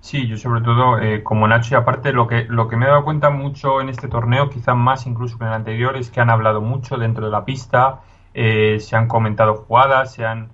Sí, 0.03 0.27
yo 0.27 0.37
sobre 0.37 0.63
todo 0.63 0.99
eh, 0.99 1.23
como 1.23 1.47
Nacho 1.47 1.75
y 1.75 1.79
aparte 1.79 2.13
lo 2.13 2.27
que 2.27 2.45
lo 2.49 2.67
que 2.67 2.77
me 2.77 2.87
he 2.87 2.89
dado 2.89 3.05
cuenta 3.05 3.31
mucho 3.31 3.81
en 3.81 3.89
este 3.89 4.09
torneo, 4.09 4.51
quizás 4.51 4.77
más 4.77 5.07
incluso 5.07 5.39
que 5.39 5.45
en 5.45 5.51
el 5.51 5.55
anterior, 5.55 5.97
es 5.97 6.11
que 6.11 6.21
han 6.21 6.29
hablado 6.29 6.61
mucho 6.61 6.97
dentro 6.99 7.25
de 7.27 7.31
la 7.31 7.45
pista, 7.45 8.01
eh, 8.35 8.79
se 8.81 8.97
han 8.97 9.07
comentado 9.07 9.55
jugadas, 9.55 10.13
se 10.13 10.27
han 10.27 10.49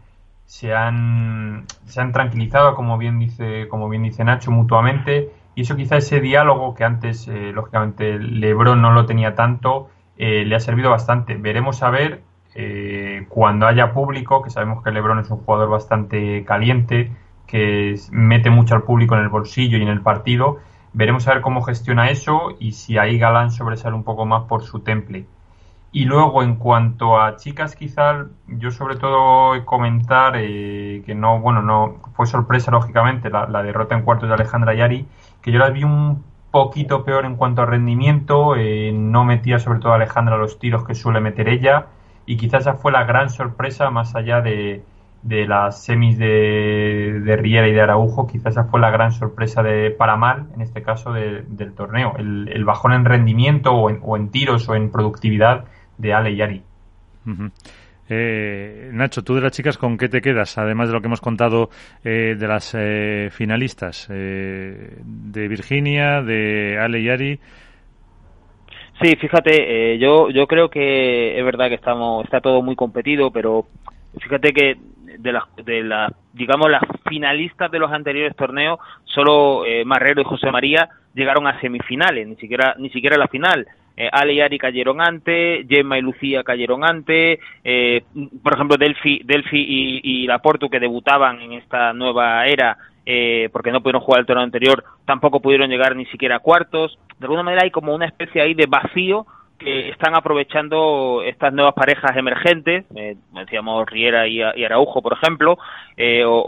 se 0.44 0.74
han 0.74 1.64
se 1.86 2.00
han 2.00 2.12
tranquilizado 2.12 2.74
como 2.74 2.98
bien 2.98 3.18
dice 3.18 3.68
como 3.68 3.88
bien 3.88 4.02
dice 4.02 4.22
Nacho 4.22 4.50
mutuamente 4.50 5.30
y 5.54 5.62
eso 5.62 5.76
quizá 5.76 5.96
ese 5.96 6.20
diálogo 6.20 6.74
que 6.74 6.84
antes 6.84 7.26
eh, 7.28 7.50
lógicamente 7.54 8.18
LeBron 8.18 8.82
no 8.82 8.92
lo 8.92 9.06
tenía 9.06 9.34
tanto 9.34 9.88
le 10.18 10.54
ha 10.54 10.60
servido 10.60 10.90
bastante. 10.90 11.36
Veremos 11.36 11.82
a 11.82 11.90
ver 11.90 12.22
cuando 13.28 13.66
haya 13.66 13.92
público, 13.92 14.42
que 14.42 14.50
sabemos 14.50 14.82
que 14.82 14.90
LeBron 14.90 15.20
es 15.20 15.30
un 15.30 15.38
jugador 15.38 15.70
bastante 15.70 16.44
caliente 16.44 17.12
que 17.48 17.96
mete 18.12 18.50
mucho 18.50 18.76
al 18.76 18.84
público 18.84 19.16
en 19.16 19.22
el 19.22 19.28
bolsillo 19.28 19.78
y 19.78 19.82
en 19.82 19.88
el 19.88 20.02
partido. 20.02 20.58
Veremos 20.92 21.26
a 21.26 21.34
ver 21.34 21.42
cómo 21.42 21.62
gestiona 21.62 22.10
eso 22.10 22.54
y 22.60 22.72
si 22.72 22.98
ahí 22.98 23.18
Galán 23.18 23.50
sobresale 23.50 23.96
un 23.96 24.04
poco 24.04 24.26
más 24.26 24.44
por 24.44 24.62
su 24.62 24.80
temple. 24.80 25.26
Y 25.90 26.04
luego, 26.04 26.42
en 26.42 26.56
cuanto 26.56 27.18
a 27.18 27.36
chicas, 27.36 27.74
quizá 27.74 28.26
yo 28.46 28.70
sobre 28.70 28.96
todo 28.96 29.64
comentar 29.64 30.34
eh, 30.36 31.02
que 31.06 31.14
no, 31.14 31.40
bueno, 31.40 31.62
no 31.62 31.96
fue 32.12 32.26
sorpresa, 32.26 32.70
lógicamente, 32.70 33.30
la, 33.30 33.62
derrota 33.62 33.96
en 33.96 34.02
cuartos 34.02 34.28
de 34.28 34.34
Alejandra 34.34 34.74
Yari, 34.74 35.06
que 35.40 35.50
yo 35.50 35.58
la 35.58 35.70
vi 35.70 35.84
un 35.84 36.22
poquito 36.50 37.04
peor 37.04 37.24
en 37.24 37.36
cuanto 37.36 37.62
a 37.62 37.66
rendimiento, 37.66 38.54
eh, 38.56 38.92
no 38.92 39.24
metía 39.24 39.58
sobre 39.58 39.80
todo 39.80 39.92
a 39.92 39.96
Alejandra 39.96 40.36
los 40.36 40.58
tiros 40.58 40.84
que 40.84 40.94
suele 40.94 41.20
meter 41.20 41.48
ella, 41.48 41.86
y 42.26 42.36
quizás 42.36 42.62
esa 42.62 42.74
fue 42.74 42.92
la 42.92 43.04
gran 43.04 43.30
sorpresa 43.30 43.88
más 43.90 44.14
allá 44.14 44.42
de, 44.42 44.84
de 45.22 45.46
las 45.46 45.84
semis 45.84 46.18
de, 46.18 47.20
de, 47.24 47.36
Riera 47.36 47.68
y 47.68 47.72
de 47.72 47.80
Araujo, 47.80 48.26
quizás 48.26 48.52
esa 48.52 48.64
fue 48.64 48.80
la 48.80 48.90
gran 48.90 49.12
sorpresa 49.12 49.62
de 49.62 49.90
para 49.90 50.16
mal, 50.16 50.46
en 50.54 50.60
este 50.60 50.82
caso, 50.82 51.12
de, 51.12 51.42
del 51.48 51.74
torneo. 51.74 52.14
El, 52.18 52.48
el, 52.52 52.64
bajón 52.64 52.92
en 52.92 53.04
rendimiento 53.04 53.72
o 53.72 53.90
en, 53.90 53.98
o 54.02 54.16
en, 54.16 54.30
tiros 54.30 54.68
o 54.68 54.74
en 54.74 54.90
productividad 54.90 55.64
de 55.98 56.14
Ale 56.14 56.30
y 56.32 56.42
Ari. 56.42 56.62
Uh 57.26 57.30
-huh. 57.30 57.52
eh, 58.08 58.90
Nacho, 58.92 59.22
tú 59.22 59.34
de 59.34 59.40
las 59.40 59.52
chicas, 59.52 59.76
¿con 59.76 59.98
qué 59.98 60.08
te 60.08 60.20
quedas? 60.20 60.56
Además 60.56 60.88
de 60.88 60.94
lo 60.94 61.00
que 61.00 61.06
hemos 61.08 61.20
contado 61.20 61.68
eh, 62.04 62.36
de 62.38 62.46
las 62.48 62.74
eh, 62.78 63.28
finalistas, 63.30 64.08
eh, 64.10 64.98
de 65.04 65.48
Virginia, 65.48 66.22
de 66.22 66.78
Ale 66.78 67.00
y 67.00 67.08
Ari. 67.10 67.40
Sí, 69.00 69.14
fíjate, 69.16 69.92
eh, 69.94 69.98
yo 69.98 70.28
yo 70.30 70.46
creo 70.48 70.70
que 70.70 71.38
es 71.38 71.44
verdad 71.44 71.68
que 71.68 71.76
estamos 71.76 72.24
está 72.24 72.40
todo 72.40 72.62
muy 72.62 72.74
competido, 72.74 73.30
pero 73.30 73.66
fíjate 74.20 74.52
que 74.52 74.76
de 75.18 75.32
las 75.32 75.44
de 75.56 75.82
la, 75.82 76.12
digamos 76.32 76.70
las 76.70 76.82
finalistas 77.08 77.70
de 77.70 77.78
los 77.78 77.90
anteriores 77.90 78.36
torneos 78.36 78.78
solo 79.04 79.64
eh, 79.66 79.84
Marrero 79.84 80.20
y 80.20 80.24
José 80.24 80.50
María 80.50 80.88
llegaron 81.14 81.46
a 81.46 81.60
semifinales 81.60 82.26
ni 82.26 82.36
siquiera 82.36 82.74
ni 82.78 82.90
siquiera 82.90 83.16
a 83.16 83.18
la 83.18 83.28
final. 83.28 83.66
Eh, 83.96 84.08
Ale 84.12 84.34
y 84.34 84.40
Ari 84.40 84.58
cayeron 84.58 85.00
antes 85.00 85.66
Gemma 85.68 85.98
y 85.98 86.02
Lucía 86.02 86.44
cayeron 86.44 86.84
antes 86.84 87.40
eh, 87.64 88.04
por 88.42 88.54
ejemplo 88.54 88.76
Delphi 88.76 89.22
Delphi 89.24 89.58
y, 89.58 90.00
y 90.22 90.26
Laporto 90.26 90.68
que 90.68 90.78
debutaban 90.78 91.40
en 91.40 91.54
esta 91.54 91.92
nueva 91.92 92.46
era 92.46 92.78
eh, 93.04 93.48
porque 93.52 93.72
no 93.72 93.80
pudieron 93.80 94.02
jugar 94.02 94.20
el 94.20 94.26
torneo 94.26 94.44
anterior 94.44 94.84
tampoco 95.04 95.40
pudieron 95.40 95.70
llegar 95.70 95.96
ni 95.96 96.04
siquiera 96.06 96.36
a 96.36 96.40
cuartos. 96.40 96.98
De 97.18 97.24
alguna 97.24 97.42
manera 97.42 97.64
hay 97.64 97.70
como 97.70 97.94
una 97.94 98.06
especie 98.06 98.42
ahí 98.42 98.54
de 98.54 98.66
vacío 98.66 99.26
que 99.58 99.88
están 99.88 100.14
aprovechando 100.14 101.22
estas 101.24 101.52
nuevas 101.52 101.74
parejas 101.74 102.16
emergentes, 102.16 102.84
eh, 102.94 103.16
decíamos 103.32 103.88
Riera 103.90 104.26
y, 104.28 104.40
y, 104.40 104.64
Araujo, 104.64 105.02
por 105.02 105.14
ejemplo, 105.14 105.58
eh, 105.96 106.24
o, 106.24 106.42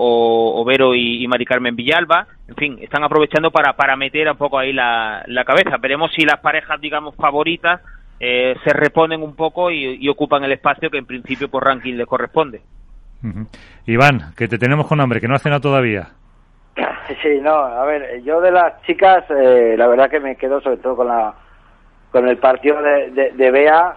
o, 0.60 0.64
Vero 0.64 0.94
y, 0.94 1.22
y, 1.22 1.26
Mari 1.26 1.44
Carmen 1.44 1.74
Villalba, 1.74 2.26
en 2.48 2.54
fin, 2.54 2.78
están 2.80 3.02
aprovechando 3.02 3.50
para, 3.50 3.72
para 3.72 3.96
meter 3.96 4.30
un 4.30 4.36
poco 4.36 4.58
ahí 4.58 4.72
la, 4.72 5.24
la 5.26 5.44
cabeza. 5.44 5.76
Veremos 5.78 6.12
si 6.14 6.24
las 6.24 6.38
parejas, 6.38 6.80
digamos, 6.80 7.16
favoritas 7.16 7.80
eh, 8.20 8.54
se 8.62 8.72
reponen 8.72 9.22
un 9.22 9.34
poco 9.34 9.70
y, 9.72 9.96
y, 10.00 10.08
ocupan 10.08 10.44
el 10.44 10.52
espacio 10.52 10.88
que 10.88 10.98
en 10.98 11.06
principio 11.06 11.48
por 11.48 11.64
ranking 11.64 11.94
les 11.94 12.06
corresponde. 12.06 12.60
Uh 13.22 13.26
-huh. 13.26 13.46
Iván, 13.86 14.34
que 14.36 14.46
te 14.46 14.56
tenemos 14.56 14.86
con 14.86 15.00
hambre, 15.00 15.20
que 15.20 15.26
no 15.28 15.34
ha 15.34 15.38
cenado 15.38 15.60
todavía. 15.60 16.08
Sí, 17.22 17.40
no, 17.42 17.50
a 17.50 17.84
ver, 17.86 18.22
yo 18.22 18.40
de 18.40 18.52
las 18.52 18.80
chicas, 18.82 19.24
eh, 19.30 19.74
la 19.76 19.88
verdad 19.88 20.08
que 20.08 20.20
me 20.20 20.36
quedo 20.36 20.60
sobre 20.60 20.76
todo 20.76 20.94
con 20.94 21.08
la 21.08 21.34
con 22.10 22.28
el 22.28 22.38
partido 22.38 22.80
de, 22.82 23.10
de, 23.10 23.30
de 23.32 23.50
Bea, 23.50 23.96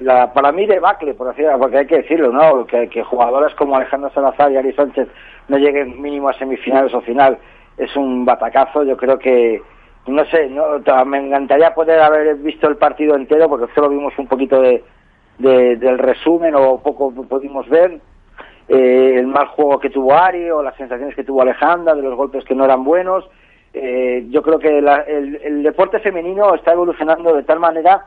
la, 0.00 0.32
para 0.32 0.50
mí 0.50 0.66
debacle, 0.66 1.14
por 1.14 1.28
así 1.28 1.42
porque 1.58 1.78
hay 1.78 1.86
que 1.86 1.98
decirlo, 1.98 2.32
¿no? 2.32 2.66
Que, 2.66 2.88
que 2.88 3.04
jugadoras 3.04 3.54
como 3.54 3.76
Alejandro 3.76 4.10
Salazar 4.10 4.50
y 4.50 4.56
Ari 4.56 4.72
Sánchez 4.72 5.08
no 5.48 5.58
lleguen 5.58 6.00
mínimo 6.00 6.28
a 6.28 6.34
semifinales 6.34 6.92
o 6.94 7.00
final 7.02 7.38
es 7.76 7.94
un 7.96 8.24
batacazo. 8.24 8.82
Yo 8.84 8.96
creo 8.96 9.18
que, 9.18 9.60
no 10.06 10.24
sé, 10.26 10.48
no, 10.48 10.80
me 11.04 11.18
encantaría 11.18 11.74
poder 11.74 12.00
haber 12.00 12.36
visto 12.36 12.68
el 12.68 12.76
partido 12.76 13.14
entero 13.14 13.48
porque 13.48 13.72
solo 13.74 13.90
vimos 13.90 14.18
un 14.18 14.26
poquito 14.26 14.60
de, 14.62 14.82
de 15.38 15.76
del 15.76 15.98
resumen 15.98 16.54
o 16.54 16.80
poco 16.82 17.12
pudimos 17.12 17.68
ver. 17.68 18.00
Eh, 18.68 19.16
el 19.16 19.26
mal 19.26 19.48
juego 19.48 19.80
que 19.80 19.90
tuvo 19.90 20.14
Ari 20.14 20.48
o 20.50 20.62
las 20.62 20.76
sensaciones 20.76 21.16
que 21.16 21.24
tuvo 21.24 21.42
Alejandra, 21.42 21.94
de 21.94 22.02
los 22.02 22.14
golpes 22.14 22.44
que 22.44 22.54
no 22.54 22.64
eran 22.64 22.84
buenos 22.84 23.28
eh, 23.72 24.26
yo 24.30 24.42
creo 24.42 24.58
que 24.58 24.80
la, 24.80 24.96
el, 25.02 25.36
el, 25.42 25.62
deporte 25.62 26.00
femenino 26.00 26.54
está 26.54 26.72
evolucionando 26.72 27.34
de 27.36 27.44
tal 27.44 27.60
manera 27.60 28.04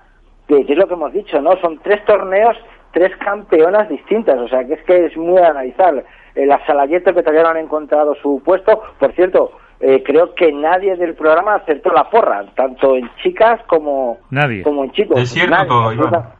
que, 0.48 0.66
que, 0.66 0.74
es 0.74 0.78
lo 0.78 0.88
que 0.88 0.96
hemos 0.96 1.14
dicho, 1.14 1.42
¿no? 1.42 1.56
Son 1.62 1.80
tres 1.80 2.04
torneos, 2.06 2.58
tres 2.92 3.16
campeonas 3.18 3.88
distintas, 3.88 4.38
o 4.40 4.48
sea 4.50 4.66
que 4.66 4.74
es 4.74 4.84
que 4.84 5.06
es 5.06 5.16
muy 5.16 5.42
a 5.42 5.48
analizar. 5.48 6.04
Eh, 6.36 6.46
las 6.46 6.66
Salayeto 6.66 7.14
que 7.14 7.22
todavía 7.22 7.44
no 7.44 7.50
han 7.50 7.58
encontrado 7.58 8.16
su 8.16 8.42
puesto, 8.44 8.82
por 9.00 9.14
cierto, 9.14 9.52
eh, 9.80 10.04
creo 10.04 10.34
que 10.36 10.52
nadie 10.52 10.96
del 10.98 11.16
programa 11.16 11.56
acertó 11.56 11.94
la 11.94 12.10
porra, 12.10 12.44
tanto 12.56 12.96
en 12.96 13.10
chicas 13.22 13.62
como, 13.68 14.18
nadie. 14.32 14.64
como 14.64 14.84
en 14.84 14.92
chicos. 14.92 15.20
Es 15.20 15.30
cierto 15.30 15.52
nadie, 15.56 15.70
todo, 15.70 15.90
absoluta, 15.90 16.36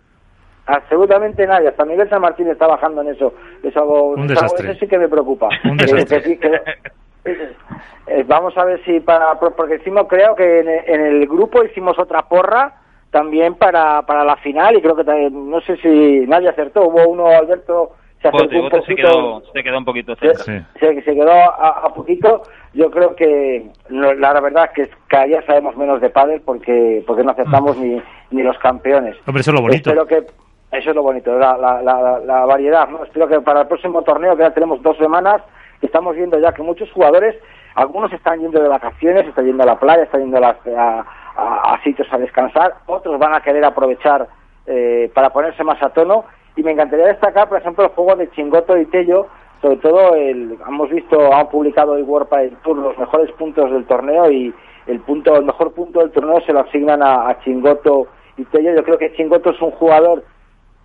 absolutamente 0.66 1.48
nadie, 1.48 1.70
hasta 1.70 1.86
Miguel 1.86 2.10
San 2.10 2.22
Martín 2.22 2.48
está 2.48 2.68
bajando 2.68 3.02
en 3.02 3.10
eso. 3.10 3.34
Es 3.64 3.76
algo, 3.78 4.10
Un 4.10 4.26
es 4.26 4.32
algo 4.32 4.42
desastre. 4.42 4.72
eso 4.72 4.80
sí 4.80 4.88
que 4.88 4.98
me 4.98 5.08
preocupa. 5.08 5.48
Un 5.64 5.78
desastre. 5.78 6.24
que, 6.24 6.40
que, 6.40 6.50
eh, 7.26 8.24
vamos 8.28 8.58
a 8.58 8.66
ver 8.66 8.84
si 8.84 9.00
para 9.00 9.40
porque 9.40 9.76
hicimos 9.76 10.08
creo 10.08 10.36
que 10.36 10.60
en, 10.60 10.68
en, 10.70 11.02
el 11.06 11.28
grupo 11.28 11.64
hicimos 11.64 11.98
otra 11.98 12.24
porra 12.24 12.82
también 13.12 13.56
para 13.56 14.02
para 14.02 14.24
la 14.24 14.36
final 14.38 14.76
y 14.76 14.82
creo 14.82 14.96
que 14.96 15.04
también, 15.04 15.50
no 15.50 15.62
sé 15.62 15.78
si 15.78 16.26
nadie 16.28 16.50
acertó 16.50 16.88
hubo 16.88 17.08
uno 17.08 17.28
Alberto 17.28 17.92
se 18.22 18.28
acercó 18.28 18.46
Bote, 18.46 18.56
un 18.58 18.64
Bote 18.64 18.78
poquito 18.80 18.86
se 18.86 18.96
quedó, 18.96 19.44
se 19.54 19.64
quedó 19.64 19.78
un 19.78 19.86
poquito 19.86 20.16
cerca 20.16 20.44
se, 20.44 20.64
se, 20.80 21.02
se 21.02 21.14
quedó 21.14 21.32
a, 21.32 21.82
a, 21.86 21.94
poquito 21.94 22.44
yo 22.74 22.92
creo 22.92 23.16
que 23.16 23.70
no, 23.90 24.14
la 24.14 24.40
verdad 24.42 24.70
es 24.76 24.90
que 24.90 24.96
cada 25.08 25.26
día 25.26 25.42
sabemos 25.46 25.78
menos 25.78 26.02
de 26.02 26.10
pádel 26.10 26.42
porque 26.42 27.04
porque 27.08 27.24
no 27.24 27.32
aceptamos 27.32 27.78
mm. 27.78 27.82
ni 27.82 28.02
ni 28.32 28.44
los 28.44 28.58
campeones 28.58 29.16
hombre 29.26 29.42
eso 29.42 29.52
es 29.52 29.56
lo 29.56 29.62
bonito 29.62 29.90
espero 29.90 30.08
que 30.08 30.26
Eso 30.74 30.90
es 30.90 30.96
lo 30.96 31.04
bonito, 31.04 31.38
la, 31.38 31.56
la, 31.56 31.84
la, 31.84 32.20
la 32.26 32.46
variedad. 32.46 32.90
¿no? 32.90 33.04
Espero 33.04 33.28
que 33.28 33.40
para 33.42 33.62
el 33.62 33.68
próximo 33.68 34.02
torneo, 34.02 34.36
que 34.36 34.42
ya 34.42 34.50
tenemos 34.50 34.82
dos 34.82 34.98
semanas, 34.98 35.44
estamos 35.86 36.16
viendo 36.16 36.40
ya 36.40 36.52
que 36.52 36.64
muchos 36.64 36.92
jugadores, 36.92 37.36
algunos 37.76 38.12
están 38.14 38.40
yendo 38.40 38.62
de 38.62 38.68
vacaciones, 38.68 39.28
están 39.28 39.46
yendo 39.46 39.64
a 39.64 39.68
la 39.68 39.80
playa, 39.80 40.04
están 40.04 40.22
yendo 40.22 40.38
a, 40.44 41.06
a, 41.36 41.80
sitios 41.84 42.08
a 42.12 42.18
descansar, 42.18 42.76
otros 42.86 43.20
van 43.20 43.36
a 43.36 43.42
querer 43.42 43.66
aprovechar 43.66 44.28
eh, 44.66 45.12
para 45.14 45.30
ponerse 45.32 45.64
más 45.64 45.82
a 45.82 45.90
tono. 45.90 46.26
Y 46.56 46.64
me 46.64 46.72
encantaría 46.72 47.08
destacar, 47.08 47.50
por 47.50 47.58
ejemplo, 47.58 47.84
el 47.86 47.92
juego 47.92 48.16
de 48.16 48.30
Chingoto 48.32 48.78
y 48.78 48.86
Tello, 48.86 49.28
sobre 49.62 49.78
todo 49.78 50.16
el, 50.16 50.58
hemos 50.68 50.90
visto, 50.90 51.34
han 51.34 51.48
publicado 51.50 51.96
el 51.96 52.04
World 52.04 52.28
Padel 52.28 52.56
Tour 52.64 52.78
los 52.78 52.98
mejores 52.98 53.32
puntos 53.32 53.72
del 53.72 53.86
torneo 53.86 54.32
y 54.32 54.54
el 54.86 55.00
punto, 55.00 55.36
el 55.36 55.46
mejor 55.46 55.74
punto 55.74 56.00
del 56.00 56.12
torneo 56.12 56.42
se 56.42 56.54
lo 56.54 56.60
asignan 56.60 57.02
a 57.02 57.36
Chingoto 57.44 58.08
y 58.38 58.44
Tello. 58.46 58.76
Yo 58.76 58.84
creo 58.84 58.98
que 58.98 59.14
Chingoto 59.14 59.50
es 59.52 59.62
un 59.62 59.72
jugador 59.72 60.24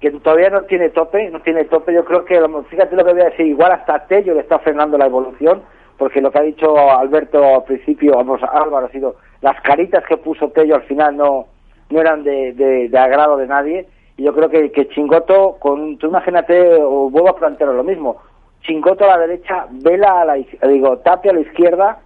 que 0.01 0.11
todavía 0.12 0.51
no 0.51 0.62
tiene 0.62 0.90
tope, 0.90 1.28
no 1.30 1.40
tiene 1.40 1.64
tope. 1.64 1.92
Yo 1.92 2.05
creo 2.05 2.24
que, 2.24 2.40
fíjate 2.70 2.96
lo 2.96 3.05
que 3.05 3.12
voy 3.12 3.22
a 3.22 3.30
decir, 3.30 3.46
igual 3.46 3.72
hasta 3.72 4.07
Tello 4.07 4.34
le 4.34 4.40
está 4.40 4.59
frenando 4.61 4.96
la 4.96 5.07
evolución, 5.07 5.62
porque 5.96 6.20
lo 6.20 6.30
que 6.30 6.38
ha 6.38 6.42
dicho 6.42 6.78
Alberto 6.78 7.42
al 7.42 7.64
principio, 7.64 8.12
vamos, 8.14 8.40
Álvaro, 8.42 8.86
ha 8.86 8.90
sido 8.90 9.16
las 9.40 9.61
caritas 9.62 10.05
que 10.07 10.16
puso 10.16 10.51
Tello 10.51 10.76
al 10.76 10.82
final 10.82 11.16
no, 11.16 11.46
no 11.90 12.01
eran 12.01 12.22
de, 12.22 12.53
de, 12.53 12.88
de 12.88 12.99
agrado 12.99 13.36
de 13.36 13.46
nadie. 13.46 13.86
Y 14.16 14.24
yo 14.24 14.34
creo 14.34 14.49
que, 14.49 14.70
que 14.72 14.88
Chingoto, 14.88 15.57
con, 15.61 15.96
tú 15.99 16.09
imagínate, 16.09 16.74
o 16.74 17.11
vuelvo 17.11 17.30
a 17.30 17.36
plantear 17.36 17.70
lo 17.70 17.84
mismo, 17.84 18.16
Chingoto 18.62 19.05
a 19.05 19.16
la 19.16 19.26
derecha, 19.26 19.66
Vela 19.70 20.22
a 20.22 20.24
la 20.24 20.34
digo, 20.34 20.99
Tapia 20.99 21.30
a 21.30 21.34
la 21.34 21.40
izquierda 21.40 22.01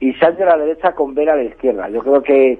y 0.00 0.12
Sánchez 0.14 0.42
a 0.42 0.56
la 0.56 0.64
derecha 0.64 0.92
con 0.92 1.14
Vela 1.14 1.32
a 1.32 1.36
la 1.36 1.44
izquierda. 1.44 1.88
Yo 1.88 2.00
creo 2.00 2.22
que 2.22 2.58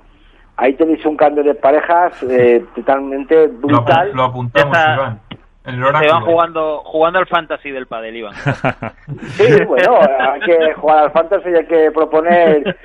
ahí 0.56 0.74
tenéis 0.74 1.04
un 1.04 1.16
cambio 1.16 1.42
de 1.42 1.54
parejas 1.54 2.22
eh, 2.22 2.64
totalmente 2.74 3.48
brutal. 3.48 4.08
Lo, 4.10 4.14
lo 4.14 4.24
apuntamos, 4.24 4.76
Iván. 4.76 5.20
El 5.64 5.76
Se 5.76 6.08
van 6.08 6.24
jugando, 6.26 6.82
jugando 6.84 7.20
al 7.20 7.26
fantasy 7.26 7.70
del 7.70 7.86
padel, 7.86 8.16
Iván. 8.16 8.34
sí, 9.30 9.64
bueno, 9.64 9.98
hay 10.20 10.40
que 10.40 10.74
jugar 10.74 11.04
al 11.04 11.10
fantasy 11.12 11.48
y 11.48 11.54
hay 11.54 11.64
que 11.64 11.90
proponer, 11.90 12.76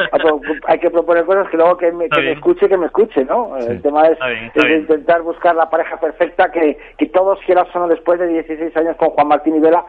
hay 0.66 0.80
que 0.80 0.90
proponer 0.90 1.26
cosas 1.26 1.50
que 1.50 1.58
luego 1.58 1.76
que 1.76 1.92
me, 1.92 2.08
que 2.08 2.22
me 2.22 2.32
escuche, 2.32 2.70
que 2.70 2.78
me 2.78 2.86
escuche, 2.86 3.26
¿no? 3.26 3.52
Sí. 3.60 3.68
El 3.72 3.82
tema 3.82 4.06
es, 4.06 4.14
está 4.14 4.28
bien, 4.28 4.46
está 4.46 4.66
es 4.66 4.80
intentar 4.80 5.22
buscar 5.24 5.56
la 5.56 5.70
pareja 5.70 5.98
perfecta 5.98 6.50
que, 6.54 6.78
que 6.98 7.08
todos, 7.08 7.38
quieras 7.46 7.68
o 7.74 7.80
no, 7.80 7.90
después 7.90 8.18
de 8.18 8.28
16 8.28 8.78
años 8.78 8.96
con 8.96 9.10
Juan 9.10 9.28
Martín 9.28 9.58
y 9.58 9.60
Vela, 9.60 9.84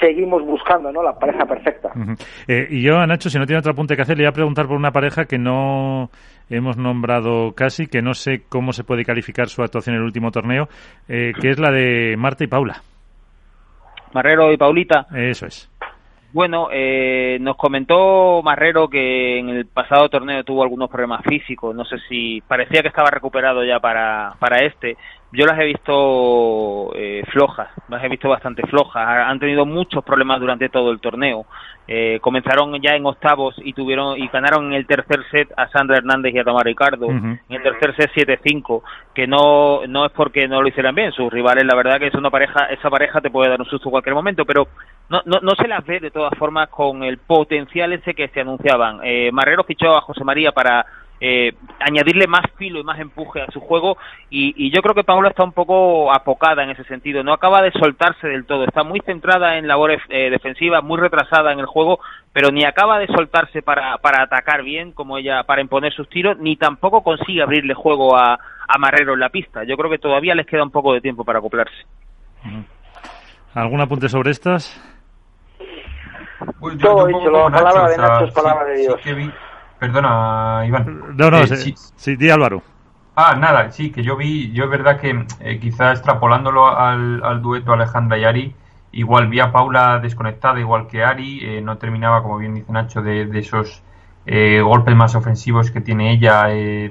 seguimos 0.00 0.42
buscando, 0.44 0.90
¿no? 0.90 1.02
La 1.02 1.18
pareja 1.18 1.44
perfecta. 1.46 1.90
Uh 1.94 1.98
-huh. 2.00 2.26
eh, 2.48 2.66
y 2.70 2.82
yo 2.82 2.98
a 2.98 3.06
Nacho, 3.06 3.30
si 3.30 3.38
no 3.38 3.46
tiene 3.46 3.60
otro 3.60 3.72
apunte 3.72 3.94
que 3.94 4.02
hacer, 4.02 4.16
le 4.16 4.24
voy 4.24 4.30
a 4.30 4.32
preguntar 4.32 4.66
por 4.66 4.76
una 4.76 4.90
pareja 4.90 5.26
que 5.26 5.38
no 5.38 6.10
hemos 6.48 6.76
nombrado 6.76 7.52
casi, 7.54 7.86
que 7.86 8.02
no 8.02 8.14
sé 8.14 8.42
cómo 8.48 8.72
se 8.72 8.84
puede 8.84 9.04
calificar 9.04 9.48
su 9.48 9.62
actuación 9.62 9.94
en 9.94 10.00
el 10.00 10.06
último 10.06 10.30
torneo, 10.30 10.68
eh, 11.08 11.32
que 11.40 11.50
es 11.50 11.58
la 11.58 11.70
de 11.70 12.16
Marta 12.18 12.44
y 12.44 12.48
Paula. 12.48 12.82
Marrero 14.12 14.52
y 14.52 14.56
Paulita. 14.56 15.06
Eso 15.14 15.46
es. 15.46 15.70
Bueno, 16.32 16.68
eh, 16.72 17.38
nos 17.40 17.56
comentó 17.56 18.40
Marrero 18.42 18.88
que 18.88 19.38
en 19.38 19.48
el 19.48 19.66
pasado 19.66 20.08
torneo 20.08 20.44
tuvo 20.44 20.62
algunos 20.62 20.88
problemas 20.88 21.22
físicos. 21.24 21.74
No 21.74 21.84
sé 21.84 21.96
si 22.08 22.40
parecía 22.46 22.82
que 22.82 22.88
estaba 22.88 23.10
recuperado 23.10 23.64
ya 23.64 23.80
para, 23.80 24.34
para 24.38 24.64
este. 24.64 24.96
Yo 25.32 25.46
las 25.46 25.58
he 25.60 25.64
visto 25.64 26.92
eh, 26.96 27.22
flojas, 27.30 27.68
las 27.88 28.02
he 28.02 28.08
visto 28.08 28.28
bastante 28.28 28.62
flojas. 28.66 29.06
Han 29.06 29.38
tenido 29.38 29.64
muchos 29.64 30.02
problemas 30.02 30.40
durante 30.40 30.68
todo 30.68 30.90
el 30.90 31.00
torneo. 31.00 31.46
Eh, 31.86 32.18
comenzaron 32.20 32.80
ya 32.80 32.94
en 32.94 33.06
octavos 33.06 33.54
y 33.58 33.72
tuvieron 33.72 34.18
y 34.18 34.28
ganaron 34.28 34.66
en 34.66 34.72
el 34.74 34.86
tercer 34.86 35.24
set 35.30 35.52
a 35.56 35.68
Sandra 35.68 35.98
Hernández 35.98 36.34
y 36.34 36.38
a 36.38 36.44
Tomás 36.44 36.64
Ricardo. 36.64 37.06
Uh 37.06 37.12
-huh. 37.12 37.40
En 37.48 37.56
el 37.56 37.62
tercer 37.62 37.94
set 37.96 38.10
7-5, 38.12 38.82
que 39.14 39.26
no 39.26 39.86
no 39.86 40.06
es 40.06 40.12
porque 40.12 40.48
no 40.48 40.62
lo 40.62 40.68
hicieran 40.68 40.94
bien. 40.94 41.12
Sus 41.12 41.32
rivales, 41.32 41.64
la 41.64 41.76
verdad 41.76 41.98
que 41.98 42.08
es 42.08 42.14
una 42.14 42.30
pareja, 42.30 42.64
esa 42.66 42.90
pareja 42.90 43.20
te 43.20 43.30
puede 43.30 43.50
dar 43.50 43.60
un 43.60 43.66
susto 43.66 43.88
en 43.88 43.92
cualquier 43.92 44.14
momento, 44.14 44.44
pero 44.44 44.66
no, 45.08 45.20
no, 45.24 45.38
no 45.42 45.52
se 45.56 45.68
las 45.68 45.84
ve 45.84 46.00
de 46.00 46.10
todas 46.10 46.36
formas 46.38 46.68
con 46.68 47.02
el 47.02 47.18
potencial 47.18 47.92
ese 47.92 48.14
que 48.14 48.28
se 48.28 48.40
anunciaban. 48.40 49.00
Eh, 49.02 49.30
Marrero 49.32 49.64
fichó 49.64 49.96
a 49.96 50.00
José 50.00 50.24
María 50.24 50.52
para 50.52 50.86
eh, 51.20 51.52
añadirle 51.78 52.26
más 52.26 52.46
filo 52.56 52.80
y 52.80 52.84
más 52.84 52.98
empuje 52.98 53.42
a 53.42 53.50
su 53.50 53.60
juego 53.60 53.98
y, 54.30 54.54
y, 54.56 54.70
yo 54.70 54.80
creo 54.80 54.94
que 54.94 55.04
Paula 55.04 55.28
está 55.28 55.44
un 55.44 55.52
poco 55.52 56.12
apocada 56.12 56.62
en 56.62 56.70
ese 56.70 56.84
sentido, 56.84 57.22
no 57.22 57.32
acaba 57.32 57.60
de 57.62 57.72
soltarse 57.72 58.26
del 58.26 58.46
todo, 58.46 58.64
está 58.64 58.84
muy 58.84 59.00
centrada 59.00 59.58
en 59.58 59.68
labores 59.68 60.00
eh, 60.08 60.30
defensivas, 60.30 60.82
muy 60.82 60.98
retrasada 60.98 61.52
en 61.52 61.58
el 61.58 61.66
juego, 61.66 62.00
pero 62.32 62.50
ni 62.50 62.64
acaba 62.64 62.98
de 62.98 63.06
soltarse 63.08 63.60
para, 63.62 63.98
para 63.98 64.22
atacar 64.22 64.62
bien 64.62 64.92
como 64.92 65.18
ella, 65.18 65.42
para 65.44 65.60
imponer 65.60 65.92
sus 65.92 66.08
tiros, 66.08 66.38
ni 66.38 66.56
tampoco 66.56 67.02
consigue 67.02 67.42
abrirle 67.42 67.74
juego 67.74 68.16
a, 68.16 68.38
a 68.68 68.78
Marrero 68.78 69.14
en 69.14 69.20
la 69.20 69.28
pista. 69.28 69.64
Yo 69.64 69.76
creo 69.76 69.90
que 69.90 69.98
todavía 69.98 70.34
les 70.34 70.46
queda 70.46 70.62
un 70.62 70.70
poco 70.70 70.94
de 70.94 71.00
tiempo 71.00 71.24
para 71.24 71.40
acoplarse. 71.40 71.84
¿Algún 73.54 73.80
apunte 73.80 74.08
sobre 74.08 74.30
estas? 74.30 74.80
Pues 76.58 76.78
yo, 76.78 76.88
Todo 76.88 77.06
dicho, 77.06 77.30
la 77.30 77.50
palabra 77.50 77.88
de 77.88 77.96
Nacho 77.98 78.24
es 78.24 78.32
palabra 78.32 78.64
de 78.64 78.78
Dios. 78.78 79.00
Sí 79.02 79.12
vi, 79.12 79.30
perdona, 79.80 80.62
Iván. 80.66 81.16
No, 81.16 81.30
no, 81.30 81.38
eh, 81.40 81.56
sí, 81.56 81.74
sí, 81.96 82.16
di 82.16 82.30
Álvaro. 82.30 82.62
Ah, 83.16 83.34
nada, 83.36 83.70
sí, 83.72 83.90
que 83.90 84.02
yo 84.02 84.16
vi, 84.16 84.52
yo 84.52 84.64
es 84.64 84.70
verdad 84.70 85.00
que 85.00 85.26
eh, 85.40 85.58
quizá 85.58 85.92
extrapolándolo 85.92 86.66
al, 86.68 87.22
al, 87.24 87.42
dueto 87.42 87.72
Alejandra 87.72 88.16
y 88.18 88.24
Ari, 88.24 88.54
igual 88.92 89.28
vi 89.28 89.40
a 89.40 89.52
Paula 89.52 89.98
desconectada, 89.98 90.60
igual 90.60 90.86
que 90.86 91.02
Ari, 91.02 91.40
eh, 91.42 91.60
no 91.60 91.76
terminaba, 91.78 92.22
como 92.22 92.38
bien 92.38 92.54
dice 92.54 92.72
Nacho, 92.72 93.02
de, 93.02 93.26
de 93.26 93.38
esos 93.40 93.82
eh, 94.26 94.60
golpes 94.62 94.94
más 94.94 95.14
ofensivos 95.16 95.70
que 95.70 95.80
tiene 95.80 96.12
ella, 96.12 96.46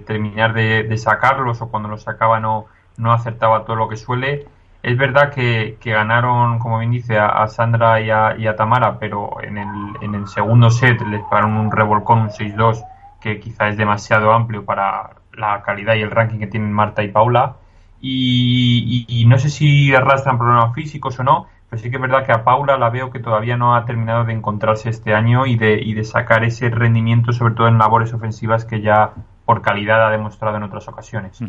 terminar 0.06 0.54
de, 0.54 0.84
de, 0.84 0.98
sacarlos 0.98 1.62
o 1.62 1.70
cuando 1.70 1.90
los 1.90 2.04
sacaba 2.04 2.40
no, 2.40 2.66
no 2.98 3.14
acertaba 3.14 3.64
todo 3.66 3.76
lo 3.78 3.88
que 3.88 3.96
suele. 3.96 4.46
Es 4.82 4.98
verdad 4.98 5.32
que, 5.34 5.78
que 5.82 5.92
ganaron, 5.92 6.58
como 6.60 6.80
bien 6.80 6.92
dice, 6.92 7.18
a, 7.18 7.46
Sandra 7.48 8.00
y 8.00 8.10
a, 8.10 8.36
y 8.38 8.48
a, 8.48 8.56
Tamara, 8.56 8.98
pero 8.98 9.42
en 9.42 9.58
el, 9.58 9.68
en 10.02 10.16
el 10.16 10.28
segundo 10.28 10.70
set 10.70 11.02
les 11.02 11.22
pararon 11.24 11.58
un 11.58 11.72
revolcón, 11.72 12.20
un 12.22 12.30
6-2, 12.30 12.84
que 13.20 13.40
quizá 13.40 13.68
es 13.68 13.78
demasiado 13.78 14.32
amplio 14.32 14.64
para 14.64 15.12
la 15.34 15.62
calidad 15.64 15.96
y 15.96 16.02
el 16.02 16.12
ranking 16.12 16.40
que 16.40 16.48
tienen 16.48 16.72
Marta 16.72 17.04
y 17.04 17.10
Paula. 17.10 17.58
Y, 18.00 19.06
y, 19.10 19.22
y 19.22 19.26
no 19.26 19.38
sé 19.38 19.50
si 19.50 19.94
arrastran 19.94 20.38
problemas 20.38 20.74
físicos 20.74 21.20
o 21.20 21.24
no, 21.24 21.48
pero 21.70 21.82
sí 21.82 21.90
que 21.90 21.98
es 21.98 22.02
verdad 22.02 22.26
que 22.26 22.32
a 22.32 22.44
Paula 22.44 22.78
la 22.78 22.90
veo 22.90 23.12
que 23.12 23.20
todavía 23.20 23.56
no 23.56 23.76
ha 23.76 23.86
terminado 23.86 24.24
de 24.24 24.34
encontrarse 24.34 24.90
este 24.90 25.14
año 25.14 25.46
y 25.46 25.56
de, 25.56 25.80
y 25.82 25.94
de 25.94 26.04
sacar 26.04 26.44
ese 26.44 26.70
rendimiento, 26.70 27.32
sobre 27.32 27.54
todo 27.54 27.68
en 27.68 27.78
labores 27.78 28.14
ofensivas 28.14 28.66
que 28.66 28.82
ya 28.82 29.12
por 29.50 29.64
calidad 29.64 30.06
ha 30.06 30.12
demostrado 30.12 30.58
en 30.58 30.62
otras 30.62 30.88
ocasiones. 30.90 31.40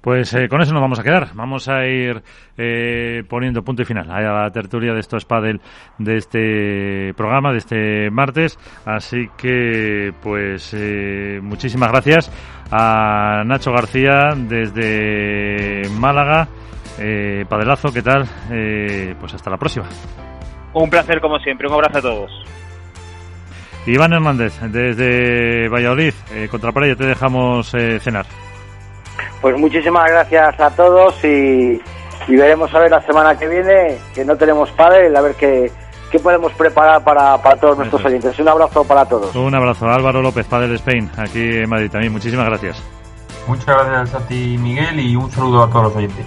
Pues 0.00 0.34
eh, 0.34 0.48
con 0.48 0.60
eso 0.60 0.72
nos 0.72 0.82
vamos 0.82 0.98
a 0.98 1.04
quedar. 1.04 1.28
Vamos 1.34 1.68
a 1.68 1.86
ir 1.86 2.20
eh, 2.56 3.22
poniendo 3.28 3.62
punto 3.62 3.82
y 3.82 3.84
final 3.84 4.10
a 4.10 4.42
la 4.42 4.50
tertulia 4.50 4.92
de 4.92 4.98
estos 4.98 5.24
padel 5.24 5.60
de 5.98 6.16
este 6.16 7.14
programa, 7.14 7.52
de 7.52 7.58
este 7.58 8.10
martes. 8.10 8.58
Así 8.84 9.28
que, 9.36 10.12
pues, 10.20 10.74
eh, 10.76 11.38
muchísimas 11.40 11.92
gracias 11.92 12.28
a 12.72 13.44
Nacho 13.46 13.70
García 13.70 14.30
desde 14.34 15.88
Málaga. 15.90 16.48
Eh, 16.98 17.44
Padelazo, 17.48 17.92
¿qué 17.92 18.02
tal? 18.02 18.24
Eh, 18.50 19.14
pues 19.20 19.32
hasta 19.34 19.48
la 19.48 19.58
próxima. 19.58 19.86
Un 20.74 20.90
placer 20.90 21.20
como 21.20 21.38
siempre, 21.38 21.68
un 21.68 21.74
abrazo 21.74 21.98
a 21.98 22.02
todos. 22.02 22.32
Iván 23.86 24.12
Hernández, 24.12 24.60
desde 24.60 25.68
Valladolid, 25.68 26.14
eh, 26.32 26.48
contra 26.50 26.72
Playa, 26.72 26.94
te 26.96 27.06
dejamos 27.06 27.72
eh, 27.74 27.98
cenar. 28.00 28.26
Pues 29.40 29.56
muchísimas 29.58 30.10
gracias 30.10 30.60
a 30.60 30.70
todos 30.70 31.14
y, 31.24 31.80
y, 32.28 32.36
veremos 32.36 32.74
a 32.74 32.80
ver 32.80 32.90
la 32.90 33.00
semana 33.02 33.38
que 33.38 33.48
viene, 33.48 33.96
que 34.14 34.24
no 34.24 34.36
tenemos 34.36 34.70
padre, 34.72 35.16
a 35.16 35.20
ver 35.20 35.34
qué, 35.36 35.70
qué 36.10 36.18
podemos 36.18 36.52
preparar 36.52 37.02
para, 37.04 37.40
para 37.40 37.56
todos 37.56 37.78
nuestros 37.78 38.00
Eso. 38.00 38.08
oyentes. 38.08 38.38
Un 38.38 38.48
abrazo 38.48 38.84
para 38.84 39.04
todos. 39.06 39.34
Un 39.34 39.54
abrazo, 39.54 39.86
Álvaro 39.88 40.20
López, 40.22 40.46
padre 40.46 40.68
de 40.68 40.74
Spain, 40.76 41.10
aquí 41.16 41.58
en 41.58 41.68
Madrid 41.68 41.90
también. 41.90 42.12
Muchísimas 42.12 42.46
gracias. 42.46 42.82
Muchas 43.46 43.66
gracias 43.66 44.14
a 44.14 44.26
ti, 44.26 44.58
Miguel, 44.58 45.00
y 45.00 45.16
un 45.16 45.30
saludo 45.30 45.62
a 45.62 45.70
todos 45.70 45.84
los 45.84 45.96
oyentes. 45.96 46.26